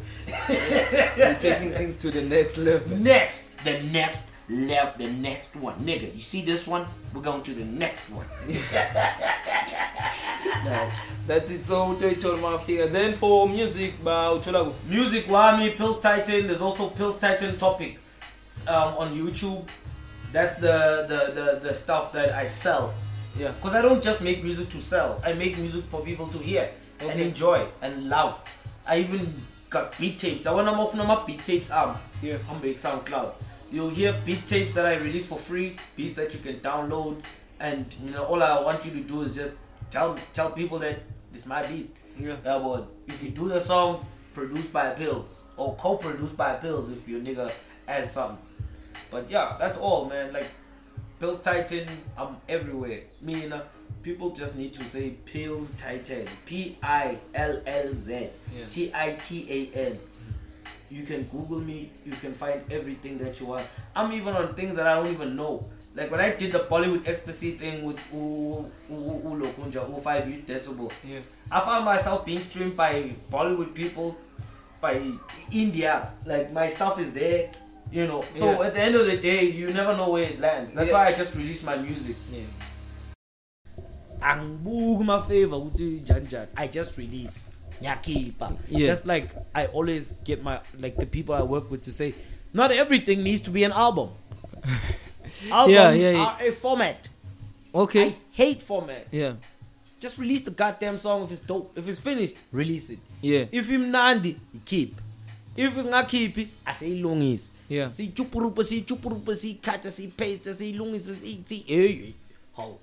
We're 1.19 1.37
taking 1.47 1.73
things 1.75 1.97
to 2.05 2.11
the 2.11 2.23
next 2.23 2.57
level. 2.57 2.97
Next, 2.99 3.51
the 3.63 3.83
next 4.01 4.32
left 4.49 4.99
the 4.99 5.09
next 5.09 5.55
one. 5.57 5.75
Nigga, 5.81 6.15
you 6.15 6.23
see 6.23 6.43
this 6.45 6.67
one? 6.67 6.87
We're 7.15 7.23
going 7.23 7.43
to 7.43 7.55
the 7.55 7.65
next 7.65 8.03
one. 8.11 8.27
no, 10.65 10.91
that's 11.27 11.51
its 11.51 11.71
own 11.71 11.99
territory 11.99 12.41
mafia. 12.41 12.89
Then 12.89 13.15
for 13.15 13.49
music 13.49 14.03
by 14.03 14.27
Ucholago. 14.27 14.75
Music 14.89 15.27
Wami, 15.27 15.75
Pills 15.77 16.01
Titan. 16.01 16.47
There's 16.47 16.61
also 16.61 16.89
Pills 16.89 17.19
Titan 17.19 17.57
topic 17.57 17.99
um, 18.69 18.95
on 18.99 19.15
YouTube. 19.17 19.67
That's 20.33 20.57
the, 20.57 21.07
the, 21.09 21.33
the, 21.61 21.69
the 21.71 21.77
stuff 21.77 22.13
that 22.13 22.33
I 22.33 22.47
sell. 22.47 22.95
Yeah. 23.39 23.51
Because 23.53 23.75
I 23.75 23.83
don't 23.83 24.03
just 24.03 24.21
make 24.23 24.43
music 24.43 24.69
to 24.71 24.81
sell. 24.81 25.21
I 25.25 25.33
make 25.35 25.57
music 25.59 25.85
for 25.87 26.01
people 26.01 26.27
to 26.29 26.39
hear 26.39 26.71
okay. 27.01 27.11
and 27.11 27.21
enjoy 27.21 27.67
and 27.81 28.09
love. 28.09 28.41
I 28.87 28.99
even 28.99 29.35
got 29.71 29.97
beat 29.99 30.19
tapes. 30.19 30.47
I 30.47 30.53
want 30.53 30.69
to 30.69 30.75
open 30.75 30.99
my 31.07 31.25
beat 31.25 31.45
tapes 31.45 31.71
up. 31.71 31.89
Um, 31.89 31.97
yeah. 32.21 32.37
I'm 32.51 32.61
make 32.61 32.77
SoundCloud. 32.77 33.33
You'll 33.73 33.89
hear 33.89 34.15
beat 34.27 34.47
tapes 34.47 34.75
that 34.75 34.85
I 34.85 34.97
release 34.99 35.27
for 35.27 35.39
free, 35.39 35.77
beats 35.97 36.13
that 36.17 36.35
you 36.35 36.41
can 36.41 36.57
download, 36.61 37.23
and 37.59 37.87
you 38.05 38.11
know 38.11 38.23
all 38.25 38.43
I 38.43 38.61
want 38.61 38.85
you 38.85 38.91
to 38.93 39.01
do 39.01 39.23
is 39.23 39.35
just 39.35 39.55
tell 39.89 40.15
tell 40.35 40.51
people 40.51 40.79
that 40.81 40.99
this 41.33 41.47
my 41.47 41.67
beat. 41.67 41.97
Yeah. 42.21 42.37
yeah 42.45 42.59
but 42.59 42.89
if 43.09 43.23
you 43.23 43.31
do 43.31 43.49
the 43.49 43.59
song 43.59 44.05
produced 44.35 44.75
by 44.75 44.93
Bills 44.93 45.43
or 45.57 45.75
co-produced 45.77 46.37
by 46.37 46.57
Bills, 46.57 46.91
if 46.91 47.09
your 47.09 47.21
nigga 47.21 47.51
adds 47.89 48.13
something. 48.13 48.37
But 49.11 49.31
yeah, 49.31 49.57
that's 49.59 49.79
all, 49.79 50.05
man. 50.07 50.35
Like 50.35 50.49
Bills 51.19 51.41
Titan, 51.41 51.89
I'm 52.19 52.37
everywhere. 52.51 53.05
Me, 53.23 53.41
you 53.45 53.49
know, 53.49 53.63
people 54.03 54.33
just 54.33 54.55
need 54.59 54.75
to 54.75 54.87
say 54.87 55.13
Pills 55.25 55.75
Titan, 55.77 56.27
P 56.45 56.77
I 56.83 57.19
L 57.35 57.59
L 57.67 57.95
Z 57.95 58.29
T 58.69 58.91
I 58.95 59.13
T 59.13 59.71
A 59.75 59.75
N. 59.79 59.99
You 60.93 61.05
can 61.05 61.23
Google 61.35 61.61
me. 61.61 61.91
You 62.05 62.13
can 62.13 62.35
find 62.35 62.61
everything 62.71 63.17
that 63.19 63.41
you 63.41 63.47
want. 63.47 63.67
I'm 63.97 64.13
even 64.13 64.35
on 64.35 64.55
things 64.55 64.77
that 64.77 64.87
I 64.87 64.95
don't 64.97 65.11
even 65.11 65.35
know. 65.37 65.65
Like 65.95 66.11
when 66.11 66.21
I 66.21 66.31
did 66.37 66.53
the 66.53 66.59
Bollywood 66.61 67.09
ecstasy 67.09 67.53
thing 67.53 67.83
with 67.85 67.99
U 68.13 68.71
Lokunja, 68.91 69.89
U 69.89 70.01
Five 70.03 70.29
U 70.29 70.43
Decibel. 70.47 70.93
Yeah. 71.03 71.21
I 71.51 71.61
found 71.61 71.87
myself 71.87 72.27
being 72.27 72.43
streamed 72.43 72.77
by 72.77 72.93
Bollywood 73.33 73.73
people, 73.73 74.19
by 74.83 75.01
India. 75.51 76.13
Like 76.27 76.53
my 76.53 76.69
stuff 76.69 76.99
is 77.01 77.15
there. 77.15 77.51
You 77.91 78.07
know. 78.07 78.23
So 78.31 78.51
yeah. 78.51 78.67
at 78.67 78.75
the 78.75 78.81
end 78.81 78.95
of 78.95 79.07
the 79.07 79.17
day, 79.17 79.45
you 79.47 79.73
never 79.73 79.97
know 79.97 80.11
where 80.11 80.25
it 80.25 80.41
lands. 80.41 80.75
That's 80.75 80.89
yeah. 80.89 80.93
why 80.95 81.07
I 81.07 81.13
just 81.15 81.35
released 81.35 81.65
my 81.65 81.77
music. 81.77 82.17
Yeah. 82.35 82.53
angibuki 84.31 85.01
ama 85.03 85.17
favor 85.25 85.57
ukuthi 85.57 85.85
njani 85.85 86.27
njani 86.27 86.47
i 86.57 86.69
just 86.69 86.99
release 86.99 87.52
nyakipa. 87.83 88.53
Yeah. 88.71 88.87
Just 88.89 89.07
like 89.07 89.29
I 89.55 89.67
always 89.67 90.13
get 90.25 90.43
my 90.43 90.61
like 90.79 90.97
the 90.97 91.07
people 91.07 91.35
I 91.35 91.43
work 91.43 91.71
with 91.71 91.83
to 91.83 91.93
say, 91.93 92.15
not 92.55 92.71
everything 92.71 93.23
needs 93.23 93.43
to 93.43 93.51
be 93.51 93.65
an 93.65 93.73
album. 93.73 94.11
Albums 95.51 95.75
yeah, 95.75 95.91
yeah, 95.91 96.11
yeah. 96.13 96.19
are 96.25 96.37
a 96.49 96.53
format. 96.53 97.09
Okay. 97.75 98.07
I 98.15 98.15
hate 98.31 98.61
formats. 98.63 99.09
Yeah. 99.11 99.33
Just 99.99 100.19
release 100.19 100.43
the 100.43 100.53
goddamn 100.53 100.99
song 100.99 101.25
if 101.25 101.33
it's 101.33 101.41
dope. 101.41 101.77
If 101.77 101.89
it's 101.89 101.99
finished, 101.99 102.37
release 102.53 102.91
it. 102.91 102.99
Yeah. 103.21 103.47
If 103.51 103.67
imnandi, 103.69 104.37
keep. 104.65 105.01
If 105.57 105.75
singakhiphi 105.75 106.49
asiyilungise. 106.67 107.51
Yeah. 107.69 107.87
Sichupurupa 107.89 108.63
sichupurupa 108.65 109.33
sikhatha 109.35 109.91
sipaste 109.91 110.55
siyilungise 110.55 111.13
sithi 111.15 111.65
eh, 111.69 111.77
eh. 111.77 111.89
hey 111.89 112.15
hawu. 112.57 112.75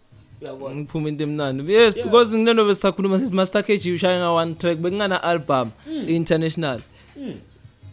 yabona 0.45 0.76
ngiphuma 0.76 1.07
into 1.10 1.24
emnandi 1.24 1.61
yes 1.74 1.94
because 1.94 2.32
ngineno 2.34 2.64
besisakhuluma 2.66 3.20
sithi 3.20 3.34
Master 3.36 3.61
KG 3.64 3.95
ushaya 3.95 4.20
nga 4.20 4.32
one 4.32 4.56
track 4.56 4.78
bekungana 4.80 5.20
album 5.24 5.72
mm. 5.88 6.07
international 6.07 6.80
mm. 7.16 7.34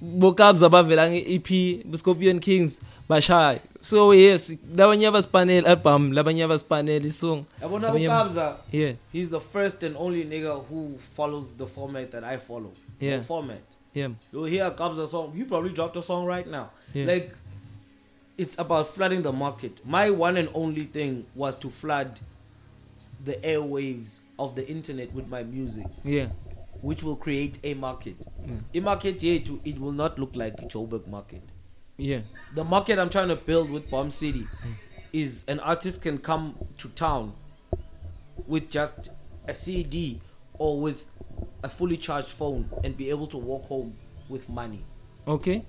bokabs 0.03 0.63
abavela 0.63 1.11
nge-EP 1.11 1.49
Scorpion 1.97 2.39
Kings 2.41 2.79
bashaya 3.09 3.59
so 3.81 4.15
yes 4.15 4.53
labanye 4.77 5.07
abasipaneli 5.07 5.67
album 5.67 6.13
labanye 6.13 6.45
abasipaneli 6.45 7.11
song 7.13 7.45
yabona 7.63 7.91
bokabza 7.91 8.57
yeah 8.73 8.95
he's 9.13 9.31
the 9.31 9.41
first 9.41 9.83
and 9.83 9.97
only 9.99 10.25
nigga 10.25 10.55
who 10.69 10.95
follows 11.17 11.57
the 11.59 11.67
format 11.67 12.11
that 12.11 12.25
I 12.25 12.37
follow 12.37 12.71
yeah. 13.01 13.17
the 13.19 13.25
format 13.25 13.63
yeah 13.95 14.09
you'll 14.33 14.45
hear 14.51 14.71
kabza 14.71 15.07
song 15.09 15.33
you 15.37 15.47
probably 15.47 15.73
dropped 15.73 15.97
a 15.97 16.03
song 16.03 16.27
right 16.27 16.47
now 16.47 16.71
yeah. 16.95 17.07
like 17.07 17.31
it's 18.39 18.57
about 18.59 18.87
flooding 18.95 19.23
the 19.23 19.33
market 19.33 19.85
my 19.85 20.11
one 20.11 20.37
and 20.37 20.49
only 20.55 20.85
thing 20.85 21.25
was 21.35 21.57
to 21.57 21.69
flood 21.71 22.21
the 23.25 23.35
airwaves 23.37 24.23
of 24.39 24.55
the 24.55 24.67
internet 24.69 25.13
with 25.13 25.29
my 25.29 25.43
music 25.43 25.87
yeah 26.05 26.27
which 26.83 27.03
will 27.03 27.17
create 27.17 27.59
a 27.65 27.75
market 27.75 28.17
yeah. 28.47 28.55
a 28.75 28.81
market 28.81 29.19
yethu 29.21 29.59
it 29.65 29.81
will 29.81 29.93
not 29.93 30.19
look 30.19 30.35
like 30.37 30.57
joburg 30.69 31.07
market 31.09 31.43
yeah 31.97 32.21
the 32.55 32.63
market 32.65 32.99
i'm 32.99 33.09
trying 33.11 33.29
to 33.29 33.37
build 33.37 33.71
with 33.71 33.91
bomb 33.91 34.11
city 34.11 34.43
mm. 34.43 34.73
is 35.13 35.45
an 35.49 35.59
artist 35.61 36.03
can 36.03 36.19
come 36.19 36.55
to 36.77 36.89
town 36.91 37.33
with 38.47 38.69
just 38.71 39.09
a 39.49 39.55
cd 39.55 40.21
or 40.59 40.79
with 40.81 41.05
a 41.65 41.69
fully 41.71 41.97
charged 41.97 42.29
phone 42.29 42.69
and 42.85 42.97
be 42.97 43.09
able 43.11 43.27
to 43.27 43.39
walk 43.39 43.65
home 43.67 43.95
with 44.29 44.47
money 44.51 44.83
okay 45.27 45.63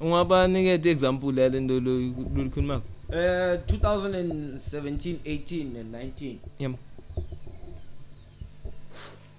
ungabanikeza 0.00 0.90
example 0.90 1.32
yalento 1.40 1.80
lo 1.80 1.94
likhuluma 2.42 2.82
Uh 3.12 3.56
2017, 3.66 5.20
18 5.24 5.76
and 5.76 5.90
19. 5.90 6.40
Yebo. 6.60 6.78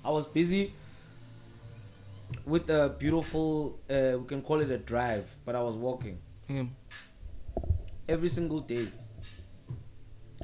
I 0.04 0.10
was 0.10 0.26
busy 0.28 0.74
with 2.46 2.70
a 2.70 2.94
beautiful 3.00 3.80
uh 3.90 4.18
we 4.20 4.26
can 4.28 4.42
call 4.42 4.60
it 4.60 4.70
a 4.72 4.78
drive, 4.78 5.26
but 5.46 5.56
I 5.56 5.64
was 5.64 5.78
walking. 5.78 6.18
Yebo. 6.50 6.68
Every 8.10 8.28
single 8.28 8.60
day. 8.60 8.90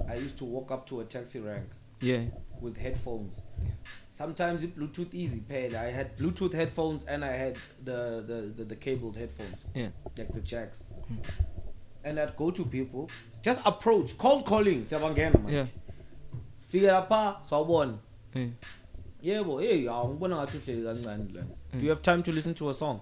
I 0.08 0.16
used 0.16 0.38
to 0.38 0.46
walk 0.46 0.72
up 0.72 0.88
to 0.88 1.02
a 1.02 1.04
taxi 1.04 1.42
rank. 1.42 1.66
Yeah. 2.00 2.22
With 2.62 2.78
headphones. 2.78 3.42
Yeah. 3.62 3.72
Sometimes 4.10 4.64
it 4.64 4.78
Bluetooth 4.80 5.14
easy 5.14 5.42
paid. 5.42 5.76
I 5.76 5.92
had 5.92 6.18
Bluetooth 6.18 6.54
headphones 6.54 7.04
and 7.04 7.26
I 7.26 7.34
had 7.34 7.58
the 7.84 8.24
the 8.26 8.42
the, 8.56 8.64
the 8.64 8.76
cabled 8.78 9.18
headphones. 9.18 9.66
Yeah. 9.76 9.90
Like 10.18 10.34
the 10.34 10.40
jacks. 10.40 10.86
Mm. 11.12 11.26
and 12.08 12.20
I'd 12.20 12.36
go 12.38 12.52
to 12.52 12.64
people 12.66 13.10
just 13.44 13.62
approach 13.66 14.18
cold 14.18 14.46
calling 14.46 14.84
siyabangena 14.86 15.40
manje 15.40 15.56
yeah 15.58 15.68
fika 16.72 16.88
lapha 16.88 17.38
sawubona 17.42 17.98
eh 18.36 18.50
yebo 19.22 19.60
hey 19.60 19.88
hawu 19.88 20.10
ngibona 20.14 20.36
ngathi 20.36 20.58
uhleli 20.58 20.84
kancane 20.86 21.30
la 21.34 21.42
do 21.74 21.80
you 21.82 21.90
have 21.90 22.02
time 22.02 22.24
to 22.24 22.32
listen 22.32 22.54
to 22.54 22.70
a 22.70 22.74
song 22.74 23.00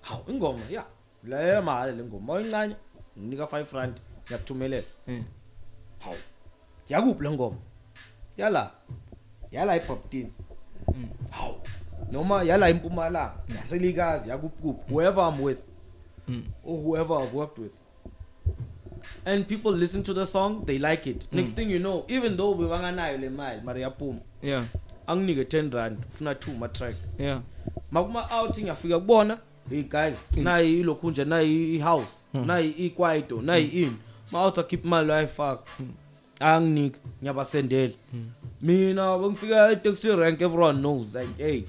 hawu 0.00 0.30
ingoma 0.30 0.60
yeah 0.70 0.86
la 1.24 1.62
mahala 1.62 1.92
le 1.92 2.04
ngoma 2.04 2.32
oyincane 2.32 2.74
nginika 3.18 3.42
5 3.44 3.66
rand 3.78 3.94
ngiyakuthumelela 4.26 4.86
eh 5.06 5.22
hawu 5.98 6.16
yakuphi 6.88 7.24
le 7.24 7.30
ngoma 7.30 7.56
yala 8.36 8.70
yala 9.50 9.76
eBaptini 9.76 10.32
mm. 10.94 11.08
hawu 11.30 11.54
noma 12.12 12.42
yala 12.42 12.68
eMpumalanga 12.70 13.34
mm. 13.48 13.56
yaselikazi 13.56 14.28
yakuphi 14.30 14.62
kuphi 14.62 14.92
whoever 14.92 15.24
i'm 15.34 15.42
with 15.44 15.58
mm. 16.28 16.42
or 16.64 16.74
oh, 16.74 16.76
whoever 16.82 17.14
i've 17.24 17.34
worked 17.36 17.58
with 17.58 17.72
and 19.26 19.46
people 19.46 19.72
listen 19.72 20.02
to 20.02 20.14
the 20.14 20.24
song 20.24 20.64
they 20.64 20.78
like 20.78 21.06
it 21.06 21.20
mm. 21.20 21.32
next 21.32 21.50
thing 21.50 21.70
you 21.70 21.78
know 21.78 22.04
even 22.08 22.36
though 22.36 22.54
bewanganayo 22.54 23.18
le 23.20 23.30
mali 23.30 23.60
mara 23.64 23.80
yaphuma 23.80 24.18
yeah 24.42 24.64
anginike 25.06 25.42
10 25.44 25.72
rand 25.76 25.98
ufuna 26.12 26.34
two 26.34 26.50
ma 26.52 26.68
track 26.68 26.94
yeah 27.18 27.40
makuma 27.92 28.28
outing 28.30 28.68
afika 28.70 29.00
kubona 29.00 29.38
hey 29.70 29.82
guys 29.82 30.30
mm. 30.36 30.42
nayi 30.42 30.80
ilokhu 30.80 31.10
nje 31.10 31.24
nayi 31.24 31.74
ihouse 31.74 32.24
mm. 32.34 32.46
nayi 32.46 32.70
ikwaito 32.70 33.36
hmm. 33.36 33.44
nayi 33.46 33.70
mm. 33.74 33.82
in 33.82 33.92
ma 34.32 34.42
outa 34.44 34.62
keep 34.62 34.84
imali 34.84 35.12
ayifaka 35.12 35.62
mm. 35.80 35.88
anginike 36.40 36.98
ngiyabasendela 37.22 37.94
mm. 38.14 38.26
mina 38.62 39.18
bengifika 39.18 39.70
e 39.72 39.76
taxi 39.76 40.08
rank 40.16 40.40
everyone 40.40 40.78
knows 40.78 41.14
like 41.14 41.44
hey 41.44 41.62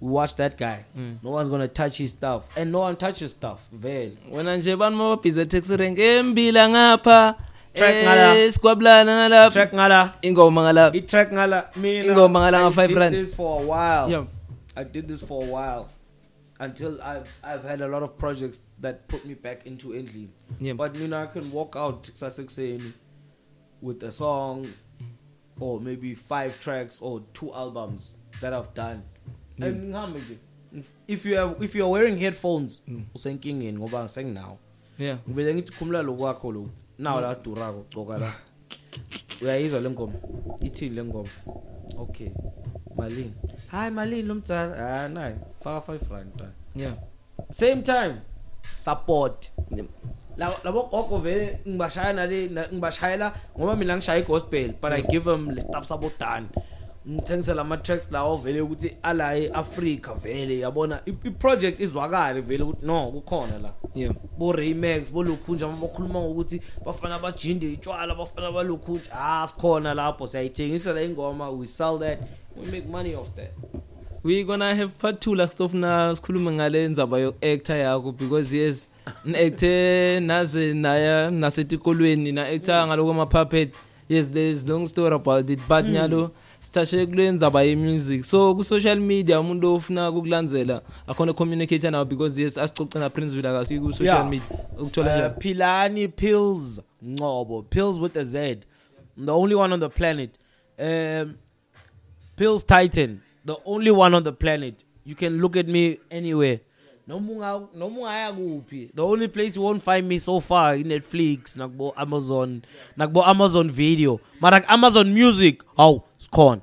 we 0.00 0.08
watch 0.10 0.36
that 0.36 0.56
guy 0.56 0.84
mm. 0.96 1.22
no 1.24 1.30
one's 1.30 1.48
gonna 1.48 1.66
touch 1.68 1.98
his 1.98 2.10
stuff 2.10 2.48
and 2.56 2.70
no 2.70 2.80
one 2.80 2.96
touches 2.96 3.30
stuff 3.32 3.66
vele 3.72 4.12
wena 4.30 4.56
nje 4.56 4.76
bantu 4.76 4.98
mababhize 4.98 5.44
taxi 5.46 5.76
rank 5.76 5.98
embila 5.98 6.68
ngapha 6.68 7.34
track 7.74 7.94
ngala 8.02 8.38
eh, 8.38 8.52
sigwabulana 8.52 9.12
ngala 9.18 9.50
track 9.50 9.74
ngala 9.74 10.14
ingoma 10.22 10.62
ngala 10.62 10.92
i 10.94 11.00
track 11.00 11.32
ngala 11.32 11.70
mina 11.76 12.04
ingoma 12.06 12.40
ngala 12.40 12.60
nga 12.70 12.82
5 12.86 12.94
rand 12.98 13.14
this 13.16 13.34
for 13.34 13.52
a 13.62 13.64
while 13.72 14.10
yeah. 14.10 14.24
i 14.76 14.84
did 14.84 15.08
this 15.08 15.24
for 15.24 15.44
a 15.44 15.50
while 15.50 15.86
until 16.60 16.92
i've 17.02 17.28
i've 17.42 17.64
had 17.68 17.80
a 17.82 17.86
lot 17.88 18.02
of 18.06 18.10
projects 18.24 18.60
that 18.82 18.96
put 19.08 19.24
me 19.24 19.34
back 19.34 19.66
into 19.66 19.94
endlini 19.94 20.28
yeah. 20.60 20.74
but 20.76 20.94
you 20.96 21.06
know 21.08 21.22
i 21.22 21.26
can 21.26 21.50
walk 21.52 21.76
out 21.76 22.02
sasekuseni 22.14 22.92
with 23.82 24.02
a 24.04 24.12
song 24.12 24.64
mm. 24.66 25.62
or 25.62 25.80
maybe 25.80 26.14
five 26.14 26.52
tracks 26.60 26.98
or 27.02 27.20
two 27.32 27.52
albums 27.54 28.14
that 28.40 28.52
i've 28.54 28.74
done 28.74 29.02
yeah. 29.58 29.74
ngihambe 29.74 30.18
nje 30.22 30.36
if 31.10 31.20
you 31.26 31.34
have 31.36 31.52
if 31.64 31.74
you 31.76 31.82
are 31.84 31.90
wearing 31.92 32.16
headphones 32.18 32.84
mm. 32.88 33.02
usenkingeni 33.14 33.78
ngoba 33.78 34.08
senginawo 34.08 34.58
yeah 34.98 35.18
ngibele 35.28 35.54
ngithi 35.54 35.72
khumula 35.72 36.02
lokwakho 36.02 36.52
lo 36.52 36.70
nawo 36.98 37.20
la 37.20 37.34
durako 37.34 37.82
gcoka 37.90 38.18
la 38.18 38.32
uyayizwa 39.42 39.80
le 39.80 39.90
ngoma 39.90 40.12
ithini 40.60 40.94
le 40.96 41.04
ngoma 41.04 41.30
okay 41.98 42.30
malini 42.96 43.32
hi 43.70 43.90
malini 43.90 44.22
lomdzala 44.22 45.02
ah 45.02 45.08
nayi 45.08 45.34
faka 45.60 45.92
5 45.92 46.10
rand 46.10 46.38
yeah 46.76 46.94
same 47.52 47.82
time 47.82 48.14
support 48.74 49.50
labo 50.64 50.82
gogo 50.82 51.18
vele 51.18 51.58
ngibashaya 51.68 52.12
nale 52.12 52.50
ngibashayela 52.50 53.34
ngoba 53.58 53.76
mina 53.76 53.96
ngishaya 53.96 54.18
igospel 54.20 54.68
but 54.82 54.92
i 54.92 55.02
mm. 55.02 55.08
give 55.10 55.24
them 55.30 55.50
le 55.50 55.60
stuff 55.60 55.84
sabotana 55.84 56.46
ngithengise 57.10 57.54
lama 57.54 57.76
tracks 57.76 58.08
lawo 58.12 58.36
vele 58.36 58.60
ukuthi 58.60 58.92
ala 59.02 59.38
eAfrica 59.38 60.08
vele 60.22 60.58
yabona 60.58 61.00
iproject 61.06 61.80
izwakale 61.80 62.40
vele 62.40 62.62
ukuthi 62.64 62.86
no 62.86 63.10
kukhona 63.10 63.58
la 63.58 63.72
yeah 63.94 64.12
bo 64.38 64.52
Raymax 64.52 65.12
bo 65.12 65.22
Lukhunja 65.22 65.66
abakhuluma 65.66 66.20
ngokuthi 66.20 66.60
bafana 66.86 67.18
bajinde 67.18 67.72
itshwala 67.72 68.14
bafana 68.14 68.52
balokhunja 68.52 69.10
ah 69.12 69.46
sikhona 69.46 69.94
lapho 69.94 70.26
siyayithengisa 70.26 70.92
la 70.92 71.02
ingoma 71.02 71.50
we 71.50 71.66
sell 71.66 71.98
that 71.98 72.18
we 72.56 72.66
make 72.70 72.86
money 72.88 73.14
off 73.14 73.28
that 73.36 73.52
we 74.22 74.44
gonna 74.44 74.74
have 74.74 74.92
part 74.98 75.26
2 75.26 75.34
la 75.36 75.48
stuff 75.48 75.74
na 75.74 76.14
sikhuluma 76.16 76.52
ngale 76.52 76.88
ndzaba 76.88 77.18
yo 77.18 77.34
actor 77.52 77.76
yakho 77.76 78.12
because 78.12 78.56
yes 78.56 78.86
actor 79.46 80.20
naze 80.20 80.74
naya 80.74 81.30
nasetikolweni 81.30 82.32
na 82.32 82.46
actor 82.46 82.86
ngaloko 82.86 83.10
ama 83.10 83.26
puppet 83.26 83.70
yes 84.08 84.30
there 84.32 84.50
is 84.50 84.68
long 84.68 84.88
story 84.88 85.14
about 85.14 85.50
it 85.50 85.58
but 85.68 85.84
mm. 85.84 85.90
nyalo 85.92 86.18
mm. 86.20 86.30
sithashe 86.60 87.06
kule 87.06 87.32
ndaba 87.32 87.62
ye-music 87.62 88.24
so 88.24 88.54
ku-social 88.54 88.98
media 89.00 89.40
umuntu 89.40 89.74
ofuna 89.74 90.10
ukukulandzela 90.10 90.82
akhona 91.06 91.32
communicate 91.32 91.90
nawo 91.90 92.04
because 92.04 92.42
yes 92.42 92.58
asicoce 92.58 92.98
na-prince 92.98 93.34
villa 93.36 93.52
kasiki 93.52 93.80
ku-social 93.80 94.24
media 94.28 94.44
ukuthola 94.78 95.10
uh, 95.12 95.18
njani 95.22 95.40
philani 95.40 96.08
pills 96.08 96.82
ncobo 97.02 97.62
pills 97.62 97.98
with 97.98 98.16
a 98.16 98.24
z 98.24 98.56
the 99.24 99.32
only 99.32 99.54
one 99.54 99.72
on 99.74 99.80
the 99.80 99.88
planet 99.88 100.30
um, 100.78 101.34
pills 102.36 102.64
titan 102.66 103.20
the 103.46 103.54
only 103.64 103.90
one 103.90 104.14
on 104.16 104.22
the 104.24 104.32
planet 104.32 104.74
you 105.06 105.14
can 105.14 105.40
look 105.40 105.56
at 105.56 105.68
me 105.68 105.98
anywhere 106.10 106.60
noma 107.08 107.56
ungaya 107.56 108.32
kuphi 108.32 108.90
the 108.94 109.02
only 109.02 109.28
place 109.28 109.56
you 109.56 109.62
won't 109.62 109.82
find 109.82 110.06
me 110.08 110.18
so 110.20 110.40
far 110.40 110.76
i-netflix 110.76 111.56
nakubo-amazon 111.56 112.60
nakubo-amazon 112.96 113.70
video 113.70 114.20
mara 114.40 114.60
ku-amazon 114.60 115.12
music 115.20 115.62
hawu 115.76 116.02
sikhona 116.18 116.60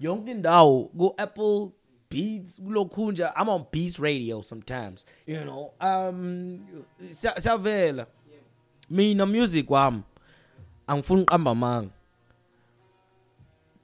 yonke 0.00 0.30
indawo 0.30 0.90
ku 0.98 1.14
Apple 1.18 1.72
beats 2.10 2.58
kulokhunja 2.60 3.32
I'm 3.36 3.48
on 3.48 3.66
beats 3.70 3.98
radio 3.98 4.40
sometimes 4.42 5.04
you 5.26 5.42
know 5.44 5.72
um 5.80 6.60
savela 7.10 8.06
mina 8.90 9.26
music 9.26 9.70
wami 9.70 10.02
angifuni 10.86 11.22
uqamba 11.22 11.54
manga 11.54 11.90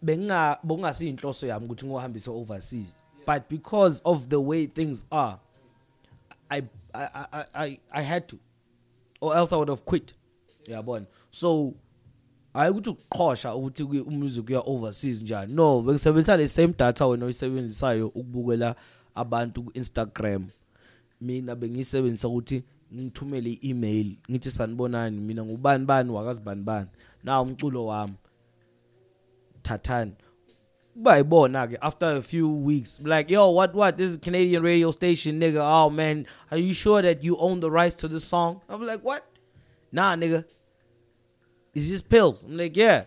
benga 0.02 0.58
bongasi 0.64 1.08
inhloso 1.08 1.46
yami 1.46 1.66
ukuthi 1.66 1.86
ngiwahambise 1.86 2.30
overseas 2.30 3.00
but 3.26 3.48
because 3.48 4.00
of 4.04 4.28
the 4.28 4.38
way 4.40 4.66
things 4.66 5.04
are 5.12 5.38
I 6.50 6.62
I 6.94 7.04
I 7.32 7.44
I, 7.66 7.78
I 7.92 8.02
had 8.02 8.26
to 8.28 8.38
or 9.20 9.34
else 9.36 9.52
I 9.52 9.56
would 9.56 9.68
have 9.68 9.84
quit 9.84 10.12
yabona 10.68 11.00
yeah, 11.00 11.06
so 11.30 11.74
hayi 12.54 12.70
ukuthi 12.70 12.90
ukuqhosha 12.90 13.54
ukuthi 13.54 13.82
umusic 13.82 14.48
uya 14.48 14.60
overseas 14.60 15.22
njani 15.22 15.54
no 15.54 15.82
bengisebenzisa 15.82 16.36
le 16.36 16.48
same 16.48 16.74
data 16.78 17.06
wena 17.06 17.24
oyisebenzisayo 17.26 18.06
ukubukela 18.08 18.74
abantu 19.14 19.62
ku-instagram 19.62 20.46
mina 21.20 21.54
bengiyisebenzisa 21.58 22.28
ukuthi 22.28 22.58
ngithumele 22.94 23.50
i-email 23.50 24.08
ngithi 24.30 24.50
sanibonani 24.50 25.18
mina 25.20 25.42
ngubani 25.44 25.84
bani 25.84 26.10
wakazibani 26.10 26.62
bani 26.62 26.88
naw 27.24 27.42
umculo 27.42 27.86
wami 27.86 28.14
thathani 29.62 30.12
bayibona 30.94 31.66
ke 31.66 31.76
after 31.82 32.08
a 32.08 32.22
few 32.22 32.46
weeks 32.66 33.00
like 33.02 33.34
yo 33.34 33.50
what 33.54 33.74
what 33.74 33.96
this 33.96 34.10
is 34.10 34.16
Canadian 34.18 34.62
radio 34.62 34.92
station 34.92 35.38
nigga 35.40 35.58
oh 35.60 35.90
man 35.90 36.24
are 36.52 36.58
you 36.60 36.72
sure 36.74 37.02
that 37.02 37.24
you 37.24 37.36
own 37.36 37.58
the 37.60 37.70
rights 37.70 37.96
to 37.96 38.06
this 38.08 38.22
song 38.24 38.60
I'm 38.68 38.86
like 38.86 39.02
what 39.04 39.24
nah 39.92 40.14
nigga 40.16 40.44
It's 41.74 41.88
just 41.88 42.08
pills. 42.08 42.44
I'm 42.44 42.56
like, 42.56 42.76
yeah. 42.76 43.04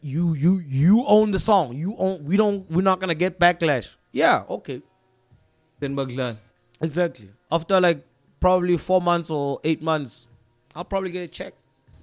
You 0.00 0.32
you 0.34 0.62
you 0.64 1.04
own 1.04 1.30
the 1.32 1.38
song. 1.42 1.74
You 1.76 1.94
own 1.98 2.24
we 2.24 2.38
don't 2.38 2.64
we're 2.70 2.80
not 2.86 3.00
gonna 3.00 3.14
get 3.18 3.38
backlash. 3.38 3.90
Yeah, 4.12 4.44
okay. 4.48 4.80
Then 5.80 5.96
Baglan. 5.96 6.36
Exactly. 6.80 7.28
After 7.50 7.80
like 7.80 8.06
probably 8.40 8.78
four 8.78 9.02
months 9.02 9.28
or 9.28 9.60
eight 9.64 9.82
months, 9.82 10.28
I'll 10.74 10.84
probably 10.86 11.10
get 11.10 11.24
a 11.24 11.28
check. 11.28 11.54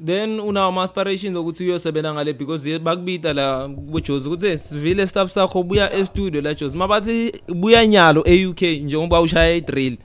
then 0.05 0.37
unawo 0.39 0.69
ama-aspirations 0.69 1.37
okuthi 1.37 1.63
uyosebenza 1.65 2.13
ngale 2.13 2.33
because 2.33 2.79
bakubiita 2.79 3.33
la 3.33 3.67
kujozi 3.91 4.27
ukuthi 4.27 4.57
sivile 4.57 5.07
staff 5.07 5.31
sakho 5.31 5.63
buya 5.63 5.91
estudio 5.93 6.41
la 6.41 6.53
jozi 6.53 6.75
uma 6.75 6.87
bathi 6.87 7.31
buya 7.55 7.87
nyalo 7.87 8.23
e-uk 8.27 8.61
njengoba 8.61 9.21
ushaye 9.21 9.57
i-drill 9.57 9.97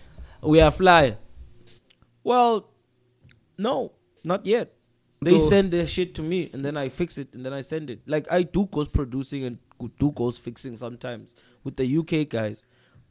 uyaflya 0.42 1.16
well 2.24 2.62
no 3.58 3.90
not 4.24 4.46
yet 4.46 4.68
They 5.22 5.38
so, 5.38 5.48
send 5.50 5.70
their 5.72 5.86
shit 5.86 6.16
to 6.16 6.22
me 6.22 6.50
and 6.52 6.64
then 6.64 6.76
I 6.76 6.88
fix 6.88 7.16
it 7.16 7.32
and 7.32 7.46
then 7.46 7.52
I 7.52 7.60
send 7.60 7.90
it. 7.90 8.00
Like 8.06 8.26
I 8.30 8.42
do 8.42 8.66
ghost 8.66 8.92
producing 8.92 9.44
and 9.44 9.58
do 9.98 10.10
ghost 10.10 10.40
fixing 10.40 10.76
sometimes 10.76 11.36
with 11.62 11.76
the 11.76 11.86
UK 11.98 12.28
guys. 12.28 12.66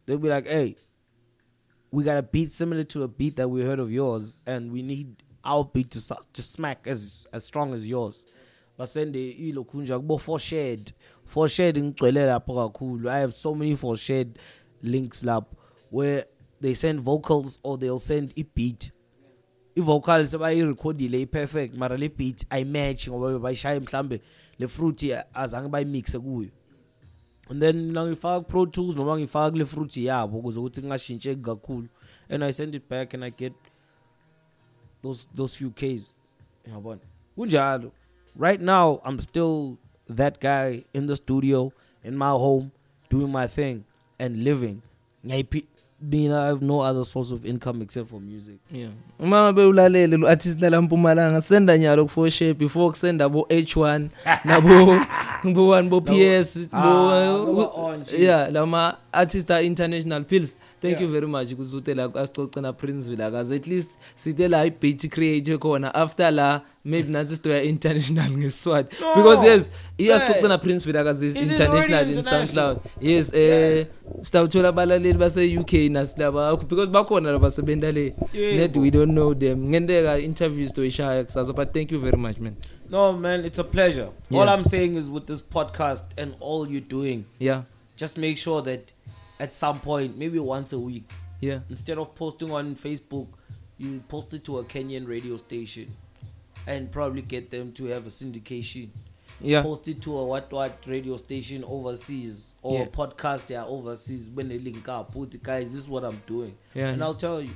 They'll 0.06 0.18
be 0.18 0.28
like, 0.28 0.46
"Hey, 0.46 0.76
we 1.90 2.04
got 2.04 2.18
a 2.18 2.22
beat 2.24 2.52
similar 2.52 2.84
to 2.84 3.04
a 3.04 3.08
beat 3.08 3.38
that 3.38 3.48
we 3.48 3.62
heard 3.62 3.80
of 3.80 3.92
yours, 3.92 4.42
and 4.46 4.72
we 4.72 4.82
need 4.82 5.22
our 5.46 5.64
beat 5.64 5.92
to 5.92 6.16
to 6.34 6.44
smack 6.44 6.86
as 6.86 7.28
as 7.32 7.46
strong 7.46 7.74
as 7.74 7.88
yours." 7.88 8.26
Basende 8.78 9.16
ilokunja 9.16 10.00
kubo 10.00 10.18
for 10.18 10.40
shared, 10.40 10.92
for 11.24 11.48
shared 11.48 11.76
ngicwele 11.76 12.26
lapho 12.26 12.54
kakhulu. 12.56 13.08
I 13.10 13.20
have 13.20 13.34
so 13.34 13.56
many 13.56 13.76
for 13.76 13.96
shared 13.96 14.38
links 14.82 15.24
lap 15.24 15.56
where 15.90 16.26
they 16.60 16.74
send 16.74 17.00
vocals 17.00 17.60
or 17.64 17.78
they'll 17.78 18.00
send 18.00 18.34
a 18.36 18.44
beat 18.44 18.92
i-vocal 19.78 20.26
sebayirekhodile 20.28 21.22
i-perfect 21.22 21.76
mara 21.78 21.98
le 21.98 22.10
beat 22.10 22.46
ayimatch 22.50 23.10
ngoba 23.10 23.40
bayishaye 23.40 23.80
mhlambe 23.80 24.20
le 24.60 24.68
fruit 24.68 25.18
azange 25.34 25.68
bayimixe 25.70 26.20
kuyo 26.20 26.50
and 27.50 27.60
then 27.62 27.86
mina 27.86 28.06
ngifaka 28.06 28.48
pro 28.48 28.66
tools 28.66 28.96
noma 28.96 29.18
ngifaka 29.18 29.52
kule 29.52 29.66
fruit 29.66 29.98
yabo 29.98 30.38
ukuze 30.40 30.60
ukuthi 30.60 30.82
ngashintsheki 30.84 31.42
kakhulu 31.42 31.88
and 32.30 32.44
i 32.44 32.52
send 32.54 32.76
it 32.76 32.90
back 32.90 33.14
and 33.14 33.24
i 33.26 33.30
get 33.32 33.54
those 35.04 35.26
those 35.36 35.56
few 35.58 35.72
k's 35.72 36.14
yabona 36.68 37.02
kunjalo 37.38 37.92
right 38.40 38.62
now 38.62 39.02
i'm 39.10 39.20
still 39.20 39.78
that 40.16 40.40
guy 40.42 40.84
in 40.94 41.06
the 41.08 41.16
studio 41.16 41.72
in 42.04 42.16
my 42.18 42.30
home 42.32 42.70
doing 43.10 43.32
my 43.34 43.48
thing 43.48 43.82
and 44.20 44.36
living 44.44 44.78
ngiyayiphi 45.26 45.64
mina 46.02 46.42
I 46.42 46.46
have 46.48 46.62
no 46.62 46.82
other 46.82 47.06
source 47.06 47.32
of 47.32 47.46
income 47.46 47.82
except 47.82 48.10
for 48.10 48.20
music 48.20 48.58
yeah 48.72 48.88
uma 49.20 49.54
bewulalele 49.54 50.18
lo 50.18 50.28
artist 50.28 50.62
la 50.62 50.82
Mpumalanga 50.82 51.42
senda 51.42 51.78
nyalo 51.78 52.06
ku 52.06 52.28
share 52.30 52.54
before 52.54 52.92
kusenda 52.92 53.30
bo 53.32 53.46
H1 53.50 54.10
nabo 54.46 55.00
bo 55.54 55.68
one 55.70 55.90
bo 55.90 56.02
PS 56.02 56.70
bo 56.72 57.12
ah, 57.12 57.98
yeah 58.18 58.50
lama 58.52 58.98
artist 59.14 59.50
international 59.50 60.24
pills 60.24 60.56
thank 60.82 60.96
yeah. 60.96 61.02
you 61.02 61.08
very 61.12 61.28
much 61.28 61.50
kusuke 61.56 61.96
la 61.96 62.14
asixoxe 62.16 62.62
na 62.62 62.74
Princeville 62.74 63.24
akaze 63.26 63.56
at 63.56 63.68
least 63.68 63.90
sithe 64.16 64.48
la 64.50 64.64
ibeat 64.66 65.08
create 65.12 65.52
khona 65.60 65.92
after 65.94 66.32
la 66.32 66.62
maybe 66.86 67.12
nansi 67.14 67.36
sidoya 67.36 67.64
international 67.64 68.32
ngeswati 68.38 68.96
no. 69.02 69.16
because 69.16 69.48
yes 69.48 69.72
iyasixoxe 69.98 70.48
na 70.48 70.58
Princeville 70.58 71.00
akaze 71.00 71.28
is 71.28 71.36
international 71.36 72.08
in 72.12 72.18
SoundCloud 72.24 72.80
yes 73.02 73.34
eh 73.34 73.88
sitawuthola 74.22 74.68
abalaleli 74.70 75.14
base 75.14 75.58
UK 75.58 75.74
nasilaba 75.74 76.56
because 76.58 76.90
bakhona 76.92 77.32
labasebenta 77.32 77.92
le 77.92 78.14
net 78.34 78.78
we 78.78 78.92
don't 78.92 79.12
know 79.12 79.34
them 79.36 79.70
ngendeka 79.70 80.18
interviews 80.20 80.74
toyishaya 80.74 81.24
kusasa 81.24 81.54
but 81.54 81.74
thank 81.74 81.92
you 81.92 82.00
very 82.00 82.18
much 82.18 82.38
man 82.40 82.56
No 82.92 83.14
man, 83.14 83.46
it's 83.46 83.58
a 83.58 83.64
pleasure. 83.64 84.10
Yeah. 84.30 84.42
All 84.42 84.50
I'm 84.54 84.66
saying 84.66 84.98
is 84.98 85.10
with 85.10 85.26
this 85.26 85.42
podcast 85.42 86.04
and 86.18 86.34
all 86.42 86.68
you're 86.68 86.88
doing. 86.90 87.24
Yeah. 87.40 87.62
Just 87.96 88.18
make 88.18 88.38
sure 88.38 88.62
that 88.64 88.92
at 89.42 89.56
some 89.56 89.80
point, 89.80 90.18
maybe 90.18 90.38
once 90.38 90.72
a 90.72 90.78
week. 90.80 91.10
Yeah. 91.40 91.60
Instead 91.68 91.98
of 91.98 92.14
posting 92.14 92.52
on 92.52 92.76
Facebook, 92.76 93.28
you 93.80 94.00
post 94.08 94.36
it 94.36 94.44
to 94.46 94.60
a 94.60 94.64
Kenyan 94.64 95.08
radio 95.08 95.36
station 95.38 95.88
and 96.68 96.92
probably 96.92 97.24
get 97.24 97.50
them 97.50 97.72
to 97.72 97.86
have 97.86 98.06
a 98.06 98.10
syndication. 98.10 98.90
Yeah. 99.42 99.64
Post 99.64 99.88
it 99.88 100.00
to 100.04 100.16
a 100.16 100.24
what 100.24 100.52
what 100.52 100.78
radio 100.86 101.18
station 101.18 101.64
overseas 101.64 102.54
or 102.62 102.78
yeah. 102.82 102.86
podcast 102.86 103.48
they 103.48 103.56
are 103.56 103.66
overseas 103.66 104.30
when 104.30 104.48
they 104.48 104.60
link 104.60 104.88
up. 104.88 105.12
Put 105.12 105.42
guys, 105.42 105.72
this 105.72 105.80
is 105.86 105.90
what 105.90 106.04
I'm 106.04 106.22
doing. 106.28 106.56
Yeah. 106.76 106.90
And 106.90 107.04
I'll 107.04 107.16
tell 107.16 107.42
you, 107.42 107.56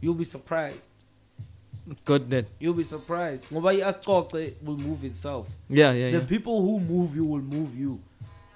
you'll 0.00 0.14
be 0.24 0.24
surprised. 0.24 0.88
Good 2.06 2.30
then. 2.30 2.46
You'll 2.58 2.72
be 2.84 2.84
surprised. 2.84 3.44
Nobody 3.50 3.82
will 4.62 4.78
move 4.78 5.04
itself. 5.04 5.46
Yeah, 5.68 5.92
yeah. 5.92 6.06
The 6.12 6.18
yeah. 6.20 6.24
people 6.24 6.62
who 6.62 6.80
move 6.80 7.14
you 7.14 7.26
will 7.26 7.42
move 7.56 7.76
you. 7.78 8.00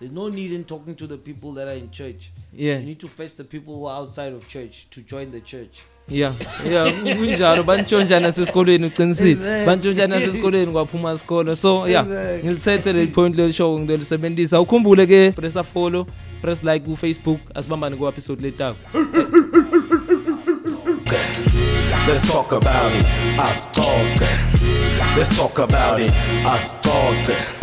There's 0.03 0.11
no 0.11 0.29
need 0.29 0.51
in 0.51 0.65
talking 0.65 0.97
to 0.97 1.07
the 1.07 1.17
people 1.17 1.53
that 1.53 1.69
are 1.69 1.77
in 1.81 1.89
church. 1.93 2.33
Yeah. 2.53 2.79
You 2.79 2.87
need 2.87 2.99
to 2.99 3.07
fetch 3.07 3.37
the 3.37 3.45
people 3.45 3.77
who 3.77 3.87
are 3.87 4.01
outside 4.01 4.33
of 4.33 4.49
church 4.49 4.89
to 4.91 5.01
join 5.01 5.31
the 5.37 5.41
church. 5.41 5.83
ya 6.09 6.33
ya 6.71 6.93
kunjalo 7.17 7.63
bantshonjana 7.63 8.27
nasesikolweni 8.27 8.87
uqinisile 8.87 9.67
bantshonjana 9.67 10.19
nasesikolweni 10.21 10.73
kwaphuma 10.73 11.13
isikolo 11.13 11.57
so 11.57 11.89
ya 11.89 12.07
ngilithethe 12.45 12.93
le 12.93 13.07
point 13.07 13.37
leli 13.37 13.53
show 13.53 13.79
ngilolisebenzisa 13.81 14.61
ukhumbule 14.61 15.07
ke 15.07 15.33
press 15.33 15.57
a 15.57 15.63
follow 15.63 16.07
press 16.41 16.65
like 16.65 16.79
ku 16.85 16.97
Facebook 16.97 17.41
asibambane 17.55 17.97
ku 17.97 18.09
episode 18.09 18.43
letako 18.43 18.77
Let's 22.09 22.29
talk 22.33 22.53
about 22.53 22.93
it 22.99 23.07
asixoxe 23.43 24.27
Let's 25.19 25.37
talk 25.37 25.59
about 25.59 26.01
it 26.01 26.13
asixoxe 26.47 27.62